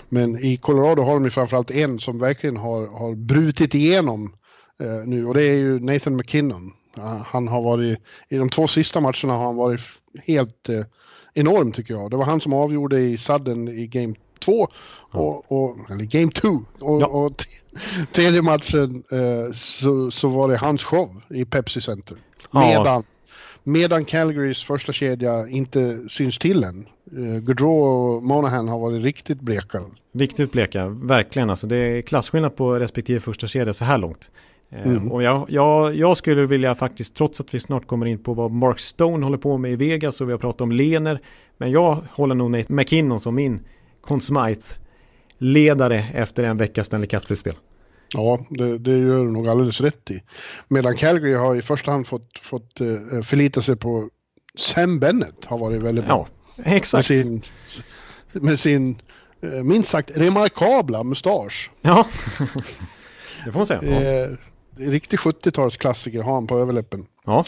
Men 0.10 0.40
i 0.40 0.58
Colorado 0.58 1.02
har 1.02 1.14
de 1.14 1.24
ju 1.24 1.30
framförallt 1.30 1.72
en 1.72 2.00
som 2.00 2.20
verkligen 2.20 2.58
har, 2.58 2.88
har 2.88 3.16
brutit 3.16 3.76
igenom 3.76 4.34
eh, 4.82 5.06
nu 5.06 5.26
och 5.26 5.34
det 5.34 5.44
är 5.44 5.58
ju 5.58 5.80
Nathan 5.80 6.16
McKinnon. 6.16 6.74
Han 7.26 7.48
har 7.48 7.62
varit, 7.62 8.00
i 8.30 8.38
de 8.38 8.50
två 8.50 8.68
sista 8.68 9.02
matcherna 9.02 9.34
har 9.34 9.46
han 9.46 9.56
varit 9.56 9.82
helt 10.26 10.70
eh, 10.70 10.86
enorm 11.34 11.72
tycker 11.72 11.94
jag. 11.94 12.12
Det 12.12 12.18
var 12.18 12.26
han 12.26 12.42
som 12.42 12.54
avgjorde 12.54 13.00
i 13.00 13.18
Sudden 13.18 13.68
i 13.68 13.88
Game 13.88 14.16
2, 14.40 14.68
och, 15.12 15.52
och, 15.52 15.78
eller 15.92 16.04
Game 16.04 16.32
2. 16.32 16.48
Och, 16.80 17.02
ja. 17.02 17.08
och 17.08 17.46
tredje 18.12 18.42
matchen 18.42 19.04
eh, 19.12 19.54
så, 19.54 20.12
så 20.12 20.30
var 20.30 20.50
det 20.50 20.58
hans 20.58 20.84
show 20.84 21.22
i 21.30 21.46
Pepsi 21.46 21.82
Center. 21.82 22.18
Medan, 22.52 22.86
ja. 22.86 23.04
medan 23.64 24.06
Calgarys 24.06 24.64
första 24.64 24.94
kedja 24.94 25.48
inte 25.48 26.10
syns 26.10 26.38
till 26.38 26.64
än. 26.64 26.88
Eh, 27.18 27.40
Gaudreau 27.40 27.82
och 27.84 28.24
Monahan 28.24 28.68
har 28.68 28.80
varit 28.80 29.04
riktigt 29.04 29.40
bleka. 29.40 29.82
Riktigt 30.14 30.52
bleka, 30.52 30.88
verkligen 30.88 31.50
alltså. 31.50 31.68
Det 31.68 31.78
är 31.78 32.02
klasskillnad 32.02 32.56
på 32.56 32.80
respektive 32.80 33.20
första 33.20 33.48
kedja 33.48 33.74
så 33.74 33.86
här 33.86 33.98
långt. 33.98 34.32
Eh, 34.72 34.88
mm. 34.88 35.12
Och 35.12 35.24
jag, 35.24 35.46
jag, 35.50 35.96
jag, 35.96 36.18
skulle 36.18 36.46
vilja 36.46 36.76
faktiskt, 36.76 37.16
trots 37.16 37.40
att 37.40 37.54
vi 37.54 37.60
snart 37.60 37.88
kommer 37.88 38.06
in 38.06 38.24
på 38.24 38.34
vad 38.34 38.52
Mark 38.52 38.80
Stone 38.80 39.26
håller 39.26 39.38
på 39.38 39.58
med 39.58 39.72
i 39.72 39.76
Vegas 39.76 40.22
och 40.22 40.28
vi 40.28 40.32
har 40.32 40.40
pratat 40.40 40.62
om 40.62 40.72
Lener, 40.72 41.22
men 41.58 41.72
jag 41.72 41.98
håller 42.12 42.36
nog 42.36 42.52
Nate 42.52 42.74
McKinnon 42.74 43.20
som 43.20 43.36
min 43.36 43.60
Conn 44.02 44.22
Smythe-ledare 44.22 46.06
efter 46.14 46.44
en 46.44 46.58
veckas 46.58 46.88
Stanley 46.88 47.08
Cup-slutspel. 47.08 47.56
Ja, 48.14 48.40
det, 48.50 48.78
det 48.78 48.92
gör 48.92 49.26
du 49.26 49.32
nog 49.32 49.48
alldeles 49.48 49.82
rätt 49.82 50.12
i. 50.12 50.24
Medan 50.68 50.96
Calgary 50.96 51.34
har 51.34 51.56
i 51.56 51.62
första 51.62 51.92
hand 51.92 52.08
fått, 52.08 52.40
fått 52.40 52.82
uh, 52.82 53.22
förlita 53.22 53.62
sig 53.62 53.76
på 53.76 54.10
Sam 54.56 55.00
Bennett 55.00 55.46
har 55.46 55.58
varit 55.58 55.82
väldigt 55.82 56.06
bra. 56.06 56.28
Ja, 56.56 56.64
exakt. 56.64 57.10
Med 57.10 57.20
sin, 57.20 57.42
med 58.32 58.60
sin 58.60 59.02
uh, 59.44 59.64
minst 59.64 59.90
sagt 59.90 60.18
remarkabla 60.18 61.04
mustasch. 61.04 61.72
Ja, 61.82 62.08
det 63.46 63.52
får 63.52 63.60
man 63.60 63.66
säga. 63.66 63.84
Ja. 63.84 64.38
Riktig 64.76 65.20
70-talsklassiker 65.20 66.22
har 66.22 66.34
han 66.34 66.48
på 66.48 66.58
överläppen. 66.58 67.08
Ja. 67.26 67.44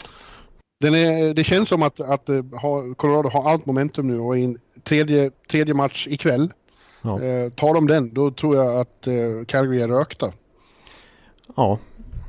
Den 0.80 0.94
är, 0.94 1.34
det 1.34 1.44
känns 1.44 1.68
som 1.68 1.82
att, 1.82 2.00
att 2.00 2.28
ha, 2.62 2.94
Colorado 2.94 3.28
har 3.28 3.50
allt 3.50 3.66
momentum 3.66 4.06
nu 4.06 4.18
och 4.18 4.38
in 4.38 4.58
tredje, 4.82 5.30
tredje 5.50 5.74
match 5.74 6.06
ikväll. 6.10 6.52
Ja. 7.02 7.22
Eh, 7.22 7.50
tar 7.50 7.74
de 7.74 7.86
den, 7.86 8.14
då 8.14 8.30
tror 8.30 8.56
jag 8.56 8.80
att 8.80 9.06
eh, 9.06 9.44
Calgary 9.46 9.80
är 9.80 9.88
rökta. 9.88 10.32
Ja. 11.56 11.78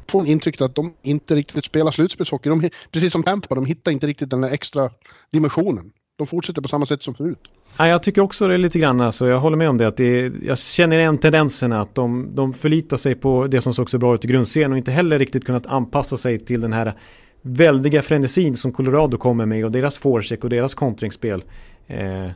Får 0.08 0.28
intrycket 0.28 0.62
att 0.62 0.76
de 0.76 0.94
inte 1.02 1.36
riktigt 1.36 1.66
spelar 1.66 1.92
slutspelshockey. 1.92 2.50
De, 2.50 2.70
precis 2.92 3.12
som 3.12 3.24
Tampa, 3.24 3.56
de 3.56 3.66
hittar 3.66 3.92
inte 3.92 4.08
riktigt 4.08 4.30
den 4.30 4.42
där 4.42 4.50
extra 4.50 4.90
dimensionen. 5.32 5.92
De 6.18 6.28
fortsätter 6.28 6.62
på 6.62 6.68
samma 6.68 6.86
sätt 6.86 7.04
som 7.04 7.14
förut. 7.14 7.40
Ja, 7.78 7.88
jag 7.88 8.04
tycker 8.04 8.22
också 8.22 8.48
det 8.48 8.54
är 8.54 8.58
lite 8.58 8.80
grann, 8.80 9.02
alltså, 9.02 9.28
jag 9.28 9.40
håller 9.40 9.58
med 9.58 9.70
om 9.70 9.78
det. 9.78 9.88
Att 9.88 9.98
det 9.98 10.34
jag 10.44 10.58
känner 10.58 11.00
igen 11.00 11.18
tendenserna 11.18 11.82
att 11.82 11.96
de, 11.96 12.36
de 12.36 12.54
förlitar 12.54 12.98
sig 12.98 13.16
på 13.16 13.48
det 13.48 13.62
som 13.62 13.74
såg 13.74 13.90
så 13.90 13.98
bra 13.98 14.14
ut 14.16 14.26
i 14.26 14.28
grundserien 14.28 14.72
och 14.72 14.78
inte 14.78 14.92
heller 14.92 15.20
riktigt 15.20 15.46
kunnat 15.46 15.68
anpassa 15.68 16.18
sig 16.18 16.40
till 16.40 16.62
den 16.62 16.74
här 16.74 16.94
väldiga 17.42 18.02
frenesin 18.02 18.58
som 18.58 18.72
Colorado 18.72 19.18
kommer 19.18 19.46
med 19.46 19.66
och 19.66 19.72
deras 19.72 19.98
forecheck 19.98 20.44
och 20.44 20.50
deras 20.50 20.76
kontringsspel. 20.76 21.44
Eh, 21.88 22.30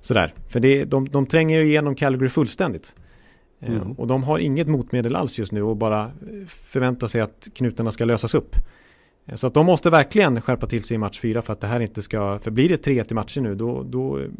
sådär, 0.00 0.34
för 0.48 0.60
det, 0.60 0.84
de, 0.84 1.08
de 1.08 1.26
tränger 1.26 1.60
igenom 1.60 1.94
Calgary 1.94 2.28
fullständigt. 2.28 2.94
Eh, 3.60 3.76
mm. 3.76 3.92
Och 3.92 4.06
de 4.06 4.22
har 4.22 4.38
inget 4.38 4.68
motmedel 4.68 5.16
alls 5.16 5.38
just 5.38 5.52
nu 5.52 5.62
och 5.62 5.76
bara 5.76 6.10
förväntar 6.48 7.06
sig 7.06 7.20
att 7.20 7.48
knutarna 7.54 7.92
ska 7.92 8.04
lösas 8.04 8.34
upp. 8.34 8.56
Eh, 9.28 9.36
så 9.36 9.46
att 9.46 9.54
de 9.54 9.66
måste 9.66 9.90
verkligen 9.90 10.40
skärpa 10.40 10.66
till 10.66 10.84
sig 10.84 10.94
i 10.94 10.98
match 10.98 11.20
fyra 11.20 11.42
för 11.42 11.52
att 11.52 11.60
det 11.60 11.66
här 11.66 11.80
inte 11.80 12.02
ska, 12.02 12.38
för 12.38 12.50
blir 12.50 12.68
det 12.68 12.76
tre 12.76 13.04
till 13.04 13.16
matcher 13.16 13.40
nu 13.40 13.54
då, 13.54 13.82
då 13.82 14.16
är 14.16 14.30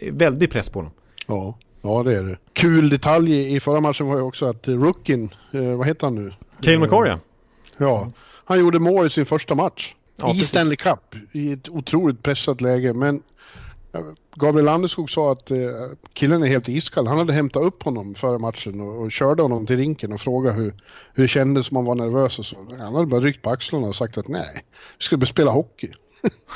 det 0.00 0.10
väldig 0.10 0.50
press 0.50 0.70
på 0.70 0.82
dem. 0.82 0.90
Ja, 1.26 1.58
ja 1.82 2.02
det 2.02 2.16
är 2.18 2.22
det. 2.22 2.38
Kul 2.52 2.88
detalj 2.88 3.56
i 3.56 3.60
förra 3.60 3.80
matchen 3.80 4.06
var 4.06 4.16
ju 4.16 4.22
också 4.22 4.46
att 4.46 4.68
Rookin, 4.68 5.34
eh, 5.52 5.76
vad 5.76 5.86
heter 5.86 6.06
han 6.06 6.14
nu? 6.14 6.32
Cale 6.60 6.78
McCoy 6.78 7.12
Ja, 7.76 8.12
han 8.44 8.58
gjorde 8.58 8.78
mål 8.78 9.06
i 9.06 9.10
sin 9.10 9.26
första 9.26 9.54
match. 9.54 9.94
Ja, 10.16 10.28
I 10.28 10.32
precis. 10.32 10.48
Stanley 10.48 10.76
Cup 10.76 11.14
i 11.32 11.52
ett 11.52 11.68
otroligt 11.68 12.22
pressat 12.22 12.60
läge. 12.60 12.92
Men 12.92 13.22
Gabriel 14.36 14.64
Landeskog 14.64 15.10
sa 15.10 15.32
att 15.32 15.50
eh, 15.50 15.58
killen 16.12 16.42
är 16.42 16.46
helt 16.46 16.68
iskall. 16.68 17.06
Han 17.06 17.18
hade 17.18 17.32
hämtat 17.32 17.62
upp 17.62 17.82
honom 17.82 18.14
före 18.14 18.38
matchen 18.38 18.80
och, 18.80 19.02
och 19.02 19.12
körde 19.12 19.42
honom 19.42 19.66
till 19.66 19.76
rinken 19.76 20.12
och 20.12 20.20
frågade 20.20 20.56
hur, 20.56 20.74
hur 21.14 21.22
det 21.22 21.28
kändes 21.28 21.70
om 21.70 21.76
han 21.76 21.84
var 21.84 21.94
nervös 21.94 22.38
och 22.38 22.46
så. 22.46 22.56
Han 22.78 22.94
hade 22.94 23.06
bara 23.06 23.20
ryckt 23.20 23.42
på 23.42 23.50
axlarna 23.50 23.86
och 23.86 23.96
sagt 23.96 24.18
att 24.18 24.28
nej, 24.28 24.64
vi 24.98 25.04
ska 25.04 25.16
bara 25.16 25.26
spela 25.26 25.50
hockey. 25.50 25.90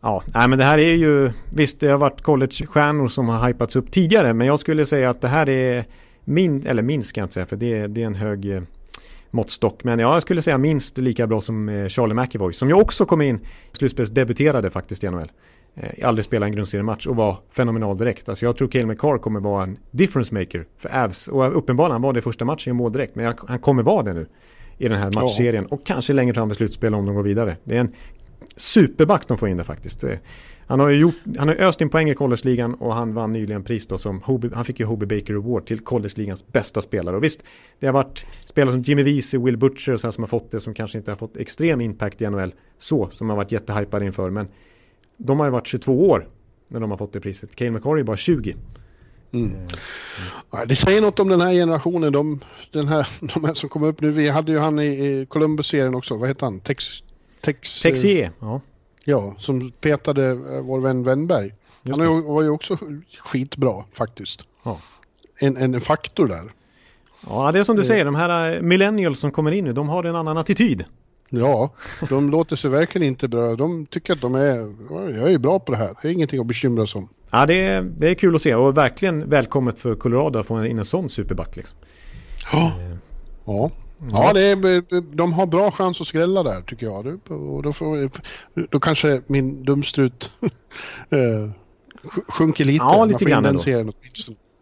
ja, 0.00 0.22
nej 0.34 0.48
men 0.48 0.58
det 0.58 0.64
här 0.64 0.78
är 0.78 0.94
ju, 0.94 1.32
visst 1.50 1.80
det 1.80 1.88
har 1.88 1.98
varit 1.98 2.22
collegestjärnor 2.22 3.08
som 3.08 3.28
har 3.28 3.48
hypats 3.48 3.76
upp 3.76 3.90
tidigare, 3.90 4.34
men 4.34 4.46
jag 4.46 4.60
skulle 4.60 4.86
säga 4.86 5.10
att 5.10 5.20
det 5.20 5.28
här 5.28 5.48
är 5.48 5.84
min, 6.24 6.66
eller 6.66 6.82
minst 6.82 7.08
ska 7.08 7.20
jag 7.20 7.24
inte 7.24 7.34
säga, 7.34 7.46
för 7.46 7.56
det, 7.56 7.86
det 7.86 8.02
är 8.02 8.06
en 8.06 8.14
hög 8.14 8.56
eh, 8.56 8.62
måttstock. 9.30 9.84
Men 9.84 9.98
jag 9.98 10.22
skulle 10.22 10.42
säga 10.42 10.58
minst 10.58 10.98
lika 10.98 11.26
bra 11.26 11.40
som 11.40 11.68
eh, 11.68 11.88
Charlie 11.88 12.14
McEvoy, 12.14 12.52
som 12.52 12.68
ju 12.68 12.74
också 12.74 13.06
kom 13.06 13.20
in, 13.20 13.40
slutspelsdebuterade 13.72 14.70
faktiskt 14.70 15.04
i 15.04 15.10
NHL. 15.10 15.30
Eh, 15.74 16.08
aldrig 16.08 16.24
spelat 16.24 16.46
en 16.46 16.52
grundseriematch 16.52 17.06
och 17.06 17.16
var 17.16 17.38
fenomenal 17.50 17.98
direkt. 17.98 18.28
Alltså 18.28 18.46
jag 18.46 18.56
tror 18.56 18.68
Cale 18.68 18.86
McCarr 18.86 19.18
kommer 19.18 19.40
vara 19.40 19.62
en 19.62 19.78
difference 19.90 20.34
maker 20.34 20.66
för 20.78 21.04
Avs. 21.04 21.28
Och 21.28 21.56
uppenbarligen, 21.58 21.92
han 21.92 22.02
var 22.02 22.12
det 22.12 22.18
i 22.18 22.22
första 22.22 22.44
matchen 22.44 22.70
och 22.70 22.76
mål 22.76 22.92
direkt. 22.92 23.14
Men 23.14 23.34
han 23.48 23.58
kommer 23.58 23.82
vara 23.82 24.02
det 24.02 24.12
nu 24.12 24.26
i 24.78 24.88
den 24.88 24.98
här 24.98 25.12
matchserien. 25.14 25.66
Ja. 25.70 25.76
Och 25.76 25.86
kanske 25.86 26.12
längre 26.12 26.34
fram 26.34 26.50
i 26.50 26.54
slutspel 26.54 26.94
om 26.94 27.06
de 27.06 27.14
går 27.14 27.22
vidare. 27.22 27.56
Det 27.64 27.76
är 27.76 27.80
en 27.80 27.92
superback 28.56 29.28
de 29.28 29.38
får 29.38 29.48
in 29.48 29.56
där 29.56 29.64
faktiskt. 29.64 30.04
Eh, 30.04 30.18
han 30.66 30.80
har 30.80 30.88
ju 30.88 30.98
gjort, 30.98 31.14
han 31.38 31.48
har 31.48 31.54
öst 31.54 31.80
in 31.80 31.88
poäng 31.88 32.10
i 32.10 32.14
collegeligan 32.14 32.74
och 32.74 32.94
han 32.94 33.14
vann 33.14 33.32
nyligen 33.32 33.64
pris 33.64 33.86
då 33.86 33.98
som 33.98 34.22
Hobie, 34.22 34.50
han 34.54 34.64
fick 34.64 34.80
ju 34.80 34.86
Hobie 34.86 35.06
Baker 35.06 35.34
Award 35.34 35.66
till 35.66 35.80
collegeligans 35.80 36.46
bästa 36.46 36.80
spelare. 36.80 37.16
Och 37.16 37.24
visst, 37.24 37.42
det 37.78 37.86
har 37.86 37.92
varit 37.92 38.26
spelare 38.46 38.72
som 38.72 38.82
Jimmy 38.82 39.02
Vesey, 39.02 39.40
Will 39.40 39.56
Butcher 39.56 39.92
och 39.92 40.00
så 40.00 40.12
som 40.12 40.22
har 40.22 40.28
fått 40.28 40.50
det 40.50 40.60
som 40.60 40.74
kanske 40.74 40.98
inte 40.98 41.10
har 41.10 41.16
fått 41.16 41.36
extrem 41.36 41.80
impact 41.80 42.22
i 42.22 42.30
NHL 42.30 42.54
så, 42.78 43.08
som 43.10 43.30
har 43.30 43.36
varit 43.36 43.52
jättehypade 43.52 44.04
inför. 44.04 44.30
Men 44.30 44.48
de 45.24 45.38
har 45.38 45.46
ju 45.46 45.52
varit 45.52 45.66
22 45.66 46.08
år 46.08 46.28
när 46.68 46.80
de 46.80 46.90
har 46.90 46.98
fått 46.98 47.12
det 47.12 47.20
priset. 47.20 47.56
Cale 47.56 47.70
McCarry 47.70 48.00
är 48.00 48.04
bara 48.04 48.16
20. 48.16 48.56
Mm. 49.32 49.52
Mm. 49.52 49.68
Det 50.68 50.76
säger 50.76 51.00
något 51.00 51.20
om 51.20 51.28
den 51.28 51.40
här 51.40 51.52
generationen, 51.52 52.12
de, 52.12 52.40
den 52.72 52.88
här, 52.88 53.08
de 53.34 53.44
här 53.44 53.54
som 53.54 53.68
kommer 53.68 53.86
upp 53.86 54.00
nu. 54.00 54.10
Vi 54.10 54.28
hade 54.28 54.52
ju 54.52 54.58
han 54.58 54.78
i, 54.78 54.86
i 54.86 55.26
Columbus-serien 55.26 55.94
också, 55.94 56.16
vad 56.16 56.28
heter 56.28 56.46
han? 56.46 56.60
Tex... 56.60 56.84
Tex 57.40 57.80
Texier, 57.80 58.30
ja. 58.40 58.60
Ja, 59.04 59.34
som 59.38 59.70
petade 59.70 60.26
eh, 60.30 60.60
vår 60.62 60.80
vän 60.80 61.04
Wennberg. 61.04 61.54
Han 61.84 62.24
var 62.24 62.42
ju 62.42 62.48
också 62.48 62.78
skitbra 63.18 63.84
faktiskt. 63.92 64.46
Ja. 64.62 64.78
En, 65.38 65.56
en 65.56 65.80
faktor 65.80 66.26
där. 66.26 66.52
Ja, 67.26 67.52
det 67.52 67.58
är 67.58 67.64
som 67.64 67.76
du 67.76 67.82
eh. 67.82 67.86
säger, 67.86 68.04
de 68.04 68.14
här 68.14 68.56
eh, 68.56 68.62
millennials 68.62 69.20
som 69.20 69.30
kommer 69.30 69.52
in 69.52 69.64
nu, 69.64 69.72
de 69.72 69.88
har 69.88 70.04
en 70.04 70.16
annan 70.16 70.38
attityd. 70.38 70.84
Ja, 71.34 71.70
de 72.08 72.30
låter 72.30 72.56
sig 72.56 72.70
verkligen 72.70 73.08
inte 73.08 73.28
beröra. 73.28 73.56
De 73.56 73.86
tycker 73.86 74.12
att 74.12 74.20
de 74.20 74.34
är, 74.34 74.74
jag 75.18 75.32
är 75.32 75.38
bra 75.38 75.58
på 75.58 75.72
det 75.72 75.78
här. 75.78 75.96
Det 76.02 76.08
är 76.08 76.12
ingenting 76.12 76.40
att 76.40 76.46
bekymra 76.46 76.86
sig 76.86 76.98
om. 76.98 77.08
Ja, 77.30 77.46
det 77.46 77.66
är, 77.66 77.82
det 77.82 78.08
är 78.10 78.14
kul 78.14 78.34
att 78.34 78.42
se 78.42 78.54
och 78.54 78.76
verkligen 78.76 79.30
välkommet 79.30 79.78
för 79.78 79.94
Colorado 79.94 80.38
att 80.38 80.46
få 80.46 80.66
in 80.66 80.78
en 80.78 80.84
sån 80.84 81.10
superback 81.10 81.56
liksom. 81.56 81.78
Ja. 82.52 82.72
ja. 83.44 83.70
Ja, 84.10 84.32
det 84.32 84.40
är, 84.40 85.16
de 85.16 85.32
har 85.32 85.46
bra 85.46 85.70
chans 85.70 86.00
att 86.00 86.06
skrälla 86.06 86.42
där 86.42 86.62
tycker 86.62 86.86
jag. 86.86 87.06
Och 87.28 87.62
då, 87.62 87.72
får, 87.72 88.10
då 88.70 88.80
kanske 88.80 89.22
min 89.26 89.64
dumstrut 89.64 90.30
eh, 91.10 91.50
sjunker 92.28 92.64
lite. 92.64 92.84
Ja, 92.84 93.04
lite 93.04 93.24
grann 93.24 93.44
ändå. 93.44 93.62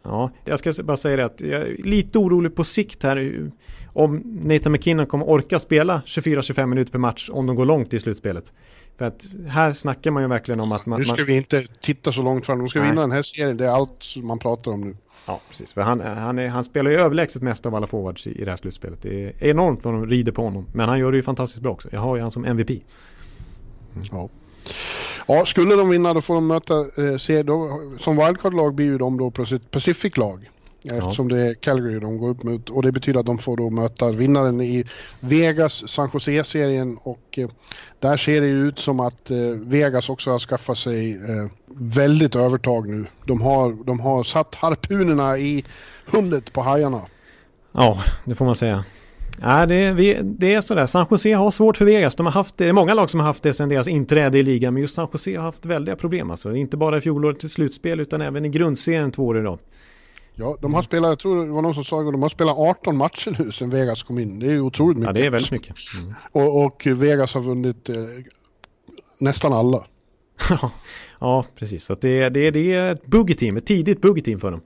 Ja, 0.03 0.31
jag 0.45 0.59
ska 0.59 0.73
bara 0.83 0.97
säga 0.97 1.17
det 1.17 1.25
att 1.25 1.41
jag 1.41 1.61
är 1.61 1.83
lite 1.83 2.19
orolig 2.19 2.55
på 2.55 2.65
sikt 2.65 3.03
här 3.03 3.51
om 3.93 4.23
Nathan 4.25 4.73
McKinnon 4.73 5.07
kommer 5.07 5.29
orka 5.29 5.59
spela 5.59 6.03
24-25 6.07 6.67
minuter 6.67 6.93
per 6.93 6.99
match 6.99 7.31
om 7.33 7.47
de 7.47 7.57
går 7.57 7.65
långt 7.65 7.95
i 7.95 8.01
slutspelet. 8.01 8.53
För 8.99 9.05
att 9.05 9.29
här 9.49 9.73
snackar 9.73 10.11
man 10.11 10.23
ju 10.23 10.29
verkligen 10.29 10.61
om 10.61 10.73
att 10.73 10.87
man... 10.87 10.99
Nu 10.99 11.05
ska 11.05 11.17
man... 11.17 11.27
vi 11.27 11.37
inte 11.37 11.65
titta 11.83 12.13
så 12.13 12.23
långt 12.23 12.47
fram, 12.47 12.59
de 12.59 12.69
ska 12.69 12.81
Nej. 12.81 12.89
vinna 12.89 13.01
den 13.01 13.13
här 13.13 13.23
serien, 13.23 13.57
det 13.57 13.67
är 13.67 13.71
allt 13.71 14.05
man 14.17 14.39
pratar 14.39 14.71
om 14.71 14.81
nu. 14.81 14.97
Ja, 15.27 15.41
precis. 15.49 15.73
För 15.73 15.81
han, 15.81 16.01
han, 16.01 16.39
är, 16.39 16.49
han 16.49 16.65
spelar 16.65 16.91
ju 16.91 16.97
överlägset 16.97 17.43
mest 17.43 17.67
av 17.67 17.75
alla 17.75 17.87
forwards 17.87 18.27
i, 18.27 18.41
i 18.41 18.45
det 18.45 18.51
här 18.51 18.57
slutspelet. 18.57 19.03
Det 19.03 19.25
är 19.25 19.45
enormt 19.45 19.85
vad 19.85 19.95
de 19.95 20.07
rider 20.07 20.33
på 20.33 20.43
honom. 20.43 20.67
Men 20.73 20.89
han 20.89 20.99
gör 20.99 21.13
det 21.13 21.17
ju 21.17 21.23
fantastiskt 21.23 21.63
bra 21.63 21.73
också. 21.73 21.89
Jag 21.93 22.01
har 22.01 22.17
ju 22.17 22.23
han 22.23 22.31
som 22.31 22.45
MVP. 22.45 22.71
Mm. 22.71 22.83
Ja. 24.11 24.29
Ja, 25.27 25.45
skulle 25.45 25.75
de 25.75 25.89
vinna 25.89 26.15
då 26.15 26.21
får 26.21 26.35
de 26.35 26.47
möta, 26.47 26.75
eh, 26.79 27.17
se, 27.17 27.43
då, 27.43 27.81
som 27.99 28.17
wildcard-lag 28.17 28.75
blir 28.75 28.87
ju 28.87 28.99
de 28.99 29.19
då 29.19 29.31
Pacific-lag. 29.71 30.51
Eftersom 30.85 31.31
ja. 31.31 31.37
det 31.37 31.43
är 31.43 31.55
Calgary 31.55 31.99
de 31.99 32.19
går 32.19 32.29
upp 32.29 32.43
mot 32.43 32.71
och 32.71 32.83
det 32.83 32.93
betyder 32.93 33.21
att 33.21 33.27
de 33.27 33.39
får 33.39 33.57
då 33.57 33.71
möta 33.71 34.11
vinnaren 34.11 34.61
i 34.61 34.85
Vegas 35.21 35.89
San 35.89 36.11
Jose-serien 36.13 36.99
och 37.03 37.39
eh, 37.39 37.49
där 37.99 38.17
ser 38.17 38.41
det 38.41 38.47
ju 38.47 38.69
ut 38.69 38.79
som 38.79 39.01
att 39.01 39.31
eh, 39.31 39.37
Vegas 39.55 40.09
också 40.09 40.31
har 40.31 40.39
skaffat 40.39 40.79
sig 40.79 41.13
eh, 41.13 41.51
väldigt 41.67 42.37
övertag 42.37 42.89
nu. 42.89 43.07
De 43.27 43.41
har, 43.41 43.85
de 43.85 44.01
har 44.01 44.23
satt 44.23 44.55
harpunerna 44.55 45.39
i 45.39 45.65
hullet 46.07 46.53
på 46.53 46.61
hajarna. 46.61 47.03
Ja, 47.73 48.03
det 48.25 48.35
får 48.35 48.45
man 48.45 48.57
säga. 48.57 48.85
Ja, 49.41 49.67
det, 49.67 49.93
vi, 49.93 50.19
det 50.23 50.55
är 50.55 50.61
sådär. 50.61 50.87
San 50.87 51.07
Jose 51.11 51.33
har 51.33 51.51
svårt 51.51 51.77
för 51.77 51.85
Vegas. 51.85 52.17
De 52.17 52.27
har 52.27 52.33
haft 52.33 52.57
det, 52.57 52.69
är 52.69 52.73
många 52.73 52.95
lag 52.95 53.11
som 53.11 53.21
har 53.21 53.27
haft 53.27 53.43
det 53.43 53.53
sedan 53.53 53.69
deras 53.69 53.89
inträde 53.89 54.39
i 54.39 54.43
ligan. 54.43 54.75
Men 54.75 54.81
just 54.81 54.95
San 54.95 55.09
Jose 55.13 55.37
har 55.37 55.43
haft 55.43 55.67
väldiga 55.67 55.97
problem. 55.97 56.31
Alltså. 56.31 56.55
Inte 56.55 56.77
bara 56.77 56.99
i 56.99 57.01
fjolåret 57.01 57.41
till 57.41 57.51
slutspel 57.51 58.01
utan 58.01 58.21
även 58.21 58.45
i 58.45 58.49
grundserien 58.49 59.13
två 59.13 59.27
år 59.27 59.39
i 59.39 59.43
rad. 59.43 59.59
Ja, 60.41 60.57
de 60.61 60.75
har 60.75 60.83
spelat, 60.83 61.09
jag 61.09 61.19
tror 61.19 61.47
det 61.47 61.53
var 61.53 61.63
någon 61.63 61.75
som 61.75 61.85
sa 61.85 62.01
att 62.01 62.13
de 62.13 62.23
har 62.23 62.29
spelat 62.29 62.57
18 62.57 62.97
matcher 62.97 63.37
nu 63.39 63.53
sedan 63.53 63.71
Vegas 63.71 64.03
kom 64.03 64.19
in. 64.19 64.39
Det 64.39 64.47
är 64.47 64.53
ju 64.53 64.61
otroligt 64.61 64.99
mycket. 64.99 65.17
Ja, 65.17 65.21
det 65.21 65.27
är 65.27 65.31
väldigt 65.31 65.51
mycket. 65.51 65.77
Mm. 66.03 66.15
Och, 66.33 66.65
och, 66.65 66.87
Vegas 66.87 67.35
har 67.35 67.41
vunnit 67.41 67.89
eh, 67.89 67.97
nästan 69.21 69.53
alla. 69.53 69.87
ja, 71.21 71.45
precis. 71.55 71.85
Så 71.85 71.95
det, 71.95 72.29
det, 72.29 72.51
det 72.51 72.75
är 72.75 72.93
ett 72.93 73.07
buggy-team, 73.07 73.57
ett 73.57 73.67
tidigt 73.67 74.01
buggy-team 74.01 74.41
för 74.41 74.51
dem. 74.51 74.61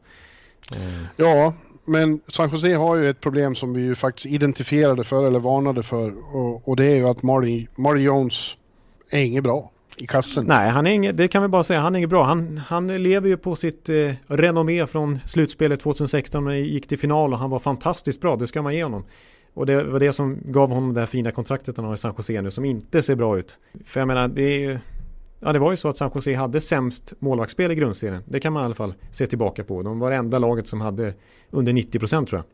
Mm. 0.73 1.05
Ja, 1.17 1.55
men 1.85 2.21
San 2.29 2.51
Jose 2.51 2.75
har 2.75 2.97
ju 2.97 3.11
ett 3.11 3.21
problem 3.21 3.55
som 3.55 3.75
vi 3.75 3.83
ju 3.83 3.95
faktiskt 3.95 4.27
identifierade 4.27 5.05
för 5.05 5.25
eller 5.25 5.41
varnade 5.41 5.83
för. 5.83 6.37
Och, 6.37 6.69
och 6.69 6.77
det 6.77 6.85
är 6.85 6.97
ju 6.97 7.09
att 7.09 7.23
Marty, 7.23 7.67
Marty 7.79 8.03
Jones 8.03 8.57
är 9.11 9.23
inget 9.23 9.43
bra 9.43 9.71
i 9.97 10.07
kassen. 10.07 10.45
Nej, 10.47 10.71
han 10.71 10.87
är 10.87 10.91
inget, 10.91 11.17
det 11.17 11.29
kan 11.29 11.43
vi 11.43 11.49
bara 11.49 11.65
säga. 11.65 11.81
Han 11.81 11.95
är 11.95 11.99
inget 11.99 12.11
bra. 12.11 12.25
Han, 12.25 12.61
han 12.67 12.87
lever 12.87 13.29
ju 13.29 13.37
på 13.37 13.57
sitt 13.57 13.89
eh, 13.89 14.13
renommé 14.27 14.87
från 14.87 15.19
slutspelet 15.27 15.81
2016 15.81 16.45
när 16.45 16.51
han 16.51 16.65
gick 16.65 16.89
till 16.89 16.99
final 16.99 17.33
och 17.33 17.39
han 17.39 17.51
var 17.51 17.59
fantastiskt 17.59 18.21
bra. 18.21 18.37
Det 18.37 18.47
ska 18.47 18.63
man 18.63 18.75
ge 18.75 18.83
honom. 18.83 19.05
Och 19.55 19.67
det 19.67 19.85
var 19.85 20.01
det 20.01 20.13
som 20.13 20.39
gav 20.45 20.69
honom 20.69 20.95
det 20.95 21.01
här 21.01 21.07
fina 21.07 21.31
kontraktet 21.31 21.77
han 21.77 21.87
har 21.87 21.95
i 21.95 21.97
San 21.97 22.15
Jose 22.17 22.43
nu 22.43 22.51
som 22.51 22.65
inte 22.65 23.03
ser 23.03 23.15
bra 23.15 23.39
ut. 23.39 23.59
För 23.85 24.01
jag 24.01 24.07
menar, 24.07 24.29
det 24.29 24.43
är 24.43 24.59
ju... 24.59 24.79
Ja, 25.41 25.53
det 25.53 25.59
var 25.59 25.71
ju 25.71 25.77
så 25.77 25.89
att 25.89 25.97
San 25.97 26.11
Jose 26.15 26.35
hade 26.35 26.61
sämst 26.61 27.13
målvaktsspel 27.19 27.73
i 27.73 27.75
grundserien. 27.75 28.23
Det 28.27 28.41
kan 28.41 28.53
man 28.53 28.63
i 28.63 28.65
alla 28.65 28.75
fall 28.75 28.95
se 29.11 29.27
tillbaka 29.27 29.65
på. 29.65 29.83
De 29.83 29.99
var 29.99 30.11
det 30.11 30.17
enda 30.17 30.39
laget 30.39 30.67
som 30.67 30.81
hade 30.81 31.15
under 31.51 31.73
90 31.73 31.99
procent 31.99 32.29
tror 32.29 32.39
jag. 32.39 32.45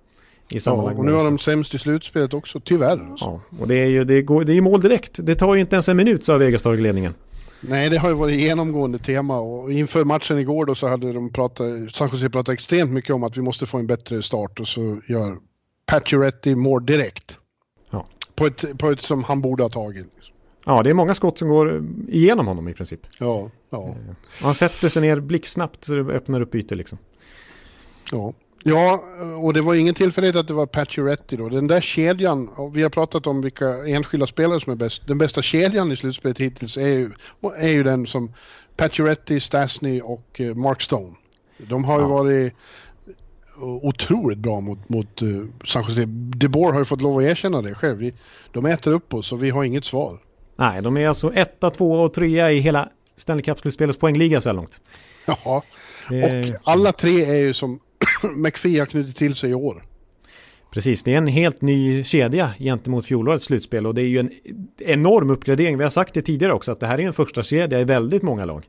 I 0.57 0.61
ja, 0.67 0.73
och 0.73 1.05
nu 1.05 1.13
har 1.13 1.25
de 1.25 1.39
sämst 1.39 1.75
i 1.75 1.79
slutspelet 1.79 2.35
också, 2.35 2.61
tyvärr. 2.61 3.09
Ja, 3.19 3.41
och 3.61 3.69
det 3.69 3.75
är 3.75 3.87
ju 3.87 4.05
det 4.05 4.23
går, 4.23 4.45
det 4.45 4.53
är 4.53 4.61
mål 4.61 4.81
direkt. 4.81 5.19
Det 5.23 5.35
tar 5.35 5.55
ju 5.55 5.61
inte 5.61 5.77
ens 5.77 5.89
en 5.89 5.97
minut, 5.97 6.25
sa 6.25 6.37
Vegas-ledningen. 6.39 7.15
Nej, 7.61 7.91
det 7.91 7.99
har 7.99 8.09
ju 8.09 8.15
varit 8.15 8.41
genomgående 8.41 8.99
tema 8.99 9.39
och 9.39 9.73
inför 9.73 10.05
matchen 10.05 10.39
igår 10.39 10.67
då 10.67 10.75
så 10.75 10.89
hade 10.89 11.13
de 11.13 11.33
pratat, 11.33 11.67
San 11.93 12.09
Jose 12.13 12.31
pratat 12.31 12.53
extremt 12.53 12.91
mycket 12.91 13.15
om 13.15 13.25
att 13.25 13.37
vi 13.37 13.43
måste 13.43 13.67
få 13.67 13.79
en 13.79 13.87
bättre 13.87 14.23
start 14.23 14.61
och 14.61 14.69
så 14.69 15.01
gör 15.09 15.39
Pacioretty 15.87 16.55
mål 16.55 16.87
direkt. 16.87 17.37
Ja. 17.91 18.07
På, 18.35 18.47
ett, 18.47 18.79
på 18.79 18.91
ett 18.91 19.01
som 19.01 19.25
han 19.25 19.41
borde 19.41 19.63
ha 19.63 19.71
tagit. 19.71 20.07
Ja, 20.65 20.83
det 20.83 20.91
är 20.91 20.95
många 20.95 21.15
skott 21.15 21.39
som 21.39 21.49
går 21.49 21.85
igenom 22.09 22.47
honom 22.47 22.69
i 22.69 22.75
princip. 22.75 23.01
Ja, 23.19 23.51
ja. 23.71 23.89
Eh, 23.89 24.15
han 24.43 24.55
sätter 24.55 24.89
sig 24.89 25.03
ner 25.03 25.21
blixtsnabbt 25.21 25.85
så 25.85 25.93
det 25.93 26.13
öppnar 26.13 26.41
upp 26.41 26.55
ytor 26.55 26.77
liksom. 26.77 26.99
Ja. 28.13 28.33
Ja, 28.65 29.03
och 29.43 29.53
det 29.53 29.61
var 29.61 29.75
ingen 29.75 29.95
tillfällighet 29.95 30.37
att 30.37 30.49
det 30.49 30.55
var 30.55 30.67
Pacioretty 30.67 31.37
då. 31.37 31.49
Den 31.49 31.67
där 31.67 31.81
kedjan, 31.81 32.49
och 32.49 32.77
vi 32.77 32.83
har 32.83 32.91
pratat 32.91 33.27
om 33.27 33.43
vilka 33.43 33.87
enskilda 33.87 34.27
spelare 34.27 34.61
som 34.61 34.73
är 34.73 34.77
bäst. 34.77 35.07
Den 35.07 35.19
bästa 35.19 35.43
kedjan 35.43 35.93
i 35.93 35.97
slutspelet 35.97 36.39
hittills 36.39 36.77
är 36.77 36.87
ju, 36.87 37.11
är 37.57 37.69
ju 37.69 37.83
den 37.83 38.07
som 38.07 38.33
Pacioretty, 38.77 39.41
Stasny 39.41 40.01
och 40.01 40.41
eh, 40.41 40.55
Mark 40.55 40.83
Stone. 40.83 41.15
De 41.59 41.85
har 41.85 42.01
ju 42.01 42.07
varit 42.07 42.53
otroligt 43.83 44.39
bra 44.39 44.61
mot, 44.61 44.89
mot 44.89 45.23
uh, 45.23 45.47
San 45.65 45.85
Jose. 45.89 46.05
DeBoer 46.07 46.73
har 46.73 46.79
ju 46.79 46.85
fått 46.85 47.03
lov 47.03 47.19
att 47.19 47.25
erkänna 47.25 47.63
det 47.63 47.75
själv. 47.75 47.99
Vi, 47.99 48.15
de 48.53 48.67
äter 48.67 48.93
upp 48.93 49.15
oss 49.15 49.33
och 49.33 49.43
vi 49.43 49.51
har 49.51 49.65
inget 49.65 49.85
svar. 49.85 50.19
Nej, 50.57 50.83
de 50.83 50.97
är 50.97 51.09
alltså 51.09 51.33
etta, 51.35 51.71
två 51.71 51.93
och 51.93 52.15
trea 52.15 52.53
i 52.53 52.61
hela 52.61 52.89
Stanley 53.17 53.43
Cup-slutspelets 53.43 53.99
poängliga 53.99 54.41
så 54.41 54.49
här 54.49 54.57
långt. 54.57 54.81
Ja, 55.27 55.63
det... 56.09 56.55
och 56.55 56.61
alla 56.65 56.93
tre 56.93 57.25
är 57.25 57.43
ju 57.43 57.53
som 57.53 57.81
McPhee 58.37 58.79
har 58.79 58.87
knutit 58.87 59.17
till 59.17 59.35
sig 59.35 59.51
i 59.51 59.55
år. 59.55 59.83
Precis, 60.71 61.03
det 61.03 61.15
är 61.15 61.19
en 61.19 61.27
helt 61.27 61.63
ny 61.63 62.05
kedja 62.05 62.51
gentemot 62.59 63.07
fjolårets 63.07 63.45
slutspel 63.45 63.87
och 63.87 63.95
det 63.95 64.03
är 64.03 64.07
ju 64.07 64.19
en 64.19 64.31
enorm 64.79 65.31
uppgradering. 65.31 65.79
Vi 65.79 65.85
har 65.85 65.91
sagt 65.91 66.15
det 66.15 66.23
tidigare 66.23 66.53
också 66.53 66.73
att 66.73 66.81
det 66.81 66.87
här 66.87 67.01
är 67.01 67.07
en 67.07 67.13
första 67.13 67.43
kedja 67.43 67.81
i 67.81 67.85
väldigt 67.85 68.23
många 68.23 68.45
lag. 68.45 68.67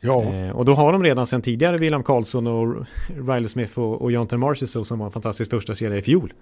Ja. 0.00 0.22
Eh, 0.22 0.50
och 0.50 0.64
då 0.64 0.74
har 0.74 0.92
de 0.92 1.02
redan 1.02 1.26
sedan 1.26 1.42
tidigare 1.42 1.76
William 1.76 2.02
Karlsson 2.02 2.46
och 2.46 2.86
Riley 3.28 3.48
Smith 3.48 3.78
och, 3.78 4.02
och 4.02 4.12
Jonathan 4.12 4.40
Marchessault 4.40 4.88
som 4.88 4.98
var 4.98 5.06
en 5.06 5.12
fantastisk 5.12 5.50
första 5.50 5.74
kedja 5.74 5.98
i 5.98 6.02
fjol. 6.02 6.32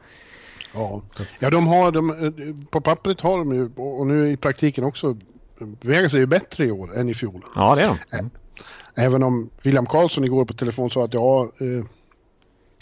Ja, 0.74 1.02
ja 1.40 1.50
de 1.50 1.66
har, 1.66 1.92
de, 1.92 2.66
på 2.70 2.80
pappret 2.80 3.20
har 3.20 3.38
de 3.38 3.54
ju, 3.54 3.70
och 3.76 4.06
nu 4.06 4.30
i 4.30 4.36
praktiken 4.36 4.84
också, 4.84 5.16
Vegas 5.80 6.14
är 6.14 6.18
ju 6.18 6.26
bättre 6.26 6.66
i 6.66 6.70
år 6.70 6.96
än 6.96 7.08
i 7.08 7.14
fjol. 7.14 7.44
Ja, 7.54 7.74
det 7.74 7.82
är 7.82 7.96
de. 8.10 8.30
Även 8.94 9.22
om 9.22 9.50
William 9.62 9.86
Karlsson 9.86 10.24
igår 10.24 10.44
på 10.44 10.52
telefon 10.52 10.90
sa 10.90 11.04
att 11.04 11.14
ja, 11.14 11.42
eh, 11.42 11.84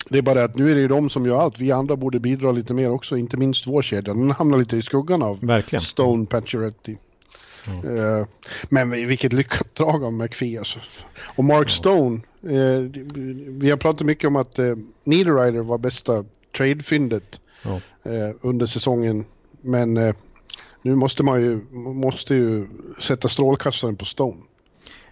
det 0.08 0.18
är 0.18 0.22
bara 0.22 0.44
att 0.44 0.56
nu 0.56 0.70
är 0.70 0.74
det 0.74 0.80
ju 0.80 0.88
de 0.88 1.10
som 1.10 1.26
gör 1.26 1.40
allt. 1.40 1.58
Vi 1.58 1.72
andra 1.72 1.96
borde 1.96 2.20
bidra 2.20 2.52
lite 2.52 2.74
mer 2.74 2.90
också, 2.90 3.16
inte 3.16 3.36
minst 3.36 3.66
vår 3.66 3.82
kedja. 3.82 4.14
Den 4.14 4.30
hamnar 4.30 4.58
lite 4.58 4.76
i 4.76 4.82
skuggan 4.82 5.22
av 5.22 5.40
Verkligen. 5.40 5.82
Stone 5.82 6.26
Pacioretty. 6.26 6.96
Mm. 7.66 7.98
Uh, 7.98 8.26
men 8.68 8.90
vilket 8.90 9.32
lyckat 9.32 9.74
drag 9.74 10.04
av 10.04 10.12
McPhee 10.12 10.58
alltså. 10.58 10.78
Och 11.36 11.44
Mark 11.44 11.58
mm. 11.58 11.68
Stone, 11.68 12.20
uh, 12.44 12.90
vi 13.60 13.70
har 13.70 13.76
pratat 13.76 14.06
mycket 14.06 14.28
om 14.28 14.36
att 14.36 14.58
uh, 14.58 14.76
Niederreiter 15.04 15.58
var 15.58 15.78
bästa 15.78 16.24
tradefyndet 16.56 17.40
mm. 17.64 18.38
under 18.40 18.66
säsongen. 18.66 19.24
Men 19.60 19.94
nu 20.82 20.94
måste 20.94 21.22
man 21.22 21.40
ju, 21.40 21.60
måste 21.72 22.34
ju 22.34 22.68
sätta 23.00 23.28
strålkastaren 23.28 23.96
på 23.96 24.04
Stone. 24.04 24.42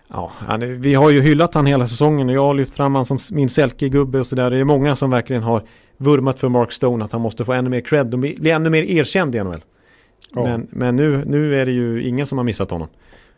Ja, 0.09 0.33
vi 0.61 0.95
har 0.95 1.11
ju 1.11 1.21
hyllat 1.21 1.55
han 1.55 1.67
hela 1.67 1.87
säsongen 1.87 2.29
och 2.29 2.35
jag 2.35 2.43
har 2.43 2.55
lyft 2.55 2.75
fram 2.75 2.95
han 2.95 3.05
som 3.05 3.19
min 3.33 3.49
Selke-gubbe 3.49 4.19
och 4.19 4.27
sådär. 4.27 4.51
Det 4.51 4.57
är 4.57 4.65
många 4.65 4.97
som 4.97 5.11
verkligen 5.11 5.43
har 5.43 5.63
vurmat 5.97 6.39
för 6.39 6.49
Mark 6.49 6.73
Stone 6.73 7.05
att 7.05 7.13
han 7.13 7.21
måste 7.21 7.45
få 7.45 7.53
ännu 7.53 7.71
mer 7.71 7.81
cred 7.81 8.15
och 8.15 8.21
bli 8.21 8.51
ännu 8.51 8.71
mer 8.71 8.83
erkänd 8.83 9.35
i 9.35 9.45
NHL. 9.45 9.65
Ja. 10.35 10.45
Men, 10.45 10.67
men 10.71 10.97
nu, 10.97 11.25
nu 11.27 11.61
är 11.61 11.67
det 11.67 11.73
ju 11.73 12.03
ingen 12.03 12.27
som 12.27 12.39
har 12.39 12.45
missat 12.45 12.71
honom. 12.71 12.89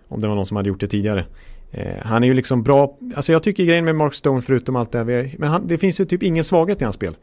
Om 0.09 0.21
det 0.21 0.29
var 0.29 0.35
någon 0.35 0.47
som 0.47 0.57
hade 0.57 0.69
gjort 0.69 0.81
det 0.81 0.87
tidigare. 0.87 1.25
Eh, 1.71 2.03
han 2.03 2.25
är 2.25 2.29
ju 2.29 2.35
liksom 2.35 2.63
bra, 2.63 2.99
alltså 3.15 3.33
jag 3.33 3.43
tycker 3.43 3.65
grejen 3.65 3.85
med 3.85 3.95
Mark 3.95 4.15
Stone 4.15 4.43
förutom 4.43 4.77
allt 4.77 4.93
det 4.93 4.99
här, 4.99 5.35
men 5.39 5.49
han, 5.49 5.67
det 5.67 5.79
finns 5.79 6.01
ju 6.01 6.05
typ 6.05 6.23
ingen 6.23 6.45
svaghet 6.45 6.81
i 6.81 6.85
hans 6.85 6.97
spel. 6.97 7.17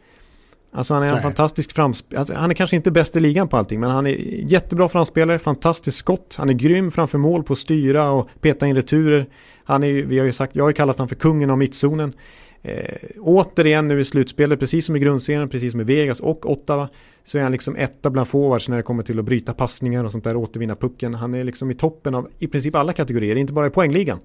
Alltså 0.76 0.94
han 0.94 1.04
är 1.04 1.08
en 1.08 1.14
Nej. 1.14 1.22
fantastisk 1.22 1.74
framspelare. 1.74 2.20
Alltså 2.20 2.34
han 2.34 2.50
är 2.50 2.56
kanske 2.56 2.76
inte 2.76 2.92
bäst 2.92 3.16
i 3.16 3.20
ligan 3.20 3.48
på 3.48 3.58
allting 3.58 3.80
men 3.80 3.90
han 3.90 4.08
är 4.08 4.12
jättebra 4.52 4.90
framspelare, 4.90 5.40
fantastiskt 5.40 5.98
skott. 5.98 6.36
Han 6.38 6.50
är 6.50 6.54
grym 6.54 6.92
framför 6.92 7.18
mål 7.18 7.44
på 7.44 7.54
att 7.54 7.60
styra 7.60 8.10
och 8.10 8.30
peta 8.42 8.68
in 8.68 8.76
returer. 8.76 9.28
Han 9.64 9.84
är 9.84 9.94
vi 9.94 10.20
har 10.20 10.26
ju 10.26 10.32
sagt, 10.32 10.56
jag 10.56 10.64
har 10.64 10.70
ju 10.70 10.74
kallat 10.74 10.98
honom 10.98 11.10
för 11.10 11.16
kungen 11.16 11.50
av 11.50 11.58
mittzonen. 11.58 12.14
Eh, 12.62 12.96
återigen 13.20 13.88
nu 13.88 14.00
i 14.00 14.06
slutspelet, 14.06 14.60
precis 14.60 14.86
som 14.86 14.96
i 14.96 15.00
grundserien, 15.00 15.50
precis 15.50 15.72
som 15.72 15.82
i 15.82 15.84
Vegas 15.84 16.20
och 16.20 16.52
Ottawa, 16.52 16.90
så 17.24 17.38
är 17.38 17.42
han 17.42 17.52
liksom 17.52 17.76
etta 17.76 18.10
bland 18.10 18.28
forwards 18.28 18.70
när 18.70 18.78
det 18.78 18.84
kommer 18.84 19.04
till 19.04 19.20
att 19.20 19.26
bryta 19.26 19.54
passningar 19.54 20.04
och 20.04 20.12
sånt 20.12 20.24
där, 20.24 20.36
återvinna 20.36 20.76
pucken. 20.76 21.14
Han 21.14 21.34
är 21.34 21.44
liksom 21.44 21.72
i 21.72 21.74
toppen 21.74 22.16
av 22.16 22.30
i 22.40 22.48
princip 22.48 22.76
alla 22.76 22.94
kategorier, 22.94 23.36
inte 23.36 23.54
bara 23.54 23.68
i 23.68 23.70
poängligan. 23.70 24.20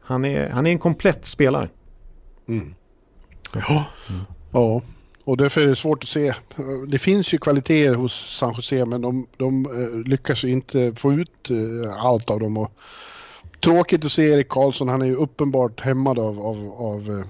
Han 0.00 0.24
är, 0.24 0.48
han 0.48 0.66
är 0.66 0.70
en 0.70 0.78
komplett 0.78 1.24
spelare. 1.24 1.68
Mm. 2.48 2.64
Ja. 3.54 3.86
Mm. 4.10 4.22
ja, 4.52 4.82
och 5.24 5.36
därför 5.36 5.60
är 5.60 5.66
det 5.66 5.76
svårt 5.76 6.02
att 6.02 6.08
se. 6.08 6.34
Det 6.88 6.98
finns 6.98 7.34
ju 7.34 7.38
kvaliteter 7.38 7.94
hos 7.94 8.38
San 8.38 8.54
Jose 8.54 8.84
men 8.84 9.00
de, 9.00 9.26
de 9.36 9.66
eh, 9.66 10.10
lyckas 10.10 10.44
ju 10.44 10.50
inte 10.50 10.94
få 10.94 11.12
ut 11.12 11.50
eh, 11.50 12.04
allt 12.04 12.30
av 12.30 12.40
dem. 12.40 12.56
Och 12.56 12.72
tråkigt 13.60 14.04
att 14.04 14.12
se 14.12 14.22
Erik 14.22 14.48
Karlsson, 14.48 14.88
han 14.88 15.02
är 15.02 15.06
ju 15.06 15.16
uppenbart 15.16 15.80
hämmad 15.80 16.18
av, 16.18 16.40
av, 16.40 16.72
av 16.76 17.18
eh, 17.18 17.26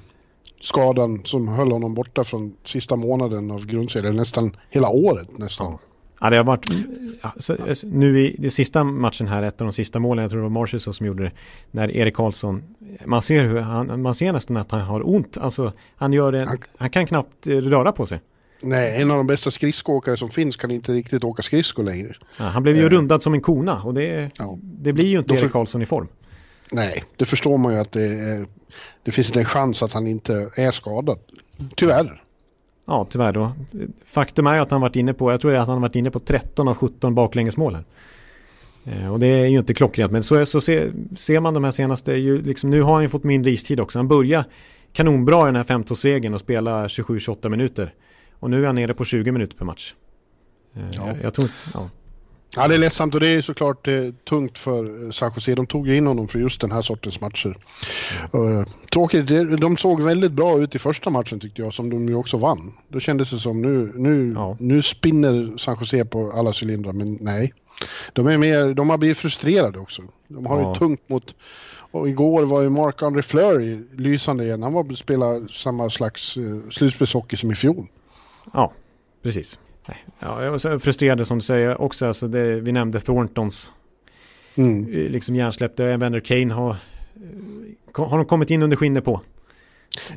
skadan 0.60 1.24
som 1.24 1.48
höll 1.48 1.72
honom 1.72 1.94
borta 1.94 2.24
från 2.24 2.56
sista 2.64 2.96
månaden 2.96 3.50
av 3.50 3.66
grundserien, 3.66 4.16
nästan 4.16 4.56
hela 4.70 4.88
året 4.88 5.38
nästan. 5.38 5.78
Ja. 6.20 6.30
Det 6.30 6.36
har 6.36 6.44
varit 6.44 6.66
ja, 7.22 7.32
så, 7.36 7.56
nu 7.86 8.26
i 8.26 8.36
den 8.38 8.50
sista 8.50 8.84
matchen 8.84 9.28
här, 9.28 9.42
ett 9.42 9.60
av 9.60 9.66
de 9.66 9.72
sista 9.72 9.98
målen, 9.98 10.22
jag 10.22 10.30
tror 10.30 10.40
det 10.40 10.42
var 10.42 10.50
Marshall 10.50 10.80
som 10.80 11.06
gjorde 11.06 11.22
det, 11.22 11.32
när 11.70 11.96
Erik 11.96 12.14
Karlsson, 12.14 12.62
man 13.04 13.22
ser 13.22 13.44
hur 13.44 13.60
han, 13.60 14.02
man 14.02 14.14
ser 14.14 14.32
nästan 14.32 14.56
att 14.56 14.70
han 14.70 14.80
har 14.80 15.08
ont, 15.08 15.38
alltså 15.38 15.72
han 15.96 16.12
gör 16.12 16.32
det, 16.32 16.44
han, 16.44 16.58
han 16.76 16.90
kan 16.90 17.06
knappt 17.06 17.46
röra 17.46 17.92
på 17.92 18.06
sig. 18.06 18.20
Nej, 18.60 19.02
en 19.02 19.10
av 19.10 19.16
de 19.16 19.26
bästa 19.26 19.50
skridskoåkare 19.50 20.16
som 20.16 20.28
finns 20.28 20.56
kan 20.56 20.70
inte 20.70 20.92
riktigt 20.92 21.24
åka 21.24 21.42
skridskor 21.42 21.82
längre. 21.82 22.14
Ja, 22.36 22.44
han 22.44 22.62
blev 22.62 22.76
ju 22.76 22.82
eh. 22.82 22.88
rundad 22.88 23.22
som 23.22 23.34
en 23.34 23.40
kona 23.40 23.82
och 23.82 23.94
det, 23.94 24.30
ja. 24.38 24.58
det 24.62 24.92
blir 24.92 25.06
ju 25.06 25.18
inte 25.18 25.34
Erik 25.34 25.52
Karlsson 25.52 25.82
i 25.82 25.86
form. 25.86 26.08
Nej, 26.72 27.04
det 27.16 27.24
förstår 27.24 27.58
man 27.58 27.72
ju 27.72 27.78
att 27.78 27.92
det, 27.92 28.46
det 29.02 29.10
finns 29.10 29.26
inte 29.26 29.38
en 29.38 29.44
chans 29.44 29.82
att 29.82 29.92
han 29.92 30.06
inte 30.06 30.50
är 30.56 30.70
skadad. 30.70 31.18
Tyvärr. 31.76 32.23
Ja, 32.86 33.06
tyvärr 33.10 33.32
då. 33.32 33.52
Faktum 34.04 34.46
är 34.46 34.60
att 34.60 34.70
han 34.70 34.80
varit 34.80 34.96
inne 34.96 35.14
på, 35.14 35.30
jag 35.30 35.40
tror 35.40 35.54
att 35.54 35.68
han 35.68 35.80
varit 35.80 35.96
inne 35.96 36.10
på 36.10 36.18
13 36.18 36.68
av 36.68 36.74
17 36.74 37.14
baklängesmål 37.14 37.74
här. 37.74 37.84
Eh, 38.84 39.12
och 39.12 39.20
det 39.20 39.26
är 39.26 39.46
ju 39.46 39.58
inte 39.58 39.74
klockrent, 39.74 40.12
men 40.12 40.24
så, 40.24 40.46
så 40.46 40.60
ser, 40.60 40.92
ser 41.16 41.40
man 41.40 41.54
de 41.54 41.64
här 41.64 41.70
senaste, 41.70 42.12
ju, 42.12 42.42
liksom, 42.42 42.70
nu 42.70 42.82
har 42.82 42.94
han 42.94 43.02
ju 43.02 43.08
fått 43.08 43.24
mindre 43.24 43.50
istid 43.50 43.80
också. 43.80 43.98
Han 43.98 44.08
börjar 44.08 44.44
kanonbra 44.92 45.42
i 45.42 45.46
den 45.46 45.56
här 45.56 45.64
15-regeln 45.64 46.34
och 46.34 46.40
spelar 46.40 46.88
27-28 46.88 47.48
minuter. 47.48 47.94
Och 48.40 48.50
nu 48.50 48.62
är 48.62 48.66
han 48.66 48.74
nere 48.74 48.94
på 48.94 49.04
20 49.04 49.32
minuter 49.32 49.56
per 49.56 49.64
match. 49.64 49.94
Eh, 50.74 50.82
ja. 50.92 51.06
Jag, 51.06 51.22
jag 51.22 51.34
tror, 51.34 51.50
ja. 51.74 51.90
Ja, 52.56 52.68
det 52.68 52.74
är 52.74 52.78
ledsamt 52.78 53.14
och 53.14 53.20
det 53.20 53.28
är 53.28 53.42
såklart 53.42 53.88
eh, 53.88 54.10
tungt 54.28 54.58
för 54.58 55.04
eh, 55.04 55.10
San 55.10 55.32
Jose. 55.34 55.54
De 55.54 55.66
tog 55.66 55.88
ju 55.88 55.96
in 55.96 56.06
honom 56.06 56.28
för 56.28 56.38
just 56.38 56.60
den 56.60 56.72
här 56.72 56.82
sortens 56.82 57.20
matcher. 57.20 57.56
Uh, 58.34 58.64
tråkigt, 58.92 59.28
de 59.60 59.76
såg 59.76 60.02
väldigt 60.02 60.32
bra 60.32 60.58
ut 60.58 60.74
i 60.74 60.78
första 60.78 61.10
matchen 61.10 61.40
tyckte 61.40 61.62
jag, 61.62 61.74
som 61.74 61.90
de 61.90 62.08
ju 62.08 62.14
också 62.14 62.36
vann. 62.36 62.74
Då 62.88 63.00
kändes 63.00 63.30
det 63.30 63.38
som 63.38 63.62
nu, 63.62 63.92
nu, 63.94 64.32
ja. 64.32 64.56
nu 64.60 64.82
spinner 64.82 65.58
San 65.58 65.76
Jose 65.80 66.04
på 66.04 66.32
alla 66.34 66.52
cylindrar, 66.62 66.92
men 66.92 67.18
nej. 67.20 67.52
De, 68.12 68.26
är 68.26 68.38
mer, 68.38 68.74
de 68.74 68.90
har 68.90 68.98
blivit 68.98 69.18
frustrerade 69.18 69.78
också. 69.78 70.02
De 70.28 70.46
har 70.46 70.60
ja. 70.60 70.68
det 70.68 70.78
tungt 70.78 71.08
mot... 71.08 71.34
Och 71.90 72.08
igår 72.08 72.42
var 72.42 72.62
ju 72.62 72.68
Mark-André 72.70 73.22
Fleury 73.22 73.78
lysande 73.96 74.44
igen. 74.44 74.62
Han 74.62 74.72
var 74.72 74.94
spela 74.94 75.48
samma 75.48 75.90
slags 75.90 76.36
uh, 76.36 76.70
slutspelshockey 76.70 77.36
som 77.36 77.52
i 77.52 77.54
fjol. 77.54 77.86
Ja, 78.52 78.72
precis. 79.22 79.58
Ja, 80.18 80.44
jag 80.44 80.50
var 80.50 80.58
så 80.58 80.78
frustrerad 80.78 81.26
som 81.26 81.38
du 81.38 81.42
säger 81.42 81.80
också. 81.80 82.06
Alltså 82.06 82.28
det, 82.28 82.60
vi 82.60 82.72
nämnde 82.72 83.00
Thorntons 83.00 83.72
mm. 84.54 84.94
Eh, 84.94 85.10
liksom 85.10 85.36
hjärnsläpp. 85.36 85.80
Evander 85.80 86.20
Kane 86.20 86.54
har, 86.54 86.70
eh, 86.70 88.08
har 88.08 88.16
de 88.18 88.26
kommit 88.26 88.50
in 88.50 88.62
under 88.62 88.76
skinnet 88.76 89.04
på. 89.04 89.20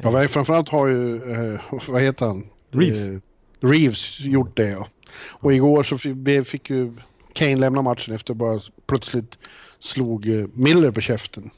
Ja, 0.01 0.27
framförallt 0.27 0.69
har 0.69 0.87
ju, 0.87 1.15
eh, 1.15 1.59
vad 1.87 2.01
heter 2.01 2.25
han? 2.25 2.43
Reeves. 2.71 3.23
Reeves 3.59 4.19
gjort 4.19 4.57
det 4.57 4.69
ja. 4.69 4.87
Och 5.19 5.53
igår 5.53 5.83
så 5.83 5.97
fick 6.45 6.69
ju 6.69 6.93
Kane 7.33 7.55
lämna 7.55 7.81
matchen 7.81 8.15
efter 8.15 8.33
att 8.33 8.37
bara 8.37 8.59
plötsligt 8.87 9.37
slog 9.79 10.25
Miller 10.53 10.91
på 10.91 11.01
käften. 11.01 11.51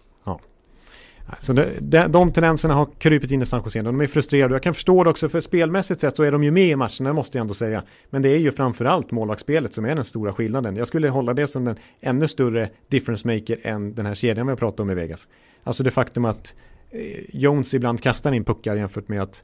Så 1.39 1.53
det, 1.53 1.69
de, 1.79 2.07
de 2.07 2.31
tendenserna 2.31 2.73
har 2.73 2.87
krypit 2.97 3.31
in 3.31 3.41
i 3.41 3.45
San 3.45 3.61
Jose. 3.63 3.81
De 3.81 4.01
är 4.01 4.07
frustrerade. 4.07 4.53
Jag 4.53 4.63
kan 4.63 4.73
förstå 4.73 5.03
det 5.03 5.09
också 5.09 5.29
för 5.29 5.39
spelmässigt 5.39 6.01
sett 6.01 6.15
så 6.15 6.23
är 6.23 6.31
de 6.31 6.43
ju 6.43 6.51
med 6.51 6.67
i 6.67 6.75
matcherna 6.75 7.13
måste 7.13 7.37
jag 7.37 7.41
ändå 7.41 7.53
säga. 7.53 7.83
Men 8.09 8.21
det 8.21 8.29
är 8.29 8.37
ju 8.37 8.51
framförallt 8.51 9.11
målvaktsspelet 9.11 9.73
som 9.73 9.85
är 9.85 9.95
den 9.95 10.05
stora 10.05 10.33
skillnaden. 10.33 10.75
Jag 10.75 10.87
skulle 10.87 11.09
hålla 11.09 11.33
det 11.33 11.47
som 11.47 11.65
den 11.65 11.75
ännu 12.01 12.27
större 12.27 12.69
difference 12.87 13.27
maker 13.27 13.57
än 13.63 13.93
den 13.93 14.05
här 14.05 14.15
kedjan 14.15 14.47
vi 14.47 14.51
har 14.51 14.57
pratat 14.57 14.79
om 14.79 14.91
i 14.91 14.93
Vegas. 14.93 15.27
Alltså 15.63 15.83
det 15.83 15.91
faktum 15.91 16.25
att 16.25 16.55
eh, 16.91 17.01
Jones 17.33 17.73
ibland 17.73 18.01
kastar 18.01 18.31
in 18.31 18.43
puckar 18.43 18.75
jämfört 18.75 19.07
med 19.07 19.21
att 19.21 19.43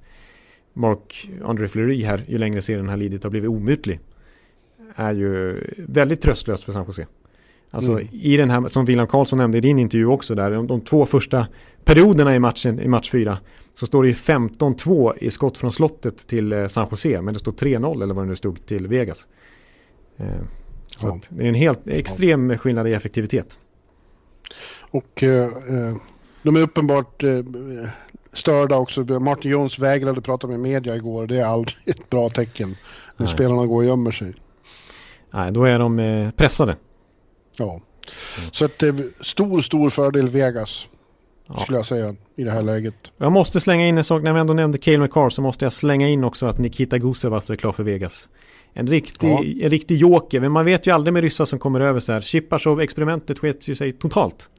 Mark 0.74 1.30
André 1.44 1.68
Fleury 1.68 2.04
här, 2.04 2.24
ju 2.28 2.38
längre 2.38 2.62
serien 2.62 2.90
har 2.90 2.98
lidit, 2.98 3.24
har 3.24 3.32
blivit 3.32 3.50
omutlig. 3.50 4.00
Är 4.96 5.14
ju 5.14 5.64
väldigt 5.78 6.22
tröstlöst 6.22 6.64
för 6.64 6.72
San 6.72 6.86
Jose. 6.86 7.08
Alltså 7.72 7.92
mm. 7.92 8.08
i 8.12 8.38
den 8.38 8.50
här, 8.50 8.68
som 8.68 8.86
William 8.86 9.08
Karlsson 9.08 9.40
nämnde 9.40 9.58
i 9.58 9.62
din 9.62 9.80
intervju 9.80 10.06
också 10.06 10.36
där, 10.36 10.52
de, 10.52 10.68
de 10.68 10.82
två 10.82 11.06
första 11.06 11.48
perioderna 11.86 12.36
i 12.36 12.40
matchen, 12.40 12.80
i 12.80 12.88
match 12.88 13.12
fyra, 13.12 13.38
så 13.76 13.86
står 13.86 14.04
det 14.04 14.10
ju 14.10 14.16
15-2 14.16 15.18
i 15.18 15.32
skott 15.32 15.58
från 15.58 15.72
slottet 15.72 16.28
till 16.28 16.54
eh, 16.54 16.68
San 16.68 16.88
Jose, 16.92 17.22
men 17.22 17.34
det 17.34 17.40
står 17.40 17.52
3-0 17.52 18.04
eller 18.04 18.14
vad 18.14 18.24
det 18.26 18.30
nu 18.30 18.36
stod 18.36 18.66
till 18.66 18.88
Vegas. 18.88 19.28
Eh, 20.18 20.28
så 20.88 21.08
ja. 21.08 21.20
det 21.30 21.44
är 21.44 21.48
en 21.48 21.56
helt 21.56 21.88
extrem 21.88 22.50
ja. 22.50 22.58
skillnad 22.58 22.88
i 22.88 22.94
effektivitet. 22.94 23.60
Och 24.92 25.24
eh, 25.24 25.44
eh, 25.44 25.96
de 26.42 26.56
är 26.56 26.62
uppenbart 26.62 27.24
eh, 27.24 27.44
störda 28.34 28.78
också. 28.78 29.04
Martin 29.04 29.52
Jones 29.52 29.80
vägrade 29.80 30.22
prata 30.22 30.48
med 30.48 30.60
media 30.60 30.96
igår. 30.96 31.28
Det 31.28 31.38
är 31.38 31.46
aldrig 31.46 31.78
ett 31.86 32.10
bra 32.10 32.30
tecken 32.30 32.70
när 33.18 33.26
Nej. 33.26 33.34
spelarna 33.34 33.66
går 33.66 33.76
och 33.76 33.86
gömmer 33.86 34.12
sig. 34.12 34.36
Nej, 35.32 35.52
då 35.52 35.64
är 35.64 35.80
de 35.80 36.00
eh, 36.00 36.32
pressade. 36.32 36.76
Ja, 37.58 37.72
mm. 37.72 37.82
så 38.52 38.66
att 38.66 38.80
det 38.80 38.88
är 38.88 39.24
stor, 39.24 39.62
stor 39.62 39.90
fördel 39.90 40.30
Vegas. 40.30 40.88
Ja. 41.48 41.60
Skulle 41.60 41.78
jag 41.78 41.86
säga 41.86 42.16
i 42.36 42.43
det 42.43 42.52
här 42.52 42.64
läget. 42.64 42.96
Jag 43.18 43.32
måste 43.32 43.60
slänga 43.60 43.88
in 43.88 43.98
en 43.98 44.04
sak, 44.04 44.24
när 44.24 44.34
vi 44.34 44.39
ändå 44.39 44.54
nämnde 44.54 44.78
Cale 44.78 44.98
McCarr 44.98 45.30
så 45.30 45.41
måste 45.41 45.66
jag 45.66 45.74
slänga 45.74 46.10
in 46.10 46.24
också 46.24 46.46
att 46.46 46.58
Nikita 46.58 46.98
Gusevas 46.98 47.50
är 47.50 47.56
klar 47.56 47.72
för 47.72 47.84
Vegas. 47.84 48.30
En 48.74 48.88
riktig, 48.88 49.28
ja. 49.28 49.43
en 49.66 49.70
riktig 49.70 49.98
joker, 49.98 50.39
men 50.39 50.52
man 50.52 50.66
vet 50.66 50.88
ju 50.88 50.91
aldrig 50.91 51.14
med 51.14 51.24
ryssar 51.24 51.46
som 51.46 51.60
kommer 51.60 51.82
över 51.82 52.00
så 52.00 52.14
här. 52.14 52.22
Chipashov-experimentet 52.22 53.39
sket 53.39 53.68
ju 53.68 53.76
sig 53.76 53.91
totalt. 53.91 54.50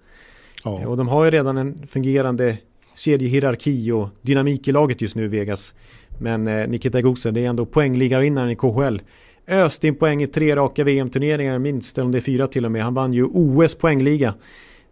Ja. 0.64 0.88
Och 0.88 0.96
de 0.96 1.08
har 1.08 1.24
ju 1.24 1.30
redan 1.30 1.58
en 1.58 1.86
fungerande 1.90 2.58
kedjehierarki 2.96 3.90
och 3.90 4.08
dynamik 4.22 4.68
i 4.68 4.72
laget 4.72 5.00
just 5.00 5.16
nu 5.16 5.24
i 5.24 5.28
Vegas. 5.28 5.74
Men 6.18 6.46
eh, 6.46 6.68
Nikita 6.68 7.00
Gusev, 7.00 7.32
det 7.32 7.44
är 7.44 7.48
ändå 7.48 7.66
poängligavinnaren 7.66 8.50
i 8.50 8.56
KHL 8.56 9.00
öst 9.48 9.84
in 9.84 9.94
poäng 9.94 10.22
i 10.22 10.26
tre 10.26 10.56
raka 10.56 10.84
VM-turneringar 10.84 11.58
minst, 11.58 11.98
eller 11.98 12.04
om 12.04 12.12
det 12.12 12.18
är 12.18 12.22
fyra 12.22 12.46
till 12.46 12.64
och 12.64 12.72
med. 12.72 12.84
Han 12.84 12.94
vann 12.94 13.12
ju 13.12 13.24
OS 13.24 13.74
poängliga. 13.74 14.34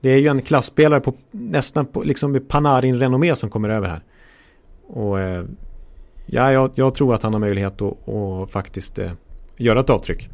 Det 0.05 0.11
är 0.11 0.19
ju 0.19 0.29
en 0.29 0.43
klassspelare 0.43 1.01
på 1.01 1.15
nästan 1.31 1.87
på, 1.87 2.03
liksom 2.03 2.33
med 2.33 2.49
Panarin-renommé 2.49 3.35
som 3.37 3.51
kommer 3.51 3.69
över 3.69 3.89
här. 3.89 4.03
Och 4.87 5.21
eh, 5.21 5.45
ja, 6.27 6.53
jag, 6.53 6.71
jag, 6.75 6.95
tror 6.95 7.15
att 7.15 7.23
han 7.23 7.33
har 7.33 7.41
möjlighet 7.41 7.83
att, 7.83 8.09
att 8.09 8.51
faktiskt 8.51 8.99
eh, 8.99 9.13
göra 9.57 9.81
ett 9.81 9.91
avtryck. 9.91 10.29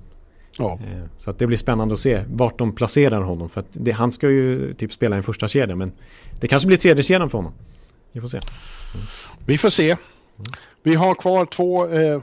Ja. 0.59 0.73
Eh, 0.73 1.05
så 1.19 1.31
att 1.31 1.39
det 1.39 1.47
blir 1.47 1.57
spännande 1.57 1.95
att 1.95 2.01
se 2.01 2.25
vart 2.33 2.59
de 2.59 2.75
placerar 2.75 3.21
honom. 3.21 3.49
För 3.49 3.61
att 3.61 3.67
det, 3.71 3.91
han 3.91 4.13
ska 4.13 4.31
ju 4.31 4.75
typ 4.75 4.93
spela 4.93 5.17
en 5.17 5.23
första 5.23 5.49
kedja 5.49 5.77
men 5.77 5.93
det 6.41 6.49
kanske 6.49 6.67
blir 6.67 6.77
tredje 6.77 7.03
kedjan 7.03 7.31
för 7.31 7.39
honom. 7.39 7.53
Vi 8.13 8.21
får 8.21 8.29
se. 8.29 8.39
Mm. 8.39 9.07
Vi 9.47 9.59
får 9.59 9.71
se. 9.71 9.97
Vi 10.83 10.95
har 10.95 11.15
kvar 11.15 11.47
två 11.47 11.87
eh, 11.87 12.21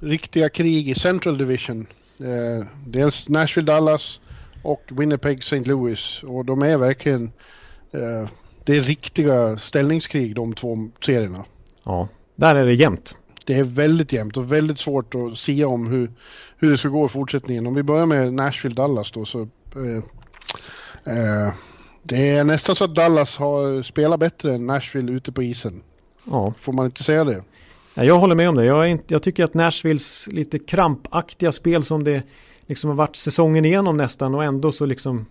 riktiga 0.00 0.48
krig 0.48 0.88
i 0.88 0.94
Central 0.94 1.38
Division. 1.38 1.86
Dels 2.86 3.28
Nashville 3.28 3.66
Dallas 3.66 4.20
och 4.62 4.82
Winnipeg 4.88 5.38
St. 5.38 5.64
Louis. 5.64 6.22
Och 6.22 6.44
de 6.44 6.62
är 6.62 6.78
verkligen... 6.78 7.32
Eh, 7.92 8.30
det 8.64 8.76
är 8.76 8.82
riktiga 8.82 9.56
ställningskrig 9.56 10.34
de 10.34 10.54
två 10.54 10.76
serierna. 11.00 11.44
Ja, 11.84 12.08
där 12.36 12.54
är 12.54 12.66
det 12.66 12.74
jämnt. 12.74 13.16
Det 13.44 13.54
är 13.54 13.64
väldigt 13.64 14.12
jämnt 14.12 14.36
och 14.36 14.52
väldigt 14.52 14.78
svårt 14.78 15.14
att 15.14 15.38
säga 15.38 15.68
om 15.68 15.86
hur, 15.86 16.10
hur 16.58 16.70
det 16.70 16.78
ska 16.78 16.88
gå 16.88 17.06
i 17.06 17.08
fortsättningen. 17.08 17.66
Om 17.66 17.74
vi 17.74 17.82
börjar 17.82 18.06
med 18.06 18.32
Nashville 18.32 18.74
Dallas 18.74 19.12
då 19.12 19.24
så... 19.24 19.40
Eh, 19.76 19.96
eh, 21.14 21.52
det 22.02 22.28
är 22.28 22.44
nästan 22.44 22.76
så 22.76 22.84
att 22.84 22.94
Dallas 22.94 23.36
har 23.36 23.82
spelat 23.82 24.20
bättre 24.20 24.54
än 24.54 24.66
Nashville 24.66 25.12
ute 25.12 25.32
på 25.32 25.42
isen. 25.42 25.82
Ja. 26.24 26.54
Får 26.60 26.72
man 26.72 26.84
inte 26.84 27.04
säga 27.04 27.24
det? 27.24 27.42
Jag 27.94 28.18
håller 28.18 28.34
med 28.34 28.48
om 28.48 28.54
det. 28.54 28.64
Jag, 28.64 28.88
inte, 28.88 29.14
jag, 29.14 29.22
tycker 29.22 29.44
att 29.44 29.54
Nashvilles 29.54 30.28
lite 30.32 30.58
krampaktiga 30.58 31.52
spel 31.52 31.84
som 31.84 32.04
det 32.04 32.22
liksom 32.70 32.90
har 32.90 32.96
varit 32.96 33.16
säsongen 33.16 33.64
igenom 33.64 33.96
nästan 33.96 34.34
och 34.34 34.44
ändå 34.44 34.72
så 34.72 34.86
liksom 34.86 35.26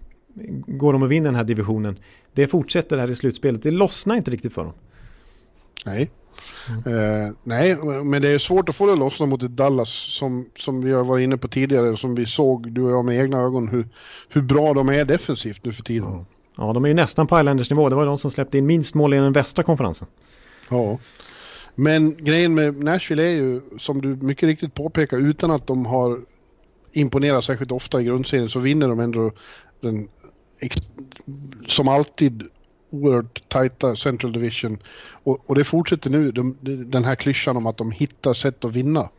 går 0.67 0.93
de 0.93 1.03
och 1.03 1.11
vinner 1.11 1.25
den 1.25 1.35
här 1.35 1.43
divisionen. 1.43 1.99
Det 2.33 2.47
fortsätter 2.47 2.97
här 2.97 3.11
i 3.11 3.15
slutspelet. 3.15 3.63
Det 3.63 3.71
lossnar 3.71 4.15
inte 4.15 4.31
riktigt 4.31 4.53
för 4.53 4.63
dem. 4.63 4.73
Nej. 5.85 6.11
Mm. 6.69 6.93
Uh, 6.93 7.33
nej, 7.43 7.75
men 8.03 8.21
det 8.21 8.29
är 8.29 8.37
svårt 8.37 8.69
att 8.69 8.75
få 8.75 8.85
det 8.85 8.93
att 8.93 8.99
lossna 8.99 9.25
mot 9.25 9.43
ett 9.43 9.51
Dallas 9.51 9.89
som, 9.89 10.45
som 10.55 10.81
vi 10.81 10.91
har 10.91 11.03
varit 11.03 11.23
inne 11.23 11.37
på 11.37 11.47
tidigare 11.47 11.97
som 11.97 12.15
vi 12.15 12.25
såg, 12.25 12.71
du 12.71 12.81
och 12.81 12.91
jag 12.91 13.05
med 13.05 13.19
egna 13.19 13.39
ögon, 13.39 13.67
hur, 13.67 13.87
hur 14.29 14.41
bra 14.41 14.73
de 14.73 14.89
är 14.89 15.05
defensivt 15.05 15.65
nu 15.65 15.73
för 15.73 15.83
tiden. 15.83 16.09
Ja. 16.09 16.25
ja, 16.57 16.73
de 16.73 16.83
är 16.83 16.87
ju 16.87 16.93
nästan 16.93 17.27
på 17.27 17.39
Islanders 17.39 17.69
nivå. 17.69 17.89
Det 17.89 17.95
var 17.95 18.05
de 18.05 18.17
som 18.17 18.31
släppte 18.31 18.57
in 18.57 18.65
minst 18.65 18.95
mål 18.95 19.13
i 19.13 19.17
den 19.17 19.33
västra 19.33 19.63
konferensen. 19.63 20.07
Ja. 20.69 20.99
Men 21.75 22.15
grejen 22.17 22.55
med 22.55 22.83
Nashville 22.83 23.23
är 23.23 23.33
ju, 23.33 23.61
som 23.77 24.01
du 24.01 24.07
mycket 24.07 24.47
riktigt 24.47 24.73
påpekar, 24.73 25.17
utan 25.17 25.51
att 25.51 25.67
de 25.67 25.85
har 25.85 26.21
imponerat 26.93 27.43
särskilt 27.43 27.71
ofta 27.71 28.01
i 28.01 28.03
grundserien 28.03 28.49
så 28.49 28.59
vinner 28.59 28.87
de 28.87 28.99
ändå 28.99 29.31
den, 29.81 30.07
som 31.67 31.87
alltid, 31.87 32.43
oerhört 32.91 33.49
tajta 33.49 33.95
Central 33.95 34.33
Division. 34.33 34.77
Och, 35.23 35.49
och 35.49 35.55
det 35.55 35.63
fortsätter 35.63 36.09
nu, 36.09 36.31
de, 36.31 36.57
den 36.85 37.03
här 37.03 37.15
klyschan 37.15 37.57
om 37.57 37.67
att 37.67 37.77
de 37.77 37.91
hittar 37.91 38.33
sätt 38.33 38.65
att 38.65 38.71
vinna. 38.71 39.09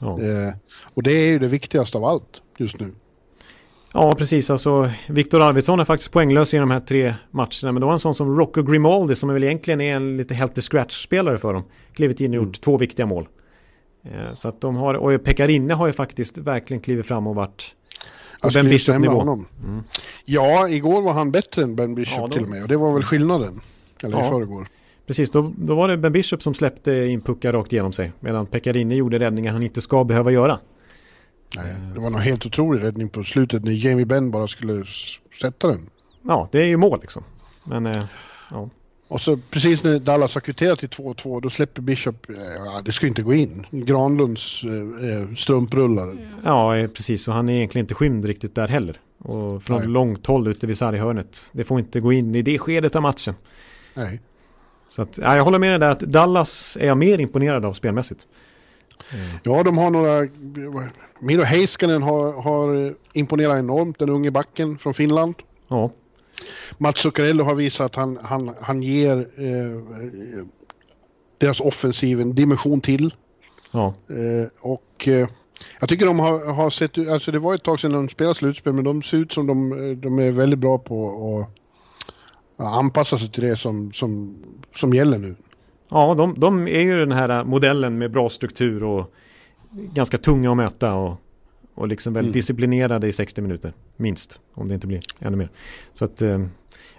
Ja. 0.00 0.22
Eh, 0.22 0.54
och 0.94 1.02
det 1.02 1.12
är 1.12 1.28
ju 1.28 1.38
det 1.38 1.48
viktigaste 1.48 1.98
av 1.98 2.04
allt 2.04 2.42
just 2.58 2.80
nu. 2.80 2.94
Ja, 3.92 4.14
precis. 4.18 4.50
Alltså, 4.50 4.90
Viktor 5.08 5.42
Arvidsson 5.42 5.80
är 5.80 5.84
faktiskt 5.84 6.12
poänglös 6.12 6.54
i 6.54 6.56
de 6.56 6.70
här 6.70 6.80
tre 6.80 7.14
matcherna. 7.30 7.72
Men 7.72 7.80
då 7.80 7.86
var 7.86 7.92
en 7.92 7.98
sån 7.98 8.14
som 8.14 8.36
Rocco 8.36 8.62
Grimaldi 8.62 9.16
som 9.16 9.28
väl 9.28 9.44
egentligen 9.44 9.80
är 9.80 9.96
en 9.96 10.16
lite 10.16 10.34
healthy 10.34 10.60
scratch-spelare 10.60 11.38
för 11.38 11.52
dem. 11.52 11.64
Klivit 11.92 12.20
in 12.20 12.30
och 12.30 12.36
gjort 12.36 12.44
mm. 12.44 12.52
två 12.52 12.76
viktiga 12.76 13.06
mål. 13.06 13.28
Eh, 14.12 14.34
så 14.34 14.48
att 14.48 14.60
de 14.60 14.76
har, 14.76 14.94
och 14.94 15.24
Pekarinne 15.24 15.74
har 15.74 15.86
ju 15.86 15.92
faktiskt 15.92 16.38
verkligen 16.38 16.80
klivit 16.80 17.06
fram 17.06 17.26
och 17.26 17.34
varit 17.34 17.74
på 18.42 18.50
Ben 18.54 18.68
Bishop-nivå. 18.68 19.22
Mm. 19.22 19.82
Ja, 20.24 20.68
igår 20.68 21.02
var 21.02 21.12
han 21.12 21.30
bättre 21.30 21.62
än 21.62 21.76
Ben 21.76 21.94
Bishop 21.94 22.18
ja, 22.18 22.26
då... 22.26 22.32
till 22.32 22.42
och 22.42 22.50
med. 22.50 22.62
Och 22.62 22.68
det 22.68 22.76
var 22.76 22.92
väl 22.92 23.02
skillnaden. 23.02 23.60
Eller 24.02 24.18
ja. 24.18 24.26
i 24.26 24.30
förrgår. 24.30 24.68
Precis, 25.06 25.30
då, 25.30 25.52
då 25.56 25.74
var 25.74 25.88
det 25.88 25.96
Ben 25.96 26.12
Bishop 26.12 26.42
som 26.42 26.54
släppte 26.54 26.92
in 26.92 27.20
puckar 27.20 27.52
rakt 27.52 27.72
igenom 27.72 27.92
sig. 27.92 28.12
Medan 28.20 28.46
Pekarinne 28.46 28.94
gjorde 28.94 29.18
räddningar 29.18 29.52
han 29.52 29.62
inte 29.62 29.80
ska 29.80 30.04
behöva 30.04 30.30
göra. 30.30 30.58
Nej, 31.56 31.74
det 31.94 32.00
var 32.00 32.10
nog 32.10 32.20
helt 32.20 32.46
otrolig 32.46 32.82
räddning 32.82 33.08
på 33.08 33.24
slutet 33.24 33.64
när 33.64 33.72
Jamie 33.72 34.06
Benn 34.06 34.30
bara 34.30 34.46
skulle 34.46 34.84
sätta 35.40 35.68
den. 35.68 35.90
Ja, 36.22 36.48
det 36.52 36.58
är 36.58 36.64
ju 36.64 36.76
mål 36.76 36.98
liksom. 37.00 37.24
Men, 37.64 37.86
eh, 37.86 38.04
ja. 38.50 38.70
Och 39.08 39.20
så 39.20 39.38
precis 39.50 39.84
när 39.84 39.98
Dallas 39.98 40.34
har 40.34 40.40
kvitterat 40.40 40.78
till 40.78 40.88
2-2 40.88 41.40
då 41.40 41.50
släpper 41.50 41.82
Bishop, 41.82 42.30
eh, 42.30 42.36
ja 42.36 42.82
det 42.84 42.92
ska 42.92 43.06
inte 43.06 43.22
gå 43.22 43.34
in, 43.34 43.66
Granlunds 43.70 44.64
eh, 44.64 45.10
eh 45.10 45.34
strumprullar. 45.34 46.16
Ja 46.44 46.76
eh, 46.76 46.88
precis 46.90 47.28
och 47.28 47.34
han 47.34 47.48
är 47.48 47.52
egentligen 47.52 47.84
inte 47.84 47.94
skymd 47.94 48.26
riktigt 48.26 48.54
där 48.54 48.68
heller. 48.68 49.00
Och 49.18 49.62
från 49.62 49.78
Nej. 49.78 49.88
långt 49.88 50.26
håll 50.26 50.48
ute 50.48 50.66
vid 50.66 50.78
sarghörnet. 50.78 51.50
Det 51.52 51.64
får 51.64 51.78
inte 51.78 52.00
gå 52.00 52.12
in 52.12 52.34
i 52.34 52.42
det 52.42 52.58
skedet 52.58 52.96
av 52.96 53.02
matchen. 53.02 53.34
Nej. 53.94 54.20
Så 54.90 55.02
att, 55.02 55.18
ja, 55.18 55.36
jag 55.36 55.44
håller 55.44 55.58
med 55.58 55.70
dig 55.70 55.78
där 55.78 55.90
att 55.90 56.00
Dallas 56.00 56.78
är 56.80 56.86
jag 56.86 56.98
mer 56.98 57.18
imponerad 57.18 57.64
av 57.64 57.72
spelmässigt. 57.72 58.26
Mm. 59.14 59.26
Ja, 59.42 59.62
de 59.62 59.78
har 59.78 59.90
några... 59.90 60.28
Miro 61.20 61.42
Heiskanen 61.42 62.02
har, 62.02 62.42
har 62.42 62.94
imponerat 63.12 63.58
enormt, 63.58 63.98
den 63.98 64.10
unge 64.10 64.30
backen 64.30 64.78
från 64.78 64.94
Finland. 64.94 65.34
Ja. 65.68 65.90
Mats 66.78 67.00
Zuccarello 67.00 67.44
har 67.44 67.54
visat 67.54 67.86
att 67.86 67.96
han, 67.96 68.18
han, 68.22 68.54
han 68.60 68.82
ger 68.82 69.18
eh, 69.18 70.04
deras 71.38 71.60
offensiv 71.60 72.20
en 72.20 72.34
dimension 72.34 72.80
till. 72.80 73.14
Ja. 73.70 73.94
Eh, 74.08 74.48
och 74.60 75.08
eh, 75.08 75.28
jag 75.80 75.88
tycker 75.88 76.06
de 76.06 76.18
har, 76.18 76.52
har 76.52 76.70
sett 76.70 76.98
ut, 76.98 77.08
alltså 77.08 77.32
det 77.32 77.38
var 77.38 77.54
ett 77.54 77.62
tag 77.62 77.80
sedan 77.80 77.92
de 77.92 78.08
spelade 78.08 78.34
slutspel, 78.34 78.72
men 78.72 78.84
de 78.84 79.02
ser 79.02 79.16
ut 79.16 79.32
som 79.32 79.46
de, 79.46 79.70
de 80.00 80.18
är 80.18 80.30
väldigt 80.30 80.58
bra 80.58 80.78
på 80.78 81.46
att 82.58 82.66
anpassa 82.66 83.18
sig 83.18 83.30
till 83.30 83.42
det 83.42 83.56
som, 83.56 83.92
som, 83.92 84.36
som 84.74 84.94
gäller 84.94 85.18
nu. 85.18 85.36
Ja, 85.88 86.14
de, 86.14 86.40
de 86.40 86.68
är 86.68 86.80
ju 86.80 86.98
den 86.98 87.12
här 87.12 87.44
modellen 87.44 87.98
med 87.98 88.10
bra 88.10 88.28
struktur 88.28 88.84
och 88.84 89.14
ganska 89.70 90.18
tunga 90.18 90.50
att 90.50 90.56
möta 90.56 90.94
och, 90.94 91.16
och 91.78 91.88
liksom 91.88 92.12
väldigt 92.12 92.28
mm. 92.28 92.38
disciplinerade 92.38 93.08
i 93.08 93.12
60 93.12 93.40
minuter. 93.40 93.72
Minst, 93.96 94.40
om 94.54 94.68
det 94.68 94.74
inte 94.74 94.86
blir 94.86 95.00
ännu 95.18 95.36
mer. 95.36 95.50
Så 95.94 96.04
att, 96.04 96.22
eh, 96.22 96.46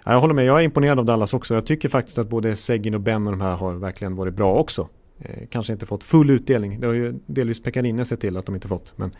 jag 0.04 0.20
håller 0.20 0.34
med, 0.34 0.44
jag 0.44 0.58
är 0.58 0.62
imponerad 0.62 0.98
av 0.98 1.04
Dallas 1.04 1.34
också. 1.34 1.54
Jag 1.54 1.66
tycker 1.66 1.88
faktiskt 1.88 2.18
att 2.18 2.28
både 2.28 2.56
Seggin 2.56 2.94
och 2.94 3.00
Ben 3.00 3.26
och 3.26 3.32
de 3.32 3.40
här 3.40 3.56
har 3.56 3.74
verkligen 3.74 4.16
varit 4.16 4.34
bra 4.34 4.54
också. 4.54 4.88
Eh, 5.18 5.46
kanske 5.50 5.72
inte 5.72 5.86
fått 5.86 6.04
full 6.04 6.30
utdelning. 6.30 6.80
Det 6.80 6.86
har 6.86 6.94
ju 6.94 7.18
delvis 7.26 7.62
Pekarinne 7.62 8.04
sett 8.04 8.20
till 8.20 8.36
att 8.36 8.46
de 8.46 8.54
inte 8.54 8.68
fått. 8.68 8.92
Men 8.96 9.10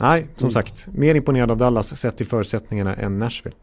nej, 0.00 0.26
som 0.34 0.44
mm. 0.44 0.52
sagt, 0.52 0.88
mer 0.92 1.14
imponerad 1.14 1.50
av 1.50 1.56
Dallas 1.56 1.96
sett 1.96 2.16
till 2.16 2.26
förutsättningarna 2.26 2.94
än 2.94 3.18
Nashville. 3.18 3.56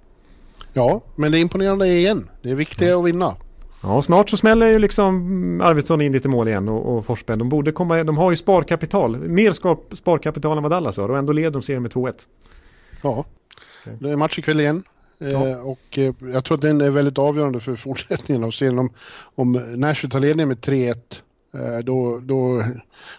Ja, 0.74 1.02
men 1.16 1.32
det 1.32 1.40
är 1.40 1.42
imponerande 1.42 1.88
igen. 1.88 2.30
Det 2.42 2.52
är 2.52 2.56
viktigt 2.56 2.82
mm. 2.82 3.00
att 3.00 3.06
vinna. 3.06 3.36
Ja, 3.81 4.02
snart 4.02 4.30
så 4.30 4.38
smäller 4.38 4.69
ju 4.69 4.80
liksom 4.80 5.61
Arvidsson 5.64 6.02
in 6.02 6.11
lite 6.11 6.30
mål 6.30 6.47
igen 6.47 6.69
och, 6.69 6.97
och 6.97 7.06
Forsberg. 7.06 7.38
De 7.38 7.49
borde 7.49 7.72
komma, 7.72 8.03
de 8.03 8.18
har 8.18 8.31
ju 8.31 8.38
sparkapital. 8.38 9.18
Mer 9.18 9.52
sparkapital 9.95 10.57
än 10.57 10.64
vad 10.64 10.72
Dallas 10.72 10.97
har 10.97 11.10
och 11.10 11.18
ändå 11.18 11.34
leder 11.34 11.52
de 11.52 11.61
serien 11.61 11.81
med 11.81 11.91
2-1. 11.91 12.27
Ja, 13.02 13.26
det 13.99 14.10
är 14.10 14.15
match 14.15 14.39
ikväll 14.39 14.60
igen. 14.60 14.84
Eh, 15.19 15.31
ja. 15.31 15.57
Och 15.57 15.97
eh, 15.97 16.14
jag 16.34 16.45
tror 16.45 16.56
att 16.56 16.61
den 16.61 16.81
är 16.81 16.89
väldigt 16.89 17.18
avgörande 17.18 17.60
för 17.60 17.76
fortsättningen 17.76 18.43
av 18.43 18.52
serien. 18.52 18.80
Om, 18.80 18.89
om 19.35 19.52
Nashville 19.76 20.11
tar 20.11 20.19
ledningen 20.19 20.47
med 20.47 20.57
3-1 20.57 20.95
eh, 21.53 21.84
då, 21.84 22.19
då, 22.23 22.64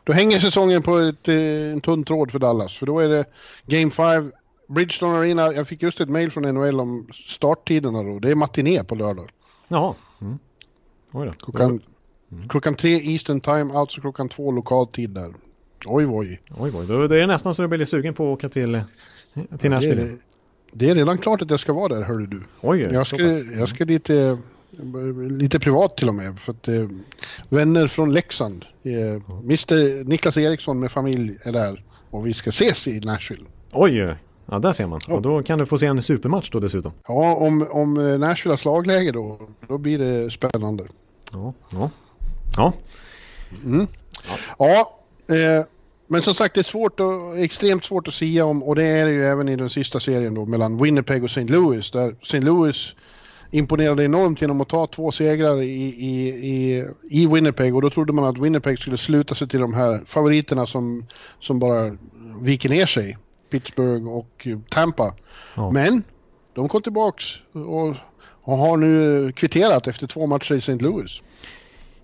då 0.04 0.12
hänger 0.12 0.40
säsongen 0.40 0.82
på 0.82 0.98
ett, 0.98 1.28
en 1.28 1.80
tunn 1.80 2.04
tråd 2.04 2.30
för 2.30 2.38
Dallas. 2.38 2.76
För 2.76 2.86
då 2.86 3.00
är 3.00 3.08
det 3.08 3.24
Game 3.66 3.90
5, 3.90 4.32
Bridgestone 4.68 5.18
Arena. 5.18 5.52
Jag 5.52 5.68
fick 5.68 5.82
just 5.82 6.00
ett 6.00 6.08
mail 6.08 6.30
från 6.30 6.54
NHL 6.54 6.80
om 6.80 7.08
starttiderna 7.12 8.02
då. 8.02 8.18
Det 8.18 8.30
är 8.30 8.34
matiné 8.34 8.84
på 8.84 8.94
lördag. 8.94 9.30
Jaha. 9.68 9.94
Mm. 10.20 10.38
Oj 11.12 11.26
då. 11.26 11.32
Klockan, 11.32 11.80
mm. 12.32 12.48
klockan 12.48 12.74
tre 12.74 13.12
Eastern 13.12 13.40
time, 13.40 13.74
alltså 13.74 14.00
klockan 14.00 14.28
två 14.28 14.52
lokal 14.52 14.86
tid 14.86 15.10
där. 15.10 15.34
Oj, 15.86 16.06
oj. 16.06 16.40
Oj, 16.58 16.72
oj. 16.74 16.86
Då 16.86 17.02
är 17.02 17.08
det 17.08 17.26
nästan 17.26 17.54
så 17.54 17.62
du 17.62 17.68
blir 17.68 17.84
sugen 17.84 18.14
på 18.14 18.32
att 18.32 18.38
åka 18.38 18.48
till, 18.48 18.80
till 19.58 19.70
Nashville. 19.70 20.02
Ja, 20.02 20.06
det, 20.06 20.16
det, 20.72 20.90
är 20.90 20.94
redan 20.94 21.18
klart 21.18 21.42
att 21.42 21.50
jag 21.50 21.60
ska 21.60 21.72
vara 21.72 21.94
där, 21.94 22.02
hörde 22.02 22.26
du. 22.26 22.42
Oj, 22.60 22.80
jag 22.80 23.06
ska, 23.06 23.22
jag 23.56 23.68
ska 23.68 23.84
dit 23.84 24.10
eh, 24.10 24.38
lite 25.30 25.60
privat 25.60 25.96
till 25.96 26.08
och 26.08 26.14
med. 26.14 26.38
För 26.38 26.52
att 26.52 26.68
eh, 26.68 26.88
vänner 27.48 27.86
från 27.86 28.12
Leksand, 28.12 28.64
eh, 28.82 28.92
Mr 29.44 30.04
Niklas 30.04 30.36
Eriksson 30.36 30.80
med 30.80 30.92
familj 30.92 31.38
är 31.42 31.52
där. 31.52 31.84
Och 32.10 32.26
vi 32.26 32.34
ska 32.34 32.50
ses 32.50 32.88
i 32.88 33.00
Nashville. 33.00 33.44
Oj, 33.72 34.16
Ja, 34.46 34.58
där 34.58 34.72
ser 34.72 34.86
man. 34.86 35.00
Och 35.08 35.22
då 35.22 35.42
kan 35.42 35.58
du 35.58 35.66
få 35.66 35.78
se 35.78 35.86
en 35.86 36.02
supermatch 36.02 36.50
då 36.50 36.60
dessutom. 36.60 36.92
Ja, 37.08 37.34
om, 37.34 37.66
om 37.70 37.96
eh, 37.96 38.18
Nashville 38.18 38.52
har 38.52 38.56
slagläge 38.56 39.12
då, 39.12 39.40
då 39.68 39.78
blir 39.78 39.98
det 39.98 40.30
spännande. 40.30 40.84
Ja, 41.32 41.54
ja. 41.72 41.90
Ja. 42.56 42.72
Mm. 43.64 43.86
ja. 44.58 44.68
ja 45.28 45.34
eh, 45.34 45.64
men 46.08 46.22
som 46.22 46.34
sagt, 46.34 46.54
det 46.54 46.60
är 46.60 46.64
svårt 46.64 47.00
och, 47.00 47.38
extremt 47.38 47.84
svårt 47.84 48.08
att 48.08 48.14
säga 48.14 48.44
om, 48.44 48.62
och 48.62 48.74
det 48.74 48.84
är 48.84 49.06
det 49.06 49.12
ju 49.12 49.24
även 49.24 49.48
i 49.48 49.56
den 49.56 49.70
sista 49.70 50.00
serien 50.00 50.34
då, 50.34 50.46
mellan 50.46 50.82
Winnipeg 50.82 51.24
och 51.24 51.30
St. 51.30 51.44
Louis, 51.44 51.90
där 51.90 52.14
St. 52.22 52.40
Louis 52.40 52.94
imponerade 53.50 54.04
enormt 54.04 54.40
genom 54.40 54.60
att 54.60 54.68
ta 54.68 54.86
två 54.86 55.12
segrar 55.12 55.62
i, 55.62 55.66
i, 55.84 56.28
i, 56.28 56.86
i 57.10 57.26
Winnipeg 57.26 57.74
och 57.74 57.82
då 57.82 57.90
trodde 57.90 58.12
man 58.12 58.24
att 58.24 58.38
Winnipeg 58.38 58.78
skulle 58.78 58.98
sluta 58.98 59.34
sig 59.34 59.48
till 59.48 59.60
de 59.60 59.74
här 59.74 60.02
favoriterna 60.06 60.66
som, 60.66 61.06
som 61.40 61.58
bara 61.58 61.96
viker 62.40 62.68
ner 62.68 62.86
sig. 62.86 63.18
Pittsburgh 63.50 64.08
och 64.08 64.46
Tampa. 64.70 65.14
Ja. 65.54 65.70
Men 65.70 66.04
de 66.54 66.68
kom 66.68 66.82
tillbaks 66.82 67.24
och, 67.52 67.94
och 68.42 68.56
har 68.56 68.76
nu 68.76 69.32
kvitterat 69.32 69.86
efter 69.86 70.06
två 70.06 70.26
matcher 70.26 70.54
i 70.54 70.58
St. 70.58 70.74
Louis. 70.74 71.22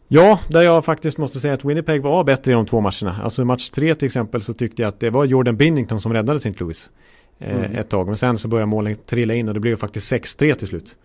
Ja, 0.09 0.40
där 0.48 0.62
jag 0.62 0.85
faktiskt 0.85 1.19
måste 1.19 1.40
säga 1.40 1.55
att 1.55 1.64
Winnipeg 1.64 2.02
var 2.02 2.24
bättre 2.24 2.52
i 2.52 2.55
de 2.55 2.66
två 2.66 2.81
matcherna. 2.81 3.20
Alltså 3.23 3.43
i 3.43 3.44
match 3.44 3.70
tre 3.70 3.94
till 3.94 4.06
exempel 4.06 4.43
så 4.43 4.52
tyckte 4.55 4.82
jag 4.82 4.89
att 4.89 5.01
det 5.01 5.10
var 5.10 5.24
Jordan 5.24 5.56
Binnington 5.56 6.01
som 6.01 6.12
räddade 6.12 6.36
St. 6.36 6.55
Louis. 6.59 6.90
Eh, 7.39 7.56
mm. 7.56 7.74
Ett 7.74 7.89
tag, 7.89 8.06
men 8.06 8.16
sen 8.16 8.39
så 8.39 8.48
började 8.48 8.66
målen 8.66 8.97
trilla 9.06 9.35
in 9.35 9.48
och 9.48 9.55
det 9.55 9.60
blev 9.60 9.77
faktiskt 9.77 10.12
6-3 10.12 10.55
till 10.55 10.69
slut. 10.69 10.97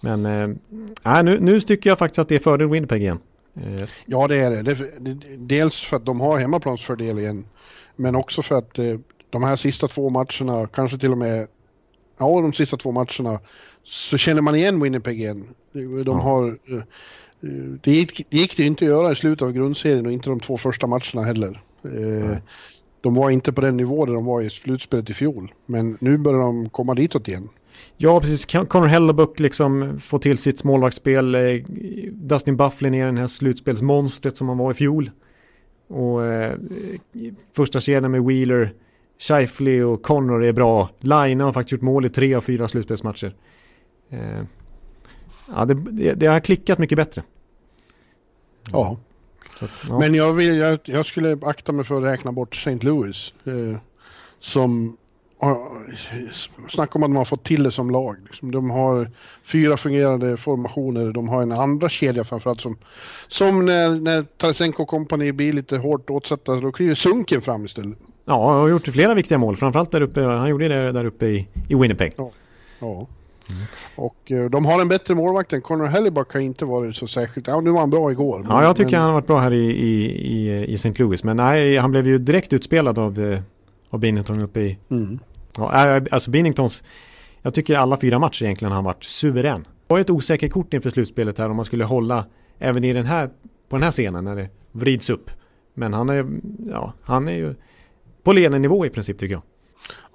Men 0.00 0.26
eh, 0.26 1.22
nu, 1.22 1.40
nu 1.40 1.60
tycker 1.60 1.90
jag 1.90 1.98
faktiskt 1.98 2.18
att 2.18 2.28
det 2.28 2.34
är 2.34 2.38
fördel 2.38 2.68
Winnipeg 2.68 3.02
igen. 3.02 3.18
Eh. 3.56 3.88
Ja, 4.06 4.28
det 4.28 4.36
är 4.36 4.50
det. 4.50 4.62
det. 4.62 5.14
Dels 5.36 5.82
för 5.82 5.96
att 5.96 6.06
de 6.06 6.20
har 6.20 6.38
hemmaplansfördel 6.38 7.18
igen. 7.18 7.46
Men 7.96 8.16
också 8.16 8.42
för 8.42 8.58
att 8.58 8.78
eh, 8.78 8.84
de 9.30 9.42
här 9.42 9.56
sista 9.56 9.88
två 9.88 10.10
matcherna, 10.10 10.66
kanske 10.66 10.98
till 10.98 11.12
och 11.12 11.18
med, 11.18 11.48
ja 12.18 12.40
de 12.40 12.52
sista 12.52 12.76
två 12.76 12.92
matcherna, 12.92 13.40
så 13.84 14.18
känner 14.18 14.42
man 14.42 14.54
igen 14.54 14.82
Winnipeg 14.82 15.20
igen. 15.20 15.48
De 15.72 16.02
ja. 16.06 16.12
har, 16.12 16.48
eh, 16.48 16.82
det 17.82 17.90
gick, 17.90 18.26
det 18.30 18.36
gick 18.36 18.56
det 18.56 18.64
inte 18.64 18.84
att 18.84 18.90
göra 18.90 19.12
i 19.12 19.16
slutet 19.16 19.42
av 19.42 19.52
grundserien 19.52 20.06
och 20.06 20.12
inte 20.12 20.28
de 20.30 20.40
två 20.40 20.58
första 20.58 20.86
matcherna 20.86 21.22
heller. 21.22 21.60
Eh, 21.84 21.90
Nej. 22.28 22.42
De 23.00 23.14
var 23.14 23.30
inte 23.30 23.52
på 23.52 23.60
den 23.60 23.76
nivå 23.76 24.06
där 24.06 24.14
de 24.14 24.24
var 24.24 24.42
i 24.42 24.50
slutspelet 24.50 25.10
i 25.10 25.14
fjol, 25.14 25.52
men 25.66 25.98
nu 26.00 26.18
börjar 26.18 26.40
de 26.40 26.68
komma 26.68 26.94
ditåt 26.94 27.28
igen. 27.28 27.48
Ja, 27.96 28.20
precis. 28.20 28.44
Connor 28.44 28.86
Hellebuck 28.86 29.40
liksom 29.40 30.00
får 30.00 30.18
till 30.18 30.38
sitt 30.38 30.64
målvaktsspel. 30.64 31.34
Eh, 31.34 31.62
Dustin 32.12 32.56
Bufflin 32.56 32.94
är 32.94 33.06
den 33.06 33.16
här 33.16 33.26
slutspelsmonstret 33.26 34.36
som 34.36 34.48
han 34.48 34.58
var 34.58 34.70
i 34.70 34.74
fjol. 34.74 35.10
Och 35.88 36.24
eh, 36.24 36.54
första 37.56 37.80
kedjan 37.80 38.10
med 38.10 38.24
Wheeler, 38.24 38.72
Shifley 39.18 39.82
och 39.82 40.02
Connor 40.02 40.44
är 40.44 40.52
bra. 40.52 40.90
Line 41.00 41.40
har 41.40 41.52
faktiskt 41.52 41.72
gjort 41.72 41.82
mål 41.82 42.06
i 42.06 42.08
tre 42.08 42.34
av 42.34 42.40
fyra 42.40 42.68
slutspelsmatcher. 42.68 43.34
Eh, 44.10 44.42
ja, 45.54 45.64
det, 45.64 45.74
det, 45.74 46.14
det, 46.14 46.26
har 46.26 46.40
klickat 46.40 46.78
mycket 46.78 46.96
bättre. 46.96 47.22
Ja. 48.72 48.98
Att, 49.60 49.70
ja. 49.88 49.98
Men 49.98 50.14
jag, 50.14 50.32
vill, 50.32 50.56
jag, 50.56 50.78
jag, 50.84 51.06
skulle 51.06 51.38
akta 51.42 51.72
mig 51.72 51.84
för 51.84 51.98
att 51.98 52.04
räkna 52.04 52.32
bort 52.32 52.54
St. 52.54 52.78
Louis. 52.86 53.32
Eh, 53.44 53.78
som 54.40 54.96
Snacka 56.68 56.98
om 56.98 57.02
att 57.02 57.10
de 57.10 57.16
har 57.16 57.24
fått 57.24 57.44
till 57.44 57.62
det 57.62 57.72
som 57.72 57.90
lag. 57.90 58.16
Liksom. 58.24 58.50
De 58.50 58.70
har 58.70 59.10
fyra 59.42 59.76
fungerande 59.76 60.36
formationer. 60.36 61.12
De 61.12 61.28
har 61.28 61.42
en 61.42 61.52
andra 61.52 61.88
kedja 61.88 62.24
framförallt 62.24 62.60
som, 62.60 62.78
som 63.28 63.64
när, 63.64 63.88
när 63.88 64.22
Tarasenko 64.22 64.86
Company 64.86 65.32
blir 65.32 65.52
lite 65.52 65.76
hårt 65.76 66.10
åtsatta, 66.10 66.60
då 66.60 66.72
kliver 66.72 66.94
Sunken 66.94 67.42
fram 67.42 67.64
istället. 67.64 67.98
Ja, 68.28 68.50
han 68.50 68.60
har 68.60 68.68
gjort 68.68 68.86
flera 68.88 69.14
viktiga 69.14 69.38
mål. 69.38 69.56
Framförallt 69.56 69.90
där 69.90 70.00
uppe. 70.00 70.20
Han 70.20 70.48
gjorde 70.48 70.68
det 70.68 70.92
där 70.92 71.04
uppe 71.04 71.26
i, 71.26 71.48
i 71.68 71.74
Winnipeg. 71.74 72.12
Ja. 72.16 72.30
ja. 72.80 73.06
Mm. 73.48 73.62
Och 73.96 74.30
uh, 74.30 74.50
de 74.50 74.64
har 74.64 74.80
en 74.80 74.88
bättre 74.88 75.14
målvakt 75.14 75.52
än 75.52 75.60
Connor 75.62 75.86
Hellebuck 75.86 76.32
har 76.32 76.40
inte 76.40 76.64
varit 76.64 76.96
så 76.96 77.06
särskilt... 77.06 77.46
Ja, 77.46 77.60
nu 77.60 77.70
var 77.70 77.80
han 77.80 77.90
bra 77.90 78.10
igår. 78.10 78.38
Men, 78.38 78.50
ja, 78.50 78.62
jag 78.62 78.76
tycker 78.76 78.90
men... 78.90 79.00
han 79.00 79.06
har 79.08 79.14
varit 79.14 79.26
bra 79.26 79.38
här 79.38 79.52
i, 79.52 79.70
i, 79.70 80.04
i, 80.04 80.64
i 80.64 80.74
St. 80.74 80.94
Louis. 80.96 81.24
Men 81.24 81.36
nej, 81.36 81.76
han 81.76 81.90
blev 81.90 82.06
ju 82.06 82.18
direkt 82.18 82.52
utspelad 82.52 82.98
av, 82.98 83.18
uh, 83.18 83.40
av 83.90 84.00
Binnington 84.00 84.42
uppe 84.42 84.60
i, 84.60 84.78
mm. 84.90 85.18
Ja, 85.58 86.00
alltså 86.10 86.30
Binningtons, 86.30 86.84
jag 87.42 87.54
tycker 87.54 87.76
alla 87.76 87.96
fyra 87.96 88.18
matcher 88.18 88.44
egentligen 88.44 88.72
har 88.72 88.76
han 88.76 88.84
varit 88.84 89.04
suverän. 89.04 89.62
Det 89.62 89.94
var 89.94 90.00
ett 90.00 90.10
osäkert 90.10 90.52
kort 90.52 90.74
inför 90.74 90.90
slutspelet 90.90 91.38
här 91.38 91.50
om 91.50 91.56
man 91.56 91.64
skulle 91.64 91.84
hålla 91.84 92.24
även 92.58 92.84
i 92.84 92.92
den 92.92 93.06
här, 93.06 93.30
på 93.68 93.76
den 93.76 93.82
här 93.82 93.90
scenen 93.90 94.24
när 94.24 94.36
det 94.36 94.48
vrids 94.72 95.10
upp. 95.10 95.30
Men 95.74 95.92
han 95.92 96.08
är, 96.08 96.26
ja, 96.70 96.92
han 97.02 97.28
är 97.28 97.32
ju 97.32 97.54
på 98.26 98.32
nivå 98.32 98.86
i 98.86 98.90
princip 98.90 99.18
tycker 99.18 99.34
jag. 99.34 99.42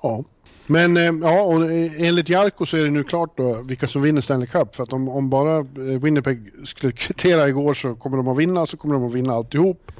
Ja, 0.03 0.23
men 0.67 0.97
eh, 0.97 1.11
ja, 1.21 1.41
och 1.41 1.71
enligt 1.97 2.29
Jarko 2.29 2.65
så 2.65 2.77
är 2.77 2.83
det 2.83 2.89
nu 2.89 3.03
klart 3.03 3.37
då 3.37 3.61
vilka 3.61 3.87
som 3.87 4.01
vinner 4.01 4.21
Stanley 4.21 4.47
Cup. 4.47 4.75
För 4.75 4.83
att 4.83 4.93
om, 4.93 5.09
om 5.09 5.29
bara 5.29 5.57
eh, 5.57 6.01
Winnipeg 6.01 6.51
skulle 6.65 6.91
kvittera 6.95 7.49
igår 7.49 7.73
så 7.73 7.95
kommer 7.95 8.17
de 8.17 8.27
att 8.27 8.37
vinna, 8.37 8.65
så 8.67 8.77
kommer 8.77 8.95
de 8.95 9.07
att 9.07 9.13
vinna 9.13 9.33
alltihop. 9.33 9.91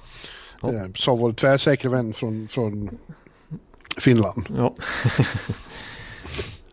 Ja. 0.61 0.73
Eh, 0.73 0.85
sa 0.95 1.15
vår 1.15 1.33
tvärsäkra 1.33 1.89
vän 1.89 2.13
från, 2.13 2.47
från 2.47 2.89
Finland. 3.97 4.45
Ja. 4.57 4.75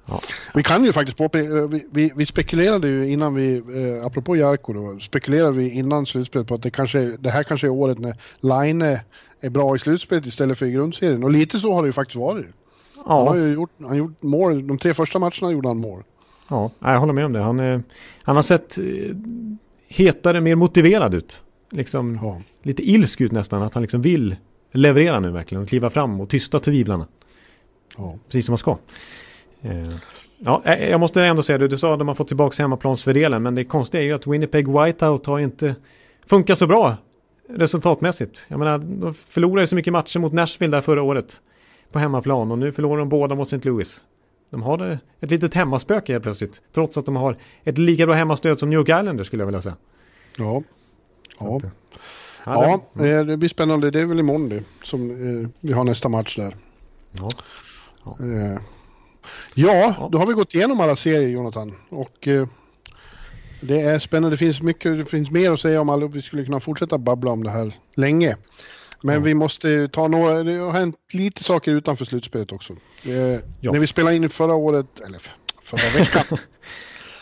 ja. 0.06 0.20
Vi 0.55 0.62
kan 0.62 0.85
ju 0.85 0.93
faktiskt 0.93 1.19
påpeka, 1.19 1.66
vi, 1.66 1.86
vi, 1.90 2.12
vi, 2.16 2.27
spekulerade 2.27 2.89
ju 2.89 3.12
innan 3.12 3.35
vi, 3.35 3.56
eh, 3.56 4.06
apropå 4.06 4.36
Jarko 4.36 4.73
då, 4.73 5.01
spekulerade 5.01 5.59
vi 5.59 5.70
innan 5.70 6.06
slutspelet 6.06 6.48
på 6.48 6.55
att 6.55 6.62
det, 6.62 6.70
kanske, 6.70 6.98
det 7.01 7.31
här 7.31 7.43
kanske 7.43 7.66
är 7.66 7.70
året 7.70 7.98
när 7.98 8.16
Line 8.40 8.98
är 9.40 9.51
bra 9.51 9.77
i 9.77 9.78
slutspelet 9.78 10.27
istället 10.27 10.59
för 10.59 10.66
i 10.66 10.70
grundserien. 10.70 11.24
Och 11.24 11.31
lite 11.31 11.60
så 11.60 11.74
har 11.74 11.82
det 11.82 11.86
ju 11.86 11.93
faktiskt 11.93 12.16
varit. 12.16 12.47
Ja. 12.94 13.19
Han 13.19 13.28
har 13.28 13.36
ju 13.36 13.52
gjort, 13.52 13.70
han 13.81 13.97
gjort 13.97 14.23
mål, 14.23 14.66
de 14.66 14.78
tre 14.78 14.94
första 14.94 15.19
matcherna 15.19 15.52
gjorde 15.52 15.69
han 15.69 15.78
mål. 15.78 16.02
Ja, 16.48 16.70
jag 16.81 17.01
håller 17.01 17.12
med 17.12 17.24
om 17.24 17.32
det. 17.32 17.40
Han, 17.40 17.82
han 18.23 18.36
har 18.36 18.43
sett 18.43 18.78
eh, 18.78 18.85
hetare, 19.89 20.40
mer 20.40 20.55
motiverad 20.55 21.15
ut. 21.15 21.43
Liksom 21.70 22.19
ja. 22.23 22.40
lite 22.62 22.90
ilsk 22.90 23.20
ut 23.20 23.32
nästan, 23.32 23.62
att 23.62 23.74
han 23.74 23.82
liksom 23.82 24.02
vill 24.02 24.36
leverera 24.73 25.20
nu 25.20 25.31
verkligen 25.31 25.62
och 25.62 25.69
kliva 25.69 25.90
fram 25.90 26.20
och 26.20 26.28
tysta 26.28 26.60
tvivlarna. 26.60 27.06
Ja. 27.97 28.19
Precis 28.27 28.47
som 28.47 28.52
man 28.52 28.59
ska. 28.59 28.78
Eh, 29.62 29.94
ja, 30.39 30.62
eh, 30.65 30.90
jag 30.90 31.01
måste 31.01 31.24
ändå 31.24 31.43
säga 31.43 31.59
det, 31.59 31.69
du 31.69 31.78
sa 31.78 31.93
att 31.93 31.98
de 31.98 32.09
har 32.09 32.15
fått 32.15 32.28
tillbaka 32.28 32.62
hemmaplansfördelen, 32.62 33.43
men 33.43 33.55
det 33.55 33.65
konstiga 33.65 34.02
är 34.02 34.06
ju 34.06 34.12
att 34.12 34.27
Winnipeg 34.27 34.69
Whiteout 34.69 35.27
har 35.27 35.39
inte 35.39 35.74
funkat 36.27 36.59
så 36.59 36.66
bra 36.66 36.97
resultatmässigt. 37.48 38.46
Jag 38.48 38.58
menar, 38.58 38.78
de 38.78 39.14
förlorade 39.14 39.62
ju 39.62 39.66
så 39.66 39.76
mycket 39.76 39.92
matcher 39.92 40.18
mot 40.18 40.32
Nashville 40.32 40.76
där 40.76 40.82
förra 40.82 41.02
året 41.02 41.40
på 41.92 41.98
hemmaplan 41.98 42.52
och 42.52 42.58
nu 42.58 42.72
förlorar 42.72 42.98
de 42.98 43.08
båda 43.08 43.34
mot 43.34 43.46
St. 43.52 43.68
Louis. 43.68 44.02
De 44.50 44.62
har 44.62 44.98
ett 45.20 45.30
litet 45.30 45.54
hemmaspöke 45.54 46.12
helt 46.12 46.22
plötsligt, 46.22 46.62
trots 46.72 46.98
att 46.98 47.06
de 47.06 47.16
har 47.16 47.36
ett 47.64 47.78
lika 47.78 48.06
bra 48.06 48.14
hemmastöd 48.14 48.58
som 48.58 48.70
New 48.70 48.78
York 48.78 48.88
Islanders 48.88 49.26
skulle 49.26 49.40
jag 49.40 49.46
vilja 49.46 49.62
säga. 49.62 49.76
Ja. 50.38 50.62
Ja. 51.40 51.60
Att, 52.44 52.62
ja, 52.62 52.80
det, 52.92 53.24
det 53.24 53.36
blir 53.36 53.48
spännande. 53.48 53.90
Det 53.90 54.00
är 54.00 54.04
väl 54.04 54.20
imorgon 54.20 54.48
det 54.48 54.62
som 54.82 55.10
eh, 55.10 55.48
vi 55.60 55.72
har 55.72 55.84
nästa 55.84 56.08
match 56.08 56.36
där. 56.36 56.56
Ja. 57.12 57.28
Ja. 58.04 58.16
Eh, 58.20 58.60
ja, 59.54 60.08
då 60.12 60.18
har 60.18 60.26
vi 60.26 60.32
gått 60.32 60.54
igenom 60.54 60.80
alla 60.80 60.96
serier 60.96 61.28
Jonathan. 61.28 61.74
Och 61.88 62.28
eh, 62.28 62.46
det 63.60 63.80
är 63.80 63.98
spännande. 63.98 64.35
Det 64.35 64.39
finns 64.39 64.62
mycket, 64.62 64.98
det 64.98 65.05
finns 65.05 65.30
mer 65.30 65.52
att 65.52 65.60
säga 65.60 65.80
om 65.80 65.89
alla. 65.89 66.06
Vi 66.06 66.22
skulle 66.22 66.44
kunna 66.44 66.60
fortsätta 66.60 66.98
babbla 66.98 67.30
om 67.30 67.44
det 67.44 67.51
här 67.51 67.74
länge. 67.94 68.36
Men 69.02 69.14
ja. 69.14 69.20
vi 69.20 69.35
måste 69.35 69.89
ta 69.89 70.09
några, 70.09 70.43
det 70.43 70.52
har 70.52 70.72
hänt 70.72 70.97
lite 71.12 71.44
saker 71.44 71.72
utanför 71.72 72.05
slutspelet 72.05 72.52
också. 72.52 72.72
Eh. 72.72 73.40
När 73.60 73.78
vi 73.80 73.86
spelade 73.86 74.16
in 74.16 74.30
förra 74.30 74.55
året, 74.55 75.01
eller 75.06 75.20
förra 75.62 75.98
veckan, 75.98 76.24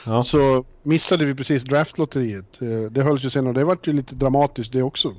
ja. 0.06 0.24
så 0.24 0.64
missade 0.82 1.24
vi 1.24 1.34
precis 1.34 1.62
draftlotteriet. 1.62 2.62
Eh, 2.62 2.90
det 2.90 3.02
hölls 3.02 3.24
ju 3.24 3.30
sen 3.30 3.46
och 3.46 3.54
det 3.54 3.64
var 3.64 3.78
ju 3.84 3.92
lite 3.92 4.14
dramatiskt 4.14 4.72
det 4.72 4.82
också. 4.82 5.14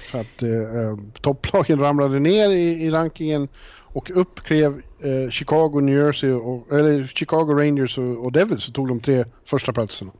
För 0.00 0.20
att 0.20 0.42
eh, 0.42 0.50
eh, 0.50 0.96
topplagen 1.20 1.78
ramlade 1.78 2.18
ner 2.18 2.50
i, 2.50 2.86
i 2.86 2.90
rankingen 2.90 3.48
och 3.92 4.10
upp 4.14 4.40
klev 4.40 4.82
eh, 5.00 5.30
Chicago, 5.30 5.80
New 5.80 5.96
Jersey, 5.96 6.32
och, 6.32 6.72
eller 6.72 7.06
Chicago 7.14 7.54
Rangers 7.54 7.98
och, 7.98 8.24
och 8.24 8.32
Devils 8.32 8.64
så 8.64 8.72
tog 8.72 8.88
de 8.88 9.00
tre 9.00 9.24
första 9.44 9.72
platserna. 9.72 10.10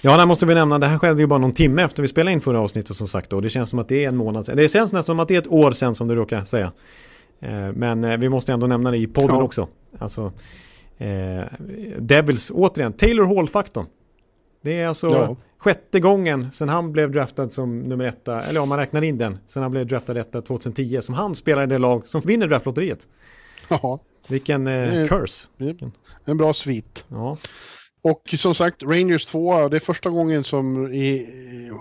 Ja, 0.00 0.16
där 0.16 0.26
måste 0.26 0.46
vi 0.46 0.54
nämna, 0.54 0.78
det 0.78 0.86
här 0.86 0.98
skedde 0.98 1.22
ju 1.22 1.26
bara 1.26 1.38
någon 1.38 1.52
timme 1.52 1.82
efter 1.82 2.02
vi 2.02 2.08
spelade 2.08 2.32
in 2.32 2.40
förra 2.40 2.60
avsnittet 2.60 2.96
som 2.96 3.08
sagt 3.08 3.30
då. 3.30 3.40
Det 3.40 3.50
känns 3.50 3.70
som 3.70 3.78
att 3.78 3.88
det 3.88 4.04
är 4.04 4.08
en 4.08 4.16
månad 4.16 4.46
sedan. 4.46 4.56
Det 4.56 4.68
känns 4.68 4.92
nästan 4.92 5.02
som 5.02 5.20
att 5.20 5.28
det 5.28 5.34
är 5.34 5.38
ett 5.38 5.46
år 5.46 5.72
sedan 5.72 5.94
som 5.94 6.08
du 6.08 6.14
råkar 6.14 6.44
säga. 6.44 6.72
Eh, 7.40 7.72
men 7.74 8.04
eh, 8.04 8.16
vi 8.16 8.28
måste 8.28 8.52
ändå 8.52 8.66
nämna 8.66 8.90
det 8.90 8.96
i 8.96 9.06
podden 9.06 9.36
ja. 9.36 9.42
också. 9.42 9.68
Alltså, 9.98 10.32
eh, 10.98 11.44
Devils, 11.98 12.50
återigen, 12.54 12.92
Taylor 12.92 13.34
Hall-faktorn. 13.34 13.86
Det 14.66 14.80
är 14.80 14.86
alltså 14.86 15.06
ja. 15.06 15.36
sjätte 15.58 16.00
gången 16.00 16.52
sen 16.52 16.68
han 16.68 16.92
blev 16.92 17.10
draftad 17.10 17.50
som 17.50 17.78
nummer 17.78 18.04
etta, 18.04 18.42
eller 18.42 18.60
om 18.60 18.68
man 18.68 18.78
räknar 18.78 19.02
in 19.02 19.18
den, 19.18 19.38
sen 19.46 19.62
han 19.62 19.70
blev 19.70 19.86
draftad 19.86 20.20
etta 20.20 20.42
2010, 20.42 21.00
som 21.02 21.14
han 21.14 21.34
spelar 21.34 21.62
i 21.62 21.66
det 21.66 21.78
lag 21.78 22.06
som 22.06 22.20
vinner 22.20 22.46
draftlotteriet. 22.46 23.08
Ja. 23.68 23.98
Vilken 24.28 24.66
eh, 24.66 25.06
curse. 25.06 25.48
En 26.24 26.36
bra 26.36 26.54
svit. 26.54 27.04
Ja. 27.08 27.36
Och 28.02 28.34
som 28.38 28.54
sagt, 28.54 28.82
Rangers 28.82 29.24
2, 29.24 29.68
det 29.68 29.76
är 29.76 29.80
första 29.80 30.10
gången 30.10 30.44
som 30.44 30.92
i, 30.92 31.28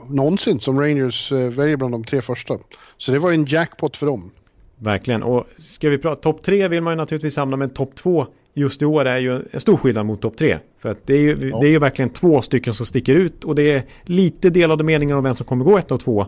någonsin 0.09 0.59
som 0.59 0.79
Rangers 0.79 1.31
eh, 1.31 1.49
väljer 1.49 1.77
bland 1.77 1.93
de 1.93 2.03
tre 2.03 2.21
första. 2.21 2.57
Så 2.97 3.11
det 3.11 3.19
var 3.19 3.31
en 3.31 3.45
jackpot 3.45 3.97
för 3.97 4.05
dem. 4.05 4.31
Verkligen, 4.77 5.23
och 5.23 5.45
ska 5.57 5.89
vi 5.89 5.97
prata 5.97 6.21
topp 6.21 6.43
tre 6.43 6.67
vill 6.67 6.81
man 6.81 6.93
ju 6.93 6.97
naturligtvis 6.97 7.37
hamna, 7.37 7.57
men 7.57 7.69
topp 7.69 7.95
två 7.95 8.27
just 8.53 8.81
i 8.81 8.85
år 8.85 9.05
är 9.05 9.17
ju 9.17 9.41
en 9.51 9.59
stor 9.59 9.77
skillnad 9.77 10.05
mot 10.05 10.21
topp 10.21 10.37
tre. 10.37 10.59
För 10.79 10.89
att 10.89 11.07
det 11.07 11.13
är 11.13 11.19
ju 11.19 11.49
ja. 11.49 11.59
det 11.59 11.67
är 11.67 11.71
ju 11.71 11.79
verkligen 11.79 12.09
två 12.09 12.41
stycken 12.41 12.73
som 12.73 12.85
sticker 12.85 13.15
ut 13.15 13.43
och 13.43 13.55
det 13.55 13.71
är 13.71 13.83
lite 14.03 14.49
delade 14.49 14.83
meningar 14.83 15.15
om 15.15 15.23
vem 15.23 15.35
som 15.35 15.45
kommer 15.45 15.65
gå 15.65 15.77
ett 15.77 15.91
och 15.91 15.99
två. 15.99 16.25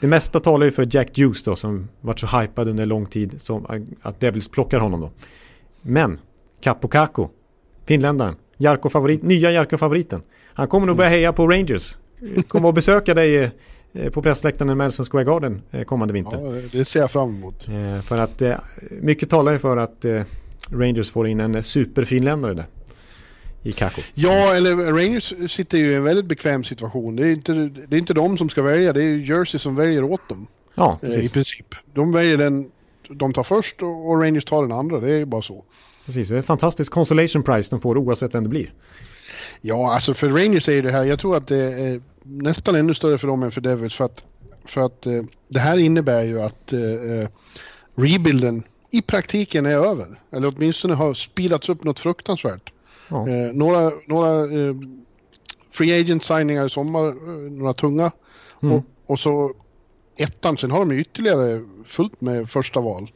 Det 0.00 0.06
mesta 0.06 0.40
talar 0.40 0.64
ju 0.64 0.70
för 0.70 0.88
Jack 0.90 1.18
Juice 1.18 1.42
då 1.42 1.56
som 1.56 1.88
varit 2.00 2.20
så 2.20 2.26
hypad 2.26 2.68
under 2.68 2.86
lång 2.86 3.06
tid 3.06 3.40
som 3.40 3.86
att 4.02 4.20
Devils 4.20 4.48
plockar 4.48 4.80
honom 4.80 5.00
då. 5.00 5.10
Men 5.82 6.18
Capo 6.60 6.88
Caco, 6.88 7.28
finländaren, 7.86 8.36
Jarko 8.56 8.88
favorit, 8.88 9.22
nya 9.22 9.50
Jarko-favoriten. 9.50 10.22
Han 10.54 10.68
kommer 10.68 10.86
nog 10.86 10.96
börja 10.96 11.10
heja 11.10 11.32
på 11.32 11.46
Rangers. 11.46 11.98
Kommer 12.48 12.68
att 12.68 12.74
besöka 12.74 13.14
dig 13.14 13.36
eh, 13.36 13.50
på 14.12 14.22
pressläktaren 14.22 14.70
i 14.70 14.74
Madison 14.74 15.06
Square 15.06 15.24
Garden 15.24 15.62
eh, 15.70 15.84
kommande 15.84 16.14
vinter. 16.14 16.38
Ja, 16.38 16.62
det 16.72 16.84
ser 16.84 17.00
jag 17.00 17.10
fram 17.10 17.36
emot. 17.36 17.68
Eh, 17.68 18.02
för 18.02 18.18
att 18.18 18.42
mycket 18.90 19.30
talar 19.30 19.52
ju 19.52 19.58
för 19.58 19.76
att 19.76 20.04
Rangers 20.70 21.10
får 21.10 21.28
in 21.28 21.40
en 21.40 21.62
superfinländare 21.62 22.54
där. 22.54 22.66
I 23.62 23.72
Kako. 23.72 24.00
Ja, 24.14 24.54
eller 24.54 24.76
Rangers 24.76 25.52
sitter 25.52 25.78
ju 25.78 25.92
i 25.92 25.94
en 25.94 26.04
väldigt 26.04 26.26
bekväm 26.26 26.64
situation. 26.64 27.16
Det 27.16 27.26
är 27.26 27.32
inte, 27.32 27.52
det 27.88 27.96
är 27.96 27.98
inte 27.98 28.14
de 28.14 28.38
som 28.38 28.48
ska 28.48 28.62
välja, 28.62 28.92
det 28.92 29.02
är 29.02 29.16
Jersey 29.16 29.58
som 29.58 29.76
väljer 29.76 30.04
åt 30.04 30.28
dem. 30.28 30.46
Ja, 30.74 30.98
precis. 31.00 31.30
I 31.30 31.34
princip. 31.34 31.74
De 31.94 32.12
väljer 32.12 32.36
den 32.36 32.70
de 33.08 33.32
tar 33.32 33.42
först 33.42 33.82
och 33.82 34.22
Rangers 34.22 34.44
tar 34.44 34.62
den 34.62 34.72
andra, 34.72 35.00
det 35.00 35.10
är 35.10 35.18
ju 35.18 35.24
bara 35.24 35.42
så. 35.42 35.64
Precis, 36.06 36.28
det 36.28 36.34
är 36.34 36.38
ett 36.38 36.46
fantastiskt 36.46 36.90
consolation 36.90 37.42
prize 37.42 37.70
de 37.70 37.80
får 37.80 37.98
oavsett 37.98 38.34
vem 38.34 38.42
det 38.42 38.48
blir. 38.48 38.72
Ja, 39.60 39.94
alltså 39.94 40.14
för 40.14 40.28
Rangers 40.28 40.68
är 40.68 40.82
det 40.82 40.90
här, 40.90 41.04
jag 41.04 41.18
tror 41.18 41.36
att 41.36 41.48
det 41.48 41.56
är 41.56 42.00
nästan 42.28 42.74
ännu 42.74 42.94
större 42.94 43.18
för 43.18 43.28
dem 43.28 43.42
än 43.42 43.50
för 43.50 43.60
Devils 43.60 43.94
för 43.94 44.04
att, 44.04 44.24
för 44.64 44.80
att 44.80 45.06
eh, 45.06 45.22
det 45.48 45.58
här 45.58 45.78
innebär 45.78 46.22
ju 46.22 46.40
att 46.40 46.72
eh, 46.72 46.80
eh, 46.80 47.28
rebuilden 47.94 48.62
i 48.90 49.02
praktiken 49.02 49.66
är 49.66 49.70
över. 49.70 50.20
Eller 50.30 50.52
åtminstone 50.56 50.94
har 50.94 51.14
speedats 51.14 51.68
upp 51.68 51.84
något 51.84 52.00
fruktansvärt. 52.00 52.72
Ja. 53.08 53.28
Eh, 53.28 53.52
några 53.52 53.92
några 54.06 54.42
eh, 54.44 54.74
free 55.70 56.00
agent 56.00 56.24
signingar 56.24 56.66
i 56.66 56.70
sommar, 56.70 57.08
eh, 57.08 57.52
några 57.52 57.74
tunga. 57.74 58.12
Mm. 58.62 58.74
Och, 58.74 58.84
och 59.06 59.18
så 59.18 59.52
ettan, 60.16 60.56
sen 60.56 60.70
har 60.70 60.78
de 60.78 60.92
ytterligare 60.92 61.64
fullt 61.86 62.20
med 62.20 62.50
första 62.50 62.80
val. 62.80 63.10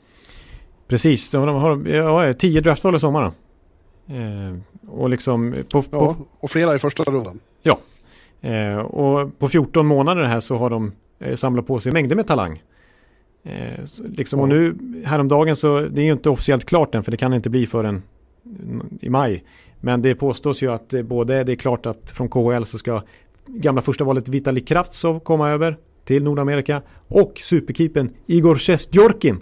Precis, 0.89 1.31
de 1.31 1.49
har 1.49 1.89
ja, 1.89 2.35
tio 2.35 2.61
draftval 2.61 2.97
i 2.97 2.99
sommar. 2.99 3.33
Och 4.89 5.11
liksom 5.11 5.55
på, 5.71 5.83
på, 5.83 5.97
ja, 5.97 6.17
och 6.41 6.51
flera 6.51 6.75
i 6.75 6.79
första 6.79 7.03
rundan. 7.03 7.41
Ja, 7.63 7.79
eh, 8.43 8.77
och 8.77 9.39
på 9.39 9.49
14 9.49 9.87
månader 9.87 10.23
här 10.23 10.41
så 10.41 10.57
har 10.57 10.71
de 10.71 10.93
eh, 11.19 11.35
samlat 11.35 11.67
på 11.67 11.81
sig 11.81 11.93
mängder 11.93 12.17
med 12.17 12.27
talang. 12.27 12.63
Eh, 13.43 13.85
så, 13.85 14.03
liksom, 14.09 14.39
ja. 14.39 14.43
Och 14.43 14.49
nu 14.49 14.75
häromdagen 15.05 15.57
så, 15.57 15.81
det 15.81 16.01
är 16.03 16.05
ju 16.05 16.13
inte 16.13 16.31
officiellt 16.31 16.65
klart 16.65 16.95
än 16.95 17.05
för 17.05 17.11
det 17.11 17.17
kan 17.17 17.35
inte 17.35 17.51
bli 17.51 17.67
förrän 17.67 18.03
i 19.01 19.09
maj. 19.09 19.45
Men 19.81 20.03
det 20.03 20.15
påstås 20.15 20.63
ju 20.63 20.73
att 20.73 20.95
både 21.05 21.45
det 21.45 21.53
är 21.53 21.57
klart 21.57 21.87
att 21.87 22.11
från 22.11 22.29
KHL 22.29 22.65
så 22.65 22.79
ska 22.79 23.03
gamla 23.47 23.83
första 23.83 24.05
valet 24.05 24.29
Vitali 24.29 24.61
Kravtsov 24.61 25.21
komma 25.21 25.49
över 25.49 25.77
till 26.05 26.25
Nordamerika 26.25 26.83
och 27.09 27.33
superkeepern 27.43 28.11
Igor 28.27 28.57
Sjestjorkin 28.57 29.41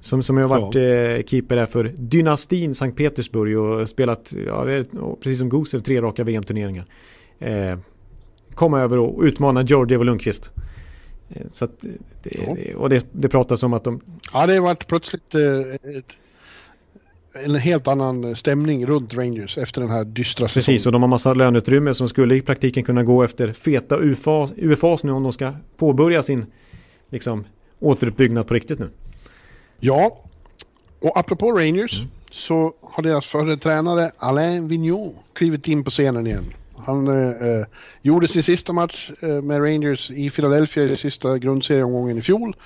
som, 0.00 0.22
som 0.22 0.36
har 0.36 0.46
varit 0.46 0.74
ja. 0.74 0.80
eh, 0.80 1.22
keeper 1.22 1.56
där 1.56 1.66
för 1.66 1.92
dynastin 1.96 2.74
Sankt 2.74 2.98
Petersburg 2.98 3.58
och 3.58 3.88
spelat, 3.88 4.34
ja, 4.46 4.64
precis 5.20 5.38
som 5.38 5.48
Gusev, 5.48 5.80
tre 5.80 6.00
raka 6.02 6.24
VM-turneringar. 6.24 6.84
Eh, 7.38 7.78
komma 8.56 8.80
över 8.80 8.98
och 8.98 9.22
utmana 9.22 9.62
Georgiev 9.62 10.00
och 10.00 10.06
Lundqvist. 10.06 10.52
Eh, 11.28 11.46
så 11.50 11.64
att, 11.64 11.84
det, 12.22 12.30
ja. 12.46 12.76
och 12.76 12.88
det, 12.90 13.06
det 13.12 13.28
pratas 13.28 13.62
om 13.62 13.72
att 13.72 13.84
de... 13.84 14.00
Ja, 14.32 14.46
det 14.46 14.54
har 14.54 14.60
varit 14.60 14.86
plötsligt 14.86 15.34
eh, 15.34 15.96
ett, 15.96 16.12
en 17.44 17.54
helt 17.54 17.88
annan 17.88 18.36
stämning 18.36 18.86
runt 18.86 19.14
Rangers 19.14 19.58
efter 19.58 19.80
den 19.80 19.90
här 19.90 20.04
dystra 20.04 20.48
säsongen. 20.48 20.64
Precis, 20.64 20.86
och 20.86 20.92
de 20.92 21.02
har 21.02 21.08
massa 21.08 21.34
löneutrymme 21.34 21.94
som 21.94 22.08
skulle 22.08 22.36
i 22.36 22.42
praktiken 22.42 22.84
kunna 22.84 23.02
gå 23.02 23.22
efter 23.22 23.52
feta 23.52 23.96
UFAs, 23.96 24.52
UFAs 24.56 25.04
nu 25.04 25.12
om 25.12 25.22
de 25.22 25.32
ska 25.32 25.52
påbörja 25.76 26.22
sin 26.22 26.46
liksom, 27.10 27.44
återuppbyggnad 27.80 28.46
på 28.46 28.54
riktigt 28.54 28.78
nu. 28.78 28.88
Ja, 29.78 30.24
och 31.00 31.18
apropå 31.18 31.52
Rangers. 31.52 31.98
Mm. 31.98 32.10
så 32.30 32.74
har 32.80 33.02
deras 33.02 33.26
förre 33.26 33.56
tränare 33.56 34.10
Alain 34.18 34.68
Vigneault 34.68 35.16
klivit 35.32 35.68
in 35.68 35.84
på 35.84 35.90
scenen 35.90 36.26
igen. 36.26 36.44
Han 36.78 37.08
eh, 37.08 37.66
gjorde 38.02 38.28
sin 38.28 38.42
sista 38.42 38.72
match 38.72 39.10
eh, 39.20 39.28
med 39.28 39.62
Rangers 39.62 40.10
i 40.10 40.30
Philadelphia 40.30 40.84
i 40.84 40.96
sista 40.96 41.38
grundserieomgången 41.38 42.18
i 42.18 42.22
fjol. 42.22 42.56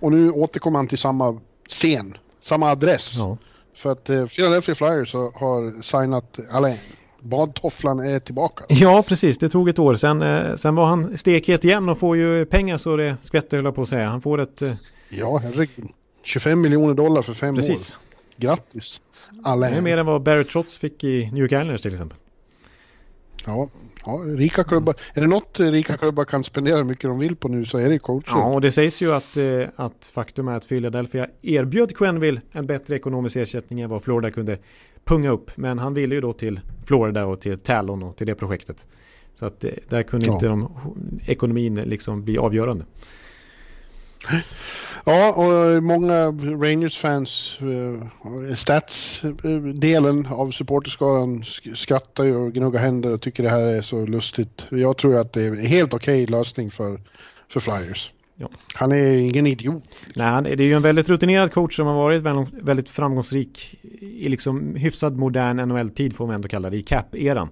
Och 0.00 0.12
nu 0.12 0.30
återkommer 0.30 0.78
han 0.78 0.88
till 0.88 0.98
samma 0.98 1.40
scen, 1.68 2.16
samma 2.42 2.70
adress. 2.70 3.14
Ja. 3.18 3.38
För 3.74 3.92
att 3.92 4.10
eh, 4.10 4.26
Philadelphia 4.26 4.74
Flyers 4.74 5.14
har 5.14 5.82
signat 5.82 6.38
Alain. 6.50 6.78
Badtofflan 7.20 8.00
är 8.00 8.18
tillbaka. 8.18 8.64
Ja, 8.74 9.04
precis. 9.08 9.38
Det 9.38 9.48
tog 9.48 9.68
ett 9.68 9.78
år. 9.78 9.94
Sen, 9.94 10.22
eh, 10.22 10.54
sen 10.54 10.74
var 10.74 10.86
han 10.86 11.18
stekhet 11.18 11.64
igen 11.64 11.88
och 11.88 11.98
får 11.98 12.16
ju 12.16 12.44
pengar 12.44 12.78
så 12.78 12.96
det 12.96 13.16
skvätter, 13.22 13.62
höll 13.62 13.72
på 13.72 13.82
att 13.82 13.88
säga. 13.88 14.08
Han 14.08 14.20
får 14.20 14.40
ett... 14.40 14.62
Eh... 14.62 14.74
Ja, 15.08 15.40
herregud. 15.42 15.88
25 16.22 16.60
miljoner 16.60 16.94
dollar 16.94 17.22
för 17.22 17.34
fem 17.34 17.56
precis. 17.56 17.92
år. 17.92 17.98
Grattis. 18.36 19.00
Alain. 19.44 19.72
Det 19.72 19.78
är 19.78 19.82
mer 19.82 19.98
än 19.98 20.06
vad 20.06 20.22
Barrett 20.22 20.48
Trotz 20.48 20.78
fick 20.78 21.04
i 21.04 21.30
New 21.32 21.42
York 21.42 21.52
Islanders 21.52 21.80
till 21.80 21.92
exempel. 21.92 22.18
Ja, 23.48 23.68
ja, 24.06 24.12
rika 24.26 24.64
klubbar. 24.64 24.94
Är 25.14 25.20
det 25.20 25.26
något 25.26 25.60
rika 25.60 25.96
klubbar 25.96 26.24
kan 26.24 26.44
spendera 26.44 26.84
mycket 26.84 27.10
de 27.10 27.18
vill 27.18 27.36
på 27.36 27.48
nu 27.48 27.64
så 27.64 27.78
är 27.78 27.88
det 27.88 27.98
coacher. 27.98 28.24
Ja, 28.26 28.44
och 28.44 28.60
det 28.60 28.72
sägs 28.72 29.02
ju 29.02 29.14
att, 29.14 29.36
eh, 29.36 29.62
att 29.76 30.10
faktum 30.14 30.48
är 30.48 30.56
att 30.56 30.68
Philadelphia 30.68 31.26
erbjöd 31.42 31.96
Quenneville 31.96 32.40
en 32.52 32.66
bättre 32.66 32.96
ekonomisk 32.96 33.36
ersättning 33.36 33.80
än 33.80 33.90
vad 33.90 34.02
Florida 34.02 34.30
kunde 34.30 34.58
punga 35.04 35.30
upp. 35.30 35.50
Men 35.54 35.78
han 35.78 35.94
ville 35.94 36.14
ju 36.14 36.20
då 36.20 36.32
till 36.32 36.60
Florida 36.84 37.26
och 37.26 37.40
till 37.40 37.58
Talon 37.58 38.02
och 38.02 38.16
till 38.16 38.26
det 38.26 38.34
projektet. 38.34 38.86
Så 39.34 39.46
att 39.46 39.64
eh, 39.64 39.70
där 39.88 40.02
kunde 40.02 40.26
ja. 40.26 40.32
inte 40.32 40.46
de, 40.46 40.70
ekonomin 41.26 41.74
liksom 41.74 42.24
bli 42.24 42.38
avgörande. 42.38 42.84
Ja, 45.04 45.32
och 45.32 45.82
många 45.82 46.26
Rangers-fans, 46.64 47.58
uh, 47.62 48.54
Stats-delen 48.54 50.26
av 50.26 50.50
supporterskaran 50.50 51.44
skrattar 51.74 52.24
ju 52.24 52.36
och 52.36 52.52
gnuggar 52.52 52.80
händer 52.80 53.14
och 53.14 53.22
tycker 53.22 53.42
det 53.42 53.48
här 53.48 53.66
är 53.66 53.82
så 53.82 54.06
lustigt. 54.06 54.66
Jag 54.70 54.96
tror 54.96 55.16
att 55.16 55.32
det 55.32 55.42
är 55.42 55.50
en 55.50 55.66
helt 55.66 55.94
okej 55.94 56.22
okay 56.22 56.36
lösning 56.38 56.70
för, 56.70 57.00
för 57.48 57.60
Flyers. 57.60 58.12
Ja. 58.40 58.48
Han 58.74 58.92
är 58.92 59.18
ingen 59.18 59.46
idiot. 59.46 59.82
Nej, 60.14 60.56
det 60.56 60.62
är 60.62 60.66
ju 60.66 60.74
en 60.74 60.82
väldigt 60.82 61.08
rutinerad 61.08 61.52
coach 61.52 61.76
som 61.76 61.86
har 61.86 61.94
varit 61.94 62.22
väldigt 62.62 62.88
framgångsrik 62.88 63.74
i 64.00 64.28
liksom 64.28 64.74
hyfsad 64.74 65.16
modern 65.16 65.56
NHL-tid 65.56 66.16
får 66.16 66.26
man 66.26 66.34
ändå 66.34 66.48
kalla 66.48 66.70
det, 66.70 66.76
i 66.76 66.82
cap-eran. 66.82 67.48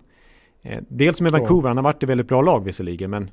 Eh, 0.64 0.78
dels 0.88 1.20
med 1.20 1.32
Vancouver, 1.32 1.68
ja. 1.68 1.70
han 1.70 1.76
har 1.76 1.84
varit 1.84 2.02
i 2.02 2.06
väldigt 2.06 2.28
bra 2.28 2.42
lag 2.42 2.64
visserligen, 2.64 3.10
men 3.10 3.30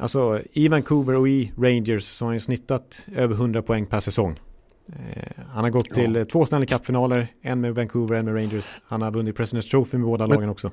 Alltså 0.00 0.40
i 0.52 0.68
Vancouver 0.68 1.14
och 1.14 1.28
i 1.28 1.52
Rangers 1.56 2.04
så 2.04 2.24
har 2.24 2.28
han 2.28 2.36
ju 2.36 2.40
snittat 2.40 3.06
över 3.16 3.34
100 3.34 3.62
poäng 3.62 3.86
per 3.86 4.00
säsong. 4.00 4.40
Eh, 4.88 5.44
han 5.48 5.64
har 5.64 5.70
gått 5.70 5.90
till 5.90 6.14
ja. 6.14 6.24
två 6.24 6.46
Stanley 6.46 6.66
Cup-finaler, 6.66 7.26
en 7.42 7.60
med 7.60 7.74
Vancouver, 7.74 8.16
en 8.16 8.24
med 8.24 8.34
Rangers. 8.34 8.78
Han 8.86 9.02
har 9.02 9.10
vunnit 9.10 9.36
President's 9.36 9.70
Trophy 9.70 9.98
med 9.98 10.06
båda 10.06 10.26
men, 10.26 10.34
lagen 10.34 10.50
också. 10.50 10.70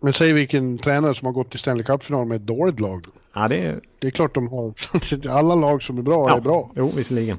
Men 0.00 0.12
säg 0.12 0.32
vilken 0.32 0.78
tränare 0.78 1.14
som 1.14 1.26
har 1.26 1.32
gått 1.32 1.50
till 1.50 1.58
Stanley 1.58 1.84
Cup-final 1.84 2.26
med 2.26 2.36
ett 2.36 2.46
dåligt 2.46 2.80
lag. 2.80 3.04
Ja, 3.34 3.48
det, 3.48 3.56
är... 3.56 3.80
det 3.98 4.06
är 4.06 4.10
klart 4.10 4.34
de 4.34 4.48
har. 4.48 4.74
Alla 5.28 5.54
lag 5.54 5.82
som 5.82 5.98
är 5.98 6.02
bra 6.02 6.30
ja. 6.30 6.36
är 6.36 6.40
bra. 6.40 6.70
Jo, 6.76 6.92
visserligen. 6.96 7.38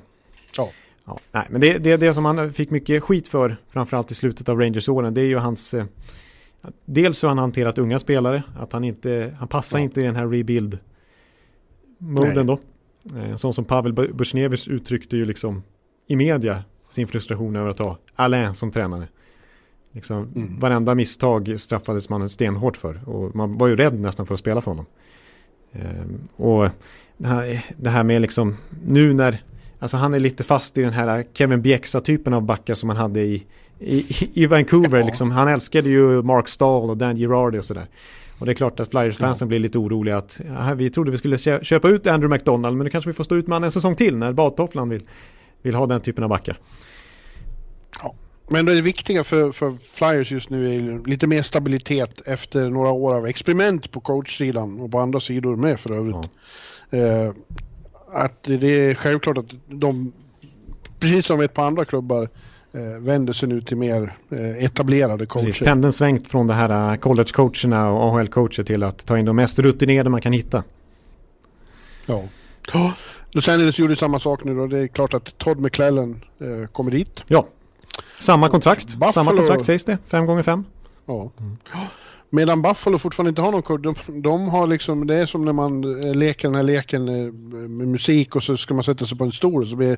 Ja. 0.57 0.69
ja. 1.05 1.19
Nej, 1.31 1.45
men 1.49 1.61
det, 1.61 1.77
det, 1.77 1.97
det 1.97 2.13
som 2.13 2.25
han 2.25 2.53
fick 2.53 2.69
mycket 2.69 3.03
skit 3.03 3.27
för, 3.27 3.57
framförallt 3.69 4.11
i 4.11 4.15
slutet 4.15 4.49
av 4.49 4.59
Rangers-åren, 4.59 5.13
det 5.13 5.21
är 5.21 5.25
ju 5.25 5.37
hans 5.37 5.73
eh, 5.73 5.85
Dels 6.85 7.23
hur 7.23 7.27
han 7.27 7.37
hanterat 7.37 7.77
unga 7.77 7.99
spelare, 7.99 8.43
att 8.57 8.73
han 8.73 8.83
inte, 8.83 9.35
han 9.39 9.47
passar 9.47 9.79
ja. 9.79 9.83
inte 9.83 9.99
i 9.99 10.03
den 10.03 10.15
här 10.15 10.27
rebuild 10.27 10.77
moden 11.97 12.47
då. 12.47 12.59
En 13.15 13.29
eh, 13.29 13.35
sån 13.35 13.53
som 13.53 13.65
Pavel 13.65 13.93
Busjnevis 13.93 14.67
uttryckte 14.67 15.17
ju 15.17 15.25
liksom 15.25 15.63
i 16.07 16.15
media 16.15 16.63
sin 16.89 17.07
frustration 17.07 17.55
över 17.55 17.69
att 17.69 17.79
ha 17.79 17.97
Alain 18.15 18.53
som 18.53 18.71
tränare. 18.71 19.07
Liksom, 19.91 20.31
mm. 20.35 20.59
Varenda 20.59 20.95
misstag 20.95 21.59
straffades 21.59 22.09
man 22.09 22.29
stenhårt 22.29 22.77
för 22.77 23.09
och 23.09 23.35
man 23.35 23.57
var 23.57 23.67
ju 23.67 23.75
rädd 23.75 23.99
nästan 23.99 24.25
för 24.25 24.33
att 24.33 24.39
spela 24.39 24.61
för 24.61 24.71
honom. 24.71 24.85
Ehm, 25.71 26.27
och 26.35 26.69
det 27.17 27.27
här, 27.27 27.65
det 27.77 27.89
här 27.89 28.03
med 28.03 28.21
liksom 28.21 28.57
nu 28.85 29.13
när, 29.13 29.43
alltså 29.79 29.97
han 29.97 30.13
är 30.13 30.19
lite 30.19 30.43
fast 30.43 30.77
i 30.77 30.81
den 30.81 30.93
här 30.93 31.25
Kevin 31.33 31.61
Bjäxa-typen 31.61 32.33
av 32.33 32.41
backar 32.41 32.75
som 32.75 32.89
han 32.89 32.97
hade 32.97 33.21
i 33.21 33.45
i, 33.79 34.05
i 34.33 34.45
Vancouver. 34.45 34.99
Ja. 34.99 35.05
Liksom. 35.05 35.31
Han 35.31 35.47
älskade 35.47 35.89
ju 35.89 36.21
Mark 36.21 36.47
Stahl 36.47 36.89
och 36.89 36.97
Dan 36.97 37.17
Girardi 37.17 37.59
och 37.59 37.65
sådär. 37.65 37.87
Och 38.39 38.45
det 38.45 38.51
är 38.51 38.53
klart 38.53 38.79
att 38.79 38.89
Flyers-fansen 38.89 39.45
ja. 39.45 39.47
blir 39.47 39.59
lite 39.59 39.77
oroliga 39.77 40.17
att 40.17 40.41
aha, 40.57 40.73
vi 40.73 40.89
trodde 40.89 41.11
vi 41.11 41.17
skulle 41.17 41.37
köpa 41.63 41.89
ut 41.89 42.07
Andrew 42.07 42.35
McDonald 42.35 42.77
men 42.77 42.85
nu 42.85 42.89
kanske 42.89 43.09
vi 43.09 43.13
får 43.13 43.23
stå 43.23 43.35
ut 43.35 43.47
med 43.47 43.63
en 43.63 43.71
säsong 43.71 43.95
till 43.95 44.17
när 44.17 44.33
badtofflan 44.33 44.89
vill, 44.89 45.03
vill 45.61 45.75
ha 45.75 45.85
den 45.85 46.01
typen 46.01 46.23
av 46.23 46.29
backar. 46.29 46.59
Ja. 48.03 48.15
Men 48.49 48.65
det 48.65 48.81
viktiga 48.81 49.23
för, 49.23 49.51
för 49.51 49.75
Flyers 49.93 50.31
just 50.31 50.49
nu 50.49 50.75
är 50.75 51.07
lite 51.07 51.27
mer 51.27 51.41
stabilitet 51.41 52.21
efter 52.25 52.69
några 52.69 52.89
år 52.91 53.15
av 53.15 53.25
experiment 53.25 53.91
på 53.91 53.99
coachsidan 53.99 54.79
och 54.79 54.91
på 54.91 54.99
andra 54.99 55.19
sidor 55.19 55.55
med 55.55 55.79
för 55.79 55.93
övrigt. 55.93 56.29
Ja. 56.89 56.97
Eh, 56.97 57.33
att 58.11 58.43
det 58.43 58.89
är 58.89 58.95
självklart 58.95 59.37
att 59.37 59.45
de, 59.65 60.13
precis 60.99 61.25
som 61.25 61.41
ett 61.41 61.53
par 61.53 61.65
andra 61.67 61.85
klubbar, 61.85 62.29
eh, 62.71 63.03
vänder 63.05 63.33
sig 63.33 63.49
nu 63.49 63.61
till 63.61 63.77
mer 63.77 64.17
eh, 64.29 64.63
etablerade 64.63 65.25
coacher. 65.25 65.45
Precis, 65.45 65.67
pendeln 65.67 65.93
svängt 65.93 66.27
från 66.27 66.47
det 66.47 66.53
här 66.53 66.91
eh, 66.91 66.97
college-coacherna 66.97 67.89
och 67.89 68.19
AHL-coacher 68.19 68.63
till 68.63 68.83
att 68.83 69.05
ta 69.05 69.17
in 69.17 69.25
de 69.25 69.35
mest 69.35 69.59
rutinerade 69.59 70.09
man 70.09 70.21
kan 70.21 70.33
hitta. 70.33 70.63
Ja. 72.05 72.23
ja. 72.73 72.93
Los 73.31 73.47
Angeles 73.47 73.79
gjorde 73.79 73.95
samma 73.95 74.19
sak 74.19 74.43
nu 74.43 74.55
då. 74.55 74.67
Det 74.67 74.79
är 74.79 74.87
klart 74.87 75.13
att 75.13 75.37
Todd 75.37 75.59
McClellan 75.59 76.21
eh, 76.39 76.67
kommer 76.71 76.91
dit. 76.91 77.23
Ja. 77.27 77.47
Samma 78.19 78.49
kontrakt. 78.49 78.93
Buffalo... 78.93 79.11
Samma 79.11 79.31
kontrakt 79.31 79.65
sägs 79.65 79.85
det. 79.85 79.97
Fem 80.07 80.25
gånger 80.25 80.43
fem. 80.43 80.65
Ja. 81.05 81.31
Mm. 81.39 81.57
Medan 82.29 82.61
Buffalo 82.61 82.97
fortfarande 82.97 83.29
inte 83.29 83.41
har 83.41 83.51
någon 83.51 83.61
kod. 83.61 83.81
De, 83.81 83.95
de, 84.21 84.49
har 84.49 84.67
liksom, 84.67 85.07
det 85.07 85.15
är 85.15 85.25
som 85.25 85.45
när 85.45 85.53
man 85.53 86.03
eh, 86.03 86.15
leker 86.15 86.47
den 86.47 86.55
här 86.55 86.63
leken 86.63 87.05
med 87.77 87.87
musik 87.87 88.35
och 88.35 88.43
så 88.43 88.57
ska 88.57 88.73
man 88.73 88.83
sätta 88.83 89.05
sig 89.05 89.17
på 89.17 89.23
en 89.23 89.31
stol 89.31 89.61
och 89.61 89.67
så 89.67 89.75
blir 89.75 89.97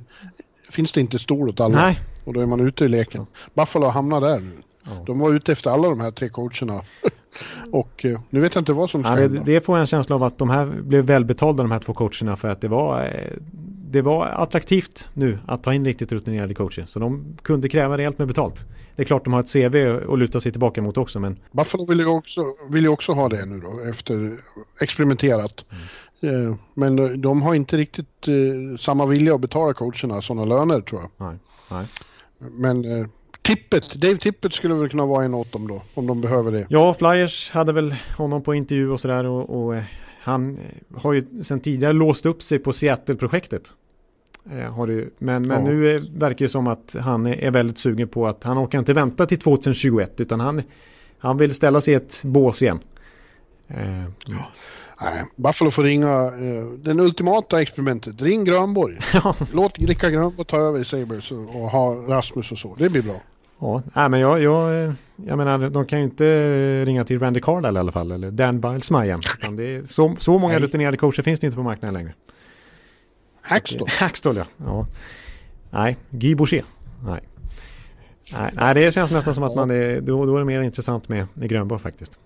finns 0.69 0.91
det 0.91 1.01
inte 1.01 1.19
stol 1.19 1.49
åt 1.49 1.59
alla. 1.59 1.81
Nej. 1.81 1.99
Och 2.25 2.33
då 2.33 2.39
är 2.39 2.45
man 2.45 2.59
ute 2.59 2.85
i 2.85 2.87
leken. 2.87 3.25
Buffalo 3.53 3.87
hamnar 3.87 4.21
där 4.21 4.39
nu. 4.39 4.51
Ja. 4.83 5.03
De 5.05 5.19
var 5.19 5.33
ute 5.33 5.51
efter 5.51 5.69
alla 5.69 5.89
de 5.89 5.99
här 5.99 6.11
tre 6.11 6.29
coacherna. 6.29 6.81
och 7.71 8.05
eh, 8.05 8.19
nu 8.29 8.39
vet 8.39 8.55
jag 8.55 8.61
inte 8.61 8.73
vad 8.73 8.89
som 8.89 9.03
ska 9.03 9.13
ja, 9.13 9.21
hända. 9.21 9.43
Det, 9.43 9.53
det 9.53 9.65
får 9.65 9.77
jag 9.77 9.81
en 9.81 9.87
känsla 9.87 10.15
av 10.15 10.23
att 10.23 10.37
de 10.37 10.49
här 10.49 10.65
blev 10.65 11.05
välbetalda 11.05 11.63
de 11.63 11.71
här 11.71 11.79
två 11.79 11.93
coacherna 11.93 12.37
för 12.37 12.47
att 12.47 12.61
det 12.61 12.67
var 12.67 13.03
eh, 13.03 13.09
det 13.91 14.01
var 14.01 14.25
attraktivt 14.25 15.07
nu 15.13 15.39
att 15.45 15.63
ta 15.63 15.73
in 15.73 15.85
riktigt 15.85 16.11
rutinerade 16.11 16.53
coacher. 16.53 16.85
Så 16.85 16.99
de 16.99 17.37
kunde 17.41 17.69
kräva 17.69 17.97
rejält 17.97 18.17
med 18.17 18.27
betalt. 18.27 18.65
Det 18.95 19.01
är 19.01 19.05
klart 19.05 19.23
de 19.23 19.33
har 19.33 19.39
ett 19.39 19.53
CV 19.53 20.11
att 20.13 20.19
luta 20.19 20.41
sig 20.41 20.51
tillbaka 20.51 20.81
mot 20.81 20.97
också. 20.97 21.19
Men... 21.19 21.39
Buffalo 21.51 21.85
vill 21.85 21.99
ju 21.99 22.05
också, 22.05 22.45
vill 22.69 22.83
ju 22.83 22.89
också 22.89 23.11
ha 23.11 23.29
det 23.29 23.45
nu 23.45 23.59
då 23.59 23.89
efter 23.89 24.37
experimenterat. 24.81 25.65
Mm. 26.21 26.49
Eh, 26.49 26.55
men 26.73 27.21
de 27.21 27.41
har 27.41 27.55
inte 27.55 27.77
riktigt 27.77 28.27
eh, 28.27 28.77
samma 28.79 29.05
vilja 29.05 29.35
att 29.35 29.41
betala 29.41 29.73
coacherna 29.73 30.21
sådana 30.21 30.45
löner 30.45 30.81
tror 30.81 31.01
jag. 31.01 31.27
Nej, 31.27 31.37
nej. 31.71 31.85
Men 32.39 32.99
eh, 32.99 33.07
Tippet, 33.41 33.93
Dave 33.93 34.17
Tippet 34.17 34.53
skulle 34.53 34.73
väl 34.73 34.89
kunna 34.89 35.05
vara 35.05 35.25
en 35.25 35.33
åt 35.33 35.51
dem 35.51 35.67
då, 35.67 35.81
om 35.93 36.07
de 36.07 36.21
behöver 36.21 36.51
det. 36.51 36.65
Ja, 36.69 36.93
Flyers 36.93 37.51
hade 37.51 37.73
väl 37.73 37.95
honom 38.17 38.43
på 38.43 38.53
intervju 38.53 38.89
och 38.89 38.99
sådär 38.99 39.25
och, 39.25 39.49
och 39.49 39.81
han 40.21 40.59
har 40.95 41.13
ju 41.13 41.43
sedan 41.43 41.59
tidigare 41.59 41.93
låst 41.93 42.25
upp 42.25 42.43
sig 42.43 42.59
på 42.59 42.73
Seattle-projektet. 42.73 43.73
Har 44.71 44.87
du, 44.87 45.13
men 45.17 45.47
men 45.47 45.65
ja. 45.65 45.71
nu 45.71 45.99
verkar 45.99 46.45
det 46.45 46.49
som 46.49 46.67
att 46.67 46.95
han 46.99 47.27
är 47.27 47.51
väldigt 47.51 47.77
sugen 47.77 48.07
på 48.07 48.27
att 48.27 48.43
han 48.43 48.57
orkar 48.57 48.79
inte 48.79 48.93
vänta 48.93 49.25
till 49.25 49.39
2021 49.39 50.19
utan 50.19 50.39
han, 50.39 50.61
han 51.19 51.37
vill 51.37 51.55
ställa 51.55 51.81
sig 51.81 51.93
i 51.93 51.97
ett 51.97 52.21
bås 52.23 52.61
igen. 52.61 52.79
Ja. 54.25 54.51
Nej, 55.01 55.25
Buffalo 55.37 55.71
får 55.71 55.83
ringa 55.83 56.25
eh, 56.25 56.65
den 56.77 56.99
ultimata 56.99 57.61
experimentet. 57.61 58.21
Ring 58.21 58.45
Grönborg. 58.45 58.97
Låt 59.53 59.79
Rickard 59.79 60.11
Grönborg 60.11 60.45
ta 60.47 60.57
över 60.57 60.79
i 60.79 60.85
Sabres 60.85 61.31
och, 61.31 61.37
och, 61.37 61.69
ha 61.69 61.95
Rasmus 62.07 62.51
och 62.51 62.57
så. 62.57 62.75
Det 62.77 62.89
blir 62.89 63.01
bra. 63.01 63.21
Ja, 63.59 63.81
nej, 63.93 64.09
men 64.09 64.19
jag, 64.19 64.41
jag, 64.41 64.93
jag 65.15 65.37
menar, 65.37 65.69
de 65.69 65.85
kan 65.85 65.99
ju 65.99 66.05
inte 66.05 66.85
ringa 66.85 67.03
till 67.03 67.19
Randy 67.19 67.39
Cardall 67.39 67.75
i 67.75 67.79
alla 67.79 67.91
fall, 67.91 68.11
eller 68.11 68.31
Dan 68.31 68.61
Bilesma 68.61 69.05
igen. 69.05 69.21
Det 69.57 69.75
är 69.75 69.85
så, 69.85 70.15
så 70.19 70.39
många 70.39 70.53
nej. 70.53 70.63
rutinerade 70.63 70.97
coacher 70.97 71.23
finns 71.23 71.39
det 71.39 71.47
inte 71.47 71.57
på 71.57 71.63
marknaden 71.63 71.93
längre. 71.93 72.13
Hackstall. 73.49 73.87
Hackstall, 73.87 74.35
ja. 74.37 74.45
ja. 74.57 74.85
Nej, 75.69 75.97
Guy 76.09 76.35
Boucher. 76.35 76.63
Nej. 77.03 77.21
Nej, 78.33 78.51
nej, 78.53 78.73
det 78.73 78.91
känns 78.91 79.11
nästan 79.11 79.35
som 79.35 79.43
att 79.43 79.55
man 79.55 79.71
är, 79.71 80.01
då, 80.01 80.25
då 80.25 80.35
är 80.35 80.39
det 80.39 80.45
mer 80.45 80.61
intressant 80.61 81.09
med, 81.09 81.27
med 81.33 81.49
Grönborg 81.49 81.81
faktiskt. 81.81 82.19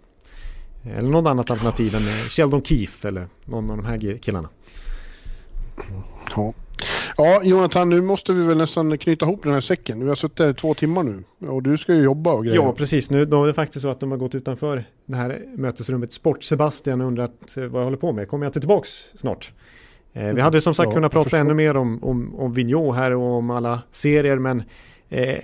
Eller 0.84 1.10
något 1.10 1.28
annat 1.28 1.52
alternativ 1.52 1.96
än 1.96 2.02
Sheldon 2.30 2.64
Keefe 2.64 3.08
eller 3.08 3.28
någon 3.46 3.72
av 3.72 3.78
de 3.78 3.86
här 3.86 4.18
killarna. 4.18 4.50
Ja. 6.36 6.54
ja, 7.18 7.42
Jonathan, 7.44 7.90
nu 7.90 8.02
måste 8.02 8.34
vi 8.34 8.44
väl 8.44 8.58
nästan 8.58 8.98
knyta 8.98 9.26
ihop 9.26 9.44
den 9.44 9.54
här 9.54 9.62
säcken. 9.62 10.04
Vi 10.04 10.10
har 10.10 10.16
suttit 10.16 10.40
här 10.40 10.50
i 10.50 10.54
två 10.54 10.74
timmar 10.74 11.04
nu 11.04 11.48
och 11.48 11.64
du 11.64 11.78
ska 11.78 11.94
ju 11.94 12.04
jobba 12.04 12.34
och 12.34 12.46
grejer. 12.46 12.58
Ja, 12.58 12.74
precis. 12.74 13.10
Nu 13.10 13.26
då 13.26 13.44
är 13.44 13.48
det 13.48 13.54
faktiskt 13.54 13.82
så 13.82 13.90
att 13.90 14.00
de 14.00 14.12
har 14.12 14.18
gått 14.18 14.36
utanför 14.36 14.86
det 15.06 15.16
här 15.16 15.46
mötesrummet 15.58 16.14
Sport 16.14 16.44
Sebastian 16.44 17.02
och 17.02 17.08
undrat 17.08 17.58
eh, 17.58 17.64
vad 17.64 17.82
jag 17.82 17.86
håller 17.86 17.98
på 17.98 18.12
med. 18.12 18.28
Kommer 18.28 18.46
jag 18.46 18.50
inte 18.50 18.60
tillbaks 18.60 18.90
snart? 19.16 19.52
Eh, 20.14 20.28
vi 20.28 20.42
hade 20.42 20.62
som 20.62 20.74
sagt 20.74 20.88
ja, 20.88 20.94
kunnat 20.94 21.12
prata 21.12 21.38
ännu 21.38 21.54
mer 21.54 21.78
om, 21.78 22.04
om, 22.04 22.36
om 22.36 22.54
Vigneault 22.54 22.96
här 22.96 23.12
och 23.12 23.32
om 23.32 23.50
alla 23.50 23.82
serier 23.92 24.38
men 24.38 24.64
eh, 25.10 25.38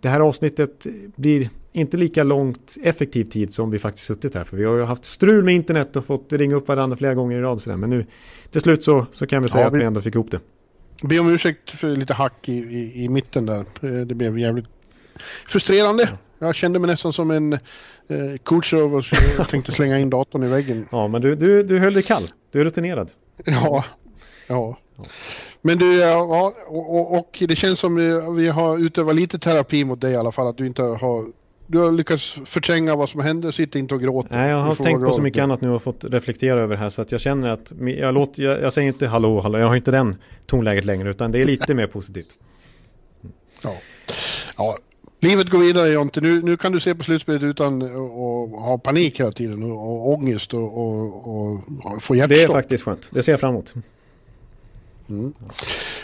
det 0.00 0.08
här 0.08 0.20
avsnittet 0.20 0.86
blir 1.16 1.50
inte 1.72 1.96
lika 1.96 2.24
långt 2.24 2.76
effektiv 2.82 3.24
tid 3.24 3.54
som 3.54 3.70
vi 3.70 3.78
faktiskt 3.78 4.06
suttit 4.06 4.34
här. 4.34 4.44
För 4.44 4.56
vi 4.56 4.64
har 4.64 4.76
ju 4.76 4.84
haft 4.84 5.04
strul 5.04 5.44
med 5.44 5.54
internet 5.54 5.96
och 5.96 6.04
fått 6.04 6.32
ringa 6.32 6.56
upp 6.56 6.68
varandra 6.68 6.96
flera 6.96 7.14
gånger 7.14 7.38
i 7.38 7.40
rad. 7.40 7.60
Sådär. 7.60 7.76
Men 7.76 7.90
nu 7.90 8.06
till 8.50 8.60
slut 8.60 8.84
så, 8.84 9.06
så 9.12 9.26
kan 9.26 9.42
vi 9.42 9.48
säga 9.48 9.64
ja, 9.64 9.70
vi, 9.70 9.76
att 9.76 9.82
vi 9.82 9.86
ändå 9.86 10.00
fick 10.00 10.14
ihop 10.14 10.30
det. 10.30 10.40
Be 11.02 11.18
om 11.18 11.28
ursäkt 11.28 11.70
för 11.70 11.96
lite 11.96 12.14
hack 12.14 12.48
i, 12.48 12.52
i, 12.52 13.04
i 13.04 13.08
mitten 13.08 13.46
där. 13.46 13.58
Eh, 13.58 14.06
det 14.06 14.14
blev 14.14 14.38
jävligt 14.38 14.66
frustrerande. 15.48 16.08
Jag 16.38 16.54
kände 16.54 16.78
mig 16.78 16.90
nästan 16.90 17.12
som 17.12 17.30
en 17.30 17.52
eh, 17.52 17.58
Kutjerov 18.44 18.94
och 18.94 19.04
tänkte 19.48 19.72
slänga 19.72 19.98
in 19.98 20.10
datorn 20.10 20.42
i 20.42 20.48
väggen. 20.48 20.88
Ja, 20.90 21.08
men 21.08 21.22
du, 21.22 21.34
du, 21.34 21.62
du 21.62 21.78
höll 21.78 21.92
dig 21.92 22.02
kall. 22.02 22.30
Du 22.50 22.60
är 22.60 22.64
rutinerad. 22.64 23.10
Ja, 23.44 23.84
ja. 24.48 24.78
Men 25.62 25.78
du, 25.78 25.98
ja, 25.98 26.54
och, 26.66 27.18
och, 27.18 27.42
det 27.48 27.56
känns 27.56 27.80
som 27.80 27.96
vi 28.36 28.48
har 28.48 28.78
utövat 28.78 29.14
lite 29.16 29.38
terapi 29.38 29.84
mot 29.84 30.00
dig 30.00 30.12
i 30.12 30.16
alla 30.16 30.32
fall. 30.32 30.46
Att 30.46 30.56
du 30.56 30.66
inte 30.66 30.82
har 30.82 31.26
du 31.70 31.78
har 31.78 31.92
lyckats 31.92 32.38
förtränga 32.44 32.96
vad 32.96 33.08
som 33.08 33.20
hände, 33.20 33.52
sitter 33.52 33.78
inte 33.78 33.94
och 33.94 34.02
gråter. 34.02 34.36
Nej, 34.36 34.50
jag 34.50 34.60
har 34.60 34.74
tänkt 34.74 35.04
på 35.04 35.12
så 35.12 35.22
mycket 35.22 35.42
annat 35.42 35.60
nu 35.60 35.70
och 35.70 35.82
fått 35.82 36.04
reflektera 36.04 36.60
över 36.60 36.76
det 36.76 36.82
här 36.82 36.90
så 36.90 37.02
att 37.02 37.12
jag 37.12 37.20
känner 37.20 37.48
att 37.48 37.72
jag, 37.80 38.14
låter, 38.14 38.42
jag, 38.42 38.62
jag 38.62 38.72
säger 38.72 38.88
inte 38.88 39.06
hallå, 39.06 39.40
hallå, 39.40 39.58
jag 39.58 39.66
har 39.66 39.76
inte 39.76 39.90
den 39.90 40.16
tonläget 40.46 40.84
längre 40.84 41.10
utan 41.10 41.32
det 41.32 41.40
är 41.40 41.44
lite 41.44 41.74
mer 41.74 41.86
positivt. 41.86 42.34
Ja. 43.62 43.74
ja, 44.56 44.78
livet 45.20 45.50
går 45.50 45.58
vidare 45.58 45.88
Jonte. 45.88 46.20
Nu, 46.20 46.42
nu 46.42 46.56
kan 46.56 46.72
du 46.72 46.80
se 46.80 46.94
på 46.94 47.04
slutspelet 47.04 47.42
utan 47.42 47.82
att 47.82 48.62
ha 48.62 48.80
panik 48.84 49.20
hela 49.20 49.32
tiden 49.32 49.62
och, 49.62 49.78
och 49.78 50.14
ångest 50.14 50.54
och, 50.54 50.78
och, 50.78 51.28
och 51.28 51.62
få 52.02 52.14
hjärtstopp. 52.14 52.38
Det 52.38 52.42
är 52.42 52.48
faktiskt 52.48 52.84
skönt, 52.84 53.08
det 53.10 53.22
ser 53.22 53.32
jag 53.32 53.40
fram 53.40 53.50
emot. 53.50 53.74
Mm. 55.08 55.32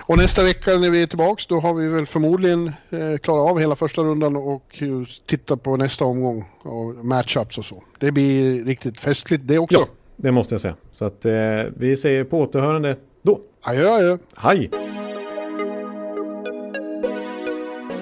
Och 0.00 0.18
nästa 0.18 0.42
vecka 0.42 0.76
när 0.76 0.90
vi 0.90 1.02
är 1.02 1.06
tillbaks 1.06 1.46
då 1.46 1.60
har 1.60 1.74
vi 1.74 1.88
väl 1.88 2.06
förmodligen 2.06 2.72
eh, 2.90 3.18
klarat 3.22 3.50
av 3.50 3.58
hela 3.60 3.76
första 3.76 4.02
rundan 4.02 4.36
och 4.36 4.82
tittar 5.26 5.56
på 5.56 5.76
nästa 5.76 6.04
omgång 6.04 6.44
och 6.62 7.04
matchups 7.04 7.58
och 7.58 7.64
så. 7.64 7.82
Det 7.98 8.12
blir 8.12 8.64
riktigt 8.64 9.00
festligt 9.00 9.42
det 9.46 9.58
också. 9.58 9.78
Ja, 9.78 9.86
det 10.16 10.32
måste 10.32 10.54
jag 10.54 10.60
säga. 10.60 10.74
Så 10.92 11.04
att 11.04 11.24
eh, 11.24 11.32
vi 11.76 11.96
säger 11.96 12.24
på 12.24 12.40
återhörande 12.40 12.96
då. 13.22 13.40
Adjö, 13.62 13.90
adjö. 13.90 14.18
Hej! 14.36 14.70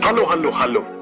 Hallå, 0.01 0.27
hallå, 0.29 0.51
hallå! 0.53 1.02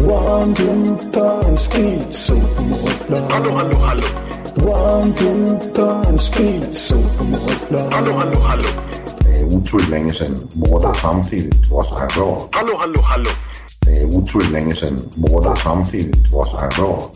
One, 0.00 0.54
two, 0.54 0.96
three, 1.12 1.56
speed, 1.56 2.12
so 2.14 2.34
Hallå, 3.30 3.50
hallå, 3.50 3.76
hallå! 3.78 4.02
One, 4.56 5.14
two, 5.14 5.58
three, 5.74 6.18
speed, 6.18 6.74
so 6.74 6.96
Hallå, 7.90 8.12
hallå, 8.12 8.38
hallå! 8.40 8.68
Det 9.20 9.40
är 9.40 9.44
otroligt 9.44 9.88
länge 9.88 10.12
sedan 10.12 10.36
båda 10.54 10.94
samtidigt 10.94 11.70
var 11.70 11.82
så 11.82 11.98
här 11.98 12.08
bra. 12.14 12.48
Hallå, 12.52 12.76
hallå, 12.78 13.00
hallå! 13.02 13.30
Det 13.80 14.00
är 14.00 14.04
otroligt 14.16 14.50
länge 14.50 14.74
sedan 14.74 14.98
båda 15.16 15.56
samtidigt 15.56 16.32
var 16.32 16.44
så 16.44 16.56
här 16.56 16.70
bra. 16.70 17.10